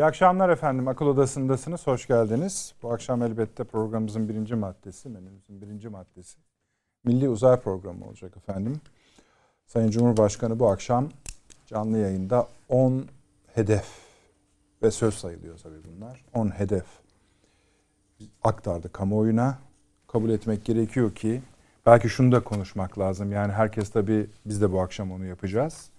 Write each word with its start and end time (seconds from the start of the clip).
İyi 0.00 0.04
akşamlar 0.04 0.48
efendim. 0.48 0.88
Akıl 0.88 1.06
Odası'ndasınız. 1.06 1.86
Hoş 1.86 2.06
geldiniz. 2.06 2.74
Bu 2.82 2.92
akşam 2.92 3.22
elbette 3.22 3.64
programımızın 3.64 4.28
birinci 4.28 4.54
maddesi, 4.54 5.08
menümüzün 5.08 5.62
birinci 5.62 5.88
maddesi. 5.88 6.38
Milli 7.04 7.28
Uzay 7.28 7.60
Programı 7.60 8.04
olacak 8.04 8.36
efendim. 8.36 8.80
Sayın 9.66 9.90
Cumhurbaşkanı 9.90 10.58
bu 10.58 10.70
akşam 10.70 11.08
canlı 11.66 11.98
yayında 11.98 12.48
10 12.68 13.06
hedef 13.54 13.86
ve 14.82 14.90
söz 14.90 15.14
sayılıyor 15.14 15.58
tabii 15.58 15.84
bunlar. 15.84 16.24
10 16.34 16.48
hedef 16.58 16.86
aktardı 18.42 18.92
kamuoyuna. 18.92 19.58
Kabul 20.08 20.30
etmek 20.30 20.64
gerekiyor 20.64 21.14
ki 21.14 21.42
belki 21.86 22.08
şunu 22.08 22.32
da 22.32 22.44
konuşmak 22.44 22.98
lazım. 22.98 23.32
Yani 23.32 23.52
herkes 23.52 23.90
tabii 23.90 24.30
biz 24.46 24.62
de 24.62 24.72
bu 24.72 24.80
akşam 24.80 25.12
onu 25.12 25.24
yapacağız 25.24 25.90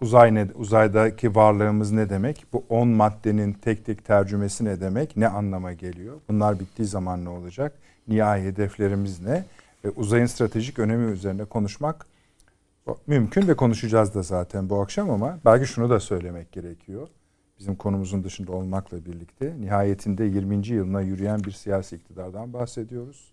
uzay 0.00 0.34
ne, 0.34 0.48
uzaydaki 0.54 1.34
varlığımız 1.34 1.92
ne 1.92 2.10
demek? 2.10 2.46
Bu 2.52 2.64
10 2.68 2.88
maddenin 2.88 3.52
tek 3.52 3.86
tek 3.86 4.04
tercümesi 4.04 4.64
ne 4.64 4.80
demek? 4.80 5.16
Ne 5.16 5.28
anlama 5.28 5.72
geliyor? 5.72 6.16
Bunlar 6.28 6.60
bittiği 6.60 6.88
zaman 6.88 7.24
ne 7.24 7.28
olacak? 7.28 7.72
Nihai 8.08 8.42
hedeflerimiz 8.42 9.20
ne? 9.20 9.44
Ve 9.84 9.90
uzayın 9.90 10.26
stratejik 10.26 10.78
önemi 10.78 11.12
üzerine 11.12 11.44
konuşmak 11.44 12.06
mümkün 13.06 13.48
ve 13.48 13.56
konuşacağız 13.56 14.14
da 14.14 14.22
zaten 14.22 14.70
bu 14.70 14.80
akşam 14.80 15.10
ama 15.10 15.38
belki 15.44 15.66
şunu 15.66 15.90
da 15.90 16.00
söylemek 16.00 16.52
gerekiyor. 16.52 17.08
Bizim 17.58 17.76
konumuzun 17.76 18.24
dışında 18.24 18.52
olmakla 18.52 19.04
birlikte 19.04 19.54
nihayetinde 19.60 20.24
20. 20.24 20.68
yılına 20.68 21.00
yürüyen 21.00 21.44
bir 21.44 21.52
siyasi 21.52 21.96
iktidardan 21.96 22.52
bahsediyoruz. 22.52 23.32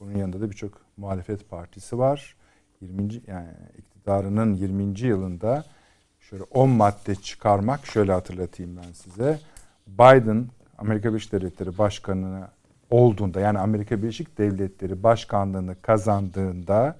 Bunun 0.00 0.16
yanında 0.16 0.40
da 0.40 0.50
birçok 0.50 0.72
muhalefet 0.96 1.50
partisi 1.50 1.98
var. 1.98 2.36
20. 2.80 3.02
yani 3.26 3.48
iktidarının 3.78 4.54
20. 4.54 5.00
yılında 5.00 5.64
şöyle 6.30 6.42
10 6.42 6.70
madde 6.70 7.14
çıkarmak 7.14 7.86
şöyle 7.86 8.12
hatırlatayım 8.12 8.76
ben 8.76 8.92
size. 8.92 9.38
Biden 9.86 10.46
Amerika 10.78 11.08
Birleşik 11.08 11.32
Devletleri 11.32 11.78
Başkanı 11.78 12.48
olduğunda 12.90 13.40
yani 13.40 13.58
Amerika 13.58 14.02
Birleşik 14.02 14.38
Devletleri 14.38 15.02
Başkanlığını 15.02 15.76
kazandığında 15.82 16.96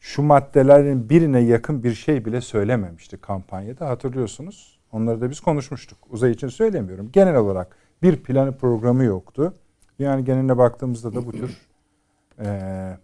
şu 0.00 0.22
maddelerin 0.22 1.10
birine 1.10 1.40
yakın 1.40 1.82
bir 1.84 1.94
şey 1.94 2.24
bile 2.24 2.40
söylememişti 2.40 3.16
kampanyada 3.16 3.88
hatırlıyorsunuz. 3.88 4.78
Onları 4.92 5.20
da 5.20 5.30
biz 5.30 5.40
konuşmuştuk. 5.40 5.98
Uzay 6.10 6.30
için 6.30 6.48
söylemiyorum. 6.48 7.10
Genel 7.12 7.36
olarak 7.36 7.76
bir 8.02 8.16
planı 8.16 8.58
programı 8.58 9.04
yoktu. 9.04 9.54
Yani 9.98 10.24
geneline 10.24 10.58
baktığımızda 10.58 11.14
da 11.14 11.26
bu 11.26 11.32
tür 11.32 11.58
e, 12.38 12.98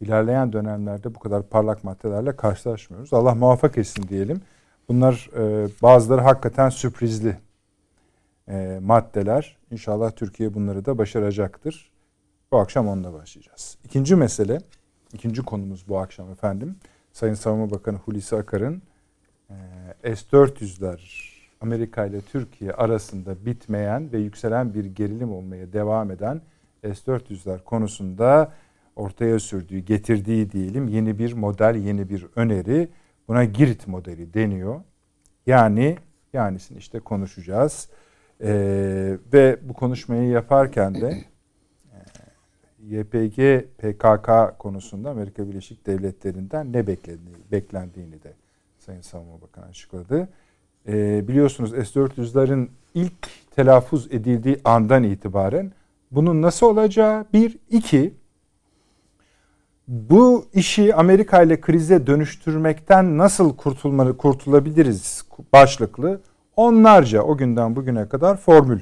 ilerleyen 0.00 0.52
dönemlerde 0.52 1.14
bu 1.14 1.18
kadar 1.18 1.42
parlak 1.42 1.84
maddelerle 1.84 2.36
karşılaşmıyoruz. 2.36 3.12
Allah 3.12 3.34
muvaffak 3.34 3.78
etsin 3.78 4.08
diyelim. 4.08 4.40
Bunlar 4.88 5.30
e, 5.36 5.68
bazıları 5.82 6.20
hakikaten 6.20 6.68
sürprizli 6.68 7.36
e, 8.48 8.78
maddeler. 8.82 9.56
İnşallah 9.70 10.10
Türkiye 10.10 10.54
bunları 10.54 10.84
da 10.84 10.98
başaracaktır. 10.98 11.90
Bu 12.52 12.58
akşam 12.58 12.88
onunla 12.88 13.12
başlayacağız. 13.12 13.78
İkinci 13.84 14.16
mesele, 14.16 14.58
ikinci 15.12 15.42
konumuz 15.42 15.88
bu 15.88 15.98
akşam 15.98 16.30
efendim. 16.30 16.76
Sayın 17.12 17.34
Savunma 17.34 17.70
Bakanı 17.70 17.96
Hulusi 17.96 18.36
Akar'ın 18.36 18.82
e, 19.50 20.16
S-400'ler 20.16 21.24
Amerika 21.60 22.06
ile 22.06 22.20
Türkiye 22.20 22.72
arasında 22.72 23.46
bitmeyen 23.46 24.12
ve 24.12 24.18
yükselen 24.18 24.74
bir 24.74 24.84
gerilim 24.84 25.32
olmaya 25.32 25.72
devam 25.72 26.10
eden 26.10 26.40
S-400'ler 26.82 27.64
konusunda 27.64 28.52
ortaya 28.96 29.38
sürdüğü, 29.38 29.78
getirdiği 29.78 30.50
diyelim 30.50 30.88
yeni 30.88 31.18
bir 31.18 31.32
model, 31.32 31.74
yeni 31.74 32.08
bir 32.08 32.26
öneri. 32.36 32.88
Buna 33.28 33.44
Girit 33.44 33.88
modeli 33.88 34.34
deniyor. 34.34 34.80
Yani 35.46 35.96
yanisini 36.32 36.78
işte 36.78 37.00
konuşacağız. 37.00 37.88
Ee, 38.40 39.18
ve 39.32 39.58
bu 39.62 39.74
konuşmayı 39.74 40.28
yaparken 40.28 40.94
de 40.94 41.24
e, 41.92 42.96
YPG 42.96 43.64
PKK 43.78 44.58
konusunda 44.58 45.10
Amerika 45.10 45.48
Birleşik 45.48 45.86
Devletleri'nden 45.86 46.72
ne 46.72 46.86
beklendiğini, 46.86 47.42
beklendiğini 47.52 48.22
de 48.22 48.32
Sayın 48.78 49.00
Savunma 49.00 49.40
Bakanı 49.40 49.64
açıkladı. 49.64 50.28
Ee, 50.88 51.28
biliyorsunuz 51.28 51.70
S-400'lerin 51.70 52.68
ilk 52.94 53.28
telaffuz 53.56 54.06
edildiği 54.12 54.60
andan 54.64 55.02
itibaren 55.02 55.72
bunun 56.10 56.42
nasıl 56.42 56.66
olacağı 56.66 57.26
bir, 57.32 57.58
iki 57.70 58.14
bu 59.88 60.46
işi 60.54 60.94
Amerika 60.94 61.42
ile 61.42 61.60
krize 61.60 62.06
dönüştürmekten 62.06 63.18
nasıl 63.18 63.56
kurtulmalı, 63.56 64.16
kurtulabiliriz 64.16 65.24
başlıklı 65.52 66.20
onlarca 66.56 67.22
o 67.22 67.36
günden 67.36 67.76
bugüne 67.76 68.08
kadar 68.08 68.36
formül 68.36 68.80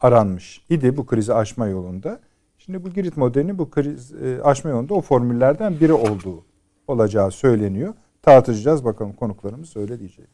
aranmış 0.00 0.62
idi 0.70 0.96
bu 0.96 1.06
krizi 1.06 1.34
aşma 1.34 1.66
yolunda. 1.66 2.20
Şimdi 2.58 2.84
bu 2.84 2.90
Girit 2.90 3.16
modelinin 3.16 3.58
bu 3.58 3.70
kriz 3.70 4.14
e, 4.14 4.42
aşma 4.42 4.70
yolunda 4.70 4.94
o 4.94 5.00
formüllerden 5.00 5.80
biri 5.80 5.92
olduğu 5.92 6.44
olacağı 6.88 7.30
söyleniyor. 7.30 7.94
Tartışacağız 8.22 8.84
bakalım 8.84 9.12
konuklarımız 9.12 9.76
öyle 9.76 9.98
diyecek. 9.98 10.28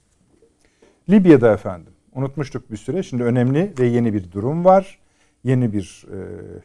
Libya'da 1.08 1.52
efendim 1.52 1.92
unutmuştuk 2.14 2.70
bir 2.70 2.76
süre. 2.76 3.02
Şimdi 3.02 3.22
önemli 3.22 3.72
ve 3.78 3.86
yeni 3.86 4.14
bir 4.14 4.32
durum 4.32 4.64
var. 4.64 4.98
Yeni 5.44 5.72
bir 5.72 6.06
e, 6.12 6.18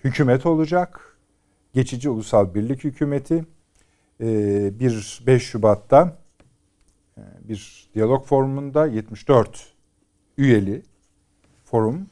hükümet 0.03 0.45
olacak 0.45 1.16
geçici 1.77 2.09
ulusal 2.09 2.53
birlik 2.53 2.83
hükümeti 2.83 3.45
e, 4.21 4.79
bir 4.79 5.23
5 5.27 5.43
Şubat'ta 5.43 6.17
e, 7.17 7.21
bir 7.49 7.89
diyalog 7.95 8.25
forumunda 8.25 8.87
74 8.87 9.73
üyeli 10.37 10.81
forum 11.65 12.07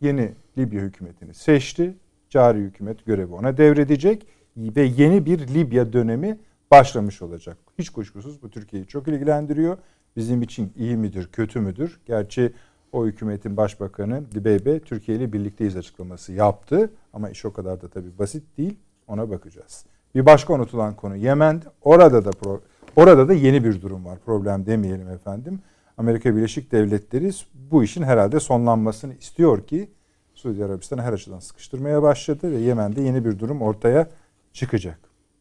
yeni 0.00 0.32
Libya 0.58 0.80
hükümetini 0.80 1.34
seçti. 1.34 1.94
Cari 2.30 2.58
hükümet 2.58 3.06
görevi 3.06 3.32
ona 3.32 3.56
devredecek 3.56 4.26
ve 4.56 4.82
yeni 4.82 5.26
bir 5.26 5.48
Libya 5.54 5.92
dönemi 5.92 6.38
başlamış 6.70 7.22
olacak. 7.22 7.58
Hiç 7.78 7.90
kuşkusuz 7.90 8.42
bu 8.42 8.50
Türkiye'yi 8.50 8.86
çok 8.86 9.08
ilgilendiriyor. 9.08 9.78
Bizim 10.16 10.42
için 10.42 10.72
iyi 10.76 10.96
midir, 10.96 11.28
kötü 11.32 11.60
müdür? 11.60 12.00
Gerçi 12.06 12.52
o 12.92 13.06
hükümetin 13.06 13.56
başbakanı 13.56 14.32
Dibeybe 14.32 14.80
Türkiye 14.80 15.18
ile 15.18 15.32
birlikteyiz 15.32 15.76
açıklaması 15.76 16.32
yaptı. 16.32 16.90
Ama 17.12 17.30
iş 17.30 17.44
o 17.44 17.52
kadar 17.52 17.82
da 17.82 17.88
tabii 17.88 18.18
basit 18.18 18.58
değil. 18.58 18.76
Ona 19.10 19.30
bakacağız. 19.30 19.84
Bir 20.14 20.26
başka 20.26 20.54
unutulan 20.54 20.94
konu 20.94 21.16
Yemen. 21.16 21.62
Orada 21.82 22.24
da 22.24 22.30
pro, 22.30 22.60
orada 22.96 23.28
da 23.28 23.32
yeni 23.32 23.64
bir 23.64 23.82
durum 23.82 24.04
var. 24.04 24.18
Problem 24.26 24.66
demeyelim 24.66 25.08
efendim. 25.08 25.60
Amerika 25.96 26.36
Birleşik 26.36 26.72
Devletleri 26.72 27.30
bu 27.54 27.84
işin 27.84 28.02
herhalde 28.02 28.40
sonlanmasını 28.40 29.14
istiyor 29.14 29.66
ki 29.66 29.90
Suudi 30.34 30.64
Arabistan'ı 30.64 31.02
her 31.02 31.12
açıdan 31.12 31.38
sıkıştırmaya 31.38 32.02
başladı 32.02 32.52
ve 32.52 32.56
Yemen'de 32.56 33.00
yeni 33.00 33.24
bir 33.24 33.38
durum 33.38 33.62
ortaya 33.62 34.08
çıkacak. 34.52 34.98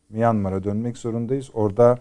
Myanmar'a 0.09 0.63
dönmek 0.63 0.97
zorundayız. 0.97 1.50
Orada 1.53 1.97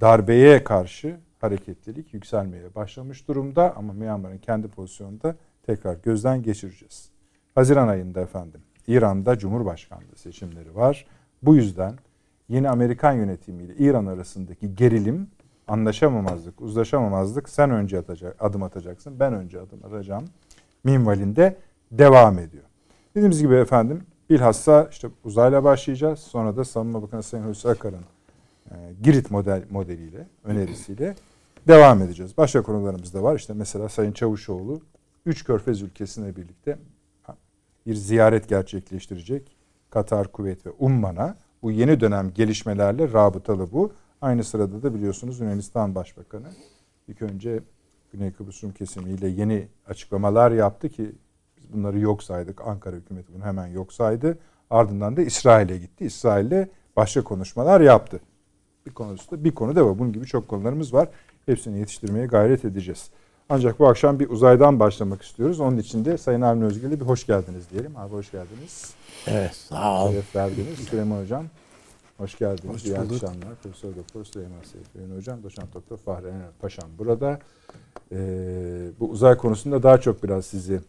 darbeye 0.00 0.64
karşı 0.64 1.16
hareketlilik 1.40 2.14
yükselmeye 2.14 2.74
başlamış 2.74 3.28
durumda 3.28 3.76
ama 3.76 3.92
Myanmar'ın 3.92 4.38
kendi 4.38 4.68
pozisyonunda 4.68 5.36
tekrar 5.62 5.94
gözden 5.94 6.42
geçireceğiz. 6.42 7.10
Haziran 7.54 7.88
ayında 7.88 8.20
efendim 8.20 8.60
İran'da 8.88 9.38
Cumhurbaşkanlığı 9.38 10.16
seçimleri 10.16 10.74
var. 10.74 11.06
Bu 11.42 11.56
yüzden 11.56 11.94
yeni 12.48 12.68
Amerikan 12.68 13.12
yönetimiyle 13.12 13.74
İran 13.76 14.06
arasındaki 14.06 14.74
gerilim, 14.74 15.28
anlaşamamazlık, 15.68 16.60
uzlaşamamazlık 16.60 17.48
sen 17.48 17.70
önce 17.70 17.98
atacak, 17.98 18.36
adım 18.40 18.62
atacaksın, 18.62 19.20
ben 19.20 19.32
önce 19.32 19.60
adım 19.60 19.84
atacağım 19.84 20.24
minvalinde 20.84 21.56
devam 21.92 22.38
ediyor. 22.38 22.64
Dediğimiz 23.14 23.42
gibi 23.42 23.54
efendim 23.54 24.02
bilhassa 24.30 24.88
işte 24.90 25.08
uzayla 25.24 25.64
başlayacağız. 25.64 26.18
Sonra 26.18 26.56
da 26.56 26.64
Savunma 26.64 27.02
Bakanı 27.02 27.22
Sayın 27.22 27.44
Hulusi 27.44 27.68
Akar'ın 27.68 28.04
e, 28.70 28.74
Girit 29.02 29.30
model 29.30 29.62
modeliyle, 29.70 30.26
önerisiyle 30.44 31.14
devam 31.68 32.02
edeceğiz. 32.02 32.36
Başka 32.36 32.62
konularımız 32.62 33.14
da 33.14 33.22
var. 33.22 33.36
İşte 33.36 33.52
mesela 33.54 33.88
Sayın 33.88 34.12
Çavuşoğlu 34.12 34.80
üç 35.26 35.44
körfez 35.44 35.82
ülkesine 35.82 36.36
birlikte 36.36 36.78
bir 37.88 37.94
ziyaret 37.94 38.48
gerçekleştirecek. 38.48 39.56
Katar, 39.90 40.32
Kuveyt 40.32 40.66
ve 40.66 40.70
Umman'a 40.78 41.36
bu 41.62 41.70
yeni 41.70 42.00
dönem 42.00 42.32
gelişmelerle 42.34 43.12
rabıtalı 43.12 43.72
bu. 43.72 43.92
Aynı 44.20 44.44
sırada 44.44 44.82
da 44.82 44.94
biliyorsunuz 44.94 45.40
Yunanistan 45.40 45.94
Başbakanı 45.94 46.48
ilk 47.08 47.22
önce 47.22 47.60
Güney 48.12 48.32
Kıbrıs 48.32 48.64
Rum 48.64 48.72
kesimiyle 48.72 49.28
yeni 49.28 49.68
açıklamalar 49.86 50.50
yaptı 50.50 50.88
ki 50.88 51.12
biz 51.56 51.72
bunları 51.72 51.98
yok 51.98 52.22
saydık. 52.22 52.60
Ankara 52.60 52.96
hükümeti 52.96 53.34
bunu 53.34 53.44
hemen 53.44 53.66
yok 53.66 53.92
saydı. 53.92 54.38
Ardından 54.70 55.16
da 55.16 55.22
İsrail'e 55.22 55.78
gitti. 55.78 56.04
İsrail'le 56.04 56.68
başka 56.96 57.24
konuşmalar 57.24 57.80
yaptı. 57.80 58.20
Bir 58.86 58.90
konusu 58.90 59.44
bir 59.44 59.54
konu 59.54 59.76
da 59.76 59.86
var. 59.86 59.98
Bunun 59.98 60.12
gibi 60.12 60.26
çok 60.26 60.48
konularımız 60.48 60.94
var. 60.94 61.08
Hepsini 61.46 61.78
yetiştirmeye 61.78 62.26
gayret 62.26 62.64
edeceğiz. 62.64 63.10
Ancak 63.50 63.78
bu 63.78 63.88
akşam 63.88 64.18
bir 64.20 64.30
uzaydan 64.30 64.80
başlamak 64.80 65.22
istiyoruz. 65.22 65.60
Onun 65.60 65.78
için 65.78 66.04
de 66.04 66.18
Sayın 66.18 66.40
Avni 66.40 66.64
Özgür'le 66.64 66.90
bir 67.00 67.04
hoş 67.06 67.26
geldiniz 67.26 67.70
diyelim. 67.70 67.96
Abi 67.96 68.12
hoş 68.12 68.30
geldiniz. 68.30 68.90
Evet 69.26 69.54
sağ 69.54 70.04
ol. 70.04 70.10
Şeref 70.12 70.36
verdiniz. 70.36 70.78
Süleyman 70.90 71.22
Hocam 71.22 71.44
hoş 72.18 72.38
geldiniz. 72.38 72.74
Hoş 72.74 72.84
İyi 72.84 72.98
akşamlar. 72.98 73.54
Profesör 73.62 73.96
Doktor 73.96 74.24
Süleyman 74.24 74.62
Seyfi 74.62 75.14
Hocam, 75.16 75.42
Doçent 75.42 75.74
Doktor 75.74 75.96
Fahri 75.96 76.26
Ener 76.26 76.46
Paşam 76.60 76.88
burada. 76.98 77.38
e, 78.12 78.16
bu 79.00 79.08
uzay 79.08 79.36
konusunda 79.36 79.82
daha 79.82 80.00
çok 80.00 80.22
biraz 80.22 80.46
sizi 80.46 80.80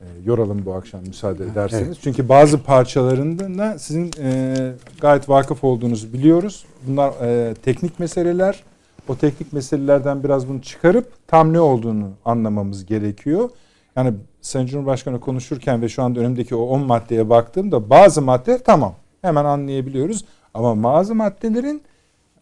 e, 0.00 0.04
yoralım 0.24 0.66
bu 0.66 0.74
akşam 0.74 1.00
müsaade 1.00 1.44
ederseniz. 1.44 1.86
Evet. 1.88 1.98
Çünkü 2.02 2.28
bazı 2.28 2.62
parçalarında 2.62 3.78
sizin 3.78 4.10
e, 4.22 4.72
gayet 5.00 5.28
vakıf 5.28 5.64
olduğunuzu 5.64 6.12
biliyoruz. 6.12 6.64
Bunlar 6.86 7.12
e, 7.22 7.54
teknik 7.54 7.98
meseleler. 8.00 8.62
O 9.08 9.16
teknik 9.16 9.52
meselelerden 9.52 10.24
biraz 10.24 10.48
bunu 10.48 10.62
çıkarıp 10.62 11.12
tam 11.26 11.52
ne 11.52 11.60
olduğunu 11.60 12.10
anlamamız 12.24 12.86
gerekiyor. 12.86 13.50
Yani 13.96 14.14
Sayın 14.40 14.66
Cumhurbaşkanı 14.66 15.20
konuşurken 15.20 15.82
ve 15.82 15.88
şu 15.88 16.02
anda 16.02 16.20
önümdeki 16.20 16.54
o 16.54 16.62
10 16.62 16.80
maddeye 16.80 17.30
baktığımda 17.30 17.90
bazı 17.90 18.22
maddeler 18.22 18.60
tamam 18.64 18.94
hemen 19.22 19.44
anlayabiliyoruz. 19.44 20.24
Ama 20.54 20.82
bazı 20.82 21.14
maddelerin 21.14 21.82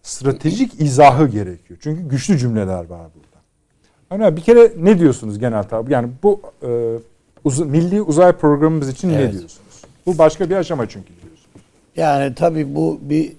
stratejik 0.03 0.81
izahı 0.81 1.29
gerekiyor. 1.29 1.81
Çünkü 1.83 2.09
güçlü 2.09 2.39
cümleler 2.39 2.85
var 2.85 3.07
burada. 3.15 4.25
Yani 4.25 4.37
bir 4.37 4.43
kere 4.43 4.73
ne 4.77 4.99
diyorsunuz 4.99 5.39
genel 5.39 5.65
tabi? 5.65 5.93
Yani 5.93 6.11
bu 6.23 6.41
e, 6.63 6.99
uz 7.45 7.61
milli 7.61 8.03
uzay 8.03 8.33
programımız 8.33 8.89
için 8.89 9.11
evet. 9.11 9.21
ne 9.21 9.33
diyorsunuz? 9.33 9.83
Bu 10.07 10.19
başka 10.19 10.51
bir 10.51 10.57
aşama 10.57 10.89
çünkü 10.89 11.09
diyorsunuz. 11.09 11.67
Yani 11.97 12.35
tabii 12.35 12.75
bu 12.75 12.99
bir 13.03 13.33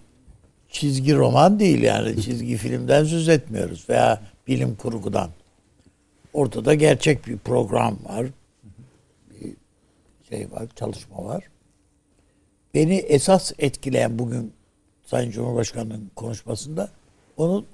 çizgi 0.73 1.15
roman 1.15 1.59
değil 1.59 1.81
yani 1.81 2.21
çizgi 2.21 2.57
filmden 2.57 3.03
söz 3.03 3.29
etmiyoruz 3.29 3.85
veya 3.89 4.21
bilim 4.47 4.75
kurgudan. 4.75 5.29
Ortada 6.33 6.73
gerçek 6.73 7.27
bir 7.27 7.37
program 7.37 7.97
var. 8.05 8.27
Bir 9.31 9.53
şey 10.29 10.51
var, 10.51 10.67
çalışma 10.75 11.25
var. 11.25 11.43
Beni 12.73 12.95
esas 12.95 13.51
etkileyen 13.59 14.19
bugün 14.19 14.53
Sayın 15.05 15.31
Cumhurbaşkanı'nın 15.31 16.11
konuşmasında 16.15 16.89
onun 17.37 17.65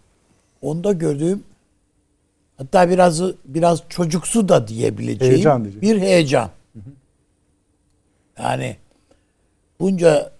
onda 0.61 0.93
gördüğüm 0.93 1.43
hatta 2.57 2.89
biraz 2.89 3.21
biraz 3.45 3.83
çocuksu 3.89 4.49
da 4.49 4.67
diyebileceğim 4.67 5.33
heyecan 5.33 5.65
bir 5.81 6.01
heyecan. 6.01 6.49
Yani 8.39 8.77
bunca 9.79 10.31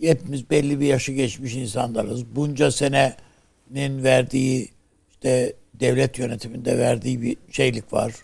hepimiz 0.00 0.50
belli 0.50 0.80
bir 0.80 0.86
yaşı 0.86 1.12
geçmiş 1.12 1.54
insanlarız. 1.54 2.36
Bunca 2.36 2.70
senenin 2.70 4.04
verdiği 4.04 4.68
işte 5.10 5.52
devlet 5.74 6.18
yönetiminde 6.18 6.78
verdiği 6.78 7.22
bir 7.22 7.36
şeylik 7.50 7.92
var. 7.92 8.14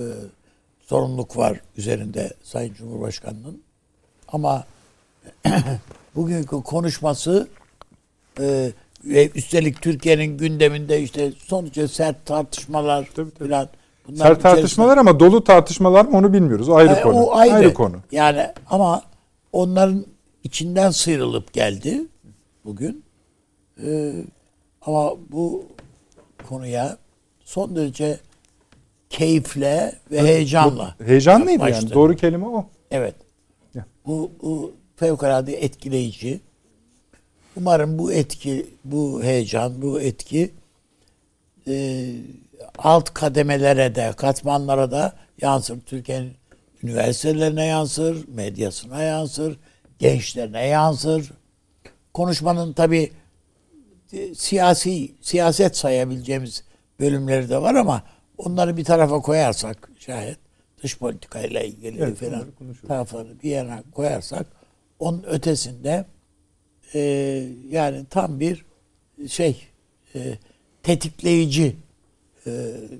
E, 0.00 0.04
sorumluluk 0.80 1.36
var 1.36 1.60
üzerinde 1.76 2.32
Sayın 2.42 2.74
Cumhurbaşkanı'nın. 2.74 3.62
Ama 4.28 4.64
bugünkü 6.14 6.62
konuşması 6.62 7.48
e, 8.40 8.72
ve 9.04 9.30
üstelik 9.34 9.82
Türkiye'nin 9.82 10.38
gündeminde 10.38 11.02
işte 11.02 11.32
sonuçta 11.46 11.88
sert 11.88 12.26
tartışmalar 12.26 13.08
tabii, 13.14 13.30
tabii. 13.30 13.48
falan. 13.48 13.68
Bunlar 14.08 14.26
sert 14.26 14.42
tartışmalar 14.42 14.98
ama 14.98 15.20
dolu 15.20 15.44
tartışmalar 15.44 16.04
mı 16.04 16.16
onu 16.16 16.32
bilmiyoruz. 16.32 16.68
O 16.68 16.74
ayrı 16.74 16.92
e, 16.92 17.00
konu. 17.00 17.16
O 17.16 17.34
ayrı. 17.34 17.54
ayrı 17.54 17.74
konu. 17.74 17.96
Yani 18.12 18.46
ama 18.70 19.02
onların 19.52 20.06
içinden 20.44 20.90
sıyrılıp 20.90 21.52
geldi 21.52 22.00
bugün. 22.64 23.04
Ee, 23.86 24.12
ama 24.82 25.12
bu 25.32 25.66
konuya 26.48 26.98
son 27.44 27.76
derece 27.76 28.18
keyifle 29.10 29.92
ve 30.10 30.22
heyecanla. 30.22 30.96
Bu, 31.00 31.04
heyecanlıydı 31.04 31.68
yani. 31.68 31.90
Doğru 31.90 32.16
kelime 32.16 32.46
o. 32.46 32.66
Evet. 32.90 33.14
Ya. 33.74 33.86
Bu, 34.06 34.30
bu 34.42 34.72
fevkalade 34.96 35.64
etkileyici. 35.64 36.40
Umarım 37.56 37.98
bu 37.98 38.12
etki, 38.12 38.66
bu 38.84 39.22
heyecan, 39.22 39.82
bu 39.82 40.00
etki 40.00 40.50
e, 41.68 42.06
alt 42.78 43.14
kademelere 43.14 43.94
de, 43.94 44.12
katmanlara 44.16 44.90
da 44.90 45.12
yansır. 45.40 45.80
Türkiye'nin 45.80 46.32
üniversitelerine 46.82 47.66
yansır, 47.66 48.28
medyasına 48.28 49.02
yansır, 49.02 49.58
gençlerine 50.02 50.66
yansır. 50.66 51.32
Konuşmanın 52.14 52.72
tabi 52.72 53.10
e, 54.12 54.34
siyasi, 54.34 55.12
siyaset 55.20 55.76
sayabileceğimiz 55.76 56.64
bölümleri 57.00 57.48
de 57.48 57.62
var 57.62 57.74
ama 57.74 58.02
onları 58.38 58.76
bir 58.76 58.84
tarafa 58.84 59.20
koyarsak 59.20 59.90
şayet 59.98 60.38
dış 60.82 60.98
politikayla 60.98 61.60
ilgili 61.60 62.02
evet, 62.02 62.18
falan 62.18 62.44
tarafları 62.88 63.42
bir 63.42 63.50
yana 63.50 63.82
koyarsak 63.92 64.46
onun 64.98 65.22
ötesinde 65.22 66.04
e, 66.94 67.00
yani 67.70 68.04
tam 68.10 68.40
bir 68.40 68.64
şey 69.28 69.68
e, 70.14 70.20
tetikleyici 70.82 71.76
e, 72.46 72.50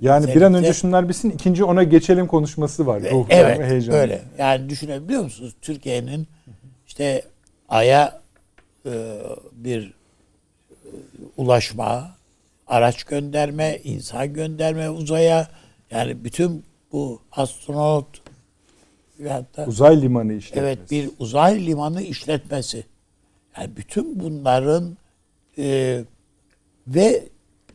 yani 0.00 0.34
bir 0.34 0.42
an 0.42 0.54
önce 0.54 0.72
şunlar 0.72 1.08
bitsin 1.08 1.30
ikinci 1.30 1.64
ona 1.64 1.82
geçelim 1.82 2.26
konuşması 2.26 2.86
var. 2.86 3.02
Ruh 3.10 3.26
evet 3.30 3.60
heyecanı. 3.60 3.96
öyle. 3.96 4.22
Yani 4.38 4.70
düşünebiliyor 4.70 5.22
musunuz? 5.22 5.54
Türkiye'nin 5.62 6.28
işte 6.92 7.22
Ay'a 7.68 8.20
e, 8.86 9.18
bir 9.52 9.86
e, 9.86 10.88
ulaşma, 11.36 12.16
araç 12.66 13.04
gönderme, 13.04 13.80
insan 13.84 14.32
gönderme 14.32 14.90
uzaya 14.90 15.48
yani 15.90 16.24
bütün 16.24 16.64
bu 16.92 17.20
astronot 17.32 18.06
hatta 19.28 19.66
uzay 19.66 20.02
limanı 20.02 20.32
işletmesi. 20.32 20.66
Evet 20.66 20.90
bir 20.90 21.10
uzay 21.18 21.66
limanı 21.66 22.02
işletmesi. 22.02 22.84
Yani 23.56 23.76
bütün 23.76 24.20
bunların 24.20 24.96
e, 25.58 26.00
ve 26.86 27.22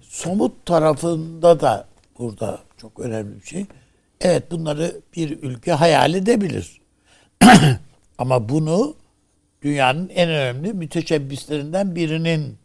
somut 0.01 0.65
tarafında 0.65 1.59
da 1.59 1.87
burada 2.19 2.59
çok 2.77 2.99
önemli 2.99 3.41
bir 3.41 3.47
şey. 3.47 3.65
Evet 4.21 4.51
bunları 4.51 5.01
bir 5.15 5.43
ülke 5.43 5.71
hayal 5.71 6.13
edebilir. 6.13 6.81
Ama 8.17 8.49
bunu 8.49 8.95
dünyanın 9.67 10.09
en 10.09 10.29
önemli 10.29 10.73
müteşebbislerinden 10.73 11.95
birinin 11.95 12.57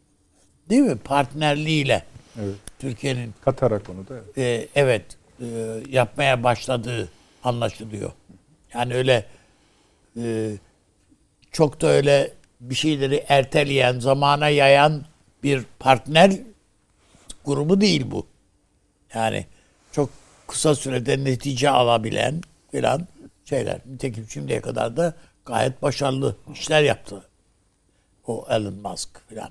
değil 0.70 0.82
mi 0.82 0.96
partnerliğiyle 0.96 2.02
evet. 2.40 2.54
Türkiye'nin 2.78 3.34
Katar'a 3.44 3.78
konuda 3.78 4.14
evet, 4.14 4.38
e, 4.38 4.68
evet 4.74 5.04
e, 5.40 5.46
yapmaya 5.88 6.44
başladığı 6.44 7.08
anlaşılıyor. 7.44 8.12
Yani 8.74 8.94
öyle 8.94 9.26
e, 10.16 10.52
çok 11.52 11.80
da 11.80 11.86
öyle 11.86 12.32
bir 12.60 12.74
şeyleri 12.74 13.24
erteleyen, 13.28 13.98
zamana 13.98 14.48
yayan 14.48 15.04
bir 15.42 15.64
partner 15.78 16.32
grubu 17.44 17.80
değil 17.80 18.10
bu. 18.10 18.26
Yani 19.14 19.46
çok 19.92 20.10
kısa 20.46 20.74
sürede 20.74 21.24
netice 21.24 21.70
alabilen 21.70 22.42
filan 22.70 23.06
şeyler. 23.44 23.78
Nitekim 23.86 24.28
şimdiye 24.30 24.60
kadar 24.60 24.96
da 24.96 25.14
gayet 25.46 25.82
başarılı 25.82 26.36
işler 26.52 26.82
yaptı. 26.82 27.22
O 28.26 28.46
Elon 28.50 28.74
Musk 28.74 29.28
filan 29.28 29.50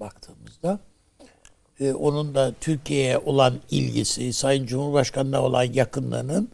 baktığımızda. 0.00 0.80
Ee, 1.80 1.92
onun 1.92 2.34
da 2.34 2.52
Türkiye'ye 2.60 3.18
olan 3.18 3.60
ilgisi, 3.70 4.32
Sayın 4.32 4.66
Cumhurbaşkanı'na 4.66 5.42
olan 5.42 5.62
yakınlığının 5.62 6.50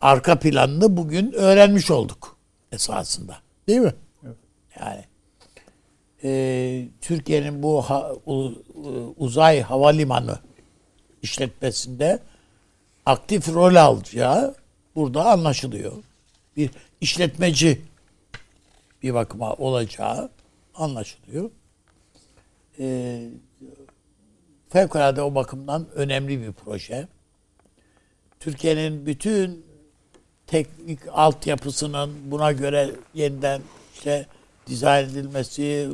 arka 0.00 0.38
planını 0.38 0.96
bugün 0.96 1.32
öğrenmiş 1.32 1.90
olduk 1.90 2.36
esasında. 2.72 3.36
Değil 3.68 3.80
mi? 3.80 3.94
Evet. 4.24 4.36
Yani 4.80 5.04
e, 6.24 6.88
Türkiye'nin 7.00 7.62
bu 7.62 7.82
ha, 7.82 8.12
u, 8.26 8.52
uzay 9.16 9.62
havalimanı 9.62 10.38
işletmesinde 11.22 12.20
aktif 13.06 13.48
rol 13.48 13.74
alacağı 13.74 14.54
burada 14.94 15.24
anlaşılıyor. 15.24 15.92
Bir 16.56 16.70
işletmeci 17.00 17.82
bir 19.02 19.14
bakıma 19.14 19.54
olacağı 19.54 20.30
anlaşılıyor. 20.74 21.50
E, 22.78 23.20
fevkalade 24.68 25.22
o 25.22 25.34
bakımdan 25.34 25.86
önemli 25.94 26.42
bir 26.42 26.52
proje. 26.52 27.08
Türkiye'nin 28.40 29.06
bütün 29.06 29.64
teknik 30.46 31.00
altyapısının 31.12 32.30
buna 32.30 32.52
göre 32.52 32.90
yeniden 33.14 33.62
işte 33.94 34.26
dizayn 34.66 35.08
edilmesi, 35.08 35.88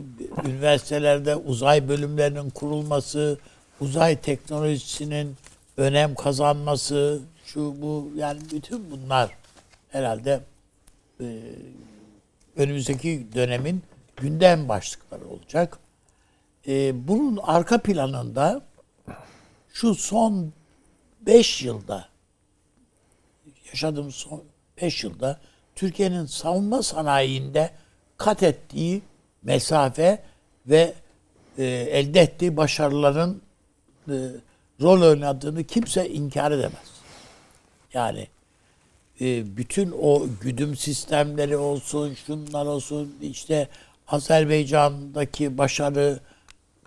üniversitelerde 0.46 1.36
uzay 1.36 1.88
bölümlerinin 1.88 2.50
kurulması, 2.50 3.38
uzay 3.80 4.20
teknolojisinin 4.20 5.36
önem 5.76 6.14
kazanması, 6.14 7.20
şu 7.44 7.82
bu 7.82 8.10
yani 8.16 8.40
bütün 8.52 8.90
bunlar 8.90 9.30
herhalde 9.88 10.40
e, 11.20 11.26
önümüzdeki 12.56 13.26
dönemin 13.34 13.82
gündem 14.16 14.68
başlıkları 14.68 15.28
olacak. 15.28 15.78
E, 16.68 17.08
bunun 17.08 17.36
arka 17.36 17.82
planında 17.82 18.62
şu 19.72 19.94
son 19.94 20.52
beş 21.20 21.62
yılda 21.62 22.08
yaşadığımız 23.66 24.14
son 24.14 24.44
beş 24.82 25.04
yılda 25.04 25.40
Türkiye'nin 25.74 26.26
savunma 26.26 26.82
sanayinde 26.82 27.70
kat 28.16 28.42
ettiği 28.42 29.02
mesafe 29.42 30.22
ve 30.66 30.94
e, 31.58 31.64
elde 31.66 32.20
ettiği 32.20 32.56
başarıların 32.56 33.42
e, 34.08 34.14
rol 34.80 35.02
oynadığını 35.02 35.64
kimse 35.64 36.08
inkar 36.08 36.52
edemez. 36.52 36.96
Yani 37.94 38.28
e, 39.20 39.56
bütün 39.56 39.94
o 40.02 40.26
güdüm 40.40 40.76
sistemleri 40.76 41.56
olsun, 41.56 42.14
şunlar 42.26 42.66
olsun, 42.66 43.14
işte 43.22 43.68
Azerbaycan'daki 44.08 45.58
başarı, 45.58 46.20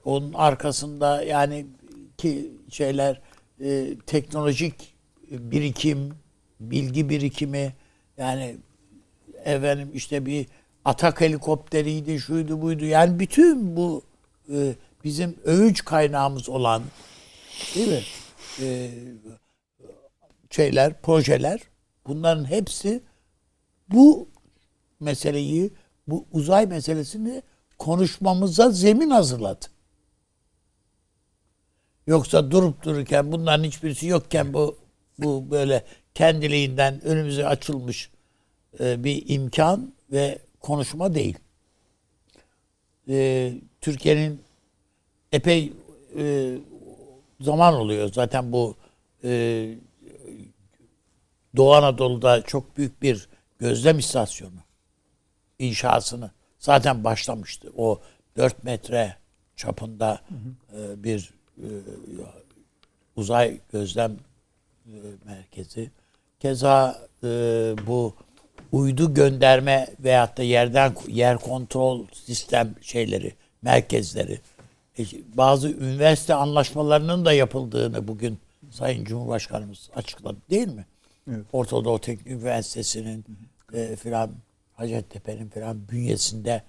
onun 0.06 0.34
arkasında 0.34 1.24
yani 1.24 1.66
ki 2.18 2.52
şeyler 2.70 3.22
e, 3.62 3.96
teknolojik 4.06 4.74
birikim, 5.32 6.14
bilgi 6.60 7.10
birikimi 7.10 7.74
yani 8.18 8.56
efendim 9.46 9.92
işte 9.94 10.26
bir 10.26 10.46
atak 10.86 11.22
helikopteriydi, 11.22 12.20
şuydu 12.20 12.62
buydu. 12.62 12.86
Yani 12.86 13.20
bütün 13.20 13.76
bu 13.76 14.04
e, 14.54 14.74
bizim 15.04 15.36
övünç 15.44 15.86
kaynağımız 15.86 16.50
olan 16.50 16.84
değil 17.76 17.88
mi? 17.88 18.02
E, 18.62 18.90
şeyler, 20.50 21.02
projeler 21.02 21.60
bunların 22.10 22.46
hepsi 22.46 23.04
bu 23.92 24.30
meseleyi, 25.00 25.72
bu 26.08 26.26
uzay 26.32 26.66
meselesini 26.66 27.42
konuşmamıza 27.78 28.70
zemin 28.70 29.10
hazırladı. 29.10 29.66
Yoksa 32.08 32.52
durup 32.52 32.84
dururken 32.84 33.32
bunların 33.32 33.64
hiçbirisi 33.64 34.08
yokken 34.08 34.54
bu 34.54 34.78
bu 35.20 35.52
böyle 35.52 35.84
kendiliğinden 36.14 37.06
önümüze 37.06 37.48
açılmış 37.48 38.10
e, 38.80 39.04
bir 39.04 39.30
imkan 39.30 39.94
ve 40.12 40.40
konuşma 40.60 41.14
değil. 41.14 41.38
E, 43.10 43.54
Türkiye'nin 43.82 44.42
epey 45.32 45.74
e, 46.18 46.56
zaman 47.42 47.74
oluyor 47.74 48.14
zaten 48.14 48.52
bu 48.52 48.76
Doğu 51.56 51.74
Anadolu'da 51.74 52.42
çok 52.42 52.78
büyük 52.78 53.02
bir 53.02 53.30
gözlem 53.60 54.00
istasyonu 54.00 54.60
inşasını 55.60 56.32
zaten 56.60 57.04
başlamıştı. 57.04 57.72
O 57.78 58.00
4 58.38 58.64
metre 58.64 59.16
çapında 59.56 60.22
e, 60.74 61.04
bir 61.04 61.34
e, 61.58 61.68
uzay 63.16 63.60
gözlem 63.72 64.12
e, 64.86 64.96
merkezi. 65.26 65.92
Keza 66.40 67.10
bu 67.88 68.16
uydu 68.72 69.14
gönderme 69.14 69.88
veyahut 70.00 70.38
da 70.38 70.44
yerden 70.44 70.96
yer 71.08 71.38
kontrol 71.38 72.08
sistem 72.14 72.76
şeyleri, 72.82 73.34
merkezleri. 73.62 74.40
Bazı 75.34 75.70
üniversite 75.70 76.34
anlaşmalarının 76.34 77.26
da 77.26 77.34
yapıldığını 77.34 78.08
bugün 78.08 78.40
Sayın 78.72 79.06
Cumhurbaşkanımız 79.06 79.90
açıkladı 79.96 80.38
değil 80.50 80.68
mi? 80.68 80.86
Evet. 81.30 81.46
Orta 81.54 81.86
Doğu 81.86 82.00
Teknik 82.00 82.28
Üniversitesi'nin 82.28 83.26
e, 83.74 83.96
filan 83.96 84.32
Hacettepe'nin 84.74 85.50
filan 85.50 85.88
bünyesinde 85.90 86.64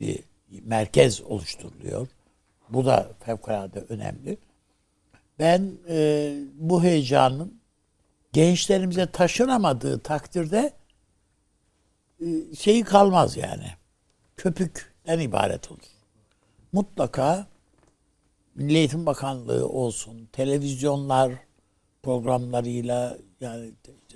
bir 0.00 0.20
merkez 0.62 1.22
oluşturuluyor. 1.22 2.08
Bu 2.68 2.86
da 2.86 3.10
fevkalade 3.20 3.80
önemli. 3.88 4.38
Ben 5.38 5.72
e, 5.88 6.34
bu 6.54 6.82
heyecanın 6.82 7.60
gençlerimize 8.32 9.10
taşınamadığı 9.10 9.98
takdirde 9.98 10.72
e, 12.20 12.54
şeyi 12.54 12.84
kalmaz 12.84 13.36
yani. 13.36 13.66
Köpükten 14.36 15.18
ibaret 15.18 15.70
olur. 15.70 15.80
Mutlaka 16.72 17.46
Milli 18.54 18.76
Eğitim 18.76 19.06
Bakanlığı 19.06 19.68
olsun, 19.68 20.28
televizyonlar 20.32 21.32
programlarıyla 22.02 23.18
yani 23.40 23.70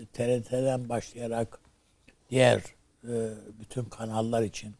TRT'den 0.06 0.88
başlayarak 0.88 1.60
diğer 2.30 2.62
e, 3.04 3.14
bütün 3.60 3.84
kanallar 3.84 4.42
için 4.42 4.74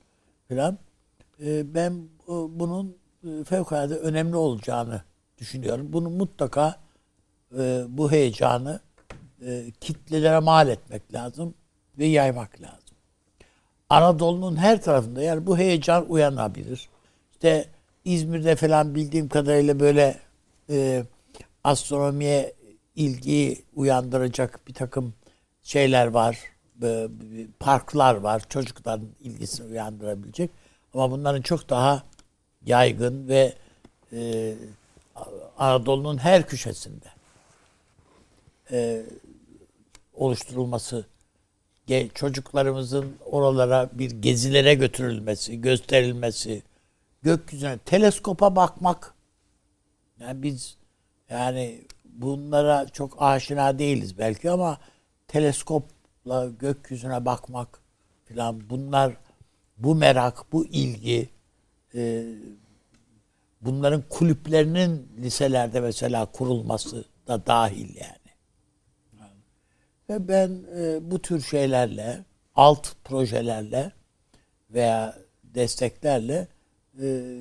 filan 0.48 0.78
e, 1.44 1.74
ben 1.74 2.08
bunun 2.28 2.96
e, 3.24 3.44
fevkalade 3.44 3.96
önemli 3.96 4.36
olacağını 4.36 5.02
düşünüyorum. 5.38 5.92
Bunu 5.92 6.10
mutlaka 6.10 6.80
bu 7.88 8.12
heyecanı 8.12 8.80
kitlelere 9.80 10.38
mal 10.38 10.68
etmek 10.68 11.14
lazım 11.14 11.54
ve 11.98 12.06
yaymak 12.06 12.60
lazım. 12.60 12.96
Anadolu'nun 13.88 14.56
her 14.56 14.82
tarafında 14.82 15.22
yani 15.22 15.46
bu 15.46 15.58
heyecan 15.58 16.10
uyanabilir. 16.10 16.88
İşte 17.32 17.68
İzmir'de 18.04 18.56
falan 18.56 18.94
bildiğim 18.94 19.28
kadarıyla 19.28 19.80
böyle 19.80 20.18
e, 20.70 21.04
astronomiye 21.64 22.52
ilgi 23.00 23.62
uyandıracak 23.74 24.68
bir 24.68 24.74
takım 24.74 25.14
şeyler 25.62 26.06
var. 26.06 26.38
E, 26.82 27.08
parklar 27.60 28.14
var. 28.14 28.42
Çocukların 28.48 29.08
ilgisini 29.20 29.70
uyandırabilecek. 29.70 30.50
Ama 30.94 31.10
bunların 31.10 31.42
çok 31.42 31.68
daha 31.68 32.02
yaygın 32.66 33.28
ve 33.28 33.54
e, 34.12 34.54
Anadolu'nun 35.58 36.18
her 36.18 36.46
köşesinde 36.46 37.06
e, 38.70 39.02
oluşturulması 40.14 41.06
çocuklarımızın 42.14 43.16
oralara 43.26 43.90
bir 43.92 44.10
gezilere 44.10 44.74
götürülmesi, 44.74 45.60
gösterilmesi, 45.60 46.62
gökyüzüne 47.22 47.78
teleskopa 47.78 48.56
bakmak. 48.56 49.14
Yani 50.20 50.42
biz 50.42 50.76
yani 51.30 51.80
bunlara 52.12 52.88
çok 52.88 53.22
aşina 53.22 53.78
değiliz 53.78 54.18
belki 54.18 54.50
ama 54.50 54.78
teleskopla 55.28 56.46
gökyüzüne 56.46 57.24
bakmak 57.24 57.80
filan 58.24 58.70
bunlar 58.70 59.16
bu 59.78 59.94
merak, 59.94 60.52
bu 60.52 60.66
ilgi 60.66 61.28
e, 61.94 62.24
bunların 63.60 64.02
kulüplerinin 64.10 65.08
liselerde 65.18 65.80
mesela 65.80 66.26
kurulması 66.26 67.04
da 67.26 67.46
dahil 67.46 67.96
yani. 67.96 68.16
Ve 70.10 70.28
ben 70.28 70.64
e, 70.76 71.10
bu 71.10 71.22
tür 71.22 71.40
şeylerle, 71.40 72.24
alt 72.54 72.94
projelerle 73.04 73.92
veya 74.70 75.18
desteklerle 75.44 76.48
e, 77.02 77.34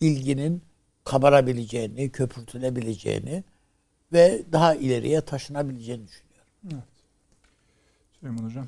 ilginin 0.00 0.62
kabarabileceğini, 1.04 2.10
köpürtülebileceğini 2.12 3.44
ve 4.12 4.42
daha 4.52 4.74
ileriye 4.74 5.20
taşınabileceğini 5.20 6.08
düşünüyorum. 6.08 6.50
Evet. 6.64 6.84
Süleyman 8.20 8.44
Hocam. 8.44 8.66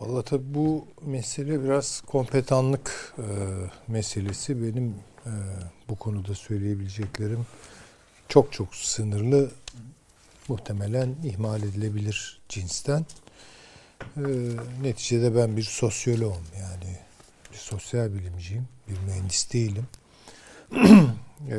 Valla 0.00 0.22
tabii 0.22 0.54
bu 0.54 0.86
mesele 1.02 1.64
biraz 1.64 2.00
kompetanlık 2.00 3.14
e, 3.18 3.24
meselesi. 3.88 4.62
Benim 4.62 4.94
e, 5.26 5.32
bu 5.88 5.96
konuda 5.96 6.34
söyleyebileceklerim 6.34 7.46
çok 8.28 8.52
çok 8.52 8.74
sınırlı 8.74 9.50
muhtemelen 10.48 11.16
ihmal 11.24 11.62
edilebilir 11.62 12.40
cinsten. 12.48 13.06
E, 14.16 14.22
neticede 14.82 15.36
ben 15.36 15.56
bir 15.56 15.62
sosyoloğum 15.62 16.44
yani 16.60 16.98
bir 17.52 17.58
sosyal 17.58 18.14
bilimciyim, 18.14 18.68
bir 18.88 18.98
mühendis 18.98 19.52
değilim. 19.52 19.86
e, 21.48 21.58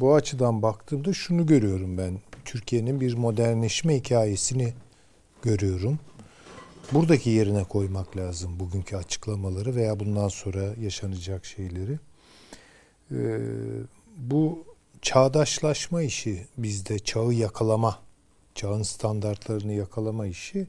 bu 0.00 0.14
açıdan 0.14 0.62
baktığımda 0.62 1.12
şunu 1.12 1.46
görüyorum 1.46 1.98
ben. 1.98 2.20
Türkiye'nin 2.44 3.00
bir 3.00 3.14
modernleşme 3.14 3.96
hikayesini 3.96 4.74
görüyorum. 5.42 5.98
Buradaki 6.92 7.30
yerine 7.30 7.64
koymak 7.64 8.16
lazım 8.16 8.60
bugünkü 8.60 8.96
açıklamaları 8.96 9.74
veya 9.74 10.00
bundan 10.00 10.28
sonra 10.28 10.74
yaşanacak 10.80 11.44
şeyleri. 11.44 11.98
Ee, 13.12 13.38
bu 14.16 14.64
çağdaşlaşma 15.02 16.02
işi 16.02 16.46
bizde 16.58 16.98
çağı 16.98 17.32
yakalama, 17.32 17.98
çağın 18.54 18.82
standartlarını 18.82 19.72
yakalama 19.72 20.26
işi 20.26 20.66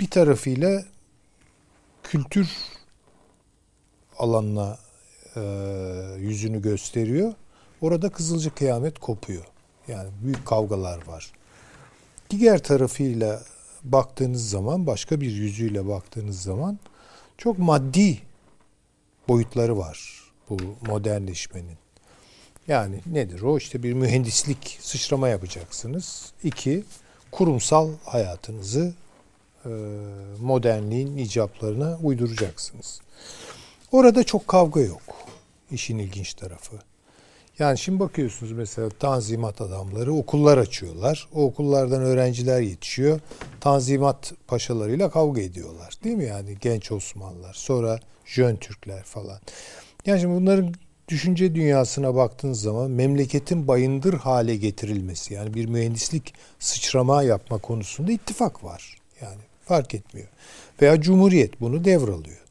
bir 0.00 0.10
tarafıyla 0.10 0.84
kültür 2.02 2.48
alanına 4.18 4.72
e, 4.72 4.91
yüzünü 6.18 6.62
gösteriyor. 6.62 7.32
Orada 7.80 8.08
kızılcı 8.08 8.54
kıyamet 8.54 8.98
kopuyor. 8.98 9.44
Yani 9.88 10.10
büyük 10.22 10.46
kavgalar 10.46 11.06
var. 11.06 11.32
Diğer 12.30 12.62
tarafıyla 12.62 13.42
baktığınız 13.84 14.50
zaman, 14.50 14.86
başka 14.86 15.20
bir 15.20 15.30
yüzüyle 15.30 15.88
baktığınız 15.88 16.42
zaman 16.42 16.78
çok 17.38 17.58
maddi 17.58 18.18
boyutları 19.28 19.78
var 19.78 20.22
bu 20.50 20.56
modernleşmenin. 20.86 21.78
Yani 22.68 23.00
nedir 23.06 23.42
o? 23.42 23.58
İşte 23.58 23.82
bir 23.82 23.92
mühendislik 23.92 24.78
sıçrama 24.80 25.28
yapacaksınız. 25.28 26.32
İki, 26.44 26.84
kurumsal 27.30 27.90
hayatınızı 28.04 28.94
e, 29.64 29.68
modernliğin 30.40 31.16
icaplarına 31.16 31.98
uyduracaksınız. 32.02 33.00
Orada 33.92 34.24
çok 34.24 34.48
kavga 34.48 34.80
yok. 34.80 35.02
İşin 35.72 35.98
ilginç 35.98 36.34
tarafı. 36.34 36.76
Yani 37.58 37.78
şimdi 37.78 38.00
bakıyorsunuz 38.00 38.52
mesela 38.52 38.88
tanzimat 38.88 39.60
adamları 39.60 40.14
okullar 40.14 40.58
açıyorlar. 40.58 41.28
O 41.34 41.44
okullardan 41.44 42.02
öğrenciler 42.02 42.60
yetişiyor. 42.60 43.20
Tanzimat 43.60 44.32
paşalarıyla 44.46 45.10
kavga 45.10 45.40
ediyorlar. 45.40 45.94
Değil 46.04 46.16
mi 46.16 46.24
yani 46.24 46.56
genç 46.60 46.92
Osmanlılar. 46.92 47.54
Sonra 47.54 47.98
Jön 48.24 48.56
Türkler 48.56 49.02
falan. 49.02 49.38
Yani 50.06 50.20
şimdi 50.20 50.34
bunların 50.34 50.74
düşünce 51.08 51.54
dünyasına 51.54 52.14
baktığınız 52.14 52.60
zaman 52.60 52.90
memleketin 52.90 53.68
bayındır 53.68 54.14
hale 54.14 54.56
getirilmesi 54.56 55.34
yani 55.34 55.54
bir 55.54 55.66
mühendislik 55.66 56.34
sıçrama 56.58 57.22
yapma 57.22 57.58
konusunda 57.58 58.12
ittifak 58.12 58.64
var. 58.64 58.96
Yani 59.20 59.40
fark 59.64 59.94
etmiyor. 59.94 60.28
Veya 60.82 61.00
Cumhuriyet 61.00 61.60
bunu 61.60 61.84
devralıyor. 61.84 62.41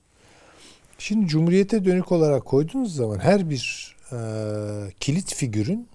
Şimdi 1.04 1.28
Cumhuriyete 1.28 1.86
dönük 1.86 2.12
olarak 2.12 2.46
koyduğunuz 2.46 2.96
zaman 2.96 3.20
her 3.20 3.50
bir 3.50 3.96
e, 4.12 4.18
kilit 5.00 5.34
figürün 5.36 5.88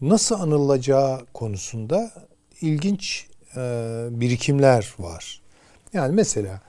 nasıl 0.00 0.34
anılacağı 0.40 1.26
konusunda 1.34 2.12
ilginç 2.60 3.26
e, 3.56 3.60
birikimler 4.10 4.94
var. 4.98 5.42
Yani 5.92 6.14
mesela 6.14 6.60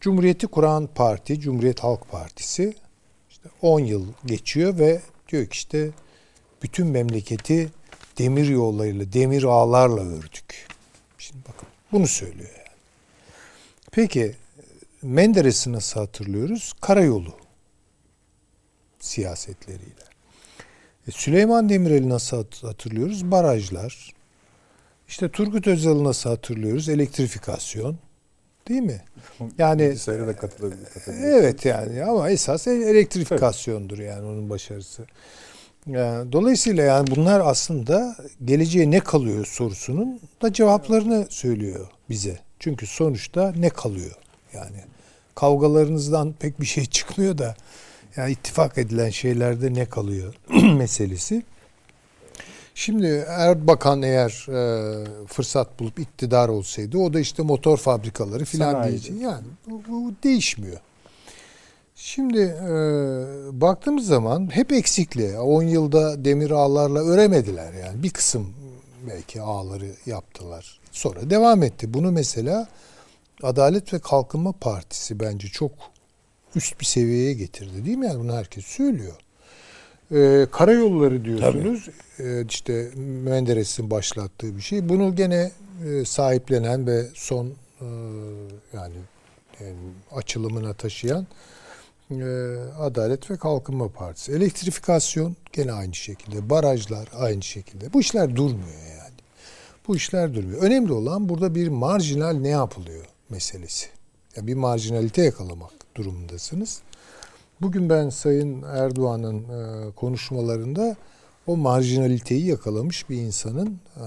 Cumhuriyeti 0.00 0.46
kuran 0.46 0.86
parti, 0.94 1.40
Cumhuriyet 1.40 1.80
Halk 1.80 2.10
Partisi 2.10 2.74
işte 3.30 3.48
10 3.62 3.80
yıl 3.80 4.06
geçiyor 4.26 4.78
ve 4.78 5.00
diyor 5.28 5.46
ki 5.46 5.52
işte 5.52 5.90
bütün 6.62 6.86
memleketi 6.86 7.70
demir 8.18 8.48
yollarıyla, 8.48 9.12
demir 9.12 9.42
ağlarla 9.42 10.00
ördük. 10.00 10.66
Şimdi 11.18 11.40
bakın 11.48 11.68
bunu 11.92 12.06
söylüyor 12.06 12.50
yani. 12.58 12.76
Peki 13.92 14.36
Menderes'i 15.02 15.72
nasıl 15.72 16.00
hatırlıyoruz? 16.00 16.72
Karayolu 16.80 17.34
siyasetleriyle. 18.98 20.04
E, 21.08 21.10
Süleyman 21.10 21.68
Demirel'i 21.68 22.08
nasıl 22.08 22.44
hatırlıyoruz? 22.62 23.30
Barajlar. 23.30 24.14
İşte 25.08 25.28
Turgut 25.28 25.66
Özal'ı 25.66 26.04
nasıl 26.04 26.30
hatırlıyoruz? 26.30 26.88
Elektrifikasyon. 26.88 27.98
Değil 28.68 28.82
mi? 28.82 29.02
Yani 29.58 29.96
da 30.26 30.36
katılabilir. 30.36 30.88
Evet 31.06 31.64
yani 31.64 32.04
ama 32.04 32.30
esas 32.30 32.66
elektrifikasyondur 32.66 33.98
yani 33.98 34.26
onun 34.26 34.50
başarısı. 34.50 35.06
Yani, 35.86 36.32
dolayısıyla 36.32 36.82
yani 36.82 37.10
bunlar 37.16 37.40
aslında 37.44 38.16
geleceğe 38.44 38.90
ne 38.90 39.00
kalıyor 39.00 39.46
sorusunun 39.46 40.20
da 40.42 40.52
cevaplarını 40.52 41.26
söylüyor 41.30 41.88
bize. 42.10 42.38
Çünkü 42.58 42.86
sonuçta 42.86 43.52
ne 43.56 43.68
kalıyor 43.68 44.16
yani 44.54 44.84
kavgalarınızdan 45.34 46.32
pek 46.32 46.60
bir 46.60 46.66
şey 46.66 46.86
çıkmıyor 46.96 47.38
da 47.38 47.56
yani 48.16 48.32
ittifak 48.32 48.78
edilen 48.78 49.10
şeylerde 49.10 49.74
ne 49.74 49.86
kalıyor 49.86 50.34
meselesi. 50.76 51.42
Şimdi 52.74 53.24
Erbakan 53.28 54.02
eğer 54.02 54.46
e, 54.48 55.26
fırsat 55.26 55.80
bulup 55.80 55.98
iktidar 55.98 56.48
olsaydı 56.48 56.98
o 56.98 57.12
da 57.12 57.20
işte 57.20 57.42
motor 57.42 57.76
fabrikaları 57.76 58.44
filan 58.44 58.88
diyecek. 58.88 59.20
Yani 59.20 59.46
bu, 59.66 59.82
bu 59.88 60.12
değişmiyor. 60.24 60.80
Şimdi 61.94 62.40
e, 62.40 62.70
baktığımız 63.60 64.06
zaman 64.06 64.54
hep 64.54 64.72
eksikli. 64.72 65.38
10 65.38 65.62
yılda 65.62 66.24
demir 66.24 66.50
ağlarla 66.50 67.00
öremediler 67.00 67.72
yani. 67.72 68.02
Bir 68.02 68.10
kısım 68.10 68.54
belki 69.08 69.42
ağları 69.42 69.90
yaptılar. 70.06 70.80
Sonra 70.92 71.30
devam 71.30 71.62
etti. 71.62 71.94
Bunu 71.94 72.12
mesela 72.12 72.68
Adalet 73.42 73.94
ve 73.94 73.98
Kalkınma 73.98 74.52
Partisi 74.52 75.20
bence 75.20 75.48
çok 75.48 75.72
üst 76.54 76.80
bir 76.80 76.84
seviyeye 76.84 77.32
getirdi 77.32 77.86
değil 77.86 77.98
mi? 77.98 78.06
Yani 78.06 78.20
bunu 78.20 78.36
herkes 78.36 78.64
söylüyor. 78.64 79.14
Ee, 80.14 80.46
karayolları 80.52 81.24
diyorsunuz. 81.24 81.88
Ee, 82.18 82.44
işte 82.48 82.90
Menderes'in 83.24 83.90
başlattığı 83.90 84.56
bir 84.56 84.62
şey. 84.62 84.88
Bunu 84.88 85.14
gene 85.16 85.50
e, 85.86 86.04
sahiplenen 86.04 86.86
ve 86.86 87.06
son 87.14 87.46
e, 87.80 87.86
yani, 88.74 88.94
yani 89.60 89.76
açılımına 90.12 90.74
taşıyan 90.74 91.26
e, 92.10 92.24
Adalet 92.78 93.30
ve 93.30 93.36
Kalkınma 93.36 93.88
Partisi. 93.88 94.32
Elektrifikasyon 94.32 95.36
gene 95.52 95.72
aynı 95.72 95.94
şekilde. 95.94 96.50
Barajlar 96.50 97.08
aynı 97.18 97.42
şekilde. 97.42 97.92
Bu 97.92 98.00
işler 98.00 98.36
durmuyor 98.36 98.80
yani. 98.98 99.14
Bu 99.88 99.96
işler 99.96 100.34
durmuyor. 100.34 100.62
Önemli 100.62 100.92
olan 100.92 101.28
burada 101.28 101.54
bir 101.54 101.68
marjinal 101.68 102.32
ne 102.32 102.48
yapılıyor? 102.48 103.04
Meselesi. 103.30 103.88
Yani 104.36 104.46
bir 104.46 104.54
marjinalite 104.54 105.22
yakalamak 105.22 105.72
durumundasınız. 105.94 106.82
Bugün 107.60 107.90
ben 107.90 108.08
Sayın 108.08 108.62
Erdoğan'ın 108.62 109.44
e, 109.44 109.90
konuşmalarında 109.92 110.96
o 111.46 111.56
marjinaliteyi 111.56 112.46
yakalamış 112.46 113.10
bir 113.10 113.16
insanın 113.16 113.80
e, 113.96 114.06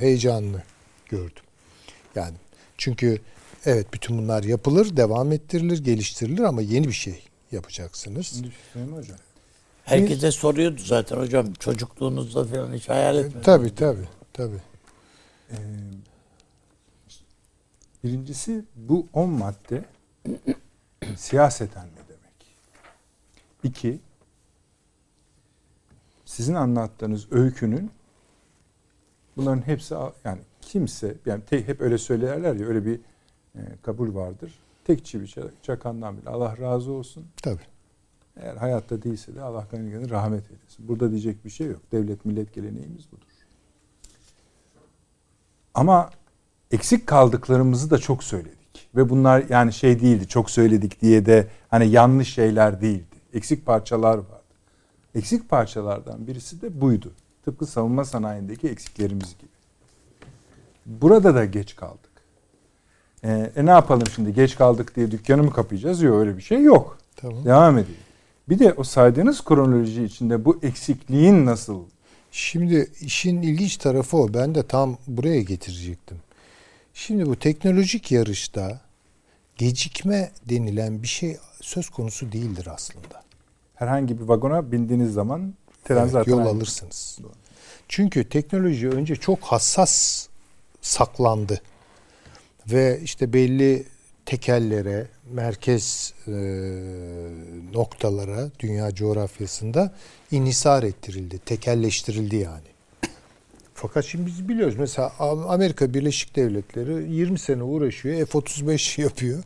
heyecanını 0.00 0.62
gördüm. 1.08 1.42
Yani 2.14 2.34
çünkü 2.78 3.20
evet 3.64 3.86
bütün 3.92 4.18
bunlar 4.18 4.42
yapılır, 4.42 4.96
devam 4.96 5.32
ettirilir, 5.32 5.84
geliştirilir 5.84 6.42
ama 6.42 6.62
yeni 6.62 6.88
bir 6.88 6.92
şey 6.92 7.22
yapacaksınız. 7.52 8.44
Düşünün 8.44 8.92
hocam. 8.96 9.18
Herkese 9.84 10.30
soruyordu 10.32 10.80
zaten 10.84 11.16
hocam 11.16 11.52
çocukluğunuzda 11.52 12.44
falan 12.44 12.74
hiç 12.74 12.88
hayal 12.88 13.16
etmediniz. 13.16 13.44
Tabii 13.44 13.74
tabii 13.74 14.08
tabii. 14.32 14.60
Ee, 15.50 15.56
Birincisi 18.04 18.64
bu 18.76 19.06
10 19.12 19.30
madde 19.30 19.84
siyaseten 21.16 21.86
ne 21.86 22.08
demek? 22.08 22.56
İki, 23.62 24.00
sizin 26.24 26.54
anlattığınız 26.54 27.32
öykünün 27.32 27.90
bunların 29.36 29.66
hepsi 29.66 29.94
yani 30.24 30.40
kimse 30.60 31.16
yani 31.26 31.42
tek, 31.44 31.68
hep 31.68 31.80
öyle 31.80 31.98
söylerler 31.98 32.54
ya 32.54 32.66
öyle 32.66 32.86
bir 32.86 33.00
e, 33.54 33.60
kabul 33.82 34.14
vardır. 34.14 34.58
Tek 34.84 35.04
çivi 35.04 35.26
çakandan 35.62 36.18
bile 36.18 36.30
Allah 36.30 36.58
razı 36.58 36.92
olsun. 36.92 37.26
Tabii. 37.42 37.60
Eğer 38.36 38.56
hayatta 38.56 39.02
değilse 39.02 39.34
de 39.34 39.42
Allah 39.42 39.66
gani 39.70 40.10
rahmet 40.10 40.50
eylesin. 40.50 40.88
Burada 40.88 41.10
diyecek 41.10 41.44
bir 41.44 41.50
şey 41.50 41.66
yok. 41.66 41.80
Devlet 41.92 42.24
millet 42.24 42.54
geleneğimiz 42.54 43.12
budur. 43.12 43.26
Ama 45.74 46.10
eksik 46.70 47.06
kaldıklarımızı 47.06 47.90
da 47.90 47.98
çok 47.98 48.24
söyledik. 48.24 48.88
Ve 48.96 49.10
bunlar 49.10 49.44
yani 49.48 49.72
şey 49.72 50.00
değildi 50.00 50.28
çok 50.28 50.50
söyledik 50.50 51.02
diye 51.02 51.26
de 51.26 51.48
hani 51.68 51.88
yanlış 51.88 52.34
şeyler 52.34 52.80
değildi. 52.80 53.16
Eksik 53.32 53.66
parçalar 53.66 54.18
vardı. 54.18 54.40
Eksik 55.14 55.48
parçalardan 55.48 56.26
birisi 56.26 56.62
de 56.62 56.80
buydu. 56.80 57.12
Tıpkı 57.44 57.66
savunma 57.66 58.04
sanayindeki 58.04 58.68
eksiklerimiz 58.68 59.36
gibi. 59.38 59.50
Burada 60.86 61.34
da 61.34 61.44
geç 61.44 61.76
kaldık. 61.76 62.10
Ee, 63.24 63.52
e 63.56 63.66
ne 63.66 63.70
yapalım 63.70 64.06
şimdi 64.14 64.34
geç 64.34 64.56
kaldık 64.56 64.96
diye 64.96 65.10
dükkanı 65.10 65.42
mı 65.42 65.52
kapayacağız? 65.52 66.02
Yok 66.02 66.14
öyle 66.14 66.36
bir 66.36 66.42
şey 66.42 66.62
yok. 66.62 66.98
Tamam. 67.16 67.44
Devam 67.44 67.78
edelim. 67.78 67.96
Bir 68.48 68.58
de 68.58 68.72
o 68.72 68.84
saydığınız 68.84 69.44
kronoloji 69.44 70.04
içinde 70.04 70.44
bu 70.44 70.58
eksikliğin 70.62 71.46
nasıl? 71.46 71.84
Şimdi 72.30 72.90
işin 73.00 73.42
ilginç 73.42 73.76
tarafı 73.76 74.16
o. 74.16 74.34
Ben 74.34 74.54
de 74.54 74.62
tam 74.62 74.96
buraya 75.06 75.40
getirecektim. 75.40 76.16
Şimdi 76.94 77.26
bu 77.26 77.36
teknolojik 77.36 78.12
yarışta 78.12 78.80
gecikme 79.56 80.30
denilen 80.48 81.02
bir 81.02 81.08
şey 81.08 81.36
söz 81.60 81.88
konusu 81.88 82.32
değildir 82.32 82.68
aslında. 82.74 83.22
Herhangi 83.74 84.20
bir 84.20 84.24
vagona 84.24 84.72
bindiğiniz 84.72 85.12
zaman 85.12 85.54
tren 85.84 85.96
evet, 86.02 86.10
zaten 86.10 86.32
yol 86.32 86.38
aynı. 86.38 86.48
alırsınız. 86.48 87.18
Doğru. 87.22 87.32
Çünkü 87.88 88.28
teknoloji 88.28 88.88
önce 88.88 89.16
çok 89.16 89.40
hassas 89.40 90.26
saklandı. 90.80 91.62
Ve 92.66 93.00
işte 93.02 93.32
belli 93.32 93.86
tekellere, 94.26 95.06
merkez 95.32 96.14
e, 96.26 96.32
noktalara 97.72 98.50
dünya 98.58 98.94
coğrafyasında 98.94 99.94
inhisar 100.30 100.82
ettirildi, 100.82 101.38
tekelleştirildi 101.38 102.36
yani. 102.36 102.69
Fakat 103.82 104.04
şimdi 104.04 104.26
biz 104.26 104.48
biliyoruz 104.48 104.74
mesela 104.78 105.12
Amerika 105.48 105.94
Birleşik 105.94 106.36
Devletleri 106.36 107.12
20 107.12 107.38
sene 107.38 107.62
uğraşıyor 107.62 108.26
F-35 108.26 109.00
yapıyor. 109.02 109.42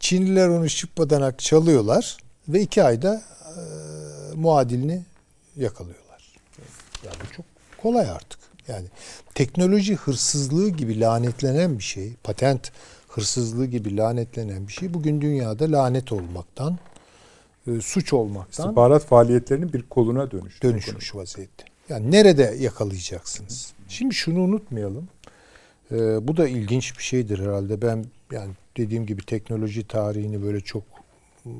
Çinliler 0.00 0.48
onu 0.48 0.70
şıpmadan 0.70 1.34
çalıyorlar 1.38 2.16
ve 2.48 2.60
iki 2.60 2.82
ayda 2.82 3.22
e, 3.46 3.60
muadilini 4.34 5.02
yakalıyorlar. 5.56 6.34
Yani 7.04 7.16
çok 7.36 7.46
kolay 7.82 8.10
artık. 8.10 8.40
Yani 8.68 8.86
teknoloji 9.34 9.94
hırsızlığı 9.94 10.68
gibi 10.68 11.00
lanetlenen 11.00 11.78
bir 11.78 11.84
şey, 11.84 12.14
patent 12.24 12.72
hırsızlığı 13.08 13.66
gibi 13.66 13.96
lanetlenen 13.96 14.68
bir 14.68 14.72
şey 14.72 14.94
bugün 14.94 15.20
dünyada 15.20 15.72
lanet 15.72 16.12
olmaktan, 16.12 16.78
e, 17.66 17.80
suç 17.80 18.12
olmaktan 18.12 18.64
istihbarat 18.64 19.04
faaliyetlerinin 19.04 19.72
bir 19.72 19.82
koluna 19.82 20.30
dönüştü. 20.30 20.68
Dönüşmüş 20.68 21.14
vaziyette. 21.14 21.69
Yani 21.90 22.10
nerede 22.10 22.56
yakalayacaksınız? 22.60 23.72
Şimdi 23.88 24.14
şunu 24.14 24.40
unutmayalım. 24.40 25.08
Ee, 25.92 26.28
bu 26.28 26.36
da 26.36 26.48
ilginç 26.48 26.98
bir 26.98 27.02
şeydir 27.02 27.38
herhalde. 27.38 27.82
Ben 27.82 28.04
yani 28.32 28.52
dediğim 28.76 29.06
gibi 29.06 29.22
teknoloji 29.26 29.86
tarihini 29.88 30.42
böyle 30.42 30.60
çok 30.60 30.82
ıı, 31.46 31.52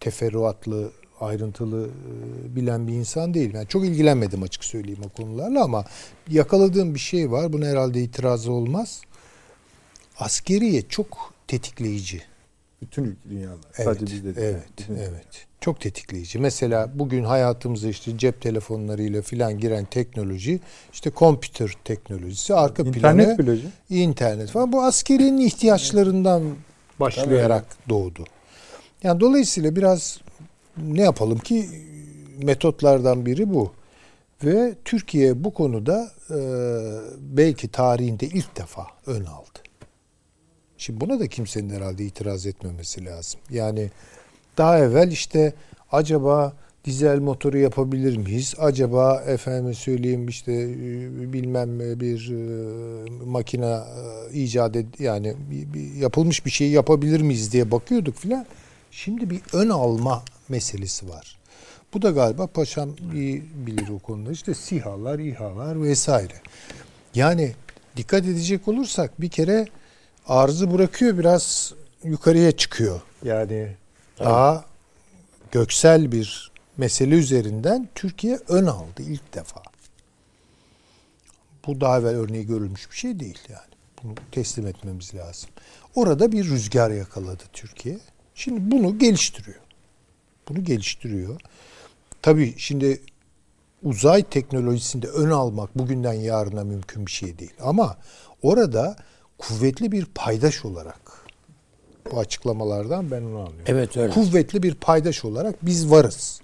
teferruatlı 0.00 0.90
ayrıntılı 1.20 1.88
e, 1.88 2.56
bilen 2.56 2.88
bir 2.88 2.92
insan 2.92 3.34
değilim. 3.34 3.52
Yani 3.54 3.68
çok 3.68 3.84
ilgilenmedim 3.84 4.42
açık 4.42 4.64
söyleyeyim 4.64 5.02
o 5.06 5.08
konularla 5.08 5.64
ama 5.64 5.84
yakaladığım 6.30 6.94
bir 6.94 7.00
şey 7.00 7.30
var. 7.30 7.52
Buna 7.52 7.66
herhalde 7.66 8.02
itirazı 8.02 8.52
olmaz. 8.52 9.00
Askeriye 10.18 10.82
çok 10.82 11.34
tetikleyici. 11.48 12.22
Bütün 12.82 13.18
dünyalar. 13.30 13.58
Evet, 13.76 13.84
Sadece 13.84 14.14
bizde 14.14 14.36
değil. 14.36 14.46
evet, 14.48 14.88
evet. 14.90 15.45
Çok 15.60 15.80
tetikleyici. 15.80 16.38
Mesela 16.38 16.90
bugün 16.94 17.24
hayatımıza 17.24 17.88
işte 17.88 18.18
cep 18.18 18.40
telefonlarıyla 18.40 19.22
filan 19.22 19.58
giren 19.58 19.84
teknoloji, 19.84 20.60
işte 20.92 21.10
computer 21.16 21.72
teknolojisi, 21.84 22.54
arka 22.54 22.82
İnternet 22.82 23.36
planı, 23.36 23.38
bile 23.38 23.60
internet 23.90 24.50
falan. 24.50 24.72
Bu 24.72 24.82
askerinin 24.82 25.38
ihtiyaçlarından 25.38 26.42
başlayarak 27.00 27.64
doğdu. 27.88 28.24
Yani 29.02 29.20
dolayısıyla 29.20 29.76
biraz 29.76 30.20
ne 30.76 31.02
yapalım 31.02 31.38
ki 31.38 31.68
metotlardan 32.42 33.26
biri 33.26 33.54
bu. 33.54 33.72
Ve 34.44 34.74
Türkiye 34.84 35.44
bu 35.44 35.54
konuda 35.54 36.10
e, 36.30 36.38
belki 37.18 37.68
tarihinde 37.68 38.26
ilk 38.26 38.56
defa 38.56 38.86
ön 39.06 39.24
aldı. 39.24 39.58
Şimdi 40.78 41.00
buna 41.00 41.20
da 41.20 41.26
kimsenin 41.26 41.70
herhalde 41.70 42.04
itiraz 42.04 42.46
etmemesi 42.46 43.04
lazım. 43.04 43.40
Yani 43.50 43.90
daha 44.58 44.78
evvel 44.78 45.10
işte 45.12 45.52
acaba 45.92 46.52
dizel 46.84 47.18
motoru 47.18 47.58
yapabilir 47.58 48.16
miyiz? 48.16 48.54
Acaba 48.58 49.22
efendim 49.26 49.74
söyleyeyim 49.74 50.28
işte 50.28 50.52
e, 50.52 51.32
bilmem 51.32 51.80
bir 52.00 52.30
e, 52.30 53.24
makine 53.26 53.66
e, 54.32 54.32
icat 54.38 54.76
ed- 54.76 55.02
yani 55.02 55.34
bir- 55.50 55.74
bir 55.74 55.94
yapılmış 55.94 56.46
bir 56.46 56.50
şey 56.50 56.70
yapabilir 56.70 57.20
miyiz 57.20 57.52
diye 57.52 57.70
bakıyorduk 57.70 58.16
filan. 58.16 58.46
Şimdi 58.90 59.30
bir 59.30 59.40
ön 59.52 59.68
alma 59.68 60.22
meselesi 60.48 61.08
var. 61.08 61.38
Bu 61.94 62.02
da 62.02 62.10
galiba 62.10 62.46
paşam 62.46 62.90
iyi 63.14 63.42
bilir 63.66 63.88
o 63.88 63.98
konuda. 63.98 64.32
İşte 64.32 64.54
SİHA'lar, 64.54 65.18
İHA'lar 65.18 65.82
vesaire. 65.82 66.34
Yani 67.14 67.52
dikkat 67.96 68.24
edecek 68.24 68.68
olursak 68.68 69.20
bir 69.20 69.28
kere 69.28 69.66
arzı 70.28 70.72
bırakıyor 70.72 71.18
biraz 71.18 71.74
yukarıya 72.04 72.52
çıkıyor. 72.52 73.00
Yani 73.24 73.68
daha 74.20 74.64
göksel 75.52 76.12
bir 76.12 76.52
mesele 76.76 77.14
üzerinden 77.14 77.88
Türkiye 77.94 78.38
ön 78.48 78.66
aldı 78.66 79.02
ilk 79.02 79.34
defa. 79.34 79.62
Bu 81.66 81.80
daha 81.80 81.98
evvel 81.98 82.14
örneği 82.16 82.46
görülmüş 82.46 82.90
bir 82.90 82.96
şey 82.96 83.20
değil 83.20 83.38
yani. 83.48 83.76
Bunu 84.02 84.14
teslim 84.32 84.66
etmemiz 84.66 85.14
lazım. 85.14 85.50
Orada 85.94 86.32
bir 86.32 86.44
rüzgar 86.44 86.90
yakaladı 86.90 87.42
Türkiye. 87.52 87.98
Şimdi 88.34 88.70
bunu 88.70 88.98
geliştiriyor. 88.98 89.60
Bunu 90.48 90.64
geliştiriyor. 90.64 91.40
Tabii 92.22 92.54
şimdi 92.58 93.00
uzay 93.82 94.22
teknolojisinde 94.22 95.06
ön 95.06 95.30
almak 95.30 95.78
bugünden 95.78 96.12
yarına 96.12 96.64
mümkün 96.64 97.06
bir 97.06 97.10
şey 97.10 97.38
değil. 97.38 97.54
Ama 97.60 97.96
orada 98.42 98.96
kuvvetli 99.38 99.92
bir 99.92 100.04
paydaş 100.04 100.64
olarak 100.64 101.05
bu 102.12 102.18
açıklamalardan 102.18 103.10
ben 103.10 103.22
onu 103.22 103.38
anlıyorum. 103.38 103.64
Evet 103.66 103.96
öyle. 103.96 104.12
Kuvvetli 104.12 104.62
bir 104.62 104.74
paydaş 104.74 105.24
olarak 105.24 105.66
biz 105.66 105.90
varız. 105.90 106.40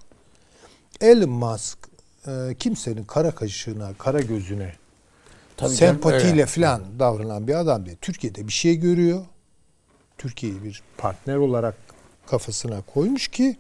Elon 1.00 1.30
Musk 1.30 1.78
e, 2.26 2.54
kimsenin 2.58 3.04
kara 3.04 3.30
kaşığına, 3.30 3.94
kara 3.98 4.20
gözüne 4.20 4.72
Tabii 5.56 5.70
sempatiyle 5.70 6.46
falan 6.46 6.82
davranan 6.98 7.48
bir 7.48 7.54
adam 7.54 7.86
değil. 7.86 7.96
Türkiye'de 8.00 8.46
bir 8.46 8.52
şey 8.52 8.76
görüyor. 8.76 9.24
Türkiye'yi 10.18 10.64
bir 10.64 10.82
partner 10.98 11.36
olarak 11.36 11.74
kafasına 12.26 12.82
koymuş 12.94 13.28
ki 13.28 13.56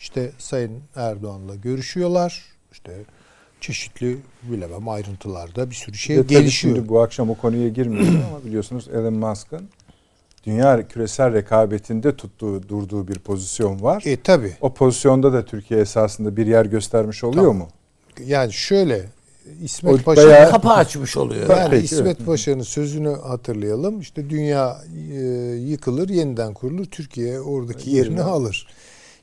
işte 0.00 0.32
Sayın 0.38 0.82
Erdoğan'la 0.96 1.54
görüşüyorlar. 1.54 2.44
İşte 2.72 3.04
çeşitli 3.60 4.18
bilemem 4.42 4.88
ayrıntılarda 4.88 5.70
bir 5.70 5.74
sürü 5.74 5.96
şey 5.96 6.16
tabii 6.16 6.26
gelişiyor. 6.26 6.76
Şimdi 6.76 6.88
bu 6.88 7.00
akşam 7.00 7.30
o 7.30 7.34
konuya 7.34 7.68
girmiyorum 7.68 8.22
ama 8.28 8.44
biliyorsunuz 8.44 8.88
Elon 8.88 9.14
Musk'ın 9.14 9.68
dünya 10.44 10.88
küresel 10.88 11.32
rekabetinde 11.32 12.16
tuttuğu, 12.16 12.68
durduğu 12.68 13.08
bir 13.08 13.18
pozisyon 13.18 13.82
var. 13.82 14.02
E 14.06 14.22
tabi. 14.22 14.56
O 14.60 14.74
pozisyonda 14.74 15.32
da 15.32 15.44
Türkiye 15.44 15.80
esasında 15.80 16.36
bir 16.36 16.46
yer 16.46 16.66
göstermiş 16.66 17.24
oluyor 17.24 17.42
Tamam. 17.44 17.56
mu? 17.56 17.68
Yani 18.26 18.52
şöyle 18.52 19.04
İsmet 19.62 19.94
O 19.94 19.98
Paşa 19.98 20.26
bayağı- 20.28 20.50
Kapı 20.50 20.68
açmış 20.70 21.16
oluyor. 21.16 21.50
Yani 21.50 21.70
Peki, 21.70 21.84
İsmet 21.84 22.16
evet. 22.16 22.26
Paşa'nın 22.26 22.62
sözünü 22.62 23.14
hatırlayalım. 23.16 24.00
İşte 24.00 24.30
dünya 24.30 24.82
e, 25.12 25.18
yıkılır, 25.54 26.08
yeniden 26.08 26.54
kurulur. 26.54 26.84
Türkiye 26.84 27.40
oradaki 27.40 27.90
yerini 27.90 28.22
alır. 28.22 28.66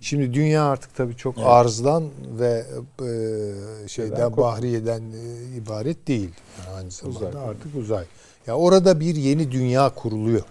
Şimdi 0.01 0.33
dünya 0.33 0.63
artık 0.63 0.95
tabii 0.95 1.15
çok 1.15 1.35
arzdan 1.43 2.03
ve 2.39 2.65
e, 3.01 3.87
şeyden 3.87 4.37
bahriyeden 4.37 5.01
e, 5.01 5.55
ibaret 5.57 6.07
değil. 6.07 6.29
Yani 6.65 6.77
aynı 6.77 6.91
zamanda 6.91 7.19
Uzay. 7.29 7.49
artık 7.49 7.75
uzay. 7.75 8.05
Ya 8.47 8.55
orada 8.57 8.99
bir 8.99 9.15
yeni 9.15 9.51
dünya 9.51 9.89
kuruluyor. 9.89 10.41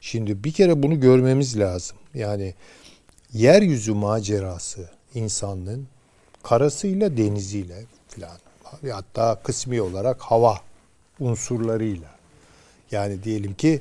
Şimdi 0.00 0.44
bir 0.44 0.52
kere 0.52 0.82
bunu 0.82 1.00
görmemiz 1.00 1.58
lazım. 1.58 1.96
Yani 2.14 2.54
yeryüzü 3.32 3.92
macerası 3.94 4.90
insanlığın 5.14 5.86
karasıyla 6.42 7.16
deniziyle 7.16 7.84
filan 8.08 8.38
hatta 8.92 9.42
kısmi 9.42 9.82
olarak 9.82 10.20
hava 10.20 10.60
unsurlarıyla 11.20 12.10
yani 12.90 13.24
diyelim 13.24 13.54
ki 13.54 13.80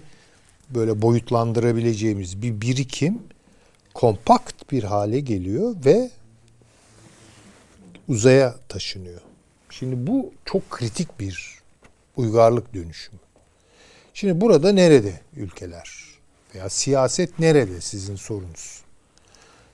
böyle 0.70 1.02
boyutlandırabileceğimiz 1.02 2.42
bir 2.42 2.62
birikim 2.62 3.24
kompakt 3.94 4.72
bir 4.72 4.84
hale 4.84 5.20
geliyor 5.20 5.76
ve 5.86 6.10
uzaya 8.08 8.56
taşınıyor. 8.68 9.22
Şimdi 9.70 10.08
bu 10.08 10.34
çok 10.46 10.70
kritik 10.70 11.20
bir 11.20 11.60
uygarlık 12.18 12.74
dönüşümü. 12.74 13.20
Şimdi 14.14 14.42
burada 14.42 14.72
nerede 14.72 15.22
ülkeler 15.36 16.09
veya 16.56 16.70
siyaset 16.70 17.40
nerede 17.40 17.82
sizin 17.82 18.16
sorunuz? 18.16 18.80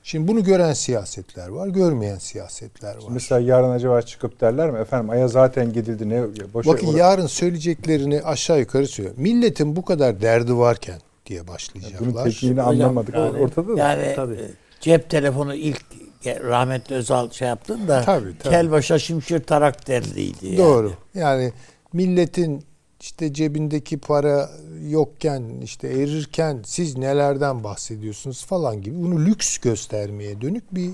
Şimdi 0.04 0.28
bunu 0.28 0.44
gören 0.44 0.74
siyasetler 0.74 1.48
var, 1.48 1.68
görmeyen 1.68 2.18
siyasetler 2.18 2.96
var. 2.96 3.04
Mesela 3.10 3.42
yarın 3.42 3.70
acaba 3.70 4.02
çıkıp 4.02 4.42
derler 4.42 4.72
mi? 4.72 4.80
Efendim 4.80 5.10
Ay'a 5.10 5.28
zaten 5.28 5.74
gidildi. 5.74 6.10
Ne 6.10 6.24
boşa 6.54 6.70
Bakın 6.72 6.88
ora- 6.88 6.98
yarın 6.98 7.28
söyleyeceklerini 7.28 8.22
aşağı 8.22 8.60
yukarı 8.60 8.88
söylüyor. 8.88 9.16
Milletin 9.18 9.76
bu 9.76 9.86
kadar 9.86 10.22
derdi 10.22 10.58
varken 10.58 11.00
diye 11.26 11.40
Bunun 11.40 11.54
başlayacaklar. 11.54 12.24
tekniğini 12.26 12.62
Hocam, 12.62 12.68
anlamadık. 12.68 13.16
yani- 13.16 13.40
Ortada 13.40 13.78
da. 13.78 13.80
Yani 13.80 14.14
Tabii. 14.16 14.34
e, 14.36 14.52
cep 14.82 15.10
telefonu 15.10 15.56
ilk 15.56 15.82
rahmetli 16.26 16.96
Özal 16.96 17.32
şey 17.32 17.48
yaptın 17.48 17.88
da 17.88 18.02
Tabii, 18.02 18.38
tabii. 18.40 18.52
kel 18.54 18.72
başa 18.72 19.00
şimşir 19.00 19.44
tarak 19.44 19.88
derdiydi. 19.88 20.46
yani. 20.48 20.58
Doğru. 20.58 20.94
Yani 21.14 21.54
milletin 21.94 22.64
işte 23.06 23.34
cebindeki 23.34 23.98
para 23.98 24.52
yokken 24.90 25.62
işte 25.64 25.88
erirken 25.88 26.62
siz 26.66 26.98
nelerden 26.98 27.64
bahsediyorsunuz 27.64 28.46
falan 28.46 28.82
gibi 28.82 29.04
bunu 29.04 29.26
lüks 29.26 29.58
göstermeye 29.58 30.42
dönük 30.42 30.76
bir 30.76 30.92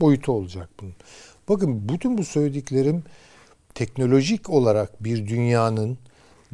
boyutu 0.00 0.32
olacak 0.32 0.68
bunun. 0.80 0.94
Bakın 1.48 1.88
bütün 1.88 2.18
bu 2.18 2.24
söylediklerim 2.24 3.04
teknolojik 3.74 4.50
olarak 4.50 5.04
bir 5.04 5.28
dünyanın 5.28 5.98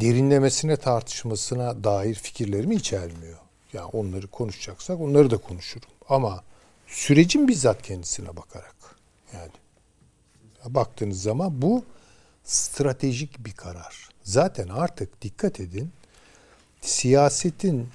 derinlemesine 0.00 0.76
tartışmasına 0.76 1.84
dair 1.84 2.14
fikirlerimi 2.14 2.74
içermiyor. 2.74 3.38
Yani 3.72 3.86
onları 3.86 4.26
konuşacaksak 4.26 5.00
onları 5.00 5.30
da 5.30 5.38
konuşurum. 5.38 5.88
Ama 6.08 6.44
sürecin 6.86 7.48
bizzat 7.48 7.82
kendisine 7.82 8.36
bakarak 8.36 8.76
yani 9.34 9.50
baktığınız 10.74 11.22
zaman 11.22 11.62
bu 11.62 11.84
stratejik 12.44 13.44
bir 13.44 13.52
karar. 13.52 14.09
Zaten 14.30 14.68
artık 14.68 15.22
dikkat 15.22 15.60
edin 15.60 15.90
siyasetin 16.80 17.88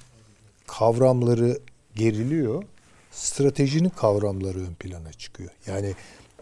kavramları 0.66 1.58
geriliyor. 1.94 2.64
Stratejinin 3.10 3.88
kavramları 3.88 4.58
ön 4.58 4.74
plana 4.74 5.12
çıkıyor. 5.12 5.50
Yani 5.66 5.94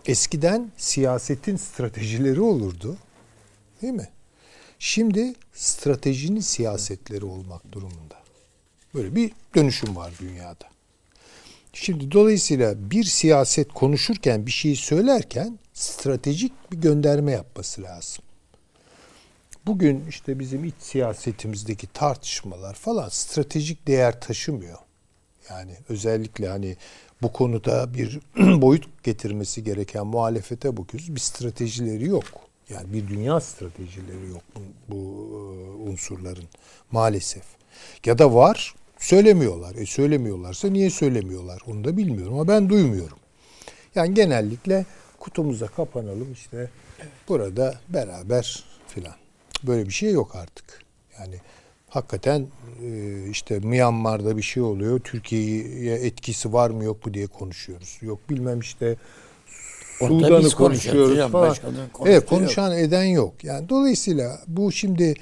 eskiden 0.07 0.73
siyasetin 0.77 1.57
stratejileri 1.57 2.41
olurdu. 2.41 2.97
Değil 3.83 3.93
mi? 3.93 4.09
Şimdi 4.79 5.35
stratejinin 5.53 6.41
siyasetleri 6.41 7.25
olmak 7.25 7.73
durumunda. 7.73 8.23
Böyle 8.95 9.15
bir 9.15 9.33
dönüşüm 9.55 9.97
var 9.97 10.13
dünyada. 10.21 10.69
Şimdi 11.73 12.13
dolayısıyla 12.13 12.91
bir 12.91 13.05
siyaset 13.05 13.73
konuşurken 13.73 14.47
bir 14.47 14.51
şeyi 14.51 14.77
söylerken 14.77 15.59
stratejik 15.75 16.53
bir 16.73 16.77
gönderme 16.77 17.33
yapması 17.33 17.83
lazım. 17.83 18.25
Bugün 19.67 20.05
işte 20.09 20.39
bizim 20.39 20.65
iç 20.65 20.75
siyasetimizdeki 20.79 21.87
tartışmalar 21.87 22.75
falan 22.75 23.09
stratejik 23.09 23.87
değer 23.87 24.21
taşımıyor. 24.21 24.79
Yani 25.51 25.77
özellikle 25.89 26.49
hani 26.49 26.77
bu 27.23 27.33
konuda 27.33 27.95
bir 27.95 28.21
boyut 28.63 29.05
getirmesi 29.05 29.65
gereken 29.65 30.07
muhalefete 30.07 30.77
bakıyoruz. 30.77 31.15
Bir 31.15 31.21
stratejileri 31.21 32.09
yok. 32.09 32.25
Yani 32.69 32.93
bir 32.93 33.09
dünya 33.09 33.41
stratejileri 33.41 34.31
yok 34.31 34.43
bu, 34.57 34.61
bu 34.89 34.97
e, 34.97 35.91
unsurların 35.91 36.49
maalesef. 36.93 37.45
Ya 38.07 38.19
da 38.19 38.35
var 38.35 38.75
söylemiyorlar. 38.99 39.75
E 39.75 39.87
söylemiyorlarsa 39.87 40.69
niye 40.69 40.91
söylemiyorlar 40.91 41.63
onu 41.67 41.85
da 41.85 41.97
bilmiyorum 41.97 42.35
ama 42.35 42.49
ben 42.49 42.69
duymuyorum. 42.69 43.19
Yani 43.95 44.15
genellikle 44.15 44.87
kutumuza 45.19 45.67
kapanalım 45.67 46.33
işte 46.33 46.71
burada 47.29 47.75
beraber 47.89 48.65
filan. 48.89 49.24
Böyle 49.67 49.87
bir 49.87 49.93
şey 49.93 50.13
yok 50.13 50.37
artık. 50.37 50.81
Yani 51.19 51.37
hakikaten 51.89 52.47
e, 52.83 53.21
işte 53.31 53.59
Myanmar'da 53.59 54.37
bir 54.37 54.43
şey 54.43 54.63
oluyor. 54.63 55.01
Türkiye'ye 55.01 55.95
etkisi 55.95 56.53
var 56.53 56.71
mı 56.71 56.85
yok 56.85 57.07
mu 57.07 57.15
diye 57.15 57.27
konuşuyoruz. 57.27 57.99
Yok 58.03 58.31
bilmem 58.31 58.61
işte 58.61 58.97
Sudan'ı 59.99 60.51
konuşuyoruz 60.51 61.33
falan. 61.33 61.57
Evet 62.05 62.27
konuşan 62.27 62.71
yok. 62.71 62.81
eden 62.81 63.05
yok. 63.05 63.45
Yani 63.45 63.69
dolayısıyla 63.69 64.41
bu 64.47 64.73
şimdi 64.73 65.15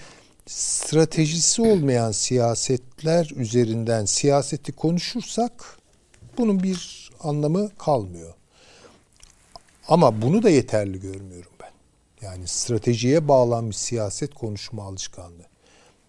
stratejisi 0.46 1.62
olmayan 1.62 2.11
siyasetler 2.11 3.31
üzerinden 3.37 4.05
siyaseti 4.05 4.72
konuşursak 4.72 5.78
bunun 6.38 6.62
bir 6.62 7.11
anlamı 7.20 7.70
kalmıyor. 7.78 8.35
Ama 9.88 10.22
bunu 10.22 10.42
da 10.42 10.50
yeterli 10.50 11.00
görmüyorum. 11.00 11.51
Yani 12.22 12.48
stratejiye 12.48 13.28
bağlanmış 13.28 13.76
siyaset 13.76 14.35
konuşma 14.35 14.82
alışkanlığı. 14.85 15.46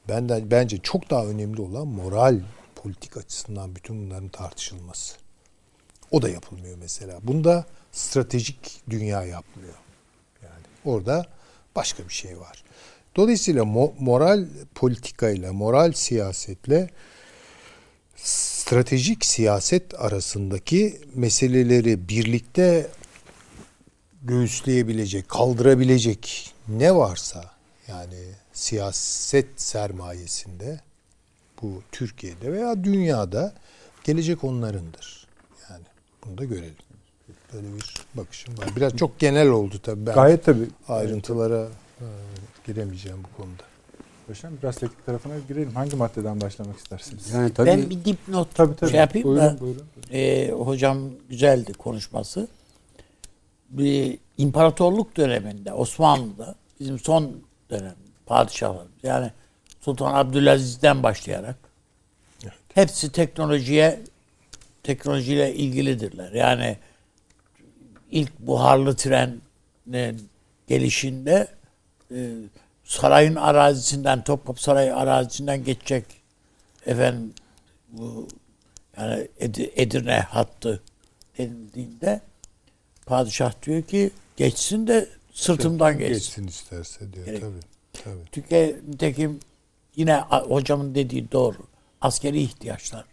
Benden 0.10 0.52
bence 0.52 0.78
çok 0.78 1.10
daha 1.10 1.26
önemli 1.26 1.62
olan 1.62 1.88
moral 1.88 2.40
politik 2.76 3.18
açısından 3.18 3.76
bütün 3.76 4.06
bunların 4.06 4.30
tartışılması. 4.30 5.16
O 6.12 6.22
da 6.22 6.30
yapılmıyor 6.30 6.78
mesela. 6.78 7.20
Bunda 7.24 7.66
stratejik 7.92 8.82
dünya 8.90 9.24
yapmıyor. 9.24 9.74
Yani 10.44 10.64
orada 10.86 11.26
başka 11.76 12.04
bir 12.04 12.14
şey 12.14 12.40
var. 12.40 12.64
Dolayısıyla 13.16 13.64
mo- 13.64 13.94
moral 14.00 14.46
politikayla, 14.76 15.54
moral 15.54 15.92
siyasetle 15.92 16.90
stratejik 18.16 19.26
siyaset 19.26 20.00
arasındaki 20.00 21.02
meseleleri 21.16 22.10
birlikte 22.10 22.88
göğüsleyebilecek, 24.24 25.30
kaldırabilecek 25.30 26.54
ne 26.68 26.96
varsa 26.96 27.44
yani 27.88 28.20
siyaset 28.54 29.62
sermayesinde 29.62 30.80
bu 31.62 31.82
Türkiye'de 31.92 32.52
veya 32.54 32.84
dünyada 32.84 33.54
gelecek 34.04 34.44
onlarındır. 34.44 35.28
Yani 35.70 35.86
bunu 36.26 36.38
da 36.38 36.44
görelim. 36.44 36.76
Böyle 37.54 37.68
bir 37.68 37.94
bakışım 38.14 38.58
var. 38.58 38.68
Biraz 38.76 38.98
çok 38.98 39.20
genel 39.20 39.48
oldu 39.48 39.76
tabii. 39.84 40.06
Ben 40.06 40.16
Gayet 40.16 40.46
tabii. 40.46 40.68
Ayrıntılara 40.88 41.68
e, 42.00 42.06
giremeyeceğim 42.68 43.18
bu 43.24 43.38
konuda. 43.42 43.64
Paşam 44.28 44.52
biraz 44.64 44.76
teknik 44.76 45.06
tarafına 45.06 45.34
girelim. 45.48 45.72
Hangi 45.76 45.96
maddeden 45.96 46.42
başlamak 46.42 46.78
istersiniz? 46.78 47.32
Yani 47.32 47.54
tabii, 47.54 47.68
ben 47.68 47.90
bir 47.90 48.06
dipnot 48.06 48.56
tabii, 48.56 48.76
tabii. 48.76 48.92
şey 48.92 49.00
yapayım 49.00 49.28
buyurun, 49.28 49.46
da 49.46 49.60
buyurun. 49.60 49.84
E, 50.12 50.52
hocam 50.52 51.00
güzeldi 51.30 51.74
konuşması. 51.74 52.48
Bir 53.74 54.18
imparatorluk 54.38 55.18
döneminde 55.18 55.74
Osmanlı'da 55.74 56.56
bizim 56.80 57.00
son 57.00 57.44
dönem 57.70 57.96
padişahlar 58.26 58.88
yani 59.04 59.32
Sultan 59.82 60.14
Abdülaziz'den 60.14 61.04
başlayarak 61.04 61.56
evet. 62.44 62.54
hepsi 62.74 63.12
teknolojiye 63.12 64.00
teknolojiyle 64.84 65.56
ilgilidirler. 65.56 66.32
Yani 66.32 66.78
ilk 68.12 68.40
buharlı 68.40 68.96
tren 68.96 69.42
gelişinde 70.68 71.48
e, 72.12 72.32
sarayın 72.84 73.36
arazisinden 73.36 74.24
Topkapı 74.24 74.64
Sarayı 74.64 74.96
arazisinden 74.96 75.64
geçecek 75.64 76.06
efendim 76.86 77.34
bu 77.90 78.28
yani 78.98 79.28
Edirne 79.76 80.20
hattı 80.20 80.84
denildiğinde 81.38 82.22
padişah 83.06 83.54
diyor 83.66 83.82
ki 83.82 84.12
geçsin 84.38 84.88
de 84.88 85.10
sırtımdan 85.34 86.00
geçsin. 86.00 86.14
Geçsin 86.14 86.48
isterse 86.48 87.14
diyor 87.14 87.26
Gerek. 87.26 87.42
tabii. 87.42 87.60
tabii. 88.04 88.26
Türkiye 88.32 88.76
nitekim 88.88 89.40
yine 89.96 90.20
hocamın 90.30 90.96
dediği 90.96 91.32
doğru. 91.32 91.58
Askeri 92.02 92.42
ihtiyaçlar. 92.42 93.06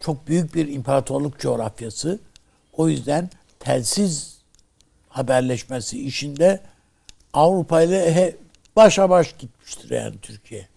Çok 0.00 0.28
büyük 0.28 0.54
bir 0.54 0.68
imparatorluk 0.68 1.38
coğrafyası. 1.38 2.18
O 2.72 2.88
yüzden 2.88 3.30
telsiz 3.60 4.38
haberleşmesi 5.08 6.06
işinde 6.06 6.60
Avrupa 7.32 7.82
ile 7.82 8.36
başa 8.76 9.10
baş 9.10 9.34
gitmiştir 9.38 9.90
yani 9.90 10.14
Türkiye 10.22 10.68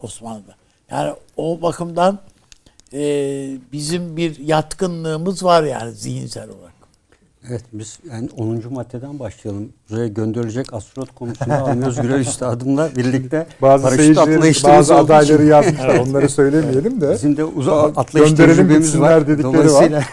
Osmanlı'da. 0.00 0.54
Yani 0.90 1.14
o 1.36 1.62
bakımdan 1.62 2.20
e, 2.92 3.00
bizim 3.72 4.16
bir 4.16 4.38
yatkınlığımız 4.38 5.44
var 5.44 5.62
yani 5.62 5.92
zihinsel 5.92 6.48
olarak. 6.48 6.67
Evet 7.50 7.64
biz 7.72 7.98
yani 8.10 8.28
10. 8.36 8.62
maddeden 8.72 9.18
başlayalım. 9.18 9.72
Buraya 9.90 10.08
gönderilecek 10.08 10.72
astronot 10.72 11.14
konusunda 11.14 11.54
Avni 11.58 11.86
Özgürel 11.86 12.20
Üstadım'la 12.20 12.96
birlikte 12.96 13.46
bazı 13.62 13.90
seyircilerimiz 13.96 14.64
bazı 14.64 14.94
adayları 14.94 15.44
yazmışlar. 15.54 15.88
evet. 15.88 16.08
Onları 16.08 16.28
söylemeyelim 16.28 17.00
de. 17.00 17.12
Bizim 17.12 17.36
de 17.36 17.44
uzak 17.44 17.98
atlayış 17.98 18.32
tecrübemiz 18.32 19.00
var. 19.00 19.42
Dolayısıyla 19.42 19.98
var. 19.98 20.06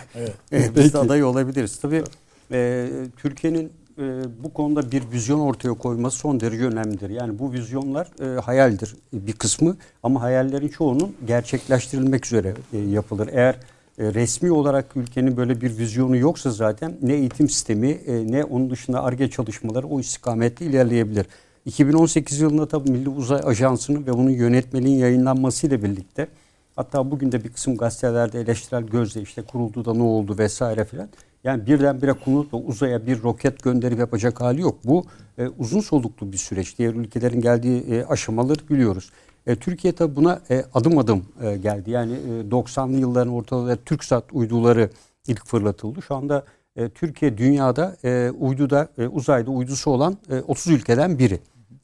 evet. 0.51 0.71
biz 0.75 0.93
de 0.93 0.97
aday 0.97 1.23
olabiliriz. 1.23 1.79
Tabii 1.79 2.03
e, 2.51 2.87
Türkiye'nin 3.17 3.71
e, 3.97 4.03
bu 4.43 4.53
konuda 4.53 4.91
bir 4.91 5.03
vizyon 5.11 5.39
ortaya 5.39 5.73
koyması 5.73 6.17
son 6.17 6.39
derece 6.39 6.65
önemlidir. 6.65 7.09
Yani 7.09 7.39
bu 7.39 7.53
vizyonlar 7.53 8.07
e, 8.21 8.39
hayaldir 8.39 8.95
bir 9.13 9.33
kısmı 9.33 9.77
ama 10.03 10.21
hayallerin 10.21 10.67
çoğunun 10.67 11.15
gerçekleştirilmek 11.27 12.25
üzere 12.25 12.53
e, 12.73 12.77
yapılır. 12.77 13.29
Eğer 13.31 13.55
resmi 13.99 14.51
olarak 14.51 14.97
ülkenin 14.97 15.37
böyle 15.37 15.61
bir 15.61 15.77
vizyonu 15.77 16.17
yoksa 16.17 16.51
zaten 16.51 16.97
ne 17.01 17.13
eğitim 17.13 17.49
sistemi 17.49 17.87
e, 17.87 18.31
ne 18.31 18.43
onun 18.43 18.69
dışında 18.69 19.03
ARGE 19.03 19.29
çalışmaları 19.29 19.87
o 19.87 19.99
istikamette 19.99 20.65
ilerleyebilir. 20.65 21.25
2018 21.65 22.39
yılında 22.39 22.67
tabii 22.67 22.91
Milli 22.91 23.09
Uzay 23.09 23.41
Ajansı'nın 23.43 24.07
ve 24.07 24.13
bunun 24.13 24.29
yönetmeliğin 24.29 24.97
yayınlanmasıyla 24.97 25.83
birlikte 25.83 26.27
hatta 26.75 27.11
bugün 27.11 27.31
de 27.31 27.43
bir 27.43 27.49
kısım 27.49 27.77
gazetelerde 27.77 28.41
eleştirel 28.41 28.83
gözle 28.83 29.21
işte 29.21 29.41
kuruldu 29.41 29.85
da 29.85 29.93
ne 29.93 30.03
oldu 30.03 30.37
vesaire 30.37 30.85
filan. 30.85 31.09
Yani 31.43 31.67
birdenbire 31.67 32.11
da 32.51 32.57
uzaya 32.57 33.07
bir 33.07 33.23
roket 33.23 33.63
gönderip 33.63 33.99
yapacak 33.99 34.41
hali 34.41 34.61
yok. 34.61 34.75
Bu 34.83 35.05
e, 35.37 35.47
uzun 35.47 35.79
soluklu 35.79 36.31
bir 36.31 36.37
süreç. 36.37 36.77
Diğer 36.77 36.93
ülkelerin 36.93 37.41
geldiği 37.41 37.81
e, 37.81 38.05
aşamaları 38.05 38.69
biliyoruz. 38.69 39.11
E, 39.47 39.55
Türkiye 39.55 39.93
tabi 39.93 40.15
buna 40.15 40.41
e, 40.49 40.65
adım 40.73 40.97
adım 40.97 41.25
e, 41.41 41.57
geldi. 41.57 41.91
Yani 41.91 42.13
e, 42.13 42.49
90'lı 42.49 42.97
yılların 42.97 43.33
ortalarında 43.33 43.75
TürkSat 43.75 44.23
uyduları 44.31 44.89
ilk 45.27 45.45
fırlatıldı. 45.45 46.01
Şu 46.01 46.15
anda 46.15 46.45
e, 46.75 46.89
Türkiye 46.89 47.37
dünyada 47.37 47.97
e, 48.03 48.29
uyduda 48.39 48.87
e, 48.97 49.07
uzayda 49.07 49.51
uydusu 49.51 49.91
olan 49.91 50.17
e, 50.29 50.39
30 50.39 50.67
ülkeden 50.67 51.19
biri. 51.19 51.39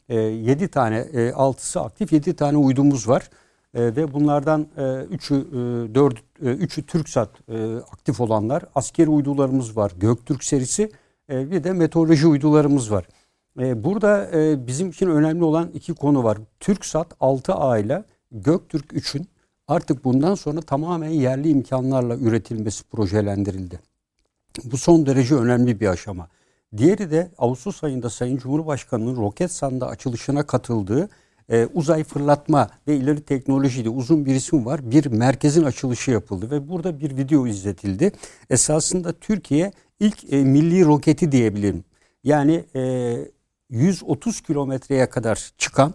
E, 0.10 0.16
7 0.20 0.68
tane 0.68 0.98
e, 0.98 1.30
6'sı 1.30 1.82
aktif 1.82 2.14
7 2.14 2.36
tane 2.36 2.58
uydumuz 2.58 3.08
var. 3.08 3.30
E, 3.74 3.82
ve 3.84 4.14
bunlardan 4.14 4.68
3'ü 4.78 5.36
e, 5.92 5.96
4 5.96 6.18
e, 6.42 6.46
3'ü 6.46 6.84
TürkSat 6.84 7.30
e, 7.50 7.76
aktif 7.76 8.22
olanlar. 8.22 8.64
Askeri 8.76 9.10
uydularımız 9.10 9.78
var. 9.78 9.92
Göktürk 9.98 10.44
serisi 10.44 10.92
e, 11.30 11.52
bir 11.52 11.64
de 11.64 11.74
meteoroloji 11.74 12.28
uydularımız 12.28 12.92
var. 12.92 13.06
E, 13.60 13.84
burada 13.84 14.30
e, 14.34 14.68
bizim 14.68 14.90
için 14.90 15.08
önemli 15.08 15.44
olan 15.44 15.70
iki 15.74 15.94
konu 15.94 16.24
var. 16.24 16.38
TürkSat 16.60 17.14
6A 17.20 17.86
ile 17.86 18.04
Göktürk 18.32 18.94
3'ün 18.94 19.28
artık 19.68 20.04
bundan 20.04 20.36
sonra 20.36 20.62
tamamen 20.62 21.10
yerli 21.10 21.50
imkanlarla 21.50 22.16
üretilmesi 22.16 22.84
projelendirildi. 22.84 23.80
Bu 24.64 24.78
son 24.78 25.06
derece 25.06 25.36
önemli 25.36 25.80
bir 25.80 25.88
aşama. 25.88 26.28
Diğeri 26.78 27.12
de 27.12 27.32
Ağustos 27.38 27.84
ayında 27.84 28.10
Sayın 28.10 28.38
Cumhurbaşkanı'nın 28.38 29.16
Roketsan'da 29.16 29.88
açılışına 29.88 30.44
katıldığı 30.44 31.10
e, 31.50 31.68
uzay 31.74 32.04
fırlatma 32.04 32.70
ve 32.88 32.96
ileri 32.96 33.22
teknolojide 33.22 33.90
uzun 33.90 34.26
bir 34.26 34.36
isim 34.36 34.66
var. 34.66 34.92
Bir 34.92 35.06
merkezin 35.06 35.64
açılışı 35.64 36.12
yapıldı 36.12 36.52
ve 36.52 36.70
burada 36.70 37.00
bir 37.00 37.18
video 37.18 37.48
izletildi. 37.48 38.12
Esasında 38.50 39.14
Türkiye 39.14 39.72
ilk 40.00 40.34
e, 40.34 40.44
milli 40.44 40.86
roketi 40.86 41.32
diyebilirim. 41.32 41.84
Yani 42.24 42.66
e, 42.76 43.16
130 43.72 44.42
kilometreye 44.42 45.10
kadar 45.10 45.52
çıkan 45.58 45.94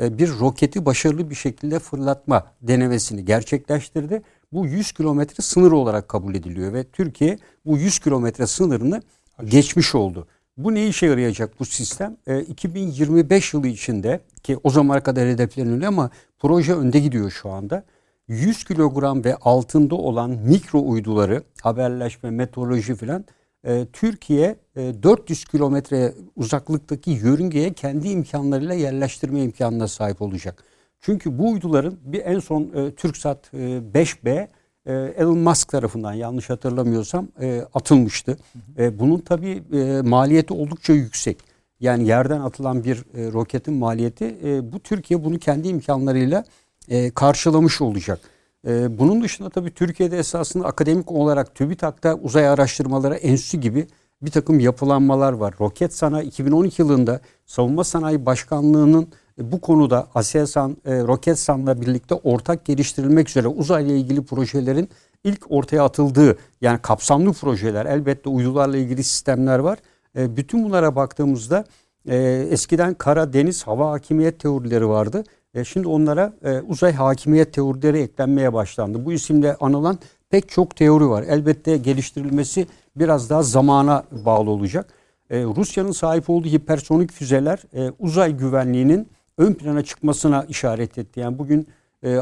e, 0.00 0.18
bir 0.18 0.28
roketi 0.28 0.86
başarılı 0.86 1.30
bir 1.30 1.34
şekilde 1.34 1.78
fırlatma 1.78 2.46
denemesini 2.62 3.24
gerçekleştirdi. 3.24 4.22
Bu 4.52 4.66
100 4.66 4.92
kilometre 4.92 5.42
sınır 5.42 5.72
olarak 5.72 6.08
kabul 6.08 6.34
ediliyor 6.34 6.72
ve 6.72 6.84
Türkiye 6.84 7.38
bu 7.66 7.78
100 7.78 7.98
kilometre 7.98 8.46
sınırını 8.46 9.02
geçmiş 9.44 9.94
oldu. 9.94 10.26
Bu 10.56 10.74
ne 10.74 10.88
işe 10.88 11.06
yarayacak 11.06 11.60
bu 11.60 11.64
sistem? 11.64 12.16
E, 12.26 12.40
2025 12.40 13.54
yılı 13.54 13.68
içinde 13.68 14.20
ki 14.42 14.58
o 14.62 14.70
zamana 14.70 15.02
kadar 15.02 15.28
hedefleniliyor 15.28 15.88
ama 15.88 16.10
proje 16.38 16.74
önde 16.74 16.98
gidiyor 16.98 17.30
şu 17.30 17.50
anda. 17.50 17.84
100 18.28 18.64
kilogram 18.64 19.24
ve 19.24 19.36
altında 19.36 19.94
olan 19.94 20.30
mikro 20.30 20.82
uyduları, 20.82 21.42
haberleşme, 21.62 22.30
meteoroloji 22.30 22.94
filan 22.94 23.24
e, 23.64 23.86
Türkiye 23.92 24.56
e, 24.76 25.02
400 25.02 25.44
kilometre 25.44 26.14
uzaklıktaki 26.36 27.10
yörüngeye 27.10 27.72
kendi 27.72 28.08
imkanlarıyla 28.08 28.74
yerleştirme 28.74 29.42
imkanına 29.42 29.88
sahip 29.88 30.22
olacak. 30.22 30.64
Çünkü 31.00 31.38
bu 31.38 31.50
uyduların 31.50 31.98
bir 32.04 32.20
en 32.24 32.38
son 32.38 32.62
e, 32.74 32.94
TürkSat 32.94 33.54
e, 33.54 33.58
5B 33.94 34.48
e, 34.86 34.92
Elon 34.92 35.38
Musk 35.38 35.68
tarafından 35.68 36.12
yanlış 36.12 36.50
hatırlamıyorsam 36.50 37.28
e, 37.40 37.64
atılmıştı. 37.74 38.38
E, 38.78 38.98
bunun 38.98 39.18
tabii 39.18 39.62
e, 39.72 40.00
maliyeti 40.02 40.54
oldukça 40.54 40.92
yüksek. 40.92 41.38
Yani 41.80 42.06
yerden 42.06 42.40
atılan 42.40 42.84
bir 42.84 42.96
e, 42.96 43.32
roketin 43.32 43.74
maliyeti 43.74 44.36
e, 44.44 44.72
bu 44.72 44.80
Türkiye 44.80 45.24
bunu 45.24 45.38
kendi 45.38 45.68
imkanlarıyla 45.68 46.44
e, 46.88 47.10
karşılamış 47.10 47.80
olacak. 47.80 48.20
E, 48.66 48.98
bunun 48.98 49.22
dışında 49.22 49.50
tabii 49.50 49.70
Türkiye'de 49.70 50.18
esasında 50.18 50.66
akademik 50.66 51.12
olarak 51.12 51.54
TÜBİTAK'ta 51.54 52.14
uzay 52.14 52.48
araştırmaları 52.48 53.14
enstitü 53.14 53.60
gibi 53.60 53.86
bir 54.22 54.30
takım 54.30 54.60
yapılanmalar 54.60 55.32
var. 55.32 55.54
Roket 55.60 55.94
Sanayi 55.94 56.28
2012 56.28 56.82
yılında 56.82 57.20
Savunma 57.46 57.84
Sanayi 57.84 58.26
Başkanlığı'nın 58.26 59.08
e, 59.38 59.52
bu 59.52 59.60
konuda 59.60 60.08
Aselsan, 60.14 60.76
e, 60.84 60.98
Roketsan'la 60.98 61.80
birlikte 61.80 62.14
ortak 62.14 62.64
geliştirilmek 62.64 63.28
üzere 63.28 63.48
uzayla 63.48 63.94
ilgili 63.94 64.24
projelerin 64.24 64.88
ilk 65.24 65.50
ortaya 65.50 65.84
atıldığı 65.84 66.38
yani 66.60 66.78
kapsamlı 66.82 67.32
projeler 67.32 67.86
elbette 67.86 68.28
uydularla 68.28 68.76
ilgili 68.76 69.04
sistemler 69.04 69.58
var. 69.58 69.78
E, 70.16 70.36
bütün 70.36 70.64
bunlara 70.64 70.96
baktığımızda 70.96 71.64
e, 72.08 72.16
eskiden 72.50 72.94
kara, 72.94 73.32
deniz, 73.32 73.66
hava 73.66 73.90
hakimiyet 73.90 74.40
teorileri 74.40 74.88
vardı. 74.88 75.24
E, 75.54 75.64
şimdi 75.64 75.88
onlara 75.88 76.32
e, 76.44 76.60
uzay 76.60 76.92
hakimiyet 76.92 77.52
teorileri 77.52 77.98
eklenmeye 77.98 78.52
başlandı. 78.52 79.04
Bu 79.04 79.12
isimle 79.12 79.56
anılan 79.60 79.98
pek 80.30 80.48
çok 80.48 80.76
teori 80.76 81.08
var. 81.08 81.22
Elbette 81.22 81.76
geliştirilmesi 81.76 82.66
biraz 82.96 83.30
daha 83.30 83.42
zamana 83.42 84.04
bağlı 84.10 84.50
olacak. 84.50 84.92
E, 85.30 85.42
Rusya'nın 85.42 85.92
sahip 85.92 86.30
olduğu 86.30 86.48
hipersonik 86.48 87.12
füzeler 87.12 87.62
e, 87.74 87.92
uzay 87.98 88.36
güvenliğinin 88.36 89.08
ön 89.38 89.54
plana 89.54 89.82
çıkmasına 89.84 90.44
işaret 90.48 90.98
etti. 90.98 91.20
Yani 91.20 91.38
bugün 91.38 91.68
e, 92.02 92.10
e, 92.10 92.18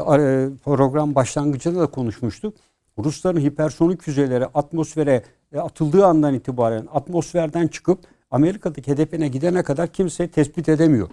program 0.65 1.15
başlangıcında 1.15 1.79
da 1.79 1.87
konuşmuştuk. 1.87 2.53
Rusların 2.97 3.41
hipersonik 3.41 4.01
füzeleri 4.01 4.45
atmosfere 4.45 5.23
e, 5.53 5.59
atıldığı 5.59 6.05
andan 6.05 6.33
itibaren 6.33 6.87
atmosferden 6.93 7.67
çıkıp 7.67 7.99
Amerika'daki 8.31 8.91
hedefine 8.91 9.27
gidene 9.27 9.63
kadar 9.63 9.87
kimse 9.87 10.27
tespit 10.27 10.69
edemiyor. 10.69 11.09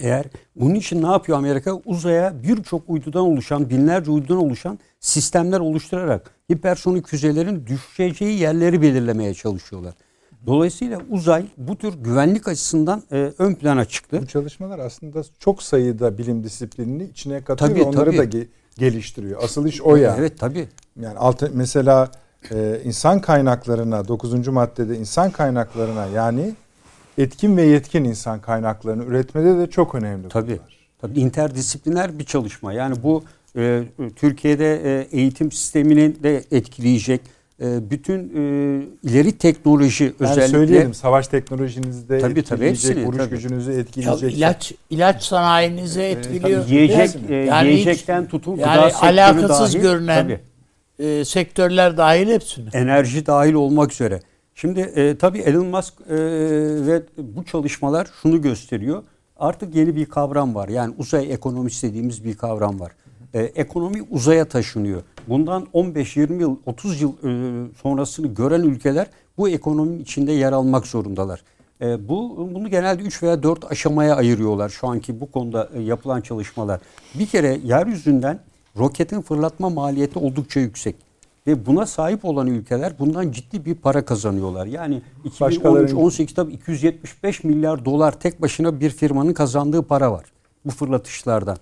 Eğer 0.00 0.26
bunun 0.56 0.74
için 0.74 1.02
ne 1.02 1.06
yapıyor 1.06 1.38
Amerika? 1.38 1.74
Uzaya 1.84 2.42
birçok 2.42 2.82
uydudan 2.88 3.22
oluşan, 3.22 3.70
binlerce 3.70 4.10
uydudan 4.10 4.36
oluşan 4.36 4.78
sistemler 5.00 5.60
oluşturarak 5.60 6.30
hipersonik 6.52 7.06
füzelerin 7.06 7.66
düşeceği 7.66 8.38
yerleri 8.38 8.82
belirlemeye 8.82 9.34
çalışıyorlar. 9.34 9.94
Dolayısıyla 10.46 11.00
uzay 11.10 11.46
bu 11.56 11.76
tür 11.76 11.94
güvenlik 11.94 12.48
açısından 12.48 13.02
e, 13.12 13.32
ön 13.38 13.54
plana 13.54 13.84
çıktı. 13.84 14.22
Bu 14.22 14.26
çalışmalar 14.26 14.78
aslında 14.78 15.22
çok 15.38 15.62
sayıda 15.62 16.18
bilim 16.18 16.44
disiplinini 16.44 17.04
içine 17.04 17.44
katıyor 17.44 17.70
tabii, 17.70 17.80
ve 17.80 17.84
onları 17.84 18.10
tabii. 18.10 18.18
da 18.18 18.24
ge- 18.24 18.46
geliştiriyor. 18.78 19.42
Asıl 19.42 19.66
iş 19.66 19.82
o 19.82 19.96
yani. 19.96 20.20
Evet 20.20 20.38
tabii. 20.38 20.68
Yani 21.00 21.18
altı, 21.18 21.50
mesela 21.54 22.10
e, 22.50 22.80
insan 22.84 23.20
kaynaklarına 23.20 24.08
9. 24.08 24.48
maddede 24.48 24.98
insan 24.98 25.30
kaynaklarına 25.30 26.06
yani 26.06 26.54
etkin 27.18 27.56
ve 27.56 27.62
yetkin 27.62 28.04
insan 28.04 28.40
kaynaklarını 28.40 29.04
üretmede 29.04 29.58
de 29.58 29.66
çok 29.66 29.94
önemli. 29.94 30.28
Tabii. 30.28 30.48
Bunlar. 30.48 30.78
Tabii 31.00 31.20
interdisipliner 31.20 32.18
bir 32.18 32.24
çalışma. 32.24 32.72
Yani 32.72 33.02
bu 33.02 33.24
e, 33.56 33.82
Türkiye'de 34.16 34.82
e, 34.84 35.06
eğitim 35.12 35.52
sistemini 35.52 36.22
de 36.22 36.44
etkileyecek 36.50 37.20
e, 37.62 37.90
bütün 37.90 38.18
e, 38.18 38.82
ileri 39.02 39.38
teknoloji 39.38 40.04
yani 40.04 40.14
özellikle 40.18 40.48
söyleyelim 40.48 40.94
savaş 40.94 41.28
teknolojinizde 41.28 42.18
tabii, 42.18 42.40
etkileyecek, 42.40 42.94
tabii, 42.94 43.06
vuruş 43.06 43.18
tabii. 43.18 43.30
gücünüzü 43.30 43.72
etkileyecek. 43.72 44.32
Ya, 44.32 44.36
ilaç 44.38 44.72
ilaç 44.90 45.22
sanayinizi 45.22 46.02
etkiliyor. 46.02 46.62
Tabii, 46.62 46.74
yiyecek 46.74 47.10
e, 47.28 47.34
yani 47.34 47.68
yiyecekten 47.68 48.22
hiç, 48.22 48.30
tutun 48.30 48.56
yani 48.56 48.92
gıda 48.92 49.02
alakasız 49.02 49.74
dahil, 49.74 49.82
görünen 49.82 50.22
tabii. 50.22 50.40
E, 51.08 51.24
sektörler 51.24 51.96
dahil 51.96 52.28
hepsini. 52.28 52.68
Enerji 52.72 53.26
dahil 53.26 53.52
olmak 53.52 53.92
üzere. 53.92 54.20
Şimdi 54.60 54.80
e, 54.80 55.18
tabii 55.18 55.38
Elon 55.38 55.66
Musk 55.66 55.94
e, 56.00 56.14
ve 56.86 57.02
bu 57.18 57.44
çalışmalar 57.44 58.08
şunu 58.22 58.42
gösteriyor. 58.42 59.02
Artık 59.36 59.74
yeni 59.74 59.96
bir 59.96 60.06
kavram 60.06 60.54
var. 60.54 60.68
Yani 60.68 60.94
uzay 60.98 61.32
ekonomisi 61.32 61.88
dediğimiz 61.88 62.24
bir 62.24 62.36
kavram 62.36 62.80
var. 62.80 62.92
E, 63.34 63.40
ekonomi 63.42 64.02
uzaya 64.10 64.44
taşınıyor. 64.44 65.02
Bundan 65.28 65.66
15-20 65.74 66.40
yıl, 66.40 66.56
30 66.66 67.00
yıl 67.00 67.12
e, 67.12 67.30
sonrasını 67.82 68.26
gören 68.26 68.62
ülkeler 68.62 69.06
bu 69.38 69.48
ekonominin 69.48 70.00
içinde 70.00 70.32
yer 70.32 70.52
almak 70.52 70.86
zorundalar. 70.86 71.42
E, 71.80 72.08
bu 72.08 72.50
bunu 72.54 72.70
genelde 72.70 73.02
3 73.02 73.22
veya 73.22 73.42
4 73.42 73.72
aşamaya 73.72 74.16
ayırıyorlar 74.16 74.68
şu 74.68 74.88
anki 74.88 75.20
bu 75.20 75.30
konuda 75.30 75.68
e, 75.74 75.80
yapılan 75.80 76.20
çalışmalar. 76.20 76.80
Bir 77.14 77.26
kere 77.26 77.60
yeryüzünden 77.64 78.40
roketin 78.76 79.22
fırlatma 79.22 79.70
maliyeti 79.70 80.18
oldukça 80.18 80.60
yüksek. 80.60 81.07
Ve 81.46 81.66
buna 81.66 81.86
sahip 81.86 82.24
olan 82.24 82.46
ülkeler 82.46 82.92
bundan 82.98 83.32
ciddi 83.32 83.64
bir 83.64 83.74
para 83.74 84.04
kazanıyorlar. 84.04 84.66
Yani 84.66 85.02
2013-18'de 85.24 86.52
275 86.52 87.44
milyar 87.44 87.84
dolar 87.84 88.20
tek 88.20 88.42
başına 88.42 88.80
bir 88.80 88.90
firmanın 88.90 89.32
kazandığı 89.32 89.82
para 89.82 90.12
var 90.12 90.24
bu 90.64 90.70
fırlatışlarda. 90.70 91.56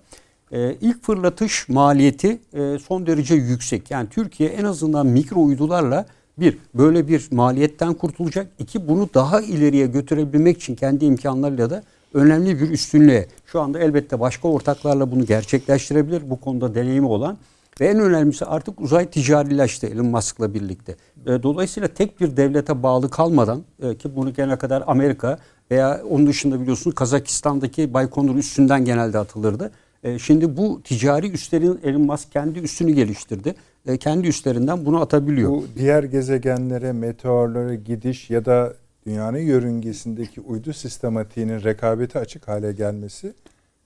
Ee, 0.51 0.75
ilk 0.81 1.03
fırlatış 1.03 1.69
maliyeti 1.69 2.39
e, 2.53 2.79
son 2.79 3.07
derece 3.07 3.35
yüksek. 3.35 3.91
Yani 3.91 4.09
Türkiye 4.09 4.49
en 4.49 4.63
azından 4.63 5.07
mikro 5.07 5.41
uydularla 5.41 6.05
bir, 6.39 6.57
böyle 6.73 7.07
bir 7.07 7.27
maliyetten 7.31 7.93
kurtulacak. 7.93 8.51
İki, 8.59 8.87
bunu 8.87 9.09
daha 9.13 9.41
ileriye 9.41 9.87
götürebilmek 9.87 10.57
için 10.57 10.75
kendi 10.75 11.05
imkanlarıyla 11.05 11.69
da 11.69 11.83
önemli 12.13 12.61
bir 12.61 12.69
üstünlüğe. 12.69 13.27
Şu 13.45 13.61
anda 13.61 13.79
elbette 13.79 14.19
başka 14.19 14.47
ortaklarla 14.47 15.11
bunu 15.11 15.25
gerçekleştirebilir. 15.25 16.29
Bu 16.29 16.39
konuda 16.39 16.75
deneyimi 16.75 17.07
olan 17.07 17.37
ve 17.81 17.87
en 17.87 17.99
önemlisi 17.99 18.45
artık 18.45 18.81
uzay 18.81 19.09
ticarileşti 19.09 19.87
Elon 19.87 20.05
Musk'la 20.05 20.53
birlikte. 20.53 20.95
E, 21.25 21.43
dolayısıyla 21.43 21.87
tek 21.87 22.21
bir 22.21 22.37
devlete 22.37 22.83
bağlı 22.83 23.09
kalmadan 23.09 23.63
e, 23.81 23.95
ki 23.97 24.15
bunu 24.15 24.33
gene 24.33 24.57
kadar 24.57 24.83
Amerika 24.87 25.39
veya 25.71 26.01
onun 26.09 26.27
dışında 26.27 26.61
biliyorsunuz 26.61 26.95
Kazakistan'daki 26.95 27.93
Baykonur 27.93 28.35
üstünden 28.35 28.85
genelde 28.85 29.17
atılırdı. 29.17 29.71
E, 30.03 30.19
şimdi 30.19 30.57
bu 30.57 30.81
ticari 30.83 31.31
üslerin 31.31 31.79
Elon 31.83 32.01
Musk 32.01 32.31
kendi 32.31 32.59
üstünü 32.59 32.91
geliştirdi. 32.91 33.55
Kendi 33.99 34.27
üstlerinden 34.27 34.85
bunu 34.85 35.01
atabiliyor. 35.01 35.51
Bu 35.51 35.65
diğer 35.77 36.03
gezegenlere, 36.03 36.91
meteorlara 36.91 37.75
gidiş 37.75 38.29
ya 38.29 38.45
da 38.45 38.73
dünyanın 39.05 39.37
yörüngesindeki 39.37 40.41
uydu 40.41 40.73
sistematiğinin 40.73 41.63
rekabeti 41.63 42.19
açık 42.19 42.47
hale 42.47 42.71
gelmesi 42.71 43.33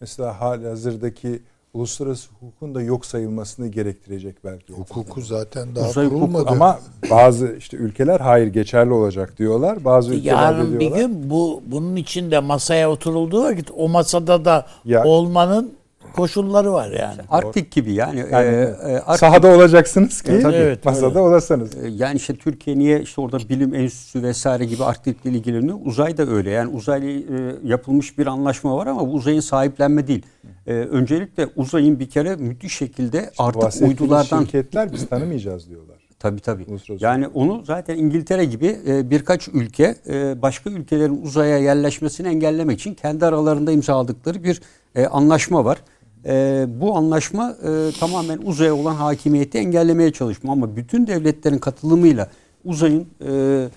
mesela 0.02 0.42
hali 0.42 0.68
hazırdaki 0.68 1.40
uluslararası 1.74 2.30
hukukun 2.32 2.76
da 2.76 2.82
yok 2.82 3.06
sayılmasını 3.06 3.68
gerektirecek 3.68 4.36
belki. 4.44 4.74
Hukuku 4.74 5.22
zaten 5.22 5.76
daha 5.76 5.90
Uzay 5.90 6.10
kurulmadı. 6.10 6.46
Ama 6.50 6.80
bazı 7.10 7.56
işte 7.58 7.78
ülkeler 7.78 8.20
hayır 8.20 8.48
geçerli 8.48 8.94
olacak 8.94 9.38
diyorlar. 9.40 9.86
Bazı 9.86 10.14
ülkeler 10.14 10.34
Yarın 10.34 10.80
bir 10.80 10.92
gün 10.92 11.30
bu 11.30 11.62
bunun 11.66 11.96
için 11.96 12.32
de 12.32 12.40
masaya 12.40 12.92
oturulduğu 12.92 13.44
vakit 13.44 13.72
o 13.78 13.90
masada 13.90 14.46
da 14.46 14.66
ya, 14.86 15.04
olmanın 15.04 15.74
koşulları 16.14 16.74
var 16.74 16.92
yani. 16.92 17.22
Arktik 17.30 17.72
gibi 17.72 17.94
yani. 17.94 18.20
yani 18.32 18.48
e, 18.48 18.66
Arktik, 18.98 19.20
sahada 19.20 19.48
olacaksınız 19.48 20.22
ki 20.22 20.40
tabii, 20.42 20.56
evet, 20.56 20.86
masada 20.86 21.08
öyle. 21.08 21.20
olasınız. 21.20 21.76
E, 21.76 21.88
yani 21.88 22.18
işte 22.18 22.36
Türkiye 22.36 22.80
niye 22.80 23.02
işte 23.02 23.22
orada 23.22 23.38
bilim 23.50 23.76
enstitüsü 23.76 24.24
vesaire 24.24 24.66
gibi 24.66 24.84
Arktik'le 24.84 25.26
ilgileniyor? 25.26 25.78
Uzay 25.86 26.18
da 26.18 26.28
öyle. 26.28 26.50
Yani 26.50 26.70
uzayla 26.76 27.10
e, 27.10 27.56
yapılmış 27.64 28.18
bir 28.18 28.28
anlaşma 28.28 28.78
var 28.78 28.88
ama 28.88 29.08
bu 29.08 29.14
uzayın 29.14 29.40
sahiplenme 29.40 30.08
değil. 30.08 30.26
E, 30.68 30.74
öncelikle 30.74 31.48
uzayın 31.56 32.00
bir 32.00 32.10
kere 32.10 32.36
müthiş 32.36 32.78
şekilde 32.78 33.30
işte 33.32 33.44
artık 33.44 33.82
uydulardan... 33.82 34.44
şirketler 34.44 34.94
biz 34.94 35.10
tanımayacağız 35.10 35.70
diyorlar. 35.70 36.02
Tabii 36.22 36.40
tabii. 36.40 36.66
Yani 37.00 37.28
onu 37.28 37.64
zaten 37.66 37.98
İngiltere 37.98 38.46
gibi 38.46 38.80
e, 38.88 39.10
birkaç 39.10 39.48
ülke 39.48 39.96
e, 40.08 40.42
başka 40.42 40.70
ülkelerin 40.70 41.22
uzaya 41.22 41.58
yerleşmesini 41.58 42.28
engellemek 42.28 42.80
için 42.80 42.94
kendi 42.94 43.26
aralarında 43.26 43.72
imzaladıkları 43.72 44.44
bir 44.44 44.62
e, 44.96 45.06
anlaşma 45.06 45.66
var. 45.66 45.78
E, 46.26 46.66
bu 46.82 46.98
anlaşma 46.98 47.52
e, 47.52 47.92
tamamen 48.00 48.40
uzaya 48.44 48.76
olan 48.76 48.96
hakimiyeti 48.96 49.58
engellemeye 49.58 50.12
çalışma 50.12 50.52
ama 50.52 50.76
bütün 50.76 51.08
devletlerin 51.08 51.58
katılımıyla 51.58 52.30
uzayın 52.66 53.08
e, 53.28 53.68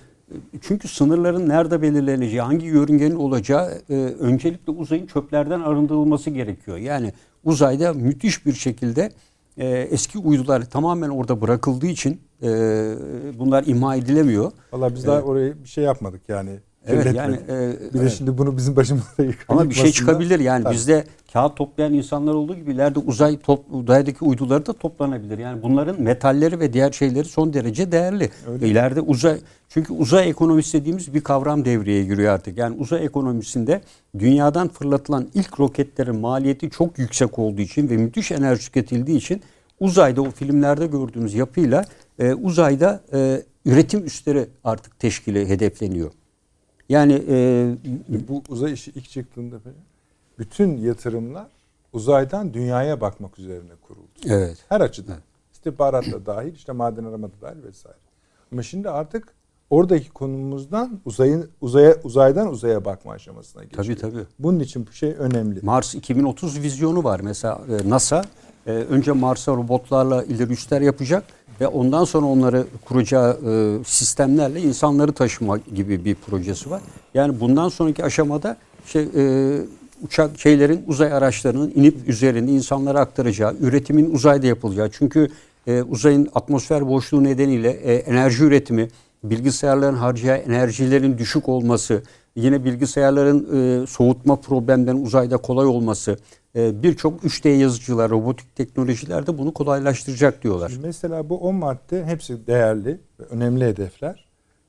çünkü 0.61 0.87
sınırların 0.87 1.49
nerede 1.49 1.81
belirleneceği, 1.81 2.41
hangi 2.41 2.65
yörüngenin 2.65 3.15
olacağı 3.15 3.81
e, 3.89 3.93
öncelikle 3.95 4.71
uzayın 4.71 5.07
çöplerden 5.07 5.61
arındırılması 5.61 6.29
gerekiyor. 6.29 6.77
Yani 6.77 7.13
uzayda 7.43 7.93
müthiş 7.93 8.45
bir 8.45 8.53
şekilde 8.53 9.11
e, 9.57 9.67
eski 9.67 10.19
uydular 10.19 10.69
tamamen 10.69 11.09
orada 11.09 11.41
bırakıldığı 11.41 11.87
için 11.87 12.21
e, 12.43 12.47
bunlar 13.39 13.63
imha 13.67 13.95
edilemiyor. 13.95 14.51
Valla 14.73 14.95
biz 14.95 15.05
daha 15.07 15.21
oraya 15.21 15.63
bir 15.63 15.69
şey 15.69 15.83
yapmadık 15.83 16.21
yani. 16.27 16.59
Evet 16.87 17.15
yani 17.15 17.39
e, 17.49 17.93
bir 17.93 17.99
de 17.99 18.09
şimdi 18.09 18.37
bunu 18.37 18.57
bizim 18.57 18.75
başımıza 18.75 19.23
yıkmak. 19.23 19.45
Ama 19.49 19.69
bir 19.69 19.75
şey 19.75 19.91
çıkabilir 19.91 20.39
yani 20.39 20.63
tabii. 20.63 20.73
bizde 20.73 21.03
kağıt 21.33 21.57
toplayan 21.57 21.93
insanlar 21.93 22.33
olduğu 22.33 22.55
gibi 22.55 22.71
ileride 22.71 22.99
uzay 22.99 23.39
top, 23.39 23.65
uzaydaki 23.71 24.25
uyduları 24.25 24.65
da 24.65 24.73
toplanabilir. 24.73 25.37
Yani 25.37 25.63
bunların 25.63 26.01
metalleri 26.01 26.59
ve 26.59 26.73
diğer 26.73 26.91
şeyleri 26.91 27.25
son 27.25 27.53
derece 27.53 27.91
değerli. 27.91 28.29
Öyle. 28.47 28.67
İleride 28.67 29.01
uzay 29.01 29.37
çünkü 29.69 29.93
uzay 29.93 30.29
ekonomisi 30.29 30.81
dediğimiz 30.81 31.13
bir 31.13 31.21
kavram 31.21 31.65
devreye 31.65 32.03
giriyor 32.03 32.33
artık. 32.33 32.57
Yani 32.57 32.75
uzay 32.79 33.05
ekonomisinde 33.05 33.81
dünyadan 34.19 34.67
fırlatılan 34.67 35.27
ilk 35.33 35.59
roketlerin 35.59 36.19
maliyeti 36.19 36.69
çok 36.69 36.99
yüksek 36.99 37.39
olduğu 37.39 37.61
için 37.61 37.89
ve 37.89 37.97
müthiş 37.97 38.31
enerji 38.31 38.65
tüketildiği 38.65 39.17
için 39.17 39.41
uzayda 39.79 40.21
o 40.21 40.31
filmlerde 40.31 40.87
gördüğümüz 40.87 41.33
yapıyla 41.33 41.85
e, 42.19 42.33
uzayda 42.33 43.01
e, 43.13 43.41
üretim 43.65 44.05
üsleri 44.05 44.47
artık 44.63 44.99
teşkili 44.99 45.49
hedefleniyor. 45.49 46.11
Yani 46.89 47.23
e, 47.27 47.75
bu 48.27 48.43
uzay 48.49 48.73
işi 48.73 48.91
ilk 48.95 49.09
çıktığında 49.09 49.55
bütün 50.39 50.77
yatırımlar 50.77 51.47
uzaydan 51.93 52.53
dünyaya 52.53 53.01
bakmak 53.01 53.39
üzerine 53.39 53.71
kuruldu. 53.87 54.07
Evet. 54.25 54.57
Her 54.69 54.81
açıdan. 54.81 55.13
Evet. 55.13 55.23
İstihbarat 55.53 56.11
da 56.11 56.25
dahil, 56.25 56.53
işte 56.53 56.71
maden 56.71 57.03
arama 57.03 57.27
da 57.27 57.33
dahil 57.41 57.63
vesaire. 57.63 57.97
Ama 58.51 58.63
şimdi 58.63 58.89
artık 58.89 59.33
oradaki 59.69 60.09
konumumuzdan 60.09 60.99
uzayın 61.05 61.49
uzaya 61.61 61.95
uzaydan 62.03 62.47
uzaya 62.47 62.85
bakma 62.85 63.11
aşamasına 63.11 63.63
geçiyor. 63.63 63.83
Tabii 63.83 63.97
tabii. 63.97 64.25
Bunun 64.39 64.59
için 64.59 64.87
bu 64.87 64.91
şey 64.91 65.15
önemli. 65.19 65.59
Mars 65.63 65.95
2030 65.95 66.61
vizyonu 66.61 67.03
var 67.03 67.19
mesela 67.19 67.61
e, 67.69 67.89
NASA 67.89 68.25
e, 68.67 68.71
önce 68.71 69.11
Mars'a 69.11 69.51
robotlarla 69.51 70.23
ileri 70.23 70.53
üstler 70.53 70.81
yapacak 70.81 71.23
ve 71.61 71.67
ondan 71.67 72.03
sonra 72.03 72.25
onları 72.25 72.65
kuracağı 72.85 73.31
e, 73.31 73.83
sistemlerle 73.83 74.61
insanları 74.61 75.11
taşıma 75.11 75.57
gibi 75.75 76.05
bir 76.05 76.15
projesi 76.15 76.69
var. 76.71 76.81
Yani 77.13 77.39
bundan 77.39 77.69
sonraki 77.69 78.03
aşamada 78.03 78.57
şey 78.85 79.07
uçak 80.03 80.39
şeylerin 80.39 80.83
uzay 80.87 81.13
araçlarının 81.13 81.71
inip 81.75 82.09
üzerinde 82.09 82.51
insanlara 82.51 82.99
aktaracağı, 82.99 83.55
üretimin 83.59 84.11
uzayda 84.11 84.47
yapılacağı. 84.47 84.89
Çünkü 84.91 85.29
uzayın 85.89 86.29
atmosfer 86.35 86.87
boşluğu 86.87 87.23
nedeniyle 87.23 87.69
enerji 87.99 88.43
üretimi 88.43 88.87
bilgisayarların 89.29 89.95
harcayacağı 89.95 90.37
enerjilerin 90.37 91.17
düşük 91.17 91.49
olması, 91.49 92.03
yine 92.35 92.65
bilgisayarların 92.65 93.47
e, 93.83 93.87
soğutma 93.87 94.35
problemden 94.35 94.95
uzayda 94.95 95.37
kolay 95.37 95.65
olması, 95.65 96.11
e, 96.11 96.17
birçok 96.55 97.23
3D 97.23 97.49
yazıcılar, 97.49 98.09
robotik 98.09 98.55
teknolojilerde 98.55 99.37
bunu 99.37 99.53
kolaylaştıracak 99.53 100.43
diyorlar. 100.43 100.69
Şimdi 100.69 100.87
mesela 100.87 101.29
bu 101.29 101.37
10 101.37 101.55
madde 101.55 102.05
hepsi 102.05 102.47
değerli 102.47 102.99
ve 103.19 103.23
önemli 103.23 103.65
hedefler. 103.65 104.25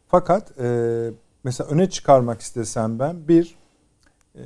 Fakat 0.08 0.60
e, 0.60 1.10
mesela 1.44 1.70
öne 1.70 1.90
çıkarmak 1.90 2.40
istesem 2.40 2.98
ben 2.98 3.28
bir 3.28 3.54
e, 4.34 4.42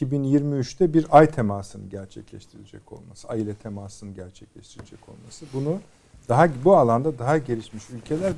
2023'te 0.00 0.94
bir 0.94 1.06
ay 1.10 1.30
temasının 1.30 1.90
gerçekleştirecek 1.90 2.92
olması, 2.92 3.28
ay 3.28 3.42
ile 3.42 3.54
temasının 3.54 4.14
gerçekleştirecek 4.14 5.08
olması. 5.08 5.44
Bunu 5.52 5.78
daha 6.28 6.48
bu 6.64 6.76
alanda 6.76 7.18
daha 7.18 7.38
gelişmiş 7.38 7.90
ülkeler 7.90 8.32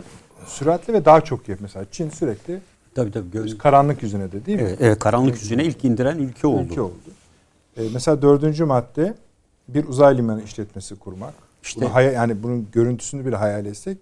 süratli 0.47 0.93
ve 0.93 1.05
daha 1.05 1.21
çok 1.21 1.39
yapıyor. 1.39 1.59
Mesela 1.63 1.87
Çin 1.91 2.11
sürekli 2.11 2.61
tabii, 2.95 3.11
tabii, 3.11 3.31
göz... 3.31 3.59
karanlık 3.59 4.03
yüzüne 4.03 4.33
de 4.33 4.47
değil 4.47 4.61
mi? 4.61 4.67
Evet, 4.69 4.79
evet 4.81 4.99
karanlık 4.99 5.43
yüzüne 5.43 5.65
ilk 5.65 5.85
indiren 5.85 6.19
ülke 6.19 6.47
oldu. 6.47 6.67
Ülke 6.71 6.81
oldu. 6.81 6.95
Ee, 7.77 7.83
mesela 7.93 8.23
dördüncü 8.23 8.65
madde 8.65 9.15
bir 9.69 9.89
uzay 9.89 10.17
limanı 10.19 10.43
işletmesi 10.43 10.97
kurmak. 10.97 11.35
İşte 11.63 11.81
bunu 11.81 11.95
hayal, 11.95 12.13
yani 12.13 12.43
bunun 12.43 12.69
görüntüsünü 12.73 13.27
bile 13.27 13.37
hayal 13.37 13.67
etsek. 13.67 13.99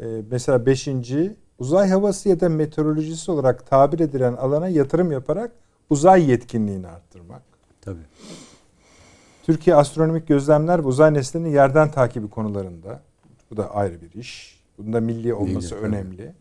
Ee, 0.00 0.04
mesela 0.30 0.66
beşinci 0.66 1.36
uzay 1.58 1.90
havası 1.90 2.28
ya 2.28 2.40
da 2.40 2.48
meteorolojisi 2.48 3.30
olarak 3.30 3.66
tabir 3.66 4.00
edilen 4.00 4.32
alana 4.32 4.68
yatırım 4.68 5.12
yaparak 5.12 5.52
uzay 5.90 6.30
yetkinliğini 6.30 6.88
arttırmak. 6.88 7.42
Tabii. 7.80 8.06
Türkiye 9.42 9.76
astronomik 9.76 10.28
gözlemler 10.28 10.78
ve 10.78 10.86
uzay 10.86 11.14
nesnelerinin 11.14 11.54
yerden 11.54 11.90
takibi 11.90 12.30
konularında. 12.30 13.02
Bu 13.50 13.56
da 13.56 13.74
ayrı 13.74 14.00
bir 14.02 14.20
iş. 14.20 14.60
Bunda 14.78 15.00
milli 15.00 15.34
olması 15.34 15.74
milli, 15.74 15.84
önemli. 15.84 16.16
Tabii. 16.16 16.34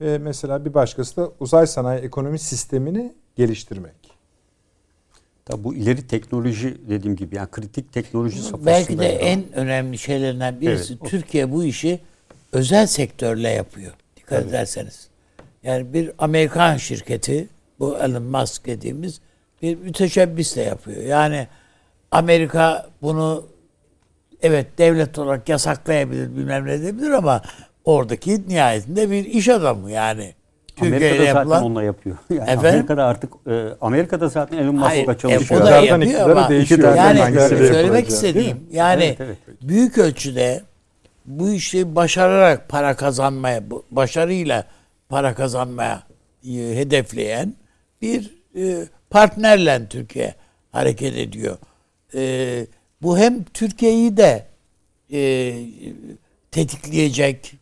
Ve 0.00 0.18
mesela 0.18 0.64
bir 0.64 0.74
başkası 0.74 1.16
da 1.16 1.30
uzay 1.40 1.66
sanayi 1.66 2.00
ekonomi 2.00 2.38
sistemini 2.38 3.14
geliştirmek. 3.36 3.94
Tabii 5.48 5.64
bu 5.64 5.74
ileri 5.74 6.06
teknoloji 6.06 6.76
dediğim 6.88 7.16
gibi 7.16 7.36
yani 7.36 7.50
kritik 7.50 7.92
teknoloji 7.92 8.38
safhasında. 8.42 8.66
Belki 8.66 8.98
de 8.98 9.08
en 9.08 9.52
önemli 9.52 9.98
şeylerden 9.98 10.60
birisi 10.60 10.92
evet. 11.00 11.10
Türkiye 11.10 11.52
bu 11.52 11.64
işi 11.64 12.00
özel 12.52 12.86
sektörle 12.86 13.48
yapıyor. 13.48 13.92
Dikkat 14.16 14.38
Tabii. 14.38 14.48
ederseniz. 14.48 15.08
Yani 15.62 15.92
bir 15.92 16.10
Amerikan 16.18 16.76
şirketi 16.76 17.48
bu 17.78 17.98
Elon 17.98 18.22
Musk 18.22 18.66
dediğimiz 18.66 19.20
bir 19.62 19.76
müteşebbisle 19.76 20.62
yapıyor. 20.62 21.02
Yani 21.02 21.46
Amerika 22.10 22.90
bunu 23.02 23.46
evet 24.42 24.66
devlet 24.78 25.18
olarak 25.18 25.48
yasaklayabilir 25.48 26.36
bilmem 26.36 26.66
ne 26.66 26.72
edebilir 26.72 27.10
ama 27.10 27.42
oradaki 27.84 28.48
nihayetinde 28.48 29.10
bir 29.10 29.24
iş 29.24 29.48
adamı 29.48 29.90
yani. 29.90 30.34
Türkiye'de 30.78 31.06
Amerika'da 31.06 31.24
yapılan, 31.24 31.44
zaten 31.44 31.66
onunla 31.66 31.82
yapıyor. 31.82 32.16
Yani 32.30 32.42
Efendim? 32.42 32.68
Amerika'da 32.68 33.04
artık 33.04 33.32
e, 33.50 33.68
Amerika'da 33.80 34.28
zaten 34.28 34.58
Elon 34.58 34.74
Musk'la 34.74 35.18
çalışıyor. 35.18 35.60
E, 35.60 35.64
o 35.64 35.66
da 35.66 35.70
yapıyor 35.70 36.30
ama 36.30 36.48
değişiyor. 36.48 36.96
yani 36.96 37.40
söylemek 37.50 38.08
istediğim 38.08 38.56
yani 38.72 39.04
evet, 39.04 39.20
evet, 39.20 39.38
evet. 39.48 39.58
büyük 39.62 39.98
ölçüde 39.98 40.62
bu 41.26 41.50
işi 41.50 41.96
başararak 41.96 42.68
para 42.68 42.96
kazanmaya, 42.96 43.62
başarıyla 43.90 44.64
para 45.08 45.34
kazanmaya 45.34 46.02
e, 46.44 46.52
hedefleyen 46.52 47.54
bir 48.02 48.38
e, 48.56 48.84
partnerle 49.10 49.88
Türkiye 49.88 50.34
hareket 50.72 51.16
ediyor. 51.16 51.58
E, 52.14 52.66
bu 53.02 53.18
hem 53.18 53.44
Türkiye'yi 53.44 54.16
de 54.16 54.46
e, 55.12 55.54
tetikleyecek, 56.50 57.52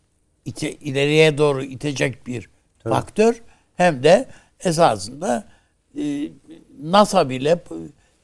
ite, 0.45 0.71
ileriye 0.71 1.37
doğru 1.37 1.63
itecek 1.63 2.27
bir 2.27 2.49
Faktör 2.89 3.41
hem 3.75 4.03
de 4.03 4.27
esasında 4.59 5.43
e, 5.97 6.29
NASA 6.81 7.29
bile 7.29 7.63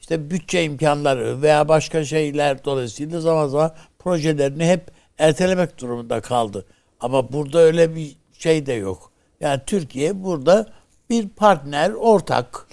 işte 0.00 0.30
bütçe 0.30 0.64
imkanları 0.64 1.42
veya 1.42 1.68
başka 1.68 2.04
şeyler 2.04 2.64
dolayısıyla 2.64 3.20
zaman 3.20 3.48
zaman 3.48 3.74
projelerini 3.98 4.66
hep 4.66 4.90
ertelemek 5.18 5.78
durumunda 5.78 6.20
kaldı. 6.20 6.66
Ama 7.00 7.32
burada 7.32 7.58
öyle 7.58 7.96
bir 7.96 8.16
şey 8.38 8.66
de 8.66 8.72
yok. 8.72 9.10
Yani 9.40 9.60
Türkiye 9.66 10.24
burada 10.24 10.66
bir 11.10 11.28
partner, 11.28 11.90
ortak. 11.90 12.66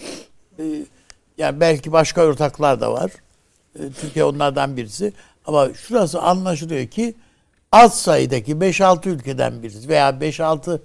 E, 0.59 0.63
yani 1.37 1.59
belki 1.59 1.91
başka 1.91 2.25
ortaklar 2.25 2.81
da 2.81 2.93
var. 2.93 3.11
E, 3.79 3.91
Türkiye 4.01 4.25
onlardan 4.25 4.77
birisi. 4.77 5.13
Ama 5.45 5.73
şurası 5.73 6.21
anlaşılıyor 6.21 6.87
ki 6.87 7.15
az 7.71 8.01
sayıdaki 8.01 8.53
5-6 8.55 9.09
ülkeden 9.09 9.63
birisi 9.63 9.89
veya 9.89 10.09
5-6 10.09 10.79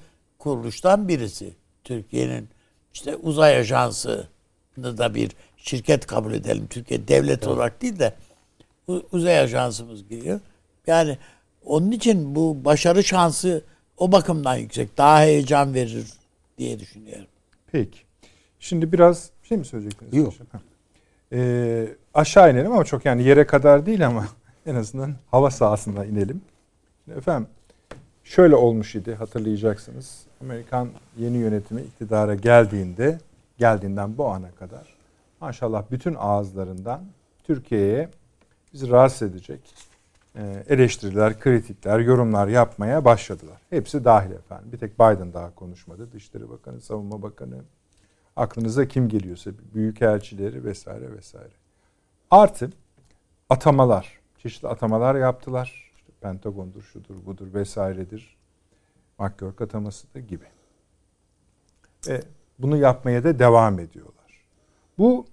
kuruluştan 0.47 1.09
birisi. 1.09 1.55
Türkiye'nin 1.85 2.49
işte 2.95 3.17
uzay 3.17 3.57
ajansı 3.57 4.29
da 4.79 5.15
bir 5.15 5.31
şirket 5.57 6.07
kabul 6.07 6.35
edelim. 6.35 6.67
Türkiye 6.71 7.09
devlet 7.09 7.39
evet. 7.39 7.47
olarak 7.47 7.83
değil 7.83 7.99
de 7.99 8.15
uzay 9.13 9.39
ajansımız 9.39 10.09
giriyor. 10.09 10.41
Yani 10.87 11.19
onun 11.65 11.91
için 11.91 12.35
bu 12.35 12.65
başarı 12.65 13.05
şansı 13.05 13.65
o 13.97 14.13
bakımdan 14.13 14.57
yüksek. 14.57 14.99
Daha 14.99 15.21
heyecan 15.21 15.75
verir 15.75 16.07
diye 16.59 16.81
düşünüyorum. 16.81 17.27
Peki. 17.73 17.99
Şimdi 18.61 18.93
biraz 18.93 19.31
şey 19.43 19.59
mi 19.59 19.65
söyleyecektiniz? 19.65 20.15
Yok. 20.15 20.35
Ee, 21.33 21.89
aşağı 22.15 22.53
inelim 22.53 22.73
ama 22.73 22.85
çok 22.85 23.05
yani 23.05 23.25
yere 23.25 23.47
kadar 23.47 23.87
değil 23.87 24.07
ama 24.07 24.29
en 24.67 24.75
azından 24.75 25.15
hava 25.31 25.51
sahasına 25.51 26.05
inelim. 26.05 26.43
Şimdi 27.05 27.19
efendim 27.19 27.49
şöyle 28.27 28.57
olmuş 28.57 28.95
idi 28.95 29.15
hatırlayacaksınız. 29.15 30.27
Amerikan 30.41 30.89
yeni 31.19 31.37
yönetimi 31.37 31.81
iktidara 31.81 32.35
geldiğinde 32.35 33.19
geldiğinden 33.59 34.19
bu 34.19 34.29
ana 34.29 34.51
kadar 34.51 34.97
maşallah 35.41 35.83
bütün 35.91 36.15
ağızlarından 36.19 37.05
Türkiye'ye 37.45 38.09
bizi 38.73 38.91
rahatsız 38.91 39.31
edecek 39.31 39.61
e, 40.37 40.65
eleştiriler, 40.69 41.41
kritikler, 41.41 41.99
yorumlar 41.99 42.49
yapmaya 42.49 43.05
başladılar. 43.05 43.57
Hepsi 43.71 44.05
dahil 44.05 44.31
efendim. 44.31 44.73
Bir 44.73 44.79
tek 44.79 44.95
Biden 44.95 45.33
daha 45.33 45.55
konuşmadı. 45.55 46.13
Dışişleri 46.13 46.51
Bakanı, 46.51 46.81
Savunma 46.81 47.23
Bakanı, 47.23 47.57
aklınıza 48.37 48.89
kim 48.89 49.09
geliyorsa 49.09 49.51
büyükelçileri 49.75 50.65
vesaire 50.65 51.13
vesaire. 51.17 51.55
Artı 52.31 52.71
atamalar, 53.51 54.21
çeşitli 54.39 54.69
atamalar 54.69 55.15
yaptılar. 55.15 55.86
Pentagon'dur, 56.21 56.83
şudur, 56.83 57.15
budur 57.27 57.55
vesairedir. 57.55 58.37
McGurk 59.19 59.61
ataması 59.61 60.15
da 60.15 60.21
gibi. 60.21 60.45
Ve 62.09 62.23
bunu 62.59 62.77
yapmaya 62.77 63.25
da 63.25 63.39
devam 63.39 63.79
ediyorlar. 63.79 64.45
Bu 64.99 65.27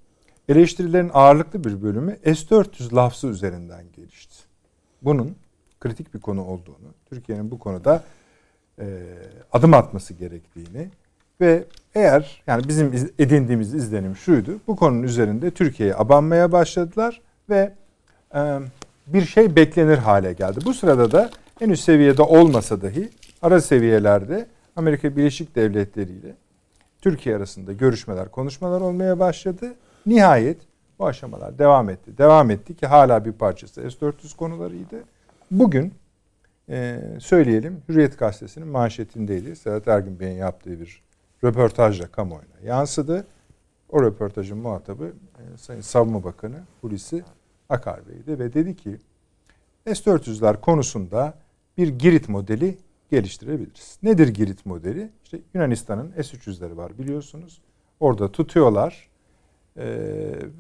eleştirilerin 0.50 1.12
ağırlıklı 1.14 1.64
bir 1.64 1.82
bölümü 1.82 2.18
S-400 2.24 2.96
lafzı 2.96 3.28
üzerinden 3.28 3.86
gelişti. 3.96 4.36
Bunun 5.02 5.36
kritik 5.80 6.14
bir 6.14 6.20
konu 6.20 6.46
olduğunu, 6.46 6.94
Türkiye'nin 7.10 7.52
bu 7.52 7.60
konuda 7.60 8.04
e, 8.80 9.04
adım 9.52 9.74
atması 9.74 10.14
gerektiğini 10.14 10.90
ve 11.42 11.66
eğer 11.96 12.44
yani 12.48 12.68
bizim 12.68 13.12
edindiğimiz 13.20 13.74
izlenim 13.74 14.16
şuydu. 14.16 14.60
Bu 14.68 14.76
konunun 14.76 15.04
üzerinde 15.04 15.52
Türkiye'ye 15.52 15.96
abanmaya 15.96 16.52
başladılar 16.52 17.22
ve 17.50 17.74
e, 18.36 18.60
bir 19.08 19.26
şey 19.26 19.56
beklenir 19.56 19.98
hale 19.98 20.34
geldi. 20.34 20.60
Bu 20.66 20.74
sırada 20.74 21.12
da 21.12 21.30
en 21.62 21.70
üst 21.70 21.84
seviyede 21.84 22.22
olmasa 22.22 22.82
dahi 22.82 23.10
ara 23.42 23.62
seviyelerde 23.62 24.48
Amerika 24.76 25.16
Birleşik 25.16 25.56
Devletleri 25.56 26.12
ile 26.12 26.36
Türkiye 27.02 27.36
arasında 27.36 27.74
görüşmeler, 27.74 28.32
konuşmalar 28.32 28.82
olmaya 28.82 29.20
başladı. 29.20 29.76
Nihayet 30.06 30.62
Bu 31.00 31.08
aşamalar 31.08 31.58
devam 31.60 31.90
etti. 31.90 32.18
Devam 32.18 32.52
etti 32.52 32.76
ki 32.76 32.88
hala 32.88 33.26
bir 33.26 33.32
parçası 33.32 33.92
S-400 33.92 34.36
konularıydı. 34.36 35.04
Bugün 35.52 35.94
e, 36.70 37.00
söyleyelim 37.20 37.82
Hürriyet 37.90 38.20
Gazetesi'nin 38.20 38.68
manşetindeydi. 38.68 39.56
Sedat 39.56 39.88
Ergin 39.88 40.20
Bey'in 40.20 40.38
yaptığı 40.38 40.80
bir 40.80 41.04
röportajla 41.44 42.08
kamuoyuna 42.08 42.60
yansıdı. 42.64 43.28
O 43.90 44.04
röportajın 44.04 44.58
muhatabı 44.58 45.06
e, 45.06 45.58
Sayın 45.58 45.82
Savunma 45.82 46.24
Bakanı 46.24 46.60
Hulusi 46.82 47.24
Akar 47.74 48.08
Bey'di 48.08 48.40
ve 48.40 48.54
dedi 48.54 48.76
ki 48.76 48.98
S-400'ler 49.86 50.62
konusunda 50.62 51.34
bir 51.78 51.88
Girit 51.88 52.30
modeli 52.30 52.78
geliştirebiliriz. 53.12 53.98
Nedir 54.04 54.28
Girit 54.28 54.66
modeli? 54.66 55.10
İşte 55.24 55.40
Yunanistan'ın 55.54 56.12
S-300'leri 56.12 56.78
var 56.78 56.98
biliyorsunuz. 56.98 57.62
Orada 58.00 58.32
tutuyorlar 58.32 59.10
ee, 59.78 59.86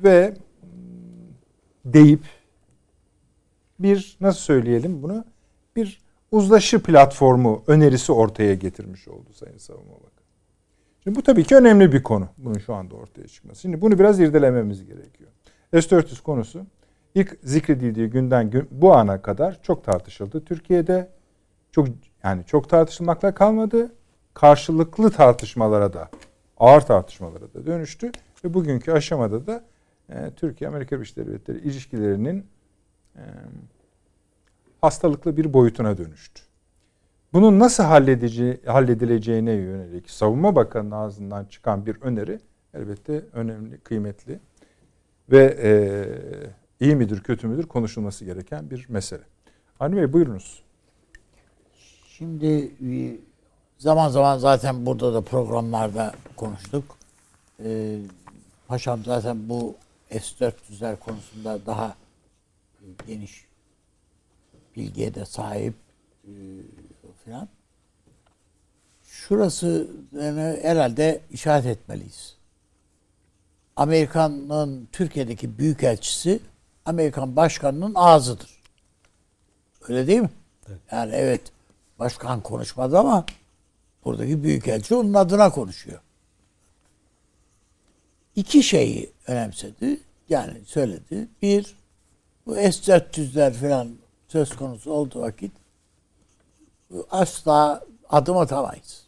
ve 0.03 0.34
deyip 1.86 2.22
bir 3.80 4.18
nasıl 4.22 4.39
söyleyelim 4.39 5.03
bunu 5.03 5.26
bir 5.76 6.01
uzlaşı 6.32 6.84
platformu 6.84 7.64
önerisi 7.68 8.11
ortaya 8.11 8.53
getirmiş 8.53 9.07
oldu 9.07 9.34
Sayın 9.34 9.57
Savunma 9.57 9.93
Bakanı. 9.93 10.24
Şimdi 11.03 11.18
bu 11.18 11.24
tabii 11.24 11.43
ki 11.43 11.55
önemli 11.55 11.93
bir 11.93 12.03
konu 12.03 12.28
bunun 12.38 12.57
şu 12.57 12.74
anda 12.74 12.95
ortaya 12.95 13.28
çıkması. 13.28 13.61
Şimdi 13.61 13.82
bunu 13.82 13.99
biraz 13.99 14.20
irdelememiz 14.20 14.86
gerekiyor. 14.86 15.30
S-400 15.74 16.22
konusu 16.22 16.66
ilk 17.16 17.38
zikredildiği 17.43 18.09
günden 18.09 18.49
gün, 18.49 18.68
bu 18.72 18.93
ana 18.93 19.22
kadar 19.22 19.61
çok 19.61 19.84
tartışıldı. 19.84 20.45
Türkiye'de 20.45 21.09
çok 21.72 21.88
yani 22.24 22.43
çok 22.45 22.70
tartışılmakla 22.70 23.34
kalmadı. 23.34 23.91
Karşılıklı 24.34 25.11
tartışmalara 25.11 25.93
da 25.93 26.09
ağır 26.57 26.82
tartışmalara 26.82 27.53
da 27.53 27.66
dönüştü 27.66 28.11
ve 28.45 28.53
bugünkü 28.53 28.91
aşamada 28.91 29.47
da 29.47 29.64
e, 30.09 30.32
Türkiye 30.36 30.70
Amerika 30.70 30.95
Birleşik 30.95 31.18
Devletleri 31.18 31.57
ilişkilerinin 31.57 32.45
e, 33.16 33.24
hastalıklı 34.82 35.38
bir 35.38 35.53
boyutuna 35.53 35.97
dönüştü. 35.97 36.41
Bunun 37.34 37.59
nasıl 37.59 37.84
halledici, 37.84 38.61
halledileceğine 38.66 39.51
yönelik 39.51 40.09
Savunma 40.09 40.55
Bakanı'nın 40.55 40.91
ağzından 40.91 41.45
çıkan 41.45 41.86
bir 41.86 42.01
öneri 42.01 42.39
elbette 42.74 43.22
önemli, 43.34 43.78
kıymetli 43.78 44.39
ve 45.32 45.57
e, 45.64 45.72
iyi 46.84 46.96
midir, 46.96 47.24
kötü 47.24 47.48
müdür 47.48 47.68
konuşulması 47.68 48.26
gereken 48.26 48.70
bir 48.70 48.86
mesele. 48.90 49.24
Avni 49.80 49.96
Bey 49.96 50.14
buyurunuz. 50.14 50.64
Şimdi 52.08 52.72
e, 52.92 53.18
zaman 53.78 54.10
zaman 54.10 54.38
zaten 54.38 54.86
burada 54.86 55.14
da 55.14 55.22
programlarda 55.22 56.14
konuştuk. 56.36 56.98
Ee, 57.64 58.00
paşam 58.68 59.04
zaten 59.04 59.50
bu 59.50 59.76
S-400'ler 60.12 61.00
konusunda 61.00 61.66
daha 61.66 61.96
geniş 63.08 63.46
bilgiye 64.76 65.16
de 65.16 65.26
sahip 65.26 65.74
e, 66.24 66.32
falan. 67.26 67.48
Şurası 69.04 69.88
yani 70.12 70.60
herhalde 70.62 71.22
işaret 71.32 71.66
etmeliyiz. 71.66 72.36
Amerikan'ın 73.76 74.88
Türkiye'deki 74.92 75.58
büyükelçisi 75.58 76.40
Amerikan 76.86 77.36
başkanının 77.36 77.94
ağzıdır. 77.96 78.62
Öyle 79.88 80.08
değil 80.08 80.22
mi? 80.22 80.30
Evet. 80.68 80.80
Yani 80.92 81.12
evet 81.16 81.42
başkan 82.00 82.42
konuşmadı 82.42 82.98
ama 83.00 83.26
buradaki 84.06 84.44
büyükelçi 84.44 84.96
onun 84.96 85.14
adına 85.14 85.50
konuşuyor. 85.50 86.00
İki 88.36 88.64
şeyi 88.64 89.12
önemsedi. 89.28 90.00
Yani 90.30 90.66
söyledi. 90.66 91.28
Bir, 91.42 91.76
bu 92.46 92.56
S-400'ler 92.56 93.54
falan 93.54 93.96
söz 94.28 94.56
konusu 94.56 94.92
olduğu 94.92 95.22
vakit 95.22 95.52
asla 97.12 97.84
adım 98.10 98.38
atamayız. 98.38 99.08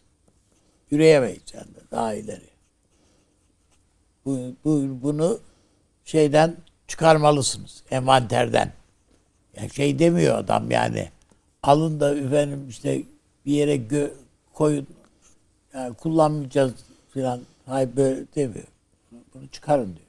Yürüyemeyiz 0.92 1.44
yani 1.54 1.68
daha 1.92 2.14
ileri. 2.14 2.50
Bu, 4.26 4.56
bu, 4.66 5.02
bunu 5.04 5.40
şeyden 6.06 6.58
çıkarmalısınız. 6.88 7.84
Envanterden. 7.92 8.74
Yani 9.56 9.70
şey 9.70 10.00
demiyor 10.00 10.38
adam 10.38 10.72
yani. 10.72 11.10
Alın 11.64 12.00
da 12.00 12.18
efendim 12.18 12.66
işte 12.70 13.04
bir 13.46 13.52
yere 13.52 13.76
gö 13.76 14.10
koyun. 14.54 14.88
Yani 15.74 15.94
kullanmayacağız 15.94 16.74
filan. 17.10 17.42
Hayır 17.66 17.90
böyle 17.96 18.26
demiyor. 18.36 18.68
Bunu 19.34 19.48
çıkarın 19.48 19.86
diyor. 19.86 20.08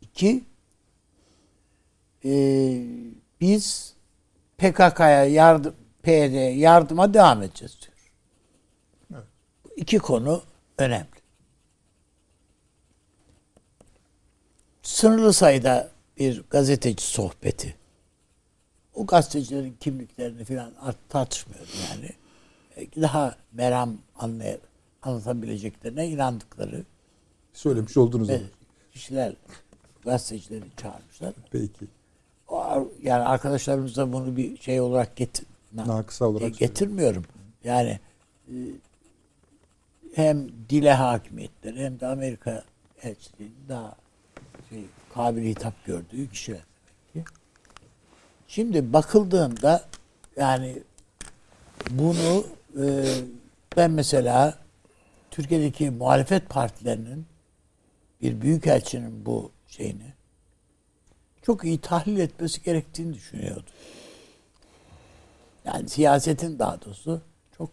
İki, 0.00 0.44
e, 2.24 2.30
biz 3.40 3.94
PKK'ya 4.58 5.24
yardım, 5.24 5.74
PYD 6.02 6.56
yardıma 6.56 7.14
devam 7.14 7.42
edeceğiz 7.42 7.78
diyor. 7.82 8.12
Evet. 9.14 9.28
İki 9.76 9.98
konu 9.98 10.42
önemli. 10.78 11.13
Sınırlı 14.84 15.32
sayıda 15.32 15.90
bir 16.18 16.42
gazeteci 16.50 17.04
sohbeti. 17.04 17.74
O 18.94 19.06
gazetecilerin 19.06 19.76
kimliklerini 19.80 20.44
falan 20.44 20.72
tartışmıyorum 21.08 21.68
yani. 21.90 22.10
Daha 23.02 23.36
meram 23.52 23.98
anlay 24.16 24.58
anlatabileceklerine 25.02 26.08
inandıkları 26.08 26.84
söylemiş 27.52 27.96
oldunuz 27.96 28.30
evet, 28.30 28.42
kişiler 28.92 29.34
gazetecileri 30.04 30.64
çağırmışlar. 30.76 31.34
Peki. 31.50 31.86
Yani 33.02 33.24
arkadaşlarımız 33.24 33.96
da 33.96 34.12
bunu 34.12 34.36
bir 34.36 34.58
şey 34.58 34.80
olarak 34.80 35.16
getir 35.16 35.46
Nakısa 35.72 36.24
olarak 36.24 36.46
e, 36.46 36.48
getirmiyorum. 36.48 37.24
Yani 37.64 37.98
e, 38.48 38.54
hem 40.14 40.48
dile 40.68 40.92
hakimiyetleri 40.92 41.84
hem 41.84 42.00
de 42.00 42.06
Amerika 42.06 42.64
elçiliğinin 43.02 43.68
daha 43.68 44.03
şey, 44.74 44.84
kabil 45.14 45.44
hitap 45.44 45.84
gördüğü 45.84 46.30
kişiler 46.30 46.60
demek 47.14 47.26
ki. 47.26 47.32
Şimdi 48.48 48.92
bakıldığında 48.92 49.84
yani 50.36 50.82
bunu 51.90 52.46
e, 52.82 53.04
ben 53.76 53.90
mesela 53.90 54.58
Türkiye'deki 55.30 55.90
muhalefet 55.90 56.48
partilerinin 56.48 57.26
bir 58.22 58.40
büyükelçinin 58.40 59.26
bu 59.26 59.50
şeyini 59.68 60.12
çok 61.42 61.64
iyi 61.64 61.80
tahlil 61.80 62.18
etmesi 62.18 62.62
gerektiğini 62.62 63.14
düşünüyordum. 63.14 63.64
Yani 65.64 65.88
siyasetin 65.88 66.58
daha 66.58 66.82
doğrusu 66.82 67.22
çok 67.56 67.70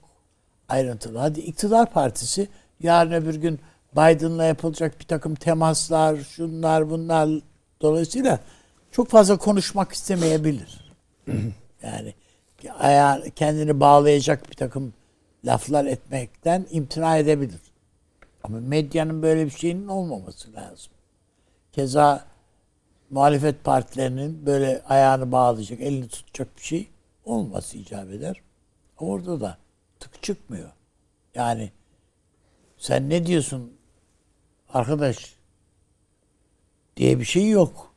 ayrıntılı. 0.69 1.17
Hadi 1.17 1.39
iktidar 1.39 1.91
partisi 1.91 2.47
yarın 2.79 3.11
öbür 3.11 3.35
gün 3.35 3.59
Biden'la 3.93 4.43
yapılacak 4.43 4.99
bir 4.99 5.05
takım 5.05 5.35
temaslar, 5.35 6.17
şunlar 6.17 6.89
bunlar 6.89 7.29
dolayısıyla 7.81 8.39
çok 8.91 9.09
fazla 9.09 9.37
konuşmak 9.37 9.91
istemeyebilir. 9.91 10.93
yani 11.83 12.13
ayağı 12.79 13.29
kendini 13.29 13.79
bağlayacak 13.79 14.49
bir 14.49 14.55
takım 14.55 14.93
laflar 15.45 15.85
etmekten 15.85 16.65
imtina 16.71 17.17
edebilir. 17.17 17.61
Ama 18.43 18.59
medyanın 18.59 19.21
böyle 19.21 19.45
bir 19.45 19.51
şeyinin 19.51 19.87
olmaması 19.87 20.53
lazım. 20.53 20.91
Keza 21.71 22.25
muhalefet 23.09 23.63
partilerinin 23.63 24.45
böyle 24.45 24.81
ayağını 24.89 25.31
bağlayacak, 25.31 25.81
elini 25.81 26.07
tutacak 26.07 26.57
bir 26.57 26.61
şey 26.61 26.87
olması 27.25 27.77
icap 27.77 28.09
eder. 28.09 28.41
Orada 28.99 29.41
da 29.41 29.57
tık 29.99 30.23
çıkmıyor. 30.23 30.69
Yani 31.35 31.71
sen 32.77 33.09
ne 33.09 33.25
diyorsun 33.25 33.73
arkadaş 34.73 35.35
diye 36.97 37.19
bir 37.19 37.25
şey 37.25 37.49
yok. 37.49 37.91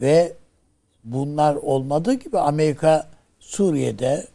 Ve 0.00 0.36
bunlar 1.04 1.54
olmadığı 1.54 2.14
gibi 2.14 2.38
Amerika 2.38 3.10
Suriye'de 3.40 4.26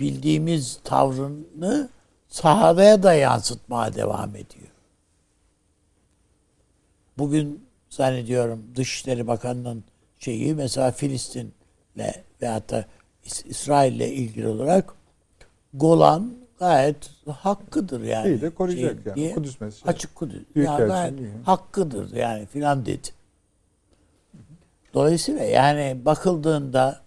bildiğimiz 0.00 0.80
tavrını 0.84 1.88
sahadaya 2.28 3.02
da 3.02 3.12
yansıtmaya 3.12 3.94
devam 3.94 4.36
ediyor. 4.36 4.68
Bugün 7.18 7.66
zannediyorum 7.90 8.64
Dışişleri 8.76 9.26
Bakanı'nın 9.26 9.84
şeyi 10.18 10.54
mesela 10.54 10.92
Filistin'le 10.92 11.52
ve 12.42 12.46
hatta 12.46 12.84
İsrail'le 13.24 14.08
ilgili 14.12 14.48
olarak 14.48 14.94
Golan 15.74 16.45
gayet 16.58 17.10
hakkıdır 17.30 18.00
yani. 18.00 18.28
İyi 18.28 18.40
de 18.40 18.50
koruyacak 18.50 18.94
şey, 18.94 19.02
yani. 19.06 19.16
Diye, 19.16 19.34
Kudüs 19.34 19.60
meselesi. 19.60 19.88
Açık 19.90 20.14
Kudüs. 20.14 20.42
Ya 20.54 20.78
gayet 20.78 21.14
hakkıdır 21.44 22.12
yani 22.16 22.46
filan 22.46 22.86
dedi. 22.86 23.08
Dolayısıyla 24.94 25.44
yani 25.44 26.04
bakıldığında 26.04 27.00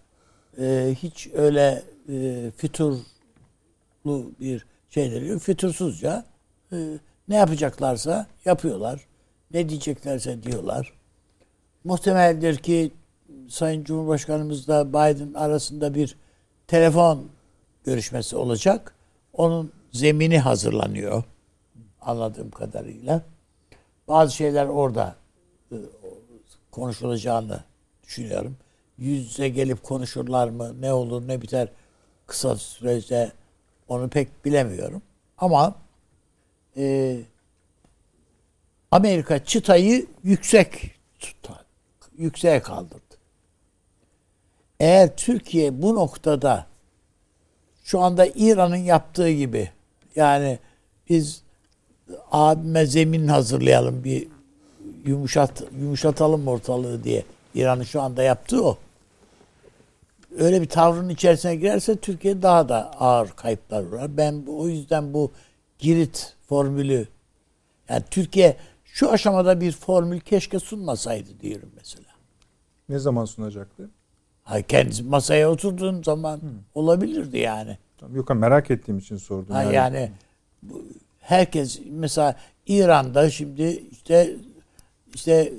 e, 0.59 0.95
hiç 1.03 1.29
öyle 1.33 1.83
e, 2.09 2.51
füturlu 2.57 3.01
bir 4.39 4.65
şeyleri 4.89 5.27
yok. 5.27 5.41
Fütursuzca 5.41 6.25
e, 6.71 6.77
ne 7.27 7.35
yapacaklarsa 7.35 8.27
yapıyorlar. 8.45 9.05
ne 9.53 9.69
diyeceklerse 9.69 10.43
diyorlar. 10.43 10.93
Muhtemeldir 11.83 12.57
ki 12.57 12.91
Sayın 13.49 13.83
Cumhurbaşkanımızla 13.83 14.89
Biden 14.89 15.33
arasında 15.33 15.95
bir 15.95 16.15
telefon 16.67 17.29
görüşmesi 17.83 18.35
olacak. 18.35 18.95
Onun 19.39 19.71
zemini 19.91 20.39
hazırlanıyor 20.39 21.23
anladığım 22.01 22.51
kadarıyla. 22.51 23.21
Bazı 24.07 24.35
şeyler 24.35 24.65
orada 24.65 25.15
e, 25.71 25.75
konuşulacağını 26.71 27.63
düşünüyorum. 28.03 28.57
Yüz 28.97 29.25
yüze 29.25 29.49
gelip 29.49 29.83
konuşurlar 29.83 30.49
mı? 30.49 30.81
Ne 30.81 30.93
olur 30.93 31.27
ne 31.27 31.41
biter 31.41 31.69
kısa 32.27 32.55
sürede 32.55 33.31
onu 33.87 34.09
pek 34.09 34.45
bilemiyorum. 34.45 35.01
Ama 35.37 35.75
e, 36.77 37.17
Amerika 38.91 39.45
çıtayı 39.45 40.07
yüksek 40.23 40.91
tutar, 41.19 41.65
yükseğe 42.17 42.61
kaldırdı. 42.61 43.15
Eğer 44.79 45.15
Türkiye 45.15 45.81
bu 45.81 45.95
noktada 45.95 46.69
şu 47.89 47.99
anda 47.99 48.25
İran'ın 48.35 48.75
yaptığı 48.75 49.31
gibi 49.31 49.69
yani 50.15 50.59
biz 51.09 51.41
abime 52.31 52.85
zemin 52.85 53.27
hazırlayalım 53.27 54.03
bir 54.03 54.27
yumuşat 55.05 55.63
yumuşatalım 55.79 56.47
ortalığı 56.47 57.03
diye 57.03 57.23
İran'ın 57.55 57.83
şu 57.83 58.01
anda 58.01 58.23
yaptığı 58.23 58.65
o. 58.65 58.77
Öyle 60.37 60.61
bir 60.61 60.69
tavrın 60.69 61.09
içerisine 61.09 61.55
girerse 61.55 61.95
Türkiye 61.95 62.41
daha 62.41 62.69
da 62.69 62.91
ağır 62.99 63.29
kayıplar 63.29 63.83
var. 63.83 64.17
Ben 64.17 64.43
o 64.47 64.67
yüzden 64.67 65.13
bu 65.13 65.31
Girit 65.79 66.35
formülü 66.49 67.07
yani 67.89 68.03
Türkiye 68.11 68.57
şu 68.85 69.11
aşamada 69.11 69.61
bir 69.61 69.71
formül 69.71 70.19
keşke 70.19 70.59
sunmasaydı 70.59 71.29
diyorum 71.41 71.71
mesela. 71.75 72.09
Ne 72.89 72.99
zaman 72.99 73.25
sunacaktı? 73.25 73.89
Hayır, 74.49 74.63
kendisi 74.63 75.03
masaya 75.03 75.51
oturduğun 75.51 76.03
zaman 76.03 76.37
Hı. 76.37 76.51
olabilirdi 76.75 77.37
yani. 77.37 77.77
Yok 78.13 78.29
merak 78.29 78.71
ettiğim 78.71 78.97
için 78.97 79.17
sordum. 79.17 79.55
Ha, 79.55 79.63
yani, 79.63 79.75
yani 79.75 80.11
herkes 81.19 81.79
mesela 81.89 82.35
İran'da 82.67 83.29
şimdi 83.29 83.83
işte 83.91 84.35
işte 85.15 85.53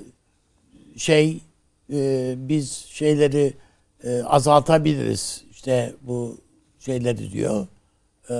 şey 0.97 1.39
e, 1.93 2.33
biz 2.37 2.71
şeyleri 2.71 3.53
e, 4.03 4.23
azaltabiliriz. 4.23 5.43
İşte 5.51 5.93
bu 6.01 6.37
şeyleri 6.79 7.31
diyor. 7.31 7.67
E, 8.29 8.35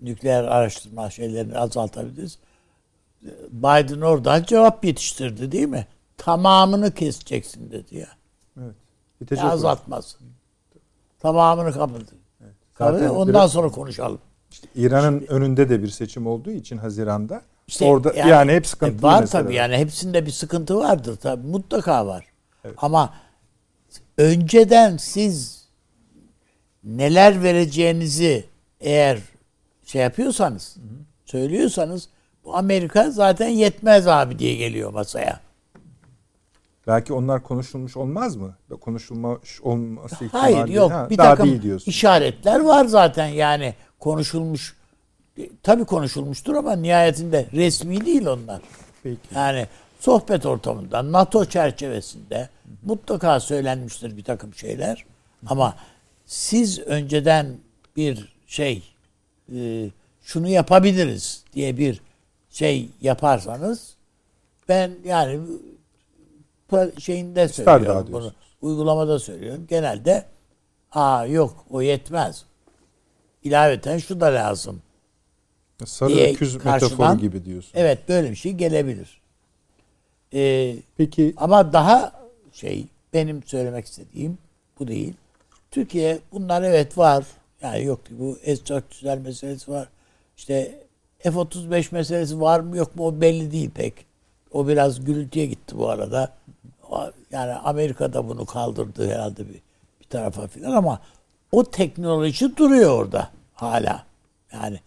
nükleer 0.00 0.44
araştırma 0.44 1.10
şeylerini 1.10 1.58
azaltabiliriz. 1.58 2.38
Biden 3.50 4.00
oradan 4.00 4.42
cevap 4.42 4.84
yetiştirdi 4.84 5.52
değil 5.52 5.68
mi? 5.68 5.86
Tamamını 6.16 6.94
keseceksin 6.94 7.70
dedi 7.70 7.96
ya. 7.96 8.08
Evet. 8.60 8.74
Ya 9.30 9.50
azaltmaz. 9.50 10.16
Tamamını 11.20 11.72
kapattı. 11.72 12.14
Evet. 12.80 13.10
Ondan 13.10 13.28
biraz, 13.28 13.52
sonra 13.52 13.68
konuşalım. 13.68 14.18
İşte 14.50 14.68
İran'ın 14.74 15.26
önünde 15.28 15.68
de 15.68 15.82
bir 15.82 15.88
seçim 15.88 16.26
olduğu 16.26 16.50
için 16.50 16.78
Haziran'da 16.78 17.42
işte 17.66 17.84
orada 17.84 18.12
yani, 18.14 18.30
yani 18.30 18.52
hep 18.52 18.66
sıkıntı 18.66 19.02
var 19.02 19.20
mesela. 19.20 19.42
tabii 19.42 19.54
yani 19.54 19.76
hepsinde 19.76 20.26
bir 20.26 20.30
sıkıntı 20.30 20.76
vardır 20.76 21.16
tabii 21.16 21.46
mutlaka 21.46 22.06
var. 22.06 22.24
Evet. 22.64 22.74
Ama 22.78 23.14
önceden 24.18 24.96
siz 24.96 25.68
neler 26.84 27.42
vereceğinizi 27.42 28.44
eğer 28.80 29.18
şey 29.84 30.02
yapıyorsanız, 30.02 30.76
hı 30.76 30.80
hı. 30.80 30.84
söylüyorsanız 31.24 32.08
bu 32.44 32.56
Amerika 32.56 33.10
zaten 33.10 33.48
yetmez 33.48 34.06
abi 34.06 34.38
diye 34.38 34.54
geliyor 34.54 34.92
masaya. 34.92 35.40
Belki 36.88 37.12
onlar 37.12 37.42
konuşulmuş 37.42 37.96
olmaz 37.96 38.36
mı? 38.36 38.56
Konuşulmuş 38.80 39.60
olması 39.60 40.24
ihtimali 40.24 40.54
Hayır 40.54 40.68
yok. 40.68 40.92
Ha, 40.92 41.10
bir 41.10 41.16
takım 41.16 41.60
işaretler 41.86 42.60
var 42.60 42.84
zaten 42.84 43.26
yani 43.26 43.74
konuşulmuş. 43.98 44.76
Tabii 45.62 45.84
konuşulmuştur 45.84 46.54
ama 46.54 46.76
nihayetinde 46.76 47.46
resmi 47.52 48.06
değil 48.06 48.26
onlar. 48.26 48.60
Peki. 49.02 49.18
Yani 49.34 49.66
sohbet 50.00 50.46
ortamında, 50.46 51.12
NATO 51.12 51.44
çerçevesinde 51.44 52.48
mutlaka 52.82 53.40
söylenmiştir 53.40 54.16
bir 54.16 54.24
takım 54.24 54.54
şeyler. 54.54 55.04
Ama 55.46 55.74
siz 56.26 56.78
önceden 56.78 57.56
bir 57.96 58.36
şey 58.46 58.82
e, 59.54 59.90
şunu 60.22 60.48
yapabiliriz 60.48 61.44
diye 61.52 61.76
bir 61.76 62.00
şey 62.50 62.88
yaparsanız 63.00 63.94
ben 64.68 64.90
yani 65.04 65.40
şeyinde 66.98 67.48
söylüyorum 67.48 68.08
bunu. 68.12 68.32
Uygulamada 68.62 69.18
söylüyorum. 69.18 69.66
Genelde 69.68 70.24
aa 70.92 71.26
yok 71.26 71.64
o 71.70 71.82
yetmez. 71.82 72.44
İlaveten 73.44 73.98
şu 73.98 74.20
da 74.20 74.26
lazım. 74.26 74.82
Sarı 75.84 76.14
diye 76.14 76.32
öküz 76.32 76.64
metaforu 76.64 77.18
gibi 77.18 77.44
diyorsun. 77.44 77.70
Evet 77.74 78.08
böyle 78.08 78.30
bir 78.30 78.36
şey 78.36 78.52
gelebilir. 78.52 79.20
Ee, 80.34 80.76
Peki 80.96 81.34
ama 81.36 81.72
daha 81.72 82.12
şey 82.52 82.86
benim 83.12 83.42
söylemek 83.42 83.86
istediğim 83.86 84.38
bu 84.78 84.88
değil. 84.88 85.14
Türkiye 85.70 86.18
bunlar 86.32 86.62
evet 86.62 86.98
var. 86.98 87.24
Yani 87.62 87.84
yok 87.84 88.00
bu 88.10 88.38
S-400'ler 88.44 89.20
meselesi 89.22 89.70
var. 89.70 89.88
İşte 90.36 90.86
F-35 91.18 91.94
meselesi 91.94 92.40
var 92.40 92.60
mı 92.60 92.76
yok 92.76 92.96
mu 92.96 93.06
o 93.06 93.20
belli 93.20 93.52
değil 93.52 93.70
pek. 93.70 93.94
O 94.52 94.68
biraz 94.68 95.04
gürültüye 95.04 95.46
gitti 95.46 95.78
bu 95.78 95.88
arada. 95.88 96.32
Yani 97.30 97.52
Amerika'da 97.52 98.28
bunu 98.28 98.46
kaldırdı 98.46 99.10
herhalde 99.10 99.48
bir, 99.48 99.60
bir 100.00 100.06
tarafa 100.10 100.46
filan 100.46 100.72
ama 100.72 101.00
o 101.52 101.64
teknoloji 101.64 102.56
duruyor 102.56 102.90
orada 102.90 103.30
hala. 103.54 104.06
Yani 104.52 104.80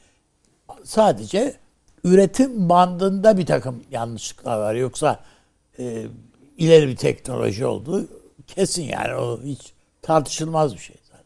sadece 0.84 1.56
üretim 2.04 2.70
bandında 2.70 3.38
bir 3.38 3.46
takım 3.46 3.84
yanlışlıklar 3.92 4.58
var. 4.58 4.76
Yoksa 4.76 5.20
e, 5.80 6.06
ileri 6.58 6.88
bir 6.88 6.96
teknoloji 6.96 7.66
oldu. 7.66 8.08
Kesin 8.48 8.84
yani 8.84 9.16
o 9.16 9.42
hiç 9.44 9.74
tartışılmaz 10.02 10.74
bir 10.74 10.80
şey 10.80 10.96
zaten. 11.04 11.26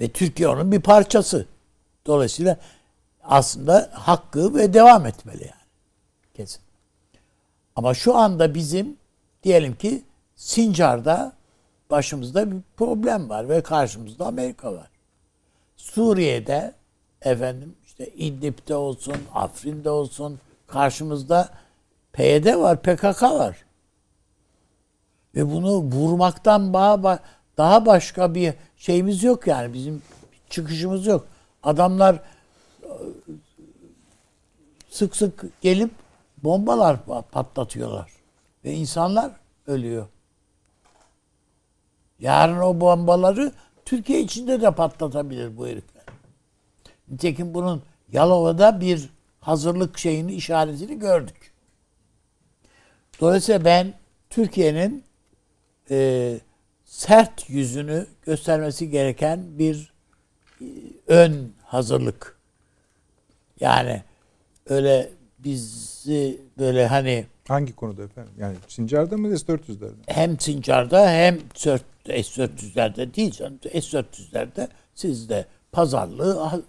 Ve 0.00 0.08
Türkiye 0.08 0.48
onun 0.48 0.72
bir 0.72 0.80
parçası. 0.80 1.46
Dolayısıyla 2.06 2.56
aslında 3.22 3.90
hakkı 3.92 4.54
ve 4.54 4.74
devam 4.74 5.06
etmeli 5.06 5.42
yani. 5.42 5.68
Kesin. 6.34 6.60
Ama 7.76 7.94
şu 7.94 8.16
anda 8.16 8.54
bizim 8.54 8.96
diyelim 9.42 9.74
ki 9.74 10.02
Sincar'da 10.36 11.32
başımızda 11.90 12.50
bir 12.50 12.56
problem 12.76 13.28
var 13.28 13.48
ve 13.48 13.62
karşımızda 13.62 14.26
Amerika 14.26 14.72
var. 14.72 14.90
Suriye'de 15.76 16.74
efendim 17.22 17.74
işte 17.86 18.06
İdlib'de 18.06 18.74
olsun, 18.74 19.16
Afrin'de 19.34 19.90
olsun 19.90 20.40
karşımızda 20.66 21.48
PYD 22.12 22.56
var, 22.56 22.82
PKK 22.82 23.22
var. 23.22 23.64
Ve 25.34 25.50
bunu 25.50 25.82
vurmaktan 25.82 26.72
daha 27.58 27.86
başka 27.86 28.34
bir 28.34 28.54
şeyimiz 28.76 29.22
yok 29.22 29.46
yani. 29.46 29.74
Bizim 29.74 30.02
çıkışımız 30.50 31.06
yok. 31.06 31.26
Adamlar 31.62 32.22
sık 34.90 35.16
sık 35.16 35.44
gelip 35.60 35.90
bombalar 36.44 36.98
patlatıyorlar. 37.32 38.17
Ve 38.68 38.72
insanlar 38.72 39.32
ölüyor. 39.66 40.06
Yarın 42.20 42.58
o 42.58 42.80
bombaları 42.80 43.52
Türkiye 43.84 44.20
içinde 44.20 44.60
de 44.60 44.70
patlatabilir 44.70 45.56
bu 45.56 45.66
herifler. 45.66 46.02
Nitekim 47.08 47.54
bunun 47.54 47.82
Yalova'da 48.12 48.80
bir 48.80 49.10
hazırlık 49.40 49.98
şeyini 49.98 50.34
işaretini 50.34 50.98
gördük. 50.98 51.52
Dolayısıyla 53.20 53.64
ben 53.64 53.94
Türkiye'nin 54.30 55.04
e, 55.90 56.38
sert 56.84 57.50
yüzünü 57.50 58.06
göstermesi 58.22 58.90
gereken 58.90 59.58
bir 59.58 59.92
e, 60.60 60.64
ön 61.06 61.52
hazırlık. 61.62 62.38
Yani 63.60 64.02
öyle 64.66 65.10
bizi 65.38 66.40
böyle 66.58 66.86
hani 66.86 67.26
hangi 67.48 67.76
konuda 67.76 68.02
efendim? 68.02 68.32
Yani 68.38 68.56
Sincar'da 68.68 69.16
mı 69.16 69.38
S-400'lerde 69.38 69.90
mi? 69.90 70.02
Hem 70.06 70.40
Sincar'da 70.40 71.10
hem 71.10 71.38
S-400'lerde 71.54 73.14
değil 73.14 73.30
canım. 73.30 73.58
S-400'lerde 73.62 74.68
siz 74.94 75.28
de 75.28 75.46
pazarlığı 75.72 76.62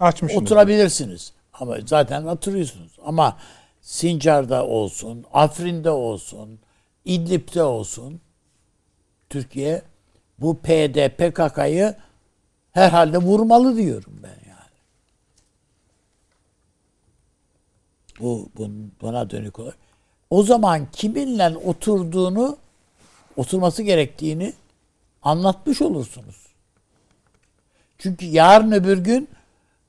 Açmışsınız. 0.00 0.42
oturabilirsiniz. 0.42 1.32
Ama 1.52 1.76
zaten 1.86 2.24
oturuyorsunuz. 2.24 2.92
Ama 3.04 3.36
Sincar'da 3.80 4.66
olsun, 4.66 5.24
Afrin'de 5.32 5.90
olsun, 5.90 6.58
İdlib'de 7.04 7.62
olsun 7.62 8.20
Türkiye 9.30 9.82
bu 10.38 10.58
PD, 10.58 11.08
PKK'yı 11.08 11.94
herhalde 12.72 13.18
vurmalı 13.18 13.76
diyorum 13.76 14.20
ben 14.22 14.28
yani. 14.28 14.70
Bu 18.20 18.48
buna 19.00 19.30
dönük 19.30 19.58
olarak. 19.58 19.78
O 20.30 20.42
zaman 20.42 20.86
kiminle 20.92 21.48
oturduğunu 21.48 22.56
oturması 23.36 23.82
gerektiğini 23.82 24.52
anlatmış 25.22 25.82
olursunuz. 25.82 26.46
Çünkü 27.98 28.26
yarın 28.26 28.72
öbür 28.72 28.98
gün 28.98 29.28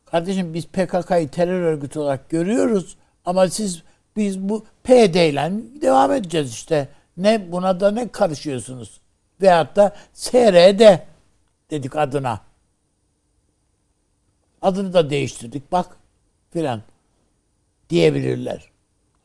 kardeşim 0.05 0.53
biz 0.53 0.65
PKK'yı 0.65 1.29
terör 1.29 1.61
örgütü 1.61 1.99
olarak 1.99 2.29
görüyoruz 2.29 2.95
ama 3.25 3.49
siz 3.49 3.83
biz 4.15 4.39
bu 4.39 4.65
PD 4.83 5.15
ile 5.29 5.51
devam 5.81 6.11
edeceğiz 6.11 6.51
işte. 6.51 6.89
Ne 7.17 7.51
buna 7.51 7.79
da 7.79 7.91
ne 7.91 8.07
karışıyorsunuz? 8.07 9.01
Veyahut 9.41 9.75
da 9.75 9.95
SRD 10.13 10.99
dedik 11.71 11.95
adına. 11.95 12.41
Adını 14.61 14.93
da 14.93 15.09
değiştirdik 15.09 15.71
bak 15.71 15.97
filan 16.53 16.81
diyebilirler. 17.89 18.70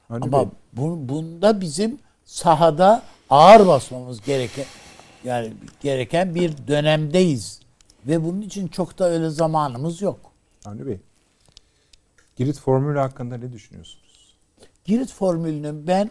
Hani 0.09 0.25
Ama 0.25 0.51
bu, 0.73 1.09
bunda 1.09 1.61
bizim 1.61 1.99
sahada 2.25 3.03
ağır 3.31 3.67
basmamız 3.67 4.21
gereken 4.21 4.65
yani 5.25 5.53
gereken 5.81 6.35
bir 6.35 6.53
dönemdeyiz. 6.69 7.61
Ve 8.07 8.25
bunun 8.25 8.41
için 8.41 8.69
çok 8.69 8.99
da 8.99 9.05
öyle 9.11 9.31
zamanımız 9.31 10.03
yok. 10.03 10.33
Avni 10.65 10.87
Bey, 10.87 11.01
Girit 12.37 12.59
formülü 12.59 12.99
hakkında 12.99 13.37
ne 13.37 13.53
düşünüyorsunuz? 13.53 14.37
Girit 14.85 15.13
formülünün 15.13 15.87
ben 15.87 16.11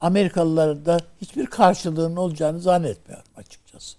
Amerikalılarda 0.00 0.98
hiçbir 1.20 1.46
karşılığının 1.46 2.16
olacağını 2.16 2.60
zannetmiyorum 2.60 3.24
açıkçası. 3.36 3.96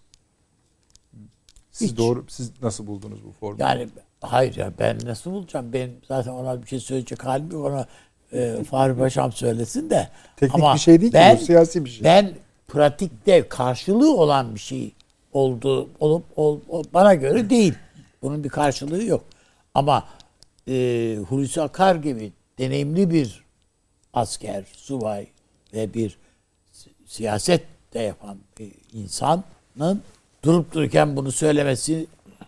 Siz 1.71 1.91
Hiç. 1.91 1.97
doğru 1.97 2.25
siz 2.29 2.61
nasıl 2.61 2.87
buldunuz 2.87 3.23
bu 3.25 3.31
formülü? 3.31 3.61
Yani 3.61 3.89
hayır 4.21 4.55
ya 4.55 4.73
ben 4.79 4.99
nasıl 5.05 5.31
bulacağım? 5.31 5.73
Ben 5.73 5.91
zaten 6.07 6.31
ona 6.31 6.61
bir 6.61 6.67
şey 6.67 6.79
söyleyecek 6.79 7.25
halim 7.25 7.51
yok. 7.51 7.65
Ona 7.65 7.87
e, 8.35 8.63
Fahri 8.63 8.97
Paşam 8.97 9.31
söylesin 9.31 9.89
de. 9.89 10.09
Teknik 10.37 10.55
Ama 10.55 10.73
bir 10.73 10.79
şey 10.79 11.01
değil 11.01 11.13
ben, 11.13 11.35
ki 11.35 11.41
bu 11.41 11.45
siyasi 11.45 11.85
bir 11.85 11.89
şey. 11.89 12.03
Ben 12.03 12.33
pratikte 12.67 13.47
karşılığı 13.49 14.15
olan 14.15 14.55
bir 14.55 14.59
şey 14.59 14.91
oldu 15.33 15.89
olup 15.99 16.23
ol, 16.35 16.59
ol, 16.67 16.83
bana 16.93 17.13
göre 17.13 17.49
değil. 17.49 17.73
Bunun 18.21 18.43
bir 18.43 18.49
karşılığı 18.49 19.03
yok. 19.03 19.23
Ama 19.73 20.07
e, 20.67 21.17
Hulusi 21.29 21.61
Akar 21.61 21.95
gibi 21.95 22.31
deneyimli 22.59 23.11
bir 23.11 23.43
asker, 24.13 24.63
subay 24.75 25.27
ve 25.73 25.93
bir 25.93 26.17
siyaset 27.05 27.63
de 27.93 27.99
yapan 27.99 28.37
bir 28.59 28.71
insanın 28.93 30.01
durup 30.43 30.73
dururken 30.73 31.15
bunu 31.15 31.31
söylemesi 31.31 32.07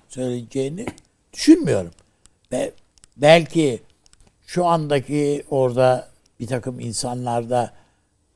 söyleyeceğini 0.09 0.85
düşünmüyorum. 1.33 1.91
Ve 2.51 2.71
belki 3.17 3.79
şu 4.48 4.66
andaki 4.66 5.43
orada 5.50 6.08
bir 6.39 6.48
takım 6.48 6.80
insanlarda 6.80 7.74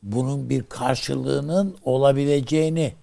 bunun 0.03 0.49
bir 0.49 0.64
karşılığının 0.64 1.76
olabileceğini 1.84 2.93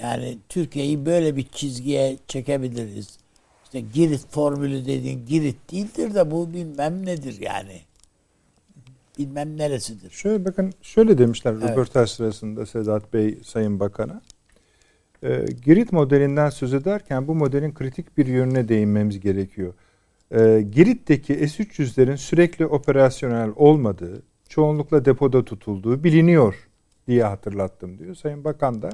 yani 0.00 0.38
Türkiye'yi 0.48 1.06
böyle 1.06 1.36
bir 1.36 1.42
çizgiye 1.42 2.16
çekebiliriz. 2.28 3.18
İşte 3.64 3.80
Girit 3.80 4.26
formülü 4.30 4.86
dediğin 4.86 5.26
Girit 5.26 5.72
değildir 5.72 6.14
de 6.14 6.30
bu 6.30 6.52
bilmem 6.52 7.06
nedir 7.06 7.40
yani. 7.40 7.80
Bilmem 9.18 9.56
neresidir. 9.56 10.10
Şöyle 10.10 10.44
bakın 10.44 10.72
şöyle 10.82 11.18
demişler 11.18 11.52
evet. 11.52 11.70
röportaj 11.70 12.10
sırasında 12.10 12.66
Sedat 12.66 13.12
Bey 13.12 13.38
Sayın 13.44 13.80
Bakan'a. 13.80 14.22
E, 15.22 15.44
Girit 15.64 15.92
modelinden 15.92 16.50
söz 16.50 16.74
ederken 16.74 17.28
bu 17.28 17.34
modelin 17.34 17.74
kritik 17.74 18.18
bir 18.18 18.26
yönüne 18.26 18.68
değinmemiz 18.68 19.20
gerekiyor. 19.20 19.74
E, 20.34 20.62
Girit'teki 20.72 21.48
S-300'lerin 21.48 22.16
sürekli 22.16 22.66
operasyonel 22.66 23.50
olmadığı, 23.56 24.22
çoğunlukla 24.48 25.04
depoda 25.04 25.44
tutulduğu 25.44 26.04
biliniyor 26.04 26.68
diye 27.08 27.24
hatırlattım 27.24 27.98
diyor. 27.98 28.14
Sayın 28.14 28.44
Bakan 28.44 28.82
da 28.82 28.90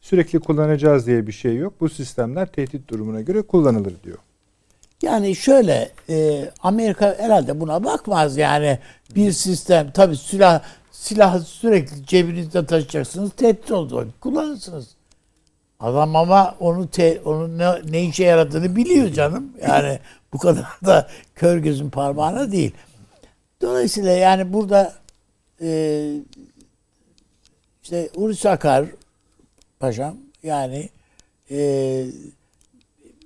sürekli 0.00 0.40
kullanacağız 0.40 1.06
diye 1.06 1.26
bir 1.26 1.32
şey 1.32 1.56
yok. 1.56 1.80
Bu 1.80 1.88
sistemler 1.88 2.52
tehdit 2.52 2.88
durumuna 2.88 3.20
göre 3.20 3.42
kullanılır 3.42 3.94
diyor. 4.04 4.18
Yani 5.02 5.36
şöyle 5.36 5.90
e, 6.08 6.50
Amerika 6.62 7.14
herhalde 7.18 7.60
buna 7.60 7.84
bakmaz 7.84 8.36
yani 8.36 8.78
bir 9.14 9.32
sistem 9.32 9.90
tabi 9.90 10.16
silah 10.16 10.62
silahı 10.90 11.40
sürekli 11.40 12.06
cebinizde 12.06 12.66
taşıyacaksınız 12.66 13.30
tehdit 13.30 13.72
oldu 13.72 14.08
kullanırsınız. 14.20 14.88
Adam 15.80 16.16
ama 16.16 16.54
onu 16.60 16.88
te, 16.88 17.20
onun 17.24 17.58
ne, 17.58 17.72
ne 17.90 18.04
işe 18.04 18.24
yaradığını 18.24 18.76
biliyor 18.76 19.08
canım. 19.08 19.52
Yani 19.68 19.98
bu 20.32 20.38
kadar 20.38 20.64
da 20.86 21.08
kör 21.34 21.58
gözün 21.58 21.90
parmağına 21.90 22.52
değil. 22.52 22.72
Dolayısıyla 23.60 24.12
yani 24.12 24.52
burada 24.52 24.94
e, 25.60 26.10
işte 27.82 28.08
Hulusi 28.14 28.50
Akar 28.50 28.86
paşam 29.80 30.16
yani 30.42 30.88
e, 31.50 31.58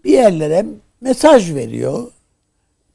bir 0.04 0.12
yerlere 0.12 0.66
mesaj 1.00 1.54
veriyor. 1.54 2.12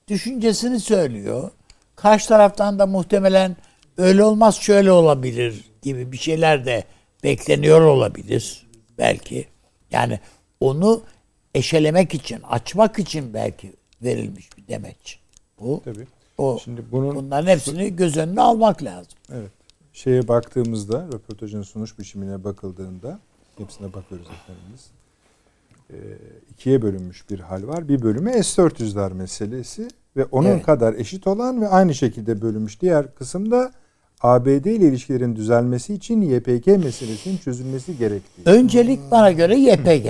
Düşüncesini 0.07 0.80
söylüyor. 0.80 1.51
Karşı 1.95 2.28
taraftan 2.28 2.80
da 2.80 2.86
muhtemelen 2.86 3.55
öyle 3.97 4.24
olmaz 4.24 4.55
şöyle 4.55 4.91
olabilir 4.91 5.66
gibi 5.82 6.12
bir 6.12 6.18
şeyler 6.18 6.66
de 6.66 6.84
bekleniyor 7.24 7.82
olabilir 7.82 8.68
belki. 8.97 9.47
Yani 9.91 10.20
onu 10.59 11.03
eşelemek 11.55 12.14
için, 12.14 12.41
açmak 12.41 12.99
için 12.99 13.34
belki 13.34 13.74
verilmiş 14.04 14.58
bir 14.58 14.68
demeç. 14.68 15.20
Bu. 15.60 15.82
Tabii. 15.86 16.08
O, 16.38 16.60
Şimdi 16.64 16.82
bunun 16.91 17.16
bunların 17.16 17.47
hepsini 17.47 17.95
göz 17.95 18.18
önüne 18.18 18.41
almak 18.41 18.84
lazım. 18.84 19.14
Evet. 19.34 19.52
Şeye 19.93 20.28
baktığımızda, 20.28 21.08
röportajın 21.14 21.62
sunuş 21.62 21.99
biçimine 21.99 22.43
bakıldığında, 22.43 23.20
hepsine 23.58 23.93
bakıyoruz 23.93 24.28
efendimiz. 24.28 24.91
E, 25.89 25.97
ikiye 26.54 26.82
bölünmüş 26.82 27.30
bir 27.30 27.39
hal 27.39 27.68
var. 27.68 27.88
Bir 27.88 28.02
bölümü 28.02 28.43
S-400'ler 28.43 29.14
meselesi 29.14 29.88
ve 30.18 30.26
onun 30.26 30.47
evet. 30.47 30.66
kadar 30.66 30.93
eşit 30.93 31.28
olan 31.28 31.62
ve 31.62 31.68
aynı 31.68 31.95
şekilde 31.95 32.41
bölünmüş 32.41 32.82
diğer 32.82 33.16
kısımda 33.16 33.72
ABD 34.22 34.47
ile 34.47 34.88
ilişkilerin 34.88 35.36
düzelmesi 35.36 35.93
için 35.93 36.22
YPG 36.22 36.68
meselesinin 36.68 37.38
çözülmesi 37.38 37.97
gerektiği. 37.97 38.41
Öncelik 38.45 38.99
bana 39.12 39.32
göre 39.32 39.58
YPG. 39.58 40.08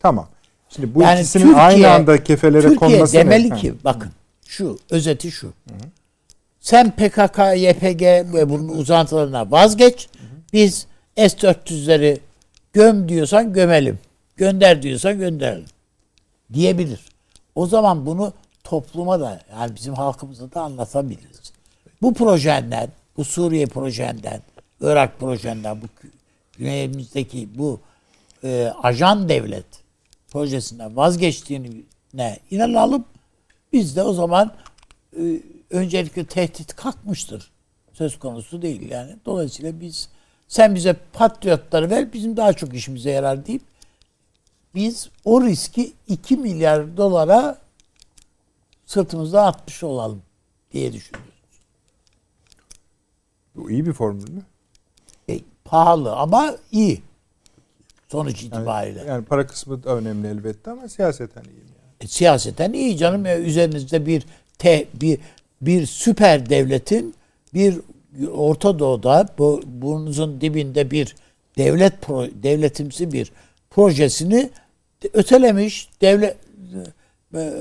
Tamam. 0.00 0.28
Şimdi 0.74 0.94
bu 0.94 1.02
yani 1.02 1.20
ikisinin 1.20 1.44
Türkiye, 1.44 1.62
aynı 1.62 1.90
anda 1.90 2.24
kefelere 2.24 2.62
Türkiye 2.62 2.78
konması 2.78 3.12
demeli 3.12 3.50
ne? 3.50 3.56
ki 3.56 3.74
bakın 3.84 4.12
şu 4.46 4.78
özeti 4.90 5.30
şu. 5.30 5.46
Hı 5.46 5.74
hı. 5.74 5.88
Sen 6.60 6.90
PKK, 6.90 7.38
YPG 7.56 8.02
ve 8.34 8.50
bunun 8.50 8.68
uzantılarına 8.68 9.50
vazgeç. 9.50 10.08
Hı 10.18 10.22
hı. 10.22 10.26
Biz 10.52 10.86
S-400'leri 11.16 12.18
göm 12.72 13.08
diyorsan 13.08 13.52
gömelim. 13.52 13.98
Gönder 14.36 14.82
diyorsan 14.82 15.18
gönderelim. 15.18 15.66
Diyebilir. 16.52 17.00
O 17.54 17.66
zaman 17.66 18.06
bunu 18.06 18.32
topluma 18.64 19.20
da 19.20 19.40
yani 19.52 19.76
bizim 19.76 19.94
halkımıza 19.94 20.52
da 20.52 20.60
anlatabiliriz. 20.60 21.52
Bu 22.02 22.14
projenden, 22.14 22.88
bu 23.16 23.24
Suriye 23.24 23.66
projenden, 23.66 24.40
Irak 24.80 25.20
projenden, 25.20 25.82
bu 25.82 25.86
güneyimizdeki 26.58 27.48
bu 27.58 27.80
e, 28.44 28.72
ajan 28.82 29.28
devlet 29.28 29.64
projesinden 30.32 30.96
vazgeçtiğine 30.96 32.38
inanalım. 32.50 33.04
Biz 33.72 33.96
de 33.96 34.02
o 34.02 34.12
zaman 34.12 34.52
e, 35.18 35.40
öncelikle 35.70 36.26
tehdit 36.26 36.76
kalkmıştır. 36.76 37.50
Söz 37.92 38.18
konusu 38.18 38.62
değil 38.62 38.90
yani. 38.90 39.16
Dolayısıyla 39.26 39.80
biz 39.80 40.08
sen 40.48 40.74
bize 40.74 40.96
patriotları 41.12 41.90
ver 41.90 42.12
bizim 42.12 42.36
daha 42.36 42.52
çok 42.52 42.74
işimize 42.74 43.10
yarar 43.10 43.46
deyip 43.46 43.62
biz 44.74 45.10
o 45.24 45.42
riski 45.42 45.92
2 46.08 46.36
milyar 46.36 46.96
dolara 46.96 47.58
sırtımızda 48.86 49.46
atmış 49.46 49.82
olalım 49.82 50.22
diye 50.72 50.92
düşünüyoruz. 50.92 51.32
Bu 53.54 53.70
iyi 53.70 53.86
bir 53.86 53.92
formül 53.92 54.30
mü? 54.30 54.42
E, 55.28 55.40
pahalı 55.64 56.16
ama 56.16 56.56
iyi. 56.72 57.02
Sonuç 58.12 58.42
itibariyle. 58.42 58.98
Yani, 58.98 59.08
yani 59.08 59.24
para 59.24 59.46
kısmı 59.46 59.84
da 59.84 59.96
önemli 59.96 60.28
elbette 60.28 60.70
ama 60.70 60.88
siyaseten 60.88 61.42
iyi. 61.42 61.46
Yani. 61.46 62.00
E, 62.00 62.06
siyaseten 62.06 62.72
iyi 62.72 62.96
canım. 62.96 63.26
E, 63.26 63.34
üzerinizde 63.34 64.06
bir 64.06 64.26
te, 64.58 64.86
bir 64.94 65.18
bir 65.60 65.86
süper 65.86 66.50
devletin 66.50 67.14
bir 67.54 67.80
Orta 68.32 68.78
Doğu'da 68.78 69.28
bu, 69.38 69.62
burnunuzun 69.66 70.40
dibinde 70.40 70.90
bir 70.90 71.16
devlet 71.58 72.02
pro, 72.02 72.26
devletimsi 72.42 73.12
bir 73.12 73.32
projesini 73.70 74.50
ötelemiş 75.12 75.88
devlet 76.00 76.36
e, 77.34 77.52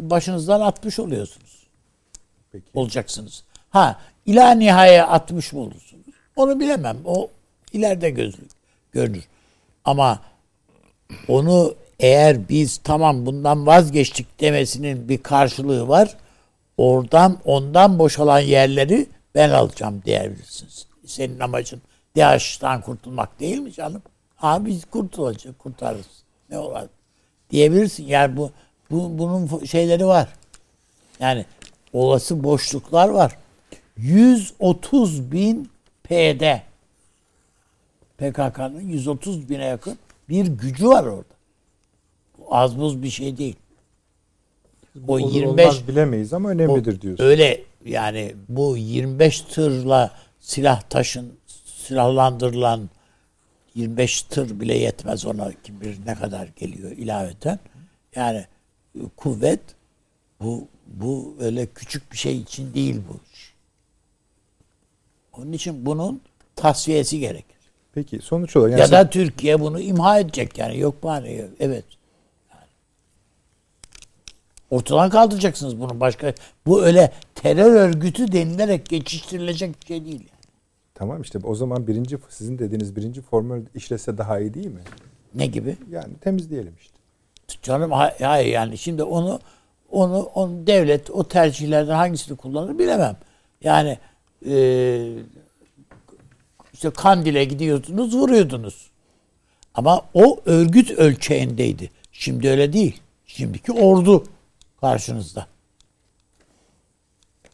başınızdan 0.00 0.60
atmış 0.60 0.98
oluyorsunuz. 0.98 1.66
Peki. 2.52 2.64
Olacaksınız. 2.74 3.44
Ha 3.70 4.00
ila 4.26 4.50
nihaya 4.50 5.06
atmış 5.06 5.52
mı 5.52 5.60
olursunuz? 5.60 6.06
Onu 6.36 6.60
bilemem. 6.60 6.96
O 7.04 7.30
ileride 7.72 8.10
gözlük 8.10 8.50
görünür. 8.92 9.24
Ama 9.84 10.20
onu 11.28 11.74
eğer 12.00 12.48
biz 12.48 12.78
tamam 12.78 13.26
bundan 13.26 13.66
vazgeçtik 13.66 14.40
demesinin 14.40 15.08
bir 15.08 15.18
karşılığı 15.18 15.88
var. 15.88 16.16
oradan 16.76 17.38
ondan 17.44 17.98
boşalan 17.98 18.40
yerleri 18.40 19.06
ben 19.34 19.50
alacağım 19.50 20.02
diyebilirsiniz. 20.04 20.86
Senin 21.06 21.40
amacın 21.40 21.82
DAEŞ'ten 22.16 22.80
kurtulmak 22.80 23.40
değil 23.40 23.58
mi 23.58 23.72
canım? 23.72 24.02
Abi 24.40 24.70
biz 24.70 24.84
kurtulacağız, 24.84 25.56
kurtarırız. 25.58 26.22
Ne 26.50 26.58
olur 26.58 26.88
diyebilirsin. 27.50 28.06
Yani 28.06 28.36
bu, 28.36 28.50
bu 28.90 29.18
bunun 29.18 29.64
şeyleri 29.64 30.06
var. 30.06 30.28
Yani 31.20 31.44
olası 31.92 32.44
boşluklar 32.44 33.08
var. 33.08 33.36
130 33.96 35.32
bin 35.32 35.70
PD 36.04 36.42
PKK'nın 38.20 38.80
130 38.80 39.48
bine 39.48 39.64
yakın 39.64 39.98
bir 40.28 40.46
gücü 40.46 40.88
var 40.88 41.04
orada. 41.04 41.34
Az 42.50 42.78
buz 42.78 43.02
bir 43.02 43.10
şey 43.10 43.38
değil. 43.38 43.56
O 45.08 45.12
Olur 45.12 45.34
25 45.34 45.66
olmaz 45.66 45.88
bilemeyiz 45.88 46.32
ama 46.32 46.48
önemlidir 46.48 47.00
diyorsun. 47.00 47.24
Öyle 47.24 47.60
yani 47.84 48.34
bu 48.48 48.76
25 48.76 49.40
tırla 49.40 50.14
silah 50.40 50.82
taşın 50.82 51.32
silahlandırılan 51.64 52.90
25 53.74 54.22
tır 54.22 54.60
bile 54.60 54.78
yetmez 54.78 55.26
ona 55.26 55.52
kim 55.64 55.80
bilir 55.80 55.98
ne 56.06 56.14
kadar 56.14 56.48
geliyor 56.56 56.90
ilaveten. 56.90 57.58
Yani 58.16 58.44
kuvvet 59.16 59.60
bu 60.40 60.68
bu 60.86 61.36
öyle 61.40 61.66
küçük 61.66 62.12
bir 62.12 62.16
şey 62.16 62.36
için 62.36 62.74
değil 62.74 63.00
bu 63.08 63.20
iş. 63.32 63.54
Onun 65.32 65.52
için 65.52 65.86
bunun 65.86 66.20
tasfiyesi 66.56 67.18
gerekir. 67.18 67.59
Peki 67.94 68.18
sonuç 68.18 68.56
olarak 68.56 68.70
yani 68.70 68.80
ya 68.80 68.90
da 68.90 69.10
Türkiye 69.10 69.60
bunu 69.60 69.80
imha 69.80 70.18
edecek 70.18 70.58
yani 70.58 70.78
yok 70.78 71.02
bari 71.02 71.48
evet. 71.60 71.84
Yani. 72.50 72.64
Ortadan 74.70 75.10
kaldıracaksınız 75.10 75.80
bunu 75.80 76.00
başka. 76.00 76.34
Bu 76.66 76.84
öyle 76.84 77.12
terör 77.34 77.72
örgütü 77.72 78.32
denilerek 78.32 78.86
geçiştirilecek 78.86 79.80
bir 79.80 79.86
şey 79.86 80.04
değil. 80.04 80.20
Yani. 80.20 80.40
Tamam 80.94 81.22
işte 81.22 81.38
o 81.44 81.54
zaman 81.54 81.86
birinci 81.86 82.18
sizin 82.28 82.58
dediğiniz 82.58 82.96
birinci 82.96 83.20
formül 83.20 83.66
işlese 83.74 84.18
daha 84.18 84.40
iyi 84.40 84.54
değil 84.54 84.66
mi? 84.66 84.80
Ne 85.34 85.46
gibi? 85.46 85.76
Yani 85.90 86.14
temizleyelim 86.20 86.74
işte. 86.80 86.94
Canım 87.62 87.90
hayır 87.92 88.46
yani 88.46 88.78
şimdi 88.78 89.02
onu 89.02 89.40
onu, 89.90 90.22
onu 90.34 90.66
devlet 90.66 91.10
o 91.10 91.28
tercihlerden 91.28 91.94
hangisini 91.94 92.36
kullanır 92.36 92.78
bilemem. 92.78 93.16
Yani 93.64 93.98
e, 94.46 94.52
işte 96.80 96.90
Kandil'e 96.90 97.44
gidiyordunuz 97.44 98.14
vuruyordunuz. 98.14 98.90
Ama 99.74 100.02
o 100.14 100.40
örgüt 100.46 100.90
ölçeğindeydi. 100.90 101.90
Şimdi 102.12 102.50
öyle 102.50 102.72
değil. 102.72 103.00
Şimdiki 103.26 103.72
ordu 103.72 104.24
karşınızda. 104.80 105.46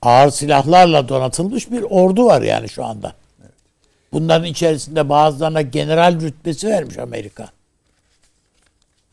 Ağır 0.02 0.30
silahlarla 0.30 1.08
donatılmış 1.08 1.70
bir 1.70 1.82
ordu 1.82 2.26
var 2.26 2.42
yani 2.42 2.68
şu 2.68 2.84
anda. 2.84 3.12
Bunların 4.12 4.46
içerisinde 4.46 5.08
bazılarına 5.08 5.62
general 5.62 6.20
rütbesi 6.20 6.68
vermiş 6.68 6.98
Amerika. 6.98 7.48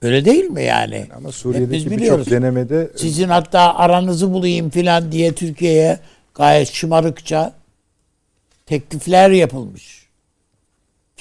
Öyle 0.01 0.25
değil 0.25 0.45
mi 0.45 0.63
yani? 0.63 0.95
yani 0.95 1.09
ama 1.15 1.31
Suriye'deki 1.31 1.91
birçok 1.91 2.29
denemede 2.29 2.91
sizin 2.95 3.27
hatta 3.29 3.75
aranızı 3.75 4.33
bulayım 4.33 4.69
filan 4.69 5.11
diye 5.11 5.35
Türkiye'ye 5.35 5.99
gayet 6.35 6.71
şımarıkça 6.71 7.53
teklifler 8.65 9.29
yapılmış. 9.29 10.02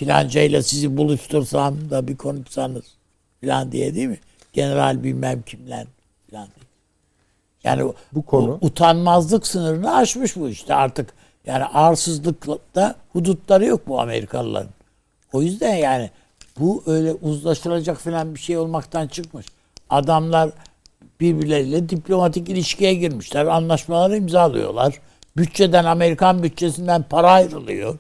Filancayla 0.03 0.62
sizi 0.62 0.96
buluştursam 0.96 1.90
da 1.90 2.09
bir 2.09 2.16
konuşsanız 2.16 2.84
filan 3.40 3.72
diye 3.72 3.94
değil 3.94 4.09
mi? 4.09 4.18
General 4.53 5.03
bilmem 5.03 5.42
kimler 5.42 5.86
filan 6.26 6.46
diye. 6.46 6.66
Yani 7.64 7.92
bu 8.12 8.22
konu 8.22 8.59
utanmazlık 8.61 9.46
sınırını 9.46 9.94
aşmış 9.94 10.36
bu 10.36 10.48
işte 10.48 10.74
artık. 10.74 11.14
Yani 11.46 11.64
arsızlıkta 11.64 12.94
hudutları 13.12 13.64
yok 13.64 13.88
bu 13.88 14.00
Amerikalıların. 14.00 14.70
O 15.32 15.42
yüzden 15.42 15.74
yani 15.74 16.11
bu 16.59 16.82
öyle 16.86 17.12
uzlaşılacak 17.12 17.98
falan 17.98 18.34
bir 18.34 18.40
şey 18.40 18.59
olmaktan 18.59 19.09
çıkmış. 19.09 19.46
Adamlar 19.90 20.50
birbirleriyle 21.20 21.88
diplomatik 21.88 22.48
ilişkiye 22.48 22.94
girmişler. 22.94 23.46
Anlaşmaları 23.46 24.16
imzalıyorlar. 24.16 25.00
Bütçeden 25.36 25.84
Amerikan 25.84 26.42
bütçesinden 26.42 27.03
para 27.03 27.30
ayrılıyor. 27.30 27.98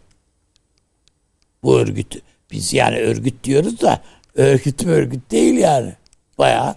Bu 1.62 1.78
örgüt 1.78 2.22
biz 2.50 2.72
yani 2.72 2.98
örgüt 2.98 3.44
diyoruz 3.44 3.80
da 3.80 4.02
örgüt 4.34 4.84
mü 4.84 4.92
örgüt 4.92 5.30
değil 5.30 5.54
yani. 5.54 5.96
Bayağı 6.38 6.74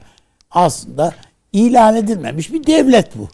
aslında 0.52 1.16
ilan 1.54 1.96
edilmemiş 1.96 2.54
bir 2.54 2.68
devlet 2.68 3.18
bu. 3.18 3.30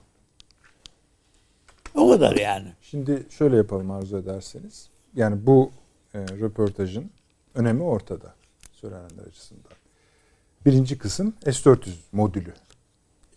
O 1.95 2.09
kadar 2.09 2.35
yani. 2.35 2.67
Şimdi 2.81 3.25
şöyle 3.29 3.57
yapalım 3.57 3.91
arzu 3.91 4.17
ederseniz. 4.17 4.89
Yani 5.15 5.45
bu 5.45 5.71
e, 6.13 6.19
röportajın 6.19 7.11
önemi 7.55 7.83
ortada 7.83 8.33
söylenenler 8.71 9.23
açısından. 9.23 9.71
Birinci 10.65 10.97
kısım 10.97 11.33
S-400 11.45 11.89
modülü. 12.11 12.53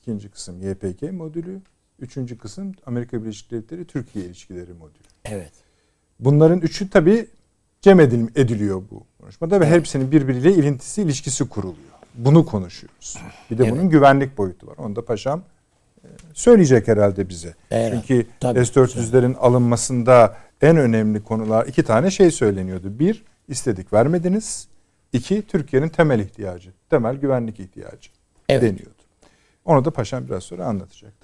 İkinci 0.00 0.28
kısım 0.28 0.70
YPG 0.70 1.02
modülü. 1.02 1.60
Üçüncü 1.98 2.38
kısım 2.38 2.74
Amerika 2.86 3.22
Birleşik 3.22 3.50
Devletleri 3.50 3.84
Türkiye 3.84 4.24
ilişkileri 4.24 4.72
modülü. 4.72 5.08
Evet. 5.24 5.52
Bunların 6.20 6.60
üçü 6.60 6.90
tabii 6.90 7.26
cem 7.84 8.00
ediliyor 8.00 8.82
bu 8.90 9.06
konuşmada 9.20 9.60
ve 9.60 9.66
hepsinin 9.66 10.10
birbiriyle 10.10 10.52
ilintisi, 10.52 11.02
ilişkisi 11.02 11.48
kuruluyor. 11.48 11.94
Bunu 12.14 12.46
konuşuyoruz. 12.46 13.18
Bir 13.50 13.58
de 13.58 13.62
evet. 13.62 13.72
bunun 13.72 13.90
güvenlik 13.90 14.38
boyutu 14.38 14.66
var. 14.66 14.76
Onu 14.78 14.96
da 14.96 15.04
paşam 15.04 15.42
e, 16.04 16.08
söyleyecek 16.34 16.88
herhalde 16.88 17.28
bize. 17.28 17.54
Evet. 17.70 17.92
Çünkü 17.92 18.26
S-400'lerin 18.40 19.36
alınmasında 19.36 20.36
en 20.62 20.76
önemli 20.76 21.22
konular 21.22 21.66
iki 21.66 21.82
tane 21.82 22.10
şey 22.10 22.30
söyleniyordu. 22.30 22.98
Bir, 22.98 23.24
istedik 23.48 23.92
vermediniz. 23.92 24.68
İki, 25.12 25.42
Türkiye'nin 25.42 25.88
temel 25.88 26.20
ihtiyacı, 26.20 26.70
temel 26.90 27.16
güvenlik 27.16 27.60
ihtiyacı 27.60 28.10
evet. 28.48 28.62
deniyordu. 28.62 29.02
Onu 29.64 29.84
da 29.84 29.90
paşam 29.90 30.26
biraz 30.26 30.42
sonra 30.42 30.64
anlatacaktır. 30.64 31.23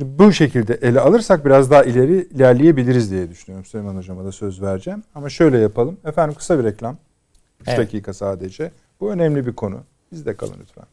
Şimdi 0.00 0.18
bu 0.18 0.32
şekilde 0.32 0.74
ele 0.74 1.00
alırsak 1.00 1.44
biraz 1.44 1.70
daha 1.70 1.84
ileri 1.84 2.28
ilerleyebiliriz 2.34 3.10
diye 3.10 3.30
düşünüyorum. 3.30 3.64
Süleyman 3.64 3.96
Hocam'a 3.96 4.24
da 4.24 4.32
söz 4.32 4.62
vereceğim. 4.62 5.02
Ama 5.14 5.28
şöyle 5.28 5.58
yapalım. 5.58 5.96
Efendim 6.04 6.34
kısa 6.38 6.58
bir 6.58 6.64
reklam. 6.64 6.96
3 7.60 7.68
evet. 7.68 7.78
dakika 7.78 8.12
sadece. 8.14 8.72
Bu 9.00 9.12
önemli 9.12 9.46
bir 9.46 9.52
konu. 9.52 9.80
Bizde 10.12 10.36
kalın 10.36 10.56
lütfen. 10.60 10.84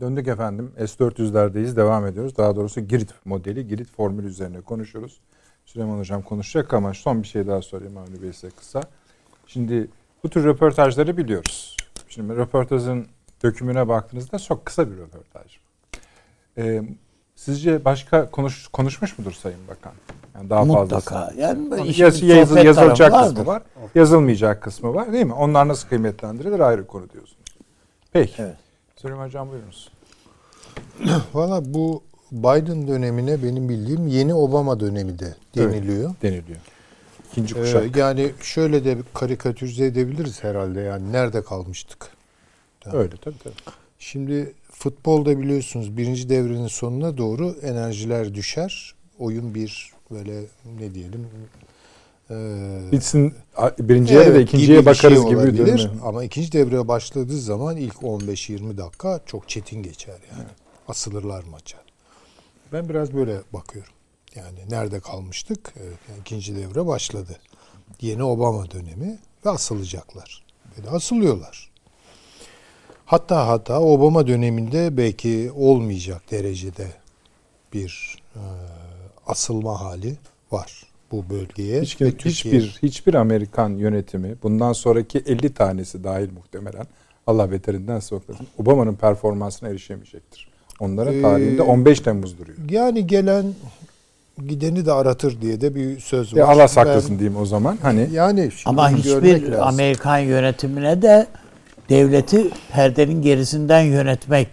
Döndük 0.00 0.28
efendim. 0.28 0.72
S-400'lerdeyiz. 0.78 1.76
Devam 1.76 2.06
ediyoruz. 2.06 2.36
Daha 2.36 2.56
doğrusu 2.56 2.80
Girit 2.80 3.10
modeli, 3.24 3.68
Girit 3.68 3.92
formülü 3.96 4.26
üzerine 4.26 4.60
konuşuyoruz. 4.60 5.20
Süleyman 5.66 5.98
Hocam 5.98 6.22
konuşacak 6.22 6.74
ama 6.74 6.94
son 6.94 7.22
bir 7.22 7.28
şey 7.28 7.46
daha 7.46 7.62
sorayım 7.62 7.96
Avni 7.96 8.22
Bey 8.22 8.32
size 8.32 8.50
kısa. 8.50 8.80
Şimdi 9.46 9.88
bu 10.24 10.28
tür 10.28 10.44
röportajları 10.44 11.16
biliyoruz. 11.16 11.76
Şimdi 12.08 12.36
röportajın 12.36 13.06
dökümüne 13.42 13.88
baktığınızda 13.88 14.38
çok 14.38 14.66
kısa 14.66 14.90
bir 14.90 14.96
röportaj. 14.96 15.58
Ee, 16.58 16.82
sizce 17.34 17.84
başka 17.84 18.30
konuş, 18.30 18.68
konuşmuş 18.68 19.18
mudur 19.18 19.32
Sayın 19.32 19.68
Bakan? 19.68 19.92
Yani 20.34 20.50
daha 20.50 20.64
Mutlaka. 20.64 21.00
fazla. 21.00 21.40
Yani 21.40 21.98
yaz, 22.00 22.22
yazı, 22.22 22.58
yazılacak 22.60 23.12
kısmı 23.12 23.46
var. 23.46 23.62
Yazılmayacak 23.94 24.62
kısmı 24.62 24.94
var 24.94 25.12
değil 25.12 25.26
mi? 25.26 25.32
Onlar 25.32 25.68
nasıl 25.68 25.88
kıymetlendirilir 25.88 26.60
ayrı 26.60 26.86
konu 26.86 27.10
diyorsunuz. 27.10 27.44
Peki. 28.12 28.42
Evet. 28.42 28.69
Süleyman 29.02 29.26
Hocam 29.26 29.50
buyurunuz. 29.50 29.90
Valla 31.34 31.74
bu 31.74 32.02
Biden 32.32 32.88
dönemine 32.88 33.42
benim 33.42 33.68
bildiğim 33.68 34.06
yeni 34.06 34.34
Obama 34.34 34.80
dönemi 34.80 35.18
de 35.18 35.34
deniliyor. 35.56 36.10
Evet, 36.10 36.22
deniliyor. 36.22 36.60
İkinci 37.32 37.54
ee, 37.54 37.60
kuşak. 37.60 37.96
Ee, 37.96 38.00
yani 38.00 38.32
şöyle 38.40 38.84
de 38.84 38.98
karikatürize 39.14 39.84
edebiliriz 39.84 40.44
herhalde 40.44 40.80
yani 40.80 41.12
nerede 41.12 41.42
kalmıştık? 41.42 42.10
Tamam. 42.80 43.00
Öyle 43.00 43.16
tabii 43.16 43.38
tabii. 43.38 43.54
Şimdi 43.98 44.54
futbolda 44.70 45.38
biliyorsunuz 45.40 45.96
birinci 45.96 46.28
devrenin 46.28 46.66
sonuna 46.66 47.18
doğru 47.18 47.56
enerjiler 47.62 48.34
düşer. 48.34 48.94
Oyun 49.18 49.54
bir 49.54 49.92
böyle 50.10 50.40
ne 50.78 50.94
diyelim 50.94 51.28
ee, 52.30 52.92
Bitsin 52.92 53.34
birinci 53.78 54.14
evet, 54.14 54.34
de 54.34 54.42
ikinciye 54.42 54.78
gibi 54.78 54.86
bakarız 54.86 55.22
şey 55.22 55.28
gibi 55.28 55.40
olabilir. 55.40 55.90
Ama 56.04 56.24
ikinci 56.24 56.52
devreye 56.52 56.88
başladığı 56.88 57.38
zaman 57.38 57.76
ilk 57.76 57.94
15-20 57.94 58.76
dakika 58.76 59.20
çok 59.26 59.48
çetin 59.48 59.82
geçer 59.82 60.18
yani. 60.30 60.42
Evet. 60.42 60.54
Asılırlar 60.88 61.44
maça. 61.44 61.78
Ben 62.72 62.88
biraz 62.88 63.14
böyle 63.14 63.40
bakıyorum. 63.52 63.92
Yani 64.34 64.58
nerede 64.70 65.00
kalmıştık? 65.00 65.74
Evet, 65.76 65.98
yani 66.08 66.20
ikinci 66.20 66.56
devre 66.56 66.86
başladı. 66.86 67.36
Yeni 68.00 68.22
Obama 68.22 68.70
dönemi 68.70 69.18
ve 69.46 69.50
asılacaklar. 69.50 70.44
Ve 70.78 70.84
de 70.84 70.90
asılıyorlar. 70.90 71.70
Hatta 73.06 73.48
hatta 73.48 73.80
Obama 73.80 74.26
döneminde 74.26 74.96
belki 74.96 75.50
olmayacak 75.54 76.30
derecede 76.30 76.86
bir 77.72 78.16
e, 78.36 78.42
asılma 79.26 79.80
hali 79.80 80.16
var 80.52 80.89
bu 81.10 81.24
bölgeye. 81.30 81.80
Hiç, 81.82 82.00
hiçbir 82.24 82.78
hiçbir 82.82 83.14
Amerikan 83.14 83.70
yönetimi 83.70 84.34
bundan 84.42 84.72
sonraki 84.72 85.18
50 85.18 85.54
tanesi 85.54 86.04
dahil 86.04 86.28
muhtemelen 86.32 86.86
Allah 87.26 87.50
beterinden 87.50 88.00
saklasın. 88.00 88.46
Obama'nın 88.58 88.94
performansına 88.94 89.68
erişemeyecektir. 89.68 90.48
Onlara 90.80 91.12
ee, 91.12 91.22
tarihinde 91.22 91.62
15 91.62 92.00
Temmuz 92.00 92.38
duruyor. 92.38 92.58
Yani 92.70 93.06
gelen 93.06 93.54
gideni 94.46 94.86
de 94.86 94.92
aratır 94.92 95.40
diye 95.40 95.60
de 95.60 95.74
bir 95.74 96.00
söz 96.00 96.34
var. 96.34 96.38
Ya 96.38 96.46
Allah 96.46 96.68
saklasın 96.68 97.10
ben, 97.10 97.18
diyeyim 97.18 97.40
o 97.40 97.46
zaman. 97.46 97.78
Hani 97.82 98.08
yani 98.12 98.50
ama 98.64 98.90
hiçbir 98.90 99.68
Amerikan 99.68 100.18
yönetimine 100.18 101.02
de 101.02 101.26
devleti 101.88 102.50
perdenin 102.72 103.22
gerisinden 103.22 103.80
yönetmek 103.80 104.48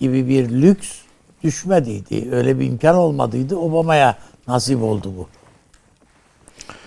gibi 0.00 0.28
bir 0.28 0.48
lüks 0.48 0.88
düşmediydi. 1.44 2.28
Öyle 2.32 2.60
bir 2.60 2.66
imkan 2.66 2.96
olmadıydı. 2.96 3.56
Obama'ya 3.56 4.18
nasip 4.48 4.82
oldu 4.82 5.12
bu. 5.18 5.39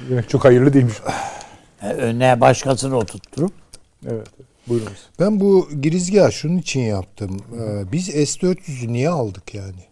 Demek 0.10 0.30
çok 0.30 0.46
hayırlı 0.46 0.74
değilmiş. 0.74 0.98
Önüne 1.82 2.42
başkasını 2.42 2.98
oturtturup. 2.98 3.54
Evet. 4.08 4.28
Buyurunuz. 4.68 5.10
Ben 5.20 5.40
bu 5.40 5.70
girizgah 5.82 6.32
şunun 6.32 6.58
için 6.58 6.80
yaptım. 6.80 7.42
Ee, 7.60 7.92
biz 7.92 8.06
S-400'ü 8.06 8.94
niye 8.94 9.10
aldık 9.10 9.54
yani? 9.54 9.86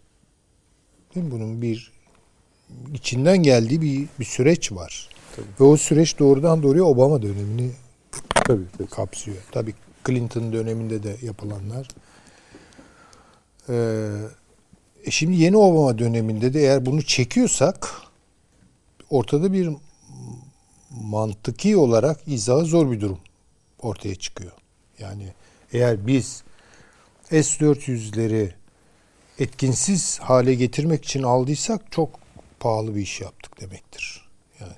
Değil 1.15 1.25
mi? 1.25 1.31
Bunun 1.31 1.61
bir 1.61 1.91
içinden 2.93 3.37
geldiği 3.37 3.81
bir, 3.81 4.07
bir 4.19 4.25
süreç 4.25 4.71
var. 4.71 5.09
Tabii. 5.35 5.45
Ve 5.59 5.63
o 5.63 5.77
süreç 5.77 6.19
doğrudan 6.19 6.63
doğruya 6.63 6.83
Obama 6.83 7.21
dönemini 7.21 7.71
tabii, 8.29 8.63
tabii. 8.77 8.87
kapsıyor. 8.87 9.37
Tabii 9.51 9.73
Clinton 10.07 10.53
döneminde 10.53 11.03
de 11.03 11.15
yapılanlar. 11.21 11.87
Ee, 13.69 14.07
e 15.05 15.11
şimdi 15.11 15.37
yeni 15.37 15.57
Obama 15.57 15.97
döneminde 15.97 16.53
de 16.53 16.59
eğer 16.59 16.85
bunu 16.85 17.01
çekiyorsak 17.01 17.91
ortada 19.12 19.53
bir 19.53 19.70
mantıki 20.89 21.78
olarak 21.78 22.20
izahı 22.28 22.66
zor 22.66 22.91
bir 22.91 23.01
durum 23.01 23.20
ortaya 23.80 24.16
çıkıyor. 24.16 24.51
Yani 24.99 25.34
eğer 25.74 26.07
biz 26.07 26.43
S-400'leri 27.30 28.51
etkinsiz 29.39 30.20
hale 30.20 30.55
getirmek 30.55 31.05
için 31.05 31.24
aldıysak 31.24 31.91
çok 31.91 32.09
pahalı 32.59 32.95
bir 32.95 33.01
iş 33.01 33.22
yaptık 33.22 33.62
demektir. 33.62 34.30
Yani 34.59 34.74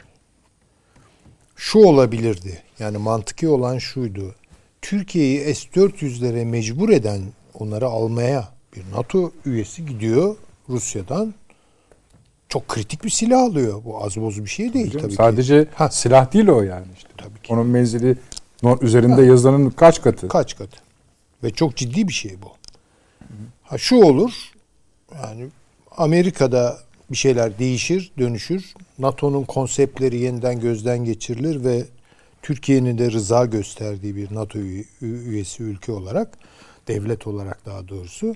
şu 1.55 1.79
olabilirdi. 1.79 2.63
Yani 2.79 2.97
mantıki 2.97 3.47
olan 3.47 3.77
şuydu. 3.77 4.35
Türkiye'yi 4.81 5.55
S-400'lere 5.55 6.45
mecbur 6.45 6.89
eden 6.89 7.21
onları 7.53 7.87
almaya 7.87 8.53
bir 8.75 8.91
NATO 8.91 9.31
üyesi 9.45 9.85
gidiyor 9.85 10.35
Rusya'dan 10.69 11.33
çok 12.53 12.67
kritik 12.67 13.03
bir 13.03 13.09
silah 13.09 13.41
alıyor. 13.41 13.81
Bu 13.85 14.03
az 14.03 14.17
boz 14.17 14.43
bir 14.43 14.49
şey 14.49 14.73
değil 14.73 14.99
tabii 15.01 15.11
Sadece 15.13 15.65
ki. 15.65 15.69
Ha. 15.75 15.89
silah 15.89 16.33
değil 16.33 16.47
o 16.47 16.61
yani 16.61 16.85
işte. 16.97 17.09
Tabii 17.17 17.39
ki. 17.39 17.53
Onun 17.53 17.67
menzili 17.67 18.17
üzerinde 18.81 19.15
ha. 19.15 19.21
yazanın 19.21 19.69
kaç 19.69 20.01
katı? 20.01 20.27
Kaç 20.27 20.57
katı. 20.57 20.77
Ve 21.43 21.49
çok 21.49 21.75
ciddi 21.75 22.07
bir 22.07 22.13
şey 22.13 22.31
bu. 22.41 22.51
Ha 23.63 23.77
şu 23.77 23.95
olur. 23.95 24.51
Yani 25.23 25.47
Amerika'da 25.97 26.77
bir 27.11 27.17
şeyler 27.17 27.59
değişir, 27.59 28.11
dönüşür. 28.19 28.73
NATO'nun 28.99 29.43
konseptleri 29.43 30.19
yeniden 30.19 30.59
gözden 30.59 31.05
geçirilir 31.05 31.63
ve 31.63 31.85
Türkiye'nin 32.41 32.97
de 32.97 33.11
rıza 33.11 33.45
gösterdiği 33.45 34.15
bir 34.15 34.35
NATO 34.35 34.59
üyesi 35.01 35.63
ülke 35.63 35.91
olarak, 35.91 36.37
devlet 36.87 37.27
olarak 37.27 37.65
daha 37.65 37.87
doğrusu 37.87 38.35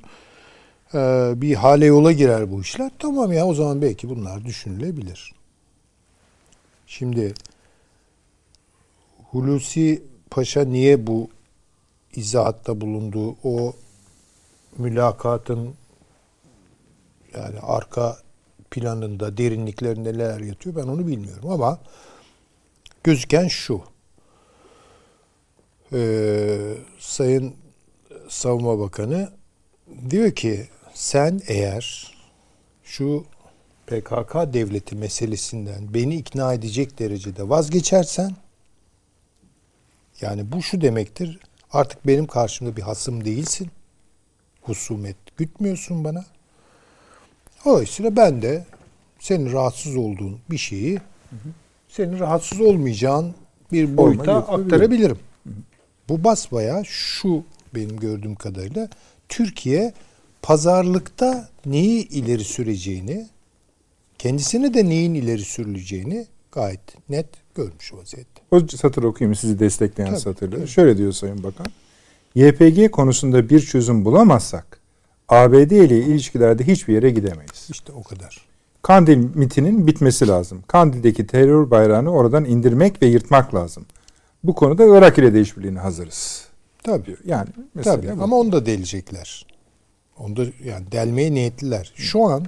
bir 1.41 1.55
hale 1.55 1.85
yola 1.85 2.11
girer 2.11 2.51
bu 2.51 2.61
işler. 2.61 2.91
Tamam 2.99 3.31
ya 3.31 3.45
o 3.45 3.53
zaman 3.53 3.81
belki 3.81 4.09
bunlar 4.09 4.45
düşünülebilir. 4.45 5.33
Şimdi 6.87 7.33
Hulusi 9.31 10.03
Paşa 10.29 10.65
niye 10.65 11.07
bu 11.07 11.29
izahatta 12.15 12.81
bulundu? 12.81 13.35
O 13.43 13.73
mülakatın 14.77 15.73
yani 17.33 17.59
arka 17.59 18.17
planında 18.71 19.37
derinliklerinde 19.37 20.13
neler 20.13 20.39
yatıyor 20.39 20.75
ben 20.75 20.87
onu 20.87 21.07
bilmiyorum 21.07 21.49
ama 21.49 21.79
gözüken 23.03 23.47
şu. 23.47 23.81
Ee, 25.93 26.73
Sayın 26.99 27.55
Savunma 28.29 28.79
Bakanı 28.79 29.31
diyor 30.09 30.31
ki 30.31 30.67
sen 30.97 31.41
eğer 31.47 32.13
şu 32.83 33.25
PKK 33.87 34.53
devleti 34.53 34.95
meselesinden 34.95 35.93
beni 35.93 36.15
ikna 36.15 36.53
edecek 36.53 36.99
derecede 36.99 37.49
vazgeçersen 37.49 38.31
yani 40.21 40.51
bu 40.51 40.61
şu 40.61 40.81
demektir 40.81 41.39
artık 41.71 42.07
benim 42.07 42.27
karşımda 42.27 42.77
bir 42.77 42.81
hasım 42.81 43.25
değilsin. 43.25 43.69
Husumet 44.61 45.15
gütmüyorsun 45.37 46.03
bana. 46.03 46.25
Dolayısıyla 47.65 48.15
ben 48.15 48.41
de 48.41 48.65
senin 49.19 49.53
rahatsız 49.53 49.95
olduğun 49.95 50.39
bir 50.51 50.57
şeyi 50.57 50.99
senin 51.89 52.19
rahatsız 52.19 52.61
olmayacağın 52.61 53.35
bir 53.71 53.97
boyuta 53.97 54.35
aktarabilirim. 54.35 55.19
Bu 56.09 56.23
basbaya 56.23 56.83
şu 56.85 57.43
benim 57.75 57.99
gördüğüm 57.99 58.35
kadarıyla 58.35 58.89
Türkiye 59.29 59.93
pazarlıkta 60.47 61.49
neyi 61.65 62.07
ileri 62.07 62.43
süreceğini, 62.43 63.27
kendisine 64.17 64.73
de 64.73 64.85
neyin 64.85 65.13
ileri 65.13 65.41
sürüleceğini 65.41 66.27
gayet 66.51 67.09
net 67.09 67.27
görmüş 67.55 67.93
vaziyette. 67.93 68.41
O 68.51 68.67
satır 68.67 69.03
okuyayım 69.03 69.35
sizi 69.35 69.59
destekleyen 69.59 70.09
tabii, 70.09 70.21
satırları. 70.21 70.59
Tabii. 70.59 70.69
Şöyle 70.69 70.97
diyor 70.97 71.11
Sayın 71.11 71.43
Bakan. 71.43 71.67
YPG 72.35 72.91
konusunda 72.91 73.49
bir 73.49 73.59
çözüm 73.59 74.05
bulamazsak 74.05 74.79
ABD 75.29 75.71
ile 75.71 75.97
ilişkilerde 75.97 76.67
hiçbir 76.67 76.93
yere 76.93 77.09
gidemeyiz. 77.09 77.67
İşte 77.69 77.91
o 77.91 78.03
kadar. 78.03 78.47
Kandil 78.81 79.17
mitinin 79.35 79.87
bitmesi 79.87 80.27
lazım. 80.27 80.63
Kandil'deki 80.67 81.27
terör 81.27 81.71
bayrağını 81.71 82.11
oradan 82.11 82.45
indirmek 82.45 83.01
ve 83.01 83.05
yırtmak 83.05 83.55
lazım. 83.55 83.85
Bu 84.43 84.55
konuda 84.55 84.97
Irak 84.97 85.17
ile 85.17 85.33
de 85.33 85.41
işbirliğine 85.41 85.79
hazırız. 85.79 86.47
Tabii. 86.83 87.17
Yani 87.25 87.49
Tabii. 87.83 88.17
Bu. 88.17 88.23
Ama 88.23 88.35
onu 88.35 88.51
da 88.51 88.65
delecekler. 88.65 89.46
Onu 90.19 90.35
da 90.35 90.45
yani 90.65 90.91
delmeye 90.91 91.33
niyetliler. 91.33 91.93
Şu 91.95 92.23
an 92.23 92.45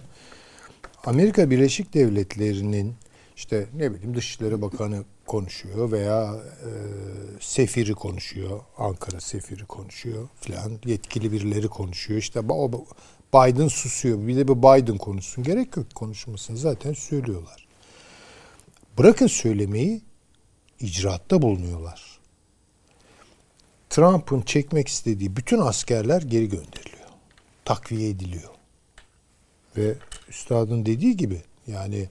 Amerika 1.05 1.49
Birleşik 1.49 1.93
Devletleri'nin 1.93 2.95
işte 3.35 3.67
ne 3.75 3.93
bileyim 3.93 4.15
Dışişleri 4.15 4.61
Bakanı 4.61 5.03
konuşuyor 5.27 5.91
veya 5.91 6.35
e, 6.35 6.69
sefiri 7.39 7.93
konuşuyor. 7.93 8.59
Ankara 8.77 9.19
sefiri 9.19 9.65
konuşuyor 9.65 10.27
filan. 10.41 10.71
Yetkili 10.85 11.31
birileri 11.31 11.67
konuşuyor. 11.67 12.19
İşte 12.19 12.39
o 12.39 12.71
Biden 13.33 13.67
susuyor. 13.67 14.27
Bir 14.27 14.35
de 14.35 14.47
bir 14.47 14.55
Biden 14.55 14.97
konuşsun. 14.97 15.43
Gerek 15.43 15.77
yok 15.77 15.95
konuşmasını 15.95 16.57
zaten 16.57 16.93
söylüyorlar. 16.93 17.67
Bırakın 18.97 19.27
söylemeyi 19.27 20.01
icraatta 20.79 21.41
bulunuyorlar. 21.41 22.19
Trump'ın 23.89 24.41
çekmek 24.41 24.87
istediği 24.87 25.35
bütün 25.35 25.59
askerler 25.59 26.21
geri 26.21 26.49
gönderiliyor. 26.49 26.98
Takviye 27.69 28.09
ediliyor. 28.09 28.49
Ve 29.77 29.95
üstadın 30.29 30.85
dediği 30.85 31.17
gibi 31.17 31.41
yani 31.67 32.09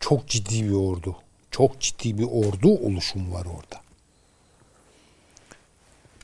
çok 0.00 0.28
ciddi 0.28 0.64
bir 0.64 0.74
ordu. 0.74 1.16
Çok 1.50 1.80
ciddi 1.80 2.18
bir 2.18 2.24
ordu 2.24 2.68
oluşum 2.68 3.32
var 3.32 3.46
orada. 3.46 3.82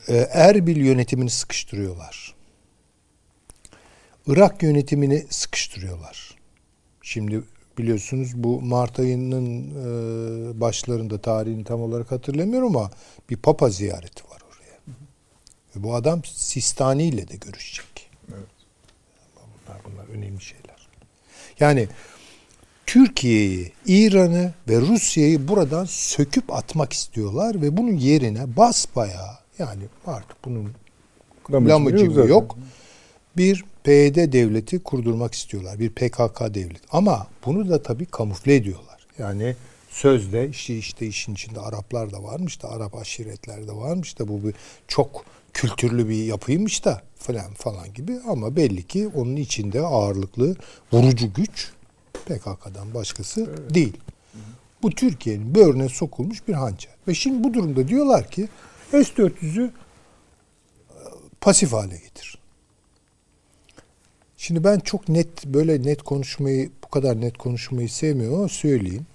Ee, 0.08 0.28
Erbil 0.32 0.76
yönetimini 0.76 1.30
sıkıştırıyorlar. 1.30 2.34
Irak 4.26 4.62
yönetimini 4.62 5.26
sıkıştırıyorlar. 5.30 6.34
Şimdi 7.02 7.42
biliyorsunuz 7.78 8.32
bu 8.34 8.60
Mart 8.60 8.98
ayının 8.98 9.70
e, 9.70 10.60
başlarında 10.60 11.20
tarihini 11.20 11.64
tam 11.64 11.80
olarak 11.80 12.12
hatırlamıyorum 12.12 12.76
ama 12.76 12.90
bir 13.30 13.36
papa 13.36 13.70
ziyareti 13.70 14.24
var 14.24 14.40
oraya. 14.52 14.78
Ve 15.76 15.82
bu 15.82 15.94
adam 15.94 16.24
Sistani 16.24 17.04
ile 17.04 17.28
de 17.28 17.36
görüşecek. 17.36 17.93
Bunlar 19.84 20.08
önemli 20.08 20.40
şeyler. 20.40 20.88
Yani 21.60 21.88
Türkiye'yi, 22.86 23.72
İran'ı 23.86 24.52
ve 24.68 24.80
Rusya'yı 24.80 25.48
buradan 25.48 25.84
söküp 25.84 26.52
atmak 26.52 26.92
istiyorlar 26.92 27.62
ve 27.62 27.76
bunun 27.76 27.96
yerine 27.96 28.56
basbaya 28.56 29.38
yani 29.58 29.82
artık 30.06 30.44
bunun 30.44 30.72
lamıcı 31.50 32.04
yok. 32.04 32.28
yok. 32.28 32.56
Bir 33.36 33.64
PYD 33.84 34.32
devleti 34.32 34.78
kurdurmak 34.78 35.34
istiyorlar. 35.34 35.78
Bir 35.78 35.90
PKK 35.90 36.40
devleti. 36.54 36.86
Ama 36.90 37.26
bunu 37.46 37.68
da 37.68 37.82
tabii 37.82 38.06
kamufle 38.06 38.54
ediyorlar. 38.54 39.06
Yani 39.18 39.56
sözde 39.90 40.48
işte 40.48 40.78
işte 40.78 41.06
işin 41.06 41.34
içinde 41.34 41.60
Araplar 41.60 42.12
da 42.12 42.22
varmış 42.22 42.62
da 42.62 42.70
Arap 42.70 42.94
aşiretler 42.94 43.68
de 43.68 43.72
varmış 43.72 44.18
da 44.18 44.28
bu 44.28 44.44
bir 44.44 44.54
çok 44.88 45.24
kültürlü 45.54 46.08
bir 46.08 46.24
yapıymış 46.24 46.84
da 46.84 47.02
falan 47.16 47.54
falan 47.54 47.94
gibi 47.94 48.20
ama 48.28 48.56
belli 48.56 48.82
ki 48.82 49.08
onun 49.14 49.36
içinde 49.36 49.80
ağırlıklı 49.80 50.56
vurucu 50.92 51.32
güç 51.32 51.72
PKK'dan 52.24 52.94
başkası 52.94 53.40
evet. 53.50 53.74
değil. 53.74 53.96
Bu 54.82 54.90
Türkiye'nin 54.90 55.54
böğrüne 55.54 55.88
sokulmuş 55.88 56.48
bir 56.48 56.52
hançer. 56.52 56.92
Ve 57.08 57.14
şimdi 57.14 57.44
bu 57.44 57.54
durumda 57.54 57.88
diyorlar 57.88 58.30
ki 58.30 58.48
S-400'ü 58.90 59.64
e, 59.64 59.70
pasif 61.40 61.72
hale 61.72 61.96
getir. 61.96 62.38
Şimdi 64.36 64.64
ben 64.64 64.78
çok 64.78 65.08
net 65.08 65.46
böyle 65.46 65.82
net 65.82 66.02
konuşmayı 66.02 66.70
bu 66.84 66.88
kadar 66.88 67.20
net 67.20 67.38
konuşmayı 67.38 67.88
sevmiyorum 67.88 68.38
ama 68.38 68.48
söyleyeyim. 68.48 69.06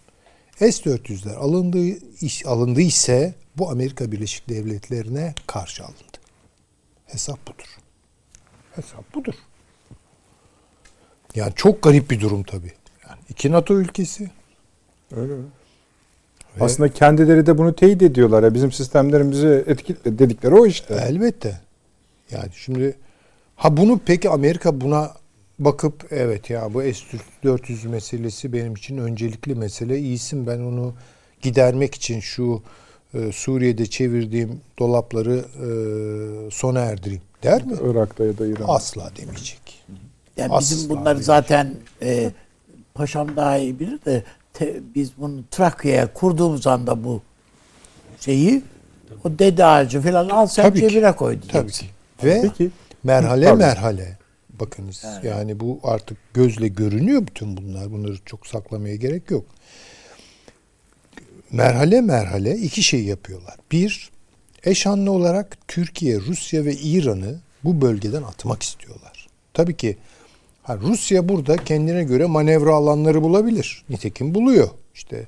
S-400'ler 0.60 1.36
alındığı 1.36 1.88
iş 2.26 2.46
alındı 2.46 2.82
ise 2.82 3.34
bu 3.58 3.70
Amerika 3.70 4.12
Birleşik 4.12 4.50
Devletleri'ne 4.50 5.34
karşı 5.48 5.84
alındı. 5.84 6.09
Hesap 7.12 7.47
budur. 7.47 7.78
Hesap 8.76 9.16
budur. 9.16 9.34
Yani 11.36 11.53
çok 11.55 11.82
garip 11.82 12.12
bir 12.12 12.20
durum 12.22 12.43
tabii. 12.43 12.74
Yani 13.10 13.20
iki 13.30 13.51
NATO 13.51 13.74
ülkesi. 13.74 14.32
Öyle 15.16 15.34
mi? 15.34 15.45
Ve 16.60 16.64
Aslında 16.64 16.93
kendileri 16.93 17.45
de 17.45 17.57
bunu 17.57 17.76
teyit 17.76 18.01
ediyorlar. 18.01 18.43
Ya 18.43 18.53
bizim 18.53 18.72
sistemlerimizi 18.72 19.64
etkiledi 19.68 20.20
dedikleri 20.20 20.55
o 20.55 20.66
işte. 20.66 20.93
Elbette. 21.10 21.62
Yani 22.32 22.49
şimdi 22.53 22.97
ha 23.55 23.78
bunu 23.78 23.99
peki 24.05 24.30
Amerika 24.30 24.82
buna 24.82 25.14
bakıp 25.60 26.07
evet 26.12 26.49
ya 26.49 26.74
bu 26.74 26.82
S-400 26.82 27.88
meselesi 27.88 28.53
benim 28.53 28.74
için 28.74 28.97
öncelikli 28.97 29.55
mesele. 29.55 29.99
İyisin 29.99 30.47
ben 30.47 30.60
onu 30.60 30.93
gidermek 31.41 31.95
için 31.95 32.20
şu 32.20 32.64
e, 33.14 33.32
Suriye'de 33.32 33.86
çevirdiğim 33.86 34.62
dolapları 34.80 35.36
e, 35.38 35.68
sona 36.51 36.80
erdireyim 36.80 37.22
der 37.43 37.66
mi? 37.66 37.74
Irak'ta 37.84 38.26
ya 38.26 38.38
da 38.38 38.45
İran'da. 38.47 38.68
Asla 38.74 39.12
demeyecek. 39.18 39.84
Yani 40.38 40.53
Asla 40.53 40.60
bizim 40.60 40.89
bunları 40.89 41.05
demeyecek. 41.05 41.26
zaten 41.26 41.74
e, 42.01 42.32
paşam 42.93 43.36
daha 43.36 43.57
iyi 43.57 43.80
bilir 43.80 44.05
de 44.05 44.24
te, 44.53 44.80
biz 44.95 45.12
bunu 45.18 45.43
Trakya'ya 45.51 46.14
kurduğumuz 46.14 46.68
anda 46.68 47.03
bu 47.03 47.22
şeyi 48.20 48.64
o 49.24 49.39
dede 49.39 49.66
ağacı 49.66 50.01
falan 50.01 50.30
al 50.30 50.47
sen 50.47 50.64
Tabii 50.64 50.80
cebine 50.80 51.16
koy 51.16 51.41
diyeceksin. 51.41 51.60
Tabii 51.62 51.72
ki. 51.72 51.86
Ve 52.24 52.41
Peki. 52.41 52.72
merhale 53.03 53.45
Tabii. 53.45 53.60
merhale 53.60 54.18
bakınız 54.60 55.03
yani. 55.03 55.28
yani 55.28 55.60
bu 55.60 55.80
artık 55.84 56.18
gözle 56.34 56.68
görünüyor 56.68 57.28
bütün 57.28 57.57
bunlar. 57.57 57.91
Bunları 57.91 58.18
çok 58.26 58.47
saklamaya 58.47 58.95
gerek 58.95 59.32
yok. 59.32 59.45
Merhale 61.52 62.02
merhale 62.02 62.58
iki 62.58 62.84
şey 62.84 63.04
yapıyorlar. 63.04 63.56
Bir, 63.72 64.10
eşanlı 64.64 65.12
olarak 65.12 65.58
Türkiye, 65.68 66.20
Rusya 66.20 66.66
ve 66.66 66.76
İran'ı 66.76 67.39
bu 67.64 67.82
bölgeden 67.82 68.24
atmak 68.24 68.64
istiyorlar. 68.64 69.28
Tabii 69.54 69.78
ki 69.78 69.97
Ha, 70.70 70.78
Rusya 70.78 71.30
burada 71.30 71.58
kendine 71.58 72.04
göre 72.04 72.26
manevra 72.26 72.76
alanları 72.76 73.22
bulabilir. 73.22 73.84
Nitekim 73.89 74.36
buluyor. 74.36 74.70
İşte 74.93 75.26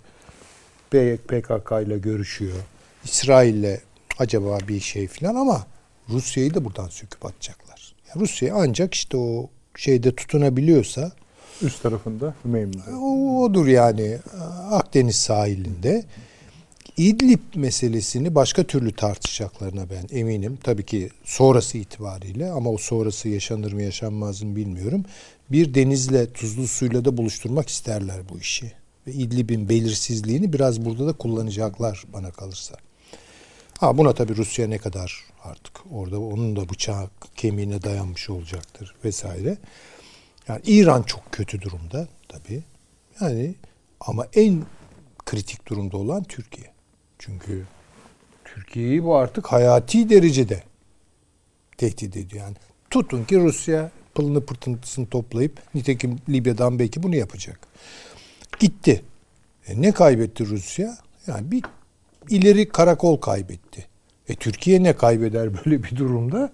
PKK 1.28 1.72
ile 1.86 1.98
görüşüyor. 1.98 2.56
İsrail'le 3.06 3.80
acaba 4.20 4.58
bir 4.68 4.80
şey 4.80 5.08
falan 5.08 5.36
ama 5.36 5.68
Rusya'yı 6.10 6.54
da 6.54 6.66
buradan 6.66 6.88
söküp 6.88 7.26
atacaklar. 7.26 7.96
Yani 8.10 8.22
Rusya 8.22 8.56
ancak 8.56 8.94
işte 8.94 9.18
o 9.18 9.50
şeyde 9.76 10.16
tutunabiliyorsa 10.16 11.12
üst 11.64 11.84
tarafında 11.84 12.34
Hümeymi'de. 12.46 12.96
O, 13.02 13.44
odur 13.44 13.68
yani 13.68 14.18
Akdeniz 14.72 15.16
sahilinde. 15.16 16.06
İdlib 16.98 17.40
meselesini 17.56 18.36
başka 18.36 18.64
türlü 18.64 18.92
tartışacaklarına 18.92 19.90
ben 19.90 20.18
eminim. 20.18 20.60
Tabii 20.64 20.86
ki 20.86 21.10
sonrası 21.24 21.78
itibariyle 21.78 22.52
ama 22.52 22.70
o 22.70 22.78
sonrası 22.78 23.30
yaşanır 23.30 23.74
mı 23.74 23.82
yaşanmaz 23.82 24.44
mı 24.44 24.56
bilmiyorum. 24.56 25.06
Bir 25.52 25.74
denizle 25.74 26.34
tuzlu 26.34 26.68
suyla 26.68 27.06
da 27.06 27.18
buluşturmak 27.18 27.70
isterler 27.70 28.18
bu 28.30 28.40
işi. 28.40 28.72
Ve 29.08 29.12
İdlib'in 29.12 29.70
belirsizliğini 29.70 30.54
biraz 30.54 30.86
burada 30.86 31.08
da 31.08 31.14
kullanacaklar 31.14 32.04
bana 32.14 32.32
kalırsa. 32.32 32.76
Ha 33.80 33.98
buna 33.98 34.14
tabii 34.14 34.36
Rusya 34.36 34.68
ne 34.68 34.78
kadar 34.78 35.26
artık 35.44 35.74
orada 35.92 36.20
onun 36.20 36.56
da 36.56 36.70
bıçağı 36.70 37.10
kemiğine 37.36 37.82
dayanmış 37.82 38.30
olacaktır 38.30 38.96
vesaire. 39.06 39.58
Yani 40.48 40.62
İran 40.66 41.04
çok 41.04 41.32
kötü 41.32 41.62
durumda 41.62 42.08
tabii. 42.28 42.64
Yani 43.22 43.56
ama 44.00 44.28
en 44.34 44.64
kritik 45.26 45.68
durumda 45.68 45.98
olan 45.98 46.24
Türkiye. 46.24 46.68
Çünkü 47.20 47.66
Türkiye'yi 48.46 49.04
bu 49.04 49.16
artık 49.16 49.48
hayati 49.48 50.10
derecede 50.10 50.64
tehdit 51.78 52.18
ediyor. 52.18 52.44
Yani 52.44 52.56
tutun 52.90 53.24
ki 53.24 53.40
Rusya 53.40 53.92
pılını 54.16 54.46
pırtıntısını 54.46 55.06
toplayıp 55.06 55.76
nitekim 55.76 56.20
Libya'dan 56.30 56.80
belki 56.80 57.04
bunu 57.04 57.16
yapacak. 57.16 57.60
Gitti. 58.60 59.04
E 59.68 59.82
ne 59.82 59.92
kaybetti 59.92 60.46
Rusya? 60.46 60.98
Yani 61.28 61.52
bir 61.52 61.64
ileri 62.30 62.70
karakol 62.70 63.18
kaybetti. 63.18 63.88
E 64.30 64.36
Türkiye 64.36 64.84
ne 64.84 64.96
kaybeder 64.96 65.54
böyle 65.54 65.84
bir 65.84 65.96
durumda? 65.96 66.52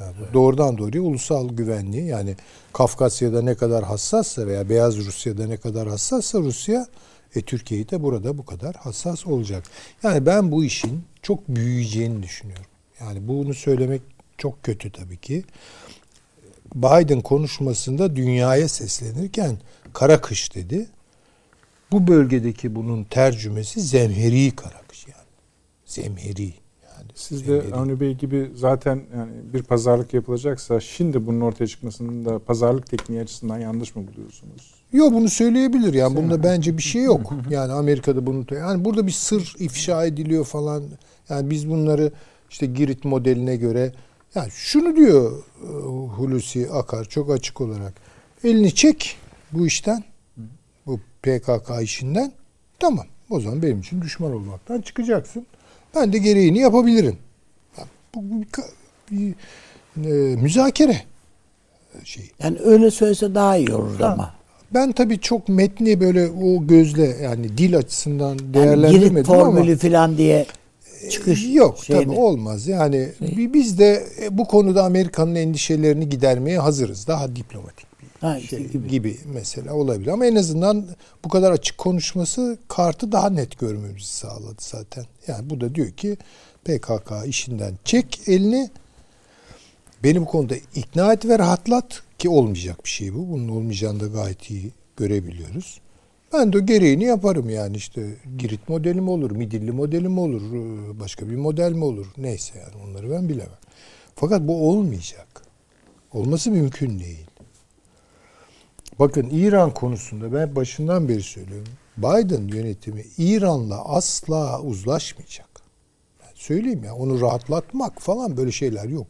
Yani 0.00 0.14
doğrudan 0.34 0.78
doğruya 0.78 1.02
ulusal 1.02 1.48
güvenliği 1.48 2.06
yani 2.06 2.36
Kafkasya'da 2.72 3.42
ne 3.42 3.54
kadar 3.54 3.84
hassassa 3.84 4.46
veya 4.46 4.68
Beyaz 4.68 4.96
Rusya'da 4.96 5.46
ne 5.46 5.56
kadar 5.56 5.88
hassassa 5.88 6.38
Rusya 6.38 6.86
e, 7.34 7.40
Türkiye'yi 7.40 7.88
de 7.88 8.02
burada 8.02 8.38
bu 8.38 8.46
kadar 8.46 8.74
hassas 8.74 9.26
olacak. 9.26 9.64
Yani 10.02 10.26
ben 10.26 10.52
bu 10.52 10.64
işin 10.64 11.04
çok 11.22 11.48
büyüyeceğini 11.48 12.22
düşünüyorum. 12.22 12.66
Yani 13.00 13.28
bunu 13.28 13.54
söylemek 13.54 14.02
çok 14.38 14.62
kötü 14.62 14.92
tabii 14.92 15.16
ki. 15.16 15.44
Biden 16.74 17.20
konuşmasında 17.20 18.16
dünyaya 18.16 18.68
seslenirken 18.68 19.58
kara 19.92 20.20
kış 20.20 20.54
dedi. 20.54 20.86
Bu 21.92 22.06
bölgedeki 22.06 22.74
bunun 22.74 23.04
tercümesi 23.04 23.80
zemheri 23.80 24.56
kara 24.56 24.82
kış 24.88 25.06
yani. 25.06 25.28
Zemheri. 25.86 26.59
Siz 27.20 27.48
de 27.48 27.62
Avni 27.72 28.00
Bey 28.00 28.14
gibi 28.14 28.50
zaten 28.54 29.02
yani 29.16 29.32
bir 29.52 29.62
pazarlık 29.62 30.14
yapılacaksa 30.14 30.80
şimdi 30.80 31.26
bunun 31.26 31.40
ortaya 31.40 31.66
çıkmasının 31.66 32.24
da 32.24 32.38
pazarlık 32.38 32.86
tekniği 32.86 33.20
açısından 33.20 33.58
yanlış 33.58 33.96
mı 33.96 34.06
buluyorsunuz? 34.06 34.74
Yok 34.92 35.12
bunu 35.12 35.28
söyleyebilir 35.28 35.94
yani 35.94 36.16
bunda 36.16 36.42
bence 36.42 36.76
bir 36.76 36.82
şey 36.82 37.02
yok. 37.02 37.32
Yani 37.50 37.72
Amerika'da 37.72 38.26
bunu 38.26 38.44
yani 38.50 38.84
burada 38.84 39.06
bir 39.06 39.12
sır 39.12 39.54
ifşa 39.58 40.04
ediliyor 40.04 40.44
falan. 40.44 40.82
Yani 41.28 41.50
biz 41.50 41.70
bunları 41.70 42.12
işte 42.50 42.66
Girit 42.66 43.04
modeline 43.04 43.56
göre 43.56 43.92
yani 44.34 44.50
şunu 44.50 44.96
diyor 44.96 45.42
e, 45.62 45.66
Hulusi 46.16 46.70
Akar 46.70 47.04
çok 47.04 47.30
açık 47.30 47.60
olarak. 47.60 47.94
Elini 48.44 48.74
çek 48.74 49.16
bu 49.52 49.66
işten. 49.66 50.04
Bu 50.86 51.00
PKK 51.22 51.82
işinden. 51.82 52.32
Tamam. 52.78 53.06
O 53.30 53.40
zaman 53.40 53.62
benim 53.62 53.80
için 53.80 54.02
düşman 54.02 54.32
olmaktan 54.32 54.80
çıkacaksın. 54.80 55.46
Ben 55.94 56.12
de 56.12 56.18
gereğini 56.18 56.58
yapabilirim. 56.58 57.16
Bu, 58.14 58.20
bu 58.22 58.42
bir, 59.10 59.34
e, 60.04 60.36
müzakere 60.36 61.02
şey. 62.04 62.30
Yani 62.42 62.58
öyle 62.64 62.90
söylese 62.90 63.34
daha 63.34 63.56
iyi 63.56 63.74
olur 63.74 64.00
ha. 64.00 64.06
ama. 64.06 64.34
Ben 64.74 64.92
tabii 64.92 65.20
çok 65.20 65.48
metni 65.48 66.00
böyle 66.00 66.28
o 66.28 66.66
gözle 66.66 67.16
yani 67.22 67.58
dil 67.58 67.76
açısından 67.76 68.54
değerlendirmedim 68.54 69.16
yani 69.16 69.26
formülü 69.26 69.76
falan 69.76 70.18
diye 70.18 70.46
çıkış 71.10 71.54
yok 71.54 71.78
şeyini. 71.84 72.04
tabii 72.04 72.16
olmaz. 72.16 72.66
Yani 72.66 73.08
şey. 73.18 73.52
biz 73.54 73.78
de 73.78 74.06
e, 74.22 74.38
bu 74.38 74.44
konuda 74.44 74.84
Amerika'nın 74.84 75.34
endişelerini 75.34 76.08
gidermeye 76.08 76.58
hazırız. 76.58 77.06
Daha 77.06 77.36
diplomatik 77.36 77.89
ha, 78.20 78.40
şey 78.40 78.68
gibi. 78.68 78.88
gibi 78.88 79.18
mesela 79.26 79.74
olabilir 79.74 80.08
ama 80.10 80.26
en 80.26 80.34
azından 80.34 80.86
bu 81.24 81.28
kadar 81.28 81.52
açık 81.52 81.78
konuşması 81.78 82.58
kartı 82.68 83.12
daha 83.12 83.30
net 83.30 83.58
görmemizi 83.58 84.06
sağladı 84.06 84.60
zaten. 84.60 85.04
Yani 85.26 85.50
bu 85.50 85.60
da 85.60 85.74
diyor 85.74 85.90
ki 85.90 86.16
PKK 86.64 87.12
işinden 87.26 87.74
çek 87.84 88.20
elini 88.26 88.70
beni 90.04 90.20
bu 90.20 90.24
konuda 90.24 90.54
ikna 90.74 91.12
et 91.12 91.24
ve 91.24 91.38
rahatlat 91.38 92.02
ki 92.18 92.28
olmayacak 92.28 92.84
bir 92.84 92.90
şey 92.90 93.14
bu. 93.14 93.30
Bunun 93.30 93.48
olmayacağını 93.48 94.00
da 94.00 94.06
gayet 94.06 94.50
iyi 94.50 94.70
görebiliyoruz. 94.96 95.80
Ben 96.32 96.52
de 96.52 96.60
gereğini 96.60 97.04
yaparım 97.04 97.50
yani 97.50 97.76
işte 97.76 98.14
Girit 98.38 98.68
modeli 98.68 99.00
mi 99.00 99.10
olur, 99.10 99.30
Midilli 99.30 99.72
modeli 99.72 100.08
mi 100.08 100.20
olur, 100.20 100.42
başka 101.00 101.30
bir 101.30 101.36
model 101.36 101.72
mi 101.72 101.84
olur 101.84 102.06
neyse 102.16 102.58
yani 102.58 102.84
onları 102.84 103.10
ben 103.10 103.28
bilemem. 103.28 103.58
Fakat 104.14 104.40
bu 104.40 104.70
olmayacak. 104.70 105.42
Olması 106.12 106.50
mümkün 106.50 107.00
değil. 107.00 107.29
Bakın 109.00 109.30
İran 109.30 109.74
konusunda 109.74 110.32
ben 110.32 110.56
başından 110.56 111.08
beri 111.08 111.22
söylüyorum. 111.22 111.72
Biden 111.96 112.48
yönetimi 112.48 113.04
İran'la 113.18 113.84
asla 113.84 114.60
uzlaşmayacak. 114.60 115.48
Ben 116.20 116.30
söyleyeyim 116.34 116.84
ya 116.84 116.94
onu 116.94 117.20
rahatlatmak 117.20 118.02
falan 118.02 118.36
böyle 118.36 118.52
şeyler 118.52 118.84
yok. 118.84 119.06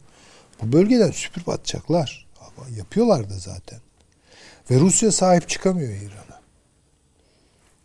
Bu 0.61 0.71
bölgeden 0.71 1.11
süpürüp 1.11 1.49
atacaklar. 1.49 2.27
Yapıyorlar 2.77 3.29
da 3.29 3.33
zaten. 3.33 3.79
Ve 4.71 4.79
Rusya 4.79 5.11
sahip 5.11 5.49
çıkamıyor 5.49 5.91
İran'a. 5.93 6.41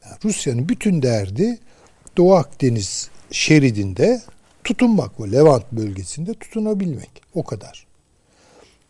Yani 0.05 0.17
Rusya'nın 0.25 0.69
bütün 0.69 1.03
derdi 1.03 1.59
Doğu 2.17 2.35
Akdeniz 2.35 3.11
şeridinde 3.31 4.23
tutunmak 4.65 5.21
ve 5.21 5.33
Levant 5.33 5.73
bölgesinde 5.73 6.35
tutunabilmek. 6.35 7.23
O 7.35 7.45
kadar. 7.45 7.87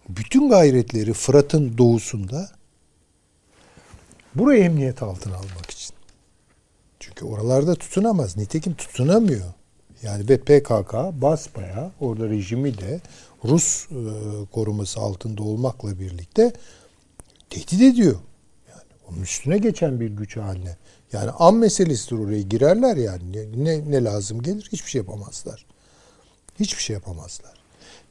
Bütün 0.09 0.49
gayretleri 0.49 1.13
Fırat'ın 1.13 1.79
doğusunda 1.79 2.56
burayı 4.39 4.65
emniyet 4.65 5.03
altına 5.03 5.37
almak 5.37 5.71
için. 5.71 5.95
Çünkü 7.01 7.25
oralarda 7.25 7.75
tutunamaz. 7.75 8.37
Nitekim 8.37 8.75
tutunamıyor. 8.75 9.47
Yani 10.03 10.29
ve 10.29 10.39
PKK 10.39 10.95
basbaya 11.23 11.91
orada 12.01 12.29
rejimi 12.29 12.79
de 12.79 13.01
Rus 13.45 13.87
e, 13.91 13.97
koruması 14.53 15.01
altında 15.01 15.43
olmakla 15.43 16.01
birlikte 16.01 16.53
tehdit 17.51 17.83
ediyor. 17.83 18.17
Yani 18.69 18.83
onun 19.11 19.23
üstüne 19.23 19.59
geçen 19.59 20.01
bir 20.01 20.11
güç 20.11 20.37
haline. 20.37 20.77
Yani 21.13 21.31
an 21.31 21.55
meselesidir 21.55 22.19
oraya 22.19 22.43
girerler 22.43 22.97
yani. 22.97 23.65
Ne, 23.65 23.91
ne 23.91 24.05
lazım 24.05 24.43
gelir? 24.43 24.69
Hiçbir 24.73 24.91
şey 24.91 24.99
yapamazlar. 24.99 25.67
Hiçbir 26.61 26.83
şey 26.83 26.95
yapamazlar. 26.95 27.55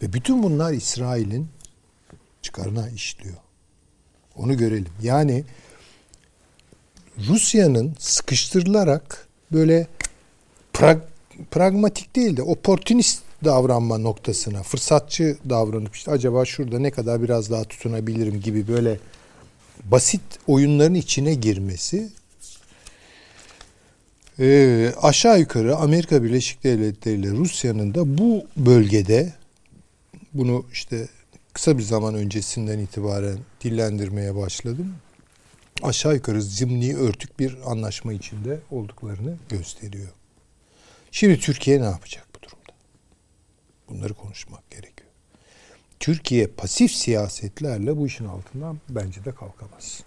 Ve 0.02 0.14
bütün 0.14 0.44
bunlar 0.44 0.74
İsrail'in 0.74 1.48
çıkarına 2.42 2.90
işliyor. 2.90 3.38
Onu 4.36 4.58
görelim. 4.58 4.94
Yani 5.02 5.44
Rusya'nın 7.28 7.96
sıkıştırılarak 8.00 9.28
böyle 9.52 9.88
prag, 10.74 10.98
pragmatik 11.52 12.16
değil 12.16 12.38
de 12.38 12.42
oportunist 12.42 13.22
davranma 13.46 13.98
noktasına, 13.98 14.64
fırsatçı 14.64 15.38
davranıp 15.50 15.96
işte 15.96 16.12
acaba 16.12 16.46
şurada 16.46 16.80
ne 16.80 16.92
kadar 16.92 17.22
biraz 17.22 17.52
daha 17.52 17.64
tutunabilirim 17.64 18.42
gibi 18.42 18.68
böyle 18.68 19.00
basit 19.84 20.22
oyunların 20.48 20.94
içine 20.94 21.34
girmesi 21.34 22.10
e, 24.40 24.92
aşağı 25.02 25.40
yukarı 25.40 25.76
Amerika 25.76 26.24
Birleşik 26.24 26.64
Devletleri 26.64 27.16
ile 27.16 27.32
Rusya'nın 27.32 27.94
da 27.94 28.18
bu 28.18 28.46
bölgede 28.58 29.34
bunu 30.34 30.66
işte 30.72 31.08
kısa 31.54 31.78
bir 31.78 31.84
zaman 31.84 32.16
öncesinden 32.16 32.80
itibaren 32.80 33.38
dillendirmeye 33.64 34.36
başladım. 34.36 34.96
Aşağı 35.84 36.16
yukarı 36.16 36.42
zimni 36.42 36.96
örtük 36.96 37.40
bir 37.40 37.72
anlaşma 37.72 38.14
içinde 38.14 38.60
olduklarını 38.72 39.38
gösteriyor. 39.50 40.10
Şimdi 41.12 41.40
Türkiye 41.40 41.82
ne 41.82 41.86
yapacak 41.86 42.28
bu 42.36 42.42
durumda? 42.42 42.74
Bunları 43.90 44.14
konuşmak 44.14 44.72
gerekiyor. 44.72 45.10
Türkiye 46.00 46.48
pasif 46.48 46.92
siyasetlerle 46.92 47.98
bu 47.98 48.08
işin 48.08 48.26
altından 48.26 48.80
bence 48.90 49.26
de 49.26 49.36
kalkamaz. 49.36 50.04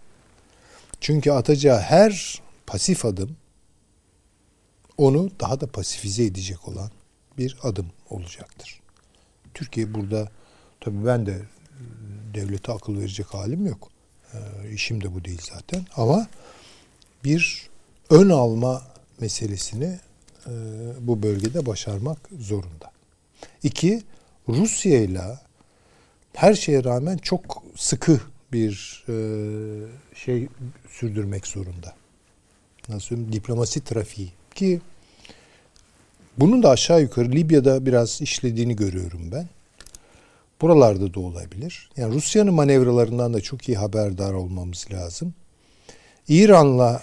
Çünkü 1.01 1.31
atacağı 1.31 1.81
her 1.81 2.43
pasif 2.67 3.05
adım 3.05 3.37
onu 4.97 5.31
daha 5.41 5.61
da 5.61 5.67
pasifize 5.67 6.25
edecek 6.25 6.69
olan 6.69 6.91
bir 7.39 7.57
adım 7.63 7.87
olacaktır. 8.11 8.81
Türkiye 9.55 9.95
burada 9.95 10.29
tabii 10.81 11.07
ben 11.07 11.27
de 11.27 11.43
devlete 12.35 12.73
akıl 12.73 12.99
verecek 12.99 13.27
halim 13.27 13.67
yok. 13.67 13.89
E, 14.35 14.39
işim 14.73 15.05
de 15.05 15.15
bu 15.15 15.25
değil 15.25 15.41
zaten. 15.53 15.87
Ama 15.97 16.27
bir 17.25 17.69
ön 18.11 18.31
alma 18.31 18.83
meselesini 19.21 19.99
e, 20.47 20.51
bu 21.01 21.23
bölgede 21.23 21.67
başarmak 21.67 22.19
zorunda. 22.39 22.91
İki, 23.63 24.03
Rusya 24.49 25.01
ile 25.01 25.39
her 26.35 26.55
şeye 26.55 26.85
rağmen 26.85 27.17
çok 27.17 27.63
sıkı 27.77 28.21
bir 28.53 29.05
e, 29.09 29.15
şey 30.15 30.49
sürdürmek 30.91 31.47
zorunda. 31.47 31.95
Nasıl 32.89 33.01
söyleyeyim? 33.01 33.33
Diplomasi 33.33 33.85
trafiği 33.85 34.33
ki 34.55 34.81
bunun 36.39 36.63
da 36.63 36.71
aşağı 36.71 37.01
yukarı 37.01 37.33
Libya'da 37.33 37.87
biraz 37.87 38.23
işlediğini 38.23 38.77
görüyorum 38.77 39.33
ben. 39.33 39.49
Buralarda 40.61 41.15
da 41.15 41.21
olabilir. 41.21 41.91
Yani 41.97 42.15
Rusya'nın 42.15 42.55
manevralarından 42.55 43.35
da 43.35 43.41
çok 43.41 43.69
iyi 43.69 43.77
haberdar 43.79 44.33
olmamız 44.33 44.87
lazım. 44.93 45.35
İran'la 46.29 47.03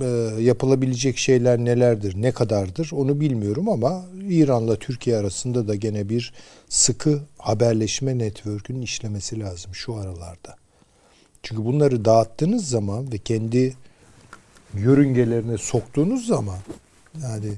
e, 0.00 0.06
yapılabilecek 0.40 1.18
şeyler 1.18 1.58
nelerdir, 1.58 2.22
ne 2.22 2.32
kadardır 2.32 2.90
onu 2.92 3.20
bilmiyorum 3.20 3.68
ama 3.68 4.04
İran'la 4.28 4.76
Türkiye 4.76 5.16
arasında 5.16 5.68
da 5.68 5.74
gene 5.74 6.08
bir 6.08 6.32
sıkı 6.68 7.20
haberleşme 7.38 8.18
network'ünün 8.18 8.82
işlemesi 8.82 9.40
lazım 9.40 9.74
şu 9.74 9.94
aralarda. 9.94 10.56
Çünkü 11.42 11.64
bunları 11.64 12.04
dağıttığınız 12.04 12.68
zaman 12.68 13.12
ve 13.12 13.18
kendi 13.18 13.76
yörüngelerine 14.74 15.58
soktuğunuz 15.58 16.26
zaman 16.26 16.58
yani 17.22 17.52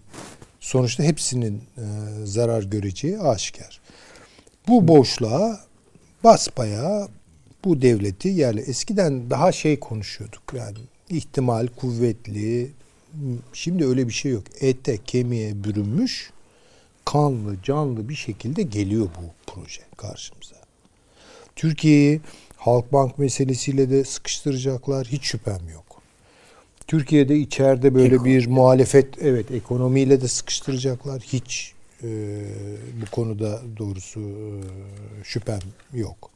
sonuçta 0.60 1.02
hepsinin 1.02 1.62
e, 1.76 1.84
zarar 2.24 2.62
göreceği 2.62 3.18
aşikar. 3.18 3.80
Bu 4.68 4.88
boşluğa 4.88 5.60
basbaya 6.24 7.08
bu 7.64 7.82
devleti 7.82 8.28
yani 8.28 8.60
eskiden 8.60 9.30
daha 9.30 9.52
şey 9.52 9.80
konuşuyorduk 9.80 10.42
yani 10.56 10.78
ihtimal 11.08 11.66
kuvvetli 11.66 12.70
şimdi 13.52 13.86
öyle 13.86 14.08
bir 14.08 14.12
şey 14.12 14.32
yok. 14.32 14.44
Ete 14.60 14.98
kemiğe 15.04 15.64
bürünmüş 15.64 16.30
kanlı 17.04 17.56
canlı 17.62 18.08
bir 18.08 18.14
şekilde 18.14 18.62
geliyor 18.62 19.06
bu 19.06 19.52
proje 19.52 19.82
karşımıza. 19.96 20.56
Türkiye'yi 21.56 22.20
Halkbank 22.56 23.18
meselesiyle 23.18 23.90
de 23.90 24.04
sıkıştıracaklar 24.04 25.06
hiç 25.06 25.24
şüphem 25.24 25.68
yok. 25.72 25.84
Türkiye'de 26.86 27.38
içeride 27.38 27.94
böyle 27.94 28.14
Ekonomi. 28.14 28.24
bir 28.30 28.46
muhalefet 28.46 29.18
evet 29.22 29.50
ekonomiyle 29.50 30.20
de 30.20 30.28
sıkıştıracaklar. 30.28 31.22
Hiç 31.22 31.73
e, 32.04 32.10
bu 33.02 33.10
konuda 33.10 33.62
doğrusu 33.76 34.20
e, 34.20 35.24
şüphem 35.24 35.60
yok. 35.92 36.30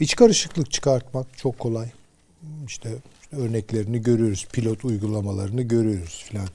İç 0.00 0.16
karışıklık 0.16 0.70
çıkartmak 0.70 1.38
çok 1.38 1.58
kolay. 1.58 1.88
İşte, 2.66 2.88
işte 3.22 3.36
örneklerini 3.36 4.02
görüyoruz. 4.02 4.46
Pilot 4.52 4.84
uygulamalarını 4.84 5.62
görüyoruz 5.62 6.24
filan. 6.28 6.48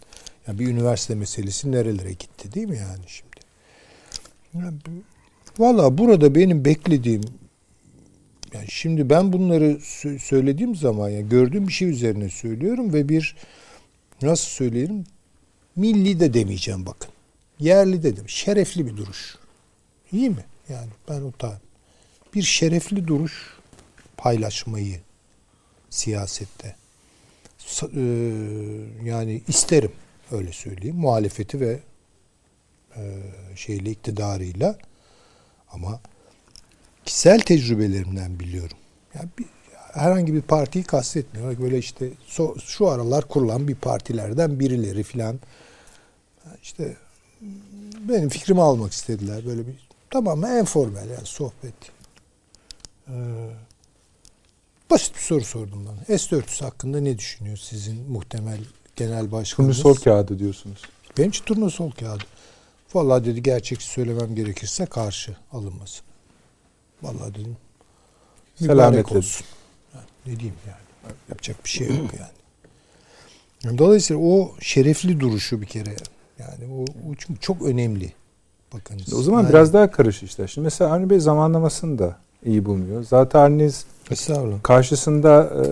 Yani 0.47 0.59
bir 0.59 0.67
üniversite 0.67 1.15
meselesi 1.15 1.71
nerelere 1.71 2.11
gitti 2.11 2.53
değil 2.53 2.67
mi 2.67 2.77
yani 2.77 3.03
şimdi? 3.07 3.29
Yani, 4.53 4.77
Valla 5.59 5.97
burada 5.97 6.35
benim 6.35 6.65
beklediğim 6.65 7.21
yani 8.53 8.65
şimdi 8.69 9.09
ben 9.09 9.33
bunları 9.33 9.79
söylediğim 10.19 10.75
zaman 10.75 11.09
ya 11.09 11.21
gördüğüm 11.21 11.67
bir 11.67 11.73
şey 11.73 11.89
üzerine 11.89 12.29
söylüyorum 12.29 12.93
ve 12.93 13.09
bir 13.09 13.35
nasıl 14.21 14.49
söyleyelim 14.49 15.03
milli 15.75 16.19
de 16.19 16.33
demeyeceğim 16.33 16.85
bakın. 16.85 17.09
Yerli 17.59 18.03
dedim. 18.03 18.29
Şerefli 18.29 18.85
bir 18.85 18.97
duruş. 18.97 19.37
İyi 20.11 20.29
mi? 20.29 20.45
Yani 20.69 20.89
ben 21.09 21.33
da 21.41 21.61
bir 22.35 22.41
şerefli 22.41 23.07
duruş 23.07 23.57
paylaşmayı 24.17 24.99
siyasette 25.89 26.75
e, 27.95 28.01
yani 29.03 29.41
isterim 29.47 29.91
öyle 30.31 30.51
söyleyeyim 30.51 30.95
muhalefeti 30.95 31.59
ve 31.59 31.79
e, 32.95 33.21
şeyle 33.55 33.91
iktidarıyla 33.91 34.77
ama 35.71 36.01
kişisel 37.05 37.39
tecrübelerimden 37.39 38.39
biliyorum. 38.39 38.77
Yani 39.15 39.29
bir, 39.39 39.45
herhangi 39.93 40.33
bir 40.33 40.41
partiyi 40.41 40.83
kastetmiyorum. 40.83 41.63
Böyle 41.63 41.77
işte 41.77 42.09
so, 42.25 42.55
şu 42.59 42.87
aralar 42.87 43.27
kurulan 43.27 43.67
bir 43.67 43.75
partilerden 43.75 44.59
birileri 44.59 45.03
filan. 45.03 45.39
İşte 46.61 46.97
benim 48.09 48.29
fikrimi 48.29 48.61
almak 48.61 48.91
istediler. 48.91 49.45
Böyle 49.45 49.67
bir 49.67 49.87
tamamen 50.09 50.61
informal 50.61 51.09
yani 51.09 51.25
sohbet. 51.25 51.73
Ee, 53.07 53.13
basit 54.89 55.15
bir 55.15 55.21
soru 55.21 55.45
sordum 55.45 55.85
bana. 55.85 56.17
S-400 56.17 56.63
hakkında 56.63 56.99
ne 56.99 57.17
düşünüyor 57.17 57.57
sizin 57.57 58.11
muhtemel 58.11 58.59
genel 58.95 59.31
başkanınız? 59.31 59.77
Turnusol 59.81 60.03
kağıdı 60.03 60.39
diyorsunuz. 60.39 60.81
Benim 61.17 61.29
için 61.29 61.45
turnusol 61.45 61.91
kağıdı. 61.91 62.23
Vallahi 62.93 63.25
dedi 63.25 63.43
gerçekçi 63.43 63.85
söylemem 63.85 64.35
gerekirse 64.35 64.85
karşı 64.85 65.35
alınması. 65.51 66.03
Vallahi 67.01 67.33
dedim. 67.33 67.57
Selamet 68.55 69.11
olsun. 69.11 69.45
Yani 69.93 70.05
ne 70.25 70.39
diyeyim 70.39 70.57
yani. 70.67 71.15
Yapacak 71.29 71.65
bir 71.65 71.69
şey 71.69 71.87
yok 71.87 72.09
yani. 72.19 73.77
Dolayısıyla 73.77 74.21
o 74.21 74.55
şerefli 74.61 75.19
duruşu 75.19 75.61
bir 75.61 75.65
kere 75.65 75.95
yani 76.39 76.73
o, 76.73 76.81
o 76.81 77.15
çünkü 77.17 77.39
çok 77.39 77.61
önemli. 77.61 78.13
Bakınız. 78.73 79.13
O 79.13 79.21
zaman 79.21 79.41
yani, 79.41 79.49
biraz 79.49 79.73
daha 79.73 79.91
karış 79.91 80.23
işte. 80.23 80.47
Şimdi 80.47 80.65
mesela 80.65 80.93
Avni 80.93 81.09
Bey 81.09 81.19
zamanlamasını 81.19 81.99
da 81.99 82.17
iyi 82.45 82.65
bulmuyor. 82.65 83.03
Zaten 83.03 83.39
Avni'niz 83.39 83.85
karşısında 84.63 85.49
e, 85.55 85.63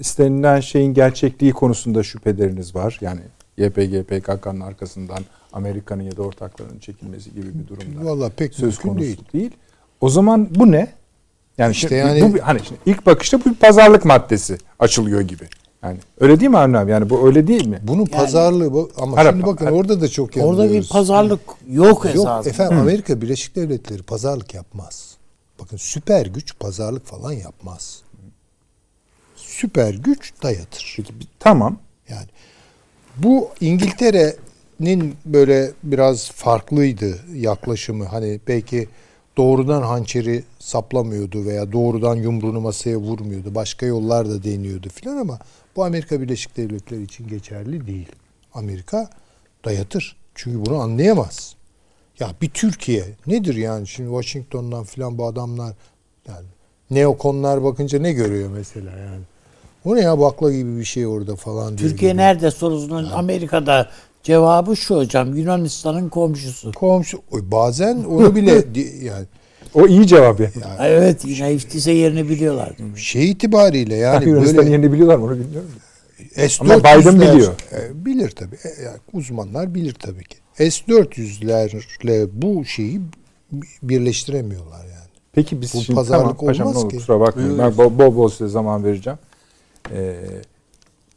istenilen 0.00 0.60
şeyin 0.60 0.94
gerçekliği 0.94 1.52
konusunda 1.52 2.02
şüpheleriniz 2.02 2.74
var. 2.74 2.98
Yani 3.00 3.20
YPG, 3.56 4.02
PKK'nın 4.02 4.60
arkasından 4.60 5.18
Amerika'nın 5.52 6.02
ya 6.02 6.16
da 6.16 6.22
ortaklarının 6.22 6.78
çekilmesi 6.78 7.34
gibi 7.34 7.58
bir 7.58 7.68
durumda. 7.68 8.04
Valla 8.04 8.30
pek 8.36 8.54
söz 8.54 8.78
konusu 8.78 9.00
değil. 9.00 9.20
değil. 9.32 9.50
O 10.00 10.08
zaman 10.08 10.48
bu 10.54 10.72
ne? 10.72 10.88
Yani 11.58 11.72
işte 11.72 11.88
şimdi, 11.88 12.20
yani 12.20 12.34
bu 12.34 12.38
hani 12.42 12.60
şimdi 12.64 12.80
ilk 12.86 13.06
bakışta 13.06 13.40
bu 13.40 13.44
bir 13.44 13.54
pazarlık 13.54 14.04
maddesi 14.04 14.58
açılıyor 14.78 15.20
gibi. 15.20 15.44
Yani 15.82 15.98
öyle 16.20 16.40
değil 16.40 16.50
mi 16.50 16.58
Avni 16.58 16.78
abi? 16.78 16.90
Yani 16.90 17.10
bu 17.10 17.26
öyle 17.26 17.46
değil 17.46 17.66
mi? 17.66 17.80
Bunun 17.82 17.98
yani, 17.98 18.10
pazarlığı 18.10 18.72
bu 18.72 18.90
ama 18.96 19.16
Arap, 19.16 19.32
şimdi 19.32 19.46
bakın 19.46 19.66
Arap, 19.66 19.76
orada 19.76 20.00
da 20.00 20.08
çok 20.08 20.36
yanılıyoruz. 20.36 20.60
Orada 20.60 20.82
bir 20.82 20.88
pazarlık 20.88 21.40
yok 21.68 22.06
esasında. 22.06 22.36
Yok 22.36 22.46
efendim 22.46 22.76
Hı. 22.76 22.80
Amerika 22.80 23.20
Birleşik 23.20 23.56
Devletleri 23.56 24.02
pazarlık 24.02 24.54
yapmaz. 24.54 25.16
Bakın 25.60 25.76
süper 25.76 26.26
güç 26.26 26.58
pazarlık 26.58 27.06
falan 27.06 27.32
yapmaz. 27.32 28.02
Süper 29.36 29.94
güç 29.94 30.32
dayatır. 30.42 30.94
Peki, 30.96 31.12
tamam. 31.38 31.78
Yani 32.08 32.26
bu 33.16 33.48
İngiltere'nin 33.60 35.16
böyle 35.24 35.72
biraz 35.82 36.30
farklıydı 36.30 37.18
yaklaşımı. 37.34 38.04
Hani 38.04 38.40
belki 38.48 38.88
doğrudan 39.36 39.82
hançeri 39.82 40.44
saplamıyordu 40.58 41.44
veya 41.44 41.72
doğrudan 41.72 42.16
yumruğunu 42.16 42.60
masaya 42.60 42.96
vurmuyordu. 42.96 43.54
Başka 43.54 43.86
yollar 43.86 44.28
da 44.28 44.44
deniyordu 44.44 44.88
filan 44.88 45.16
ama 45.16 45.38
bu 45.80 45.84
Amerika 45.84 46.20
Birleşik 46.20 46.56
Devletleri 46.56 47.02
için 47.02 47.28
geçerli 47.28 47.86
değil. 47.86 48.08
Amerika 48.54 49.10
dayatır. 49.64 50.16
Çünkü 50.34 50.66
bunu 50.66 50.78
anlayamaz. 50.78 51.54
Ya 52.18 52.28
bir 52.42 52.50
Türkiye 52.50 53.04
nedir 53.26 53.54
yani 53.54 53.88
şimdi 53.88 54.08
Washington'dan 54.08 54.84
filan 54.84 55.18
bu 55.18 55.26
adamlar 55.26 55.74
yani 56.28 56.46
neokonlar 56.90 57.64
bakınca 57.64 57.98
ne 57.98 58.12
görüyor 58.12 58.50
mesela 58.50 58.90
yani. 58.98 59.22
O 59.84 59.96
ne 59.96 60.00
ya 60.00 60.20
bakla 60.20 60.52
gibi 60.52 60.78
bir 60.78 60.84
şey 60.84 61.06
orada 61.06 61.36
falan 61.36 61.78
diyor. 61.78 61.90
Türkiye 61.90 62.10
gibi. 62.10 62.20
nerede 62.20 62.50
sorusunun 62.50 63.02
yani. 63.04 63.12
Amerika'da 63.14 63.90
cevabı 64.22 64.76
şu 64.76 64.96
hocam 64.96 65.36
Yunanistan'ın 65.36 66.08
komşusu. 66.08 66.72
Komşu 66.72 67.22
bazen 67.32 68.04
onu 68.04 68.34
bile 68.34 68.52
yani 69.04 69.26
o 69.74 69.86
iyi 69.86 70.06
cevap 70.06 70.40
yani. 70.40 70.52
yani. 70.62 70.76
Evet 70.80 71.24
yine 71.24 71.52
iftise 71.52 71.92
yerini 71.92 72.28
biliyorlar. 72.28 72.72
Şey 72.96 73.30
itibariyle 73.30 73.96
yani 73.96 74.28
Yunanistan 74.28 74.56
böyle 74.56 74.70
yerini 74.70 74.92
biliyorlar 74.92 75.16
mı 75.16 75.24
onu 75.24 75.38
bilmiyorum. 75.38 75.70
S-400'ler, 76.34 76.60
Ama 76.60 76.78
Biden 76.78 77.20
biliyor. 77.20 77.52
E, 77.72 78.04
bilir 78.04 78.30
tabii. 78.30 78.56
E, 78.56 78.82
yani 78.82 78.96
uzmanlar 79.12 79.74
bilir 79.74 79.94
tabii 79.94 80.24
ki. 80.24 80.36
S-400'lerle 80.54 82.28
bu 82.32 82.64
şeyi 82.64 83.00
birleştiremiyorlar 83.82 84.84
yani. 84.84 85.10
Peki 85.32 85.60
biz 85.60 85.74
bu 85.74 85.80
şimdi 85.80 85.96
pazarlık 85.96 86.38
tamam, 86.38 86.46
paşam, 86.46 86.66
olmaz 86.66 86.88
ki. 86.88 86.96
Kusura 86.96 87.20
bakmayın. 87.20 87.58
Ben 87.58 87.76
bol, 87.76 87.98
bol 87.98 88.16
bol 88.16 88.28
size 88.28 88.48
zaman 88.48 88.84
vereceğim. 88.84 89.18
Ee, 89.92 90.16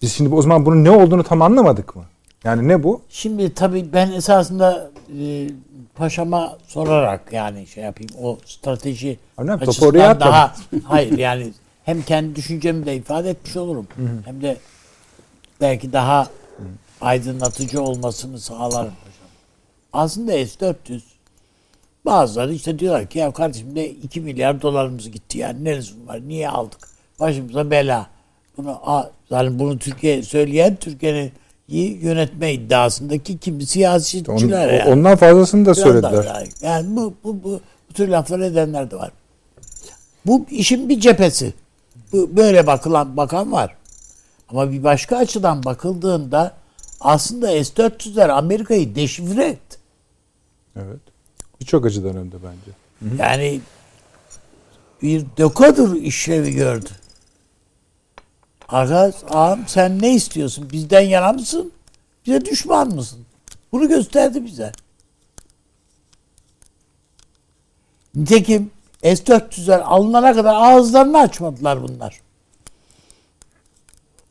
biz 0.02 0.14
şimdi 0.14 0.36
o 0.36 0.42
zaman 0.42 0.66
bunun 0.66 0.84
ne 0.84 0.92
olduğunu 0.92 1.24
tam 1.24 1.42
anlamadık 1.42 1.96
mı? 1.96 2.04
Yani 2.44 2.68
ne 2.68 2.84
bu? 2.84 3.02
Şimdi 3.10 3.54
tabii 3.54 3.94
ben 3.94 4.12
esasında 4.12 4.92
e, 5.20 5.48
paşama 5.96 6.58
sorarak 6.68 7.34
yani 7.34 7.68
şey 7.68 7.84
yapayım 7.84 8.12
o 8.22 8.38
strateji 8.46 9.20
Anladım, 9.38 9.70
açısından 9.70 10.20
daha 10.20 10.56
hayır 10.84 11.18
yani 11.18 11.54
hem 11.86 12.02
kendi 12.02 12.36
düşüncemi 12.36 12.86
de 12.86 12.96
ifade 12.96 13.30
etmiş 13.30 13.58
olurum. 13.58 13.88
Hı 13.96 14.02
hı. 14.02 14.22
Hem 14.26 14.42
de 14.42 14.58
belki 15.62 15.94
daha 15.94 16.28
aydınlatıcı 17.02 17.82
olmasını 17.82 18.40
sağlarım. 18.40 18.94
Aslında 19.94 20.32
S-400 20.32 21.02
bazıları 22.06 22.54
işte 22.54 22.80
diyorlar 22.80 23.06
ki 23.08 23.20
ya 23.20 23.32
kardeşim 23.32 23.76
de 23.76 23.90
2 23.90 24.22
milyar 24.22 24.62
dolarımız 24.62 25.12
gitti 25.12 25.38
yani 25.38 25.64
ne 25.64 25.78
lüzum 25.78 26.08
var 26.08 26.22
niye 26.28 26.50
aldık 26.50 26.90
başımıza 27.20 27.72
bela. 27.72 28.08
Bunu 28.58 28.80
yani 29.30 29.60
bunu 29.60 29.80
Türkiye 29.80 30.24
söyleyen 30.24 30.76
Türkiye'nin 30.76 31.32
yönetme 31.68 32.54
iddiasındaki 32.54 33.38
kimi 33.38 33.66
siyasetçiler 33.66 34.68
Onun, 34.68 34.78
yani. 34.78 34.90
Ondan 34.90 35.18
fazlasını 35.18 35.66
da 35.66 35.76
söylediler. 35.76 36.48
Yani 36.62 36.96
bu, 36.96 37.14
bu, 37.24 37.44
bu, 37.44 37.62
bu 37.90 37.94
tür 37.94 38.08
laflar 38.08 38.40
edenler 38.40 38.92
de 38.92 38.96
var. 38.96 39.12
Bu 40.26 40.46
işin 40.50 40.90
bir 40.90 41.00
cephesi. 41.00 41.54
Bu, 42.12 42.38
böyle 42.38 42.68
bakılan 42.68 43.18
bakan 43.18 43.52
var. 43.52 43.76
Ama 44.50 44.72
bir 44.72 44.84
başka 44.84 45.18
açıdan 45.18 45.64
bakıldığında 45.64 46.54
aslında 47.02 47.48
S-400'ler 47.48 48.32
Amerika'yı 48.32 48.96
deşifre 48.96 49.46
etti. 49.46 49.78
Evet. 50.76 51.00
Birçok 51.60 51.86
açıdan 51.86 52.16
önde 52.16 52.36
bence. 52.36 52.72
Hı-hı. 53.00 53.22
Yani 53.22 53.62
bir 55.02 55.26
dekodur 55.38 55.96
işlevi 55.96 56.52
gördü. 56.52 56.90
Arkadaş 58.74 59.16
ağam 59.30 59.60
sen 59.68 60.02
ne 60.02 60.14
istiyorsun? 60.14 60.70
Bizden 60.72 61.02
yana 61.02 61.34
mısın? 61.34 61.72
Bize 62.26 62.46
düşman 62.46 62.88
mısın? 62.88 63.20
Bunu 63.72 63.88
gösterdi 63.88 64.46
bize. 64.46 64.72
Nitekim 68.16 68.72
S-400'ler 69.04 69.82
alınana 69.82 70.34
kadar 70.34 70.56
ağızlarını 70.56 71.20
açmadılar 71.20 71.84
bunlar. 71.84 72.22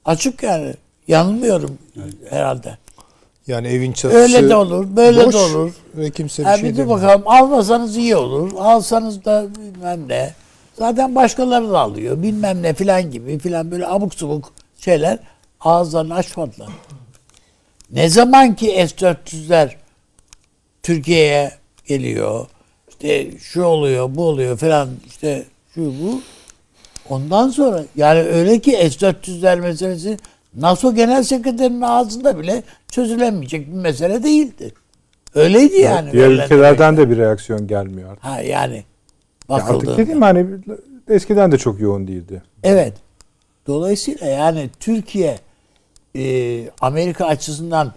Açık 0.05 0.43
yani. 0.43 0.74
Yanılmıyorum 1.09 1.78
evet. 1.97 2.14
herhalde. 2.31 2.78
Yani 3.47 3.69
evin 3.69 3.93
çatısı 3.93 4.23
Öyle 4.23 4.48
de 4.48 4.56
olur, 4.56 4.97
böyle 4.97 5.27
boş 5.27 5.35
de 5.35 5.39
olur. 5.39 5.73
Ve 5.94 6.10
kimse 6.10 6.43
bir 6.43 6.48
yani 6.48 6.60
şey 6.60 6.78
bir 6.78 6.89
bakalım 6.89 7.23
almasanız 7.27 7.97
iyi 7.97 8.16
olur. 8.16 8.52
Alsanız 8.59 9.24
da 9.24 9.47
bilmem 9.56 10.09
ne. 10.09 10.35
Zaten 10.78 11.14
başkaları 11.14 11.70
da 11.70 11.80
alıyor. 11.80 12.22
Bilmem 12.22 12.62
ne 12.62 12.74
filan 12.74 13.10
gibi 13.10 13.38
filan 13.38 13.70
böyle 13.70 13.86
abuk 13.86 14.14
subuk 14.14 14.52
şeyler 14.78 15.18
ağızlarını 15.60 16.14
açmadılar. 16.14 16.68
Ne 17.90 18.08
zaman 18.08 18.54
ki 18.54 18.66
S-400'ler 18.66 19.70
Türkiye'ye 20.82 21.52
geliyor, 21.86 22.46
işte 22.88 23.38
şu 23.38 23.62
oluyor, 23.62 24.14
bu 24.14 24.24
oluyor 24.24 24.58
filan 24.58 24.88
işte 25.06 25.44
şu 25.74 25.80
bu. 25.80 26.20
Ondan 27.08 27.48
sonra 27.48 27.84
yani 27.96 28.20
öyle 28.20 28.58
ki 28.58 28.70
S-400'ler 28.70 29.60
meselesi 29.60 30.16
NATO 30.54 30.94
Genel 30.94 31.22
Sekreterinin 31.22 31.80
ağzında 31.80 32.38
bile 32.38 32.62
çözülemeyecek 32.90 33.66
bir 33.66 33.76
mesele 33.76 34.22
değildi. 34.22 34.74
Öyleydi 35.34 35.76
yani. 35.76 36.12
Diğer 36.12 36.30
ülkelerden 36.30 36.96
de 36.96 37.10
bir 37.10 37.16
reaksiyon 37.16 37.66
gelmiyor 37.66 38.10
artık. 38.10 38.24
Ha 38.24 38.40
yani 38.40 38.84
bakıldığında. 39.52 39.90
Artık 39.90 39.98
dediğim 39.98 40.22
hani 40.22 40.46
eskiden 41.08 41.52
de 41.52 41.58
çok 41.58 41.80
yoğun 41.80 42.08
değildi. 42.08 42.42
Evet. 42.62 42.94
Dolayısıyla 43.66 44.26
yani 44.26 44.70
Türkiye 44.80 45.38
e, 46.16 46.64
Amerika 46.80 47.26
açısından 47.26 47.92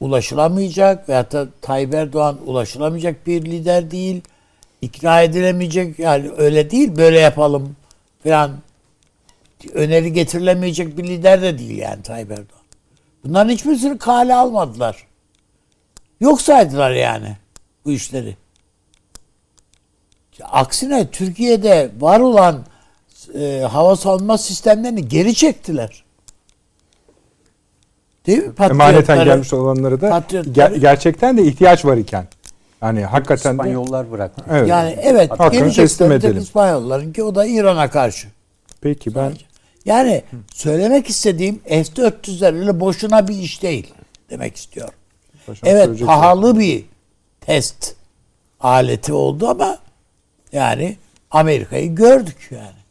ulaşılamayacak 0.00 1.08
veya 1.08 1.30
da 1.30 1.46
Tayyip 1.60 1.94
Erdoğan 1.94 2.38
ulaşılamayacak 2.46 3.26
bir 3.26 3.44
lider 3.44 3.90
değil. 3.90 4.20
İkna 4.82 5.22
edilemeyecek 5.22 5.98
yani 5.98 6.30
öyle 6.36 6.70
değil 6.70 6.96
böyle 6.96 7.20
yapalım 7.20 7.76
falan 8.24 8.50
öneri 9.72 10.12
getirilemeyecek 10.12 10.98
bir 10.98 11.04
lider 11.04 11.42
de 11.42 11.58
değil 11.58 11.78
yani 11.78 12.02
Tayyip 12.02 12.30
Erdoğan. 12.30 12.64
Bunların 13.24 13.50
hiçbirisini 13.52 13.98
kale 13.98 14.34
almadılar. 14.34 15.06
Yok 16.20 16.40
saydılar 16.40 16.90
yani 16.90 17.36
bu 17.84 17.92
işleri. 17.92 18.36
Aksine 20.42 21.10
Türkiye'de 21.10 21.90
var 22.00 22.20
olan 22.20 22.64
e, 23.34 23.60
hava 23.70 23.96
savunma 23.96 24.38
sistemlerini 24.38 25.08
geri 25.08 25.34
çektiler. 25.34 26.04
Değil 28.26 28.38
mi? 28.38 28.52
Emaneten 28.70 29.24
gelmiş 29.24 29.52
olanları 29.52 30.00
da 30.00 30.08
ger- 30.08 30.78
gerçekten 30.78 31.36
de 31.36 31.42
ihtiyaç 31.42 31.84
var 31.84 31.96
iken. 31.96 32.26
Yani 32.82 33.04
hakikaten 33.04 33.50
İspanyollar 33.50 34.10
bıraktı. 34.10 34.44
Evet. 34.50 34.68
Yani 34.68 34.96
evet 35.02 35.30
Hakkını 35.30 35.72
teslim 35.72 36.12
edelim. 36.12 36.42
İspanyolların 36.42 37.12
ki 37.12 37.22
o 37.22 37.34
da 37.34 37.46
İran'a 37.46 37.90
karşı. 37.90 38.28
Peki 38.80 39.14
ben 39.14 39.32
yani 39.84 40.22
söylemek 40.54 41.08
istediğim 41.08 41.60
S-400'ler 41.68 42.58
öyle 42.58 42.80
boşuna 42.80 43.28
bir 43.28 43.34
iş 43.34 43.62
değil 43.62 43.94
demek 44.30 44.56
istiyorum. 44.56 44.94
Paşam 45.46 45.70
evet 45.70 46.06
pahalı 46.06 46.58
bir 46.58 46.84
test 47.40 47.94
aleti 48.60 49.12
oldu 49.12 49.48
ama 49.48 49.78
yani 50.54 50.96
Amerika'yı 51.30 51.94
gördük 51.94 52.48
yani. 52.50 52.84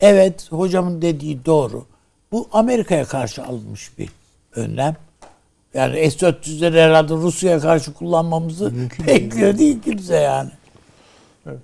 Evet 0.00 0.52
hocamın 0.52 1.02
dediği 1.02 1.44
doğru. 1.44 1.86
Bu 2.32 2.48
Amerika'ya 2.52 3.04
karşı 3.04 3.44
alınmış 3.44 3.98
bir 3.98 4.08
önlem. 4.54 4.96
Yani 5.74 6.10
S-400'leri 6.10 6.80
herhalde 6.80 7.14
Rusya'ya 7.14 7.60
karşı 7.60 7.94
kullanmamızı 7.94 8.70
Mümkün 8.70 9.06
bekliyor 9.06 9.58
değil 9.58 9.78
kimse 9.84 10.16
yani. 10.16 10.50
Evet. 11.46 11.58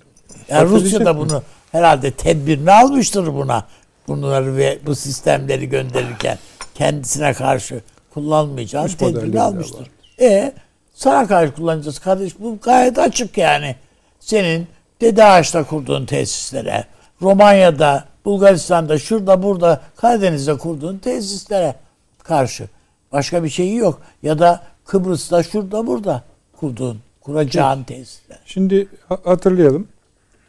Yani 0.49 0.69
Rusya 0.69 1.05
da 1.05 1.17
bunu 1.17 1.43
herhalde 1.71 2.11
tedbirini 2.11 2.71
almıştır 2.71 3.33
buna. 3.33 3.67
Bunları 4.07 4.57
ve 4.57 4.79
bu 4.85 4.95
sistemleri 4.95 5.69
gönderirken 5.69 6.37
kendisine 6.75 7.33
karşı 7.33 7.81
kullanmayacağız 8.13 8.97
tedbirini 8.97 9.41
almıştır. 9.41 9.87
E 10.19 10.53
sana 10.93 11.27
karşı 11.27 11.53
kullanacağız 11.53 11.99
kardeş. 11.99 12.39
Bu 12.39 12.57
gayet 12.61 12.99
açık 12.99 13.37
yani. 13.37 13.75
Senin 14.19 14.67
Dede 15.01 15.25
Ağaç'ta 15.25 15.63
kurduğun 15.63 16.05
tesislere, 16.05 16.85
Romanya'da, 17.21 18.05
Bulgaristan'da, 18.25 18.99
şurada 18.99 19.43
burada, 19.43 19.81
Karadeniz'de 19.95 20.57
kurduğun 20.57 20.97
tesislere 20.97 21.75
karşı. 22.23 22.67
Başka 23.11 23.43
bir 23.43 23.49
şeyi 23.49 23.75
yok. 23.75 24.01
Ya 24.23 24.39
da 24.39 24.63
Kıbrıs'ta, 24.85 25.43
şurada 25.43 25.87
burada 25.87 26.23
kurduğun, 26.59 26.99
kuracağın 27.21 27.83
tesisler. 27.83 28.39
Şimdi 28.45 28.87
hatırlayalım. 29.07 29.87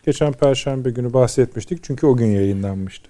Geçen 0.06 0.32
Perşembe 0.32 0.90
günü 0.90 1.12
bahsetmiştik. 1.12 1.84
Çünkü 1.84 2.06
o 2.06 2.16
gün 2.16 2.26
yayınlanmıştı. 2.26 3.08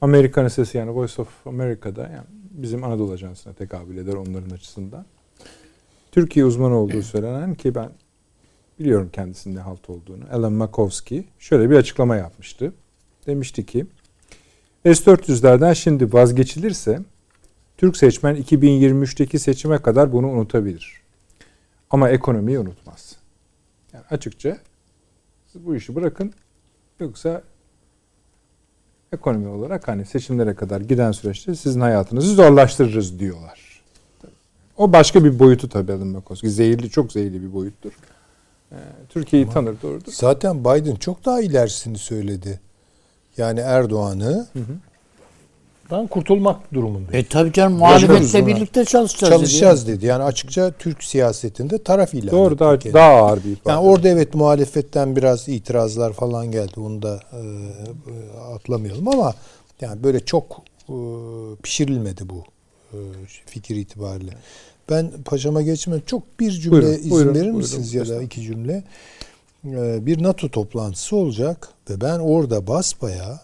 Amerikan 0.00 0.48
sesi 0.48 0.78
yani 0.78 0.90
Voice 0.90 1.22
of 1.22 1.46
America'da 1.46 2.00
yani 2.02 2.26
bizim 2.50 2.84
Anadolu 2.84 3.12
Ajansı'na 3.12 3.52
tekabül 3.52 3.96
eder 3.96 4.12
onların 4.12 4.50
açısından. 4.50 5.04
Türkiye 6.12 6.44
uzmanı 6.44 6.76
olduğu 6.76 7.02
söylenen 7.12 7.54
ki 7.54 7.74
ben 7.74 7.90
biliyorum 8.80 9.10
kendisinin 9.12 9.56
ne 9.56 9.60
halt 9.60 9.90
olduğunu. 9.90 10.24
Alan 10.32 10.52
Makovsky 10.52 11.22
şöyle 11.38 11.70
bir 11.70 11.76
açıklama 11.76 12.16
yapmıştı. 12.16 12.72
Demişti 13.26 13.66
ki 13.66 13.86
S-400'lerden 14.84 15.74
şimdi 15.74 16.12
vazgeçilirse 16.12 17.00
Türk 17.76 17.96
seçmen 17.96 18.36
2023'teki 18.36 19.38
seçime 19.38 19.78
kadar 19.78 20.12
bunu 20.12 20.28
unutabilir. 20.28 21.00
Ama 21.90 22.10
ekonomiyi 22.10 22.58
unutmaz. 22.58 23.16
Yani 23.92 24.04
açıkça 24.10 24.58
siz 25.52 25.66
bu 25.66 25.76
işi 25.76 25.94
bırakın 25.94 26.32
yoksa 27.00 27.42
ekonomi 29.12 29.48
olarak 29.48 29.88
hani 29.88 30.04
seçimlere 30.04 30.54
kadar 30.54 30.80
giden 30.80 31.12
süreçte 31.12 31.54
sizin 31.54 31.80
hayatınızı 31.80 32.34
zorlaştırırız 32.34 33.18
diyorlar. 33.18 33.82
O 34.76 34.92
başka 34.92 35.24
bir 35.24 35.38
boyutu 35.38 35.68
tabii 35.68 35.92
Alan 35.92 36.06
McCoskey. 36.06 36.50
Zehirli, 36.50 36.90
çok 36.90 37.12
zehirli 37.12 37.42
bir 37.42 37.52
boyuttur. 37.52 37.92
Ee, 38.72 38.76
Türkiye'yi 39.08 39.48
tanır 39.48 39.82
doğrudur. 39.82 40.12
Zaten 40.12 40.60
Biden 40.60 40.94
çok 40.94 41.24
daha 41.24 41.40
ilerisini 41.40 41.98
söyledi. 41.98 42.60
Yani 43.36 43.60
Erdoğan'ı 43.60 44.46
dan 45.90 46.06
kurtulmak 46.06 46.74
durumunda. 46.74 47.16
E 47.16 47.24
tabii 47.24 47.52
canım 47.52 47.78
muhalefetle 47.78 48.46
birlikte 48.46 48.84
çalışacağız. 48.84 49.34
Çalışacağız 49.34 49.86
dedi. 49.86 49.96
dedi. 49.96 50.06
Yani 50.06 50.22
açıkça 50.24 50.72
Türk 50.78 51.04
siyasetinde 51.04 51.82
taraf 51.82 52.14
ilan 52.14 52.30
Doğru 52.30 52.58
daha, 52.58 52.80
daha 52.80 53.10
ağır 53.10 53.44
bir 53.44 53.50
ifade. 53.50 53.72
Yani 53.74 53.88
orada 53.88 54.08
evet 54.08 54.34
muhalefetten 54.34 55.16
biraz 55.16 55.48
itirazlar 55.48 56.12
falan 56.12 56.50
geldi. 56.50 56.80
Onu 56.80 57.02
da 57.02 57.20
e, 57.32 57.42
atlamayalım 58.54 59.08
ama 59.08 59.34
yani 59.80 60.02
böyle 60.02 60.20
çok 60.20 60.62
e, 60.88 60.94
pişirilmedi 61.62 62.28
bu 62.28 62.44
e, 62.92 62.98
fikir 63.46 63.76
itibariyle. 63.76 64.32
Ben 64.90 65.10
paşama 65.24 65.62
geçmeden 65.62 66.02
çok 66.06 66.40
bir 66.40 66.50
cümle 66.50 66.82
buyurun, 66.82 66.98
izin 66.98 67.10
buyurun, 67.10 67.34
verir 67.34 67.50
misiniz 67.50 67.94
buyurun, 67.94 68.10
ya 68.10 68.16
da 68.18 68.22
iki 68.22 68.42
cümle? 68.42 68.84
E, 69.64 70.06
bir 70.06 70.22
NATO 70.22 70.48
toplantısı 70.48 71.16
olacak 71.16 71.68
ve 71.90 72.00
ben 72.00 72.18
orada 72.18 72.66
basbaya 72.66 73.40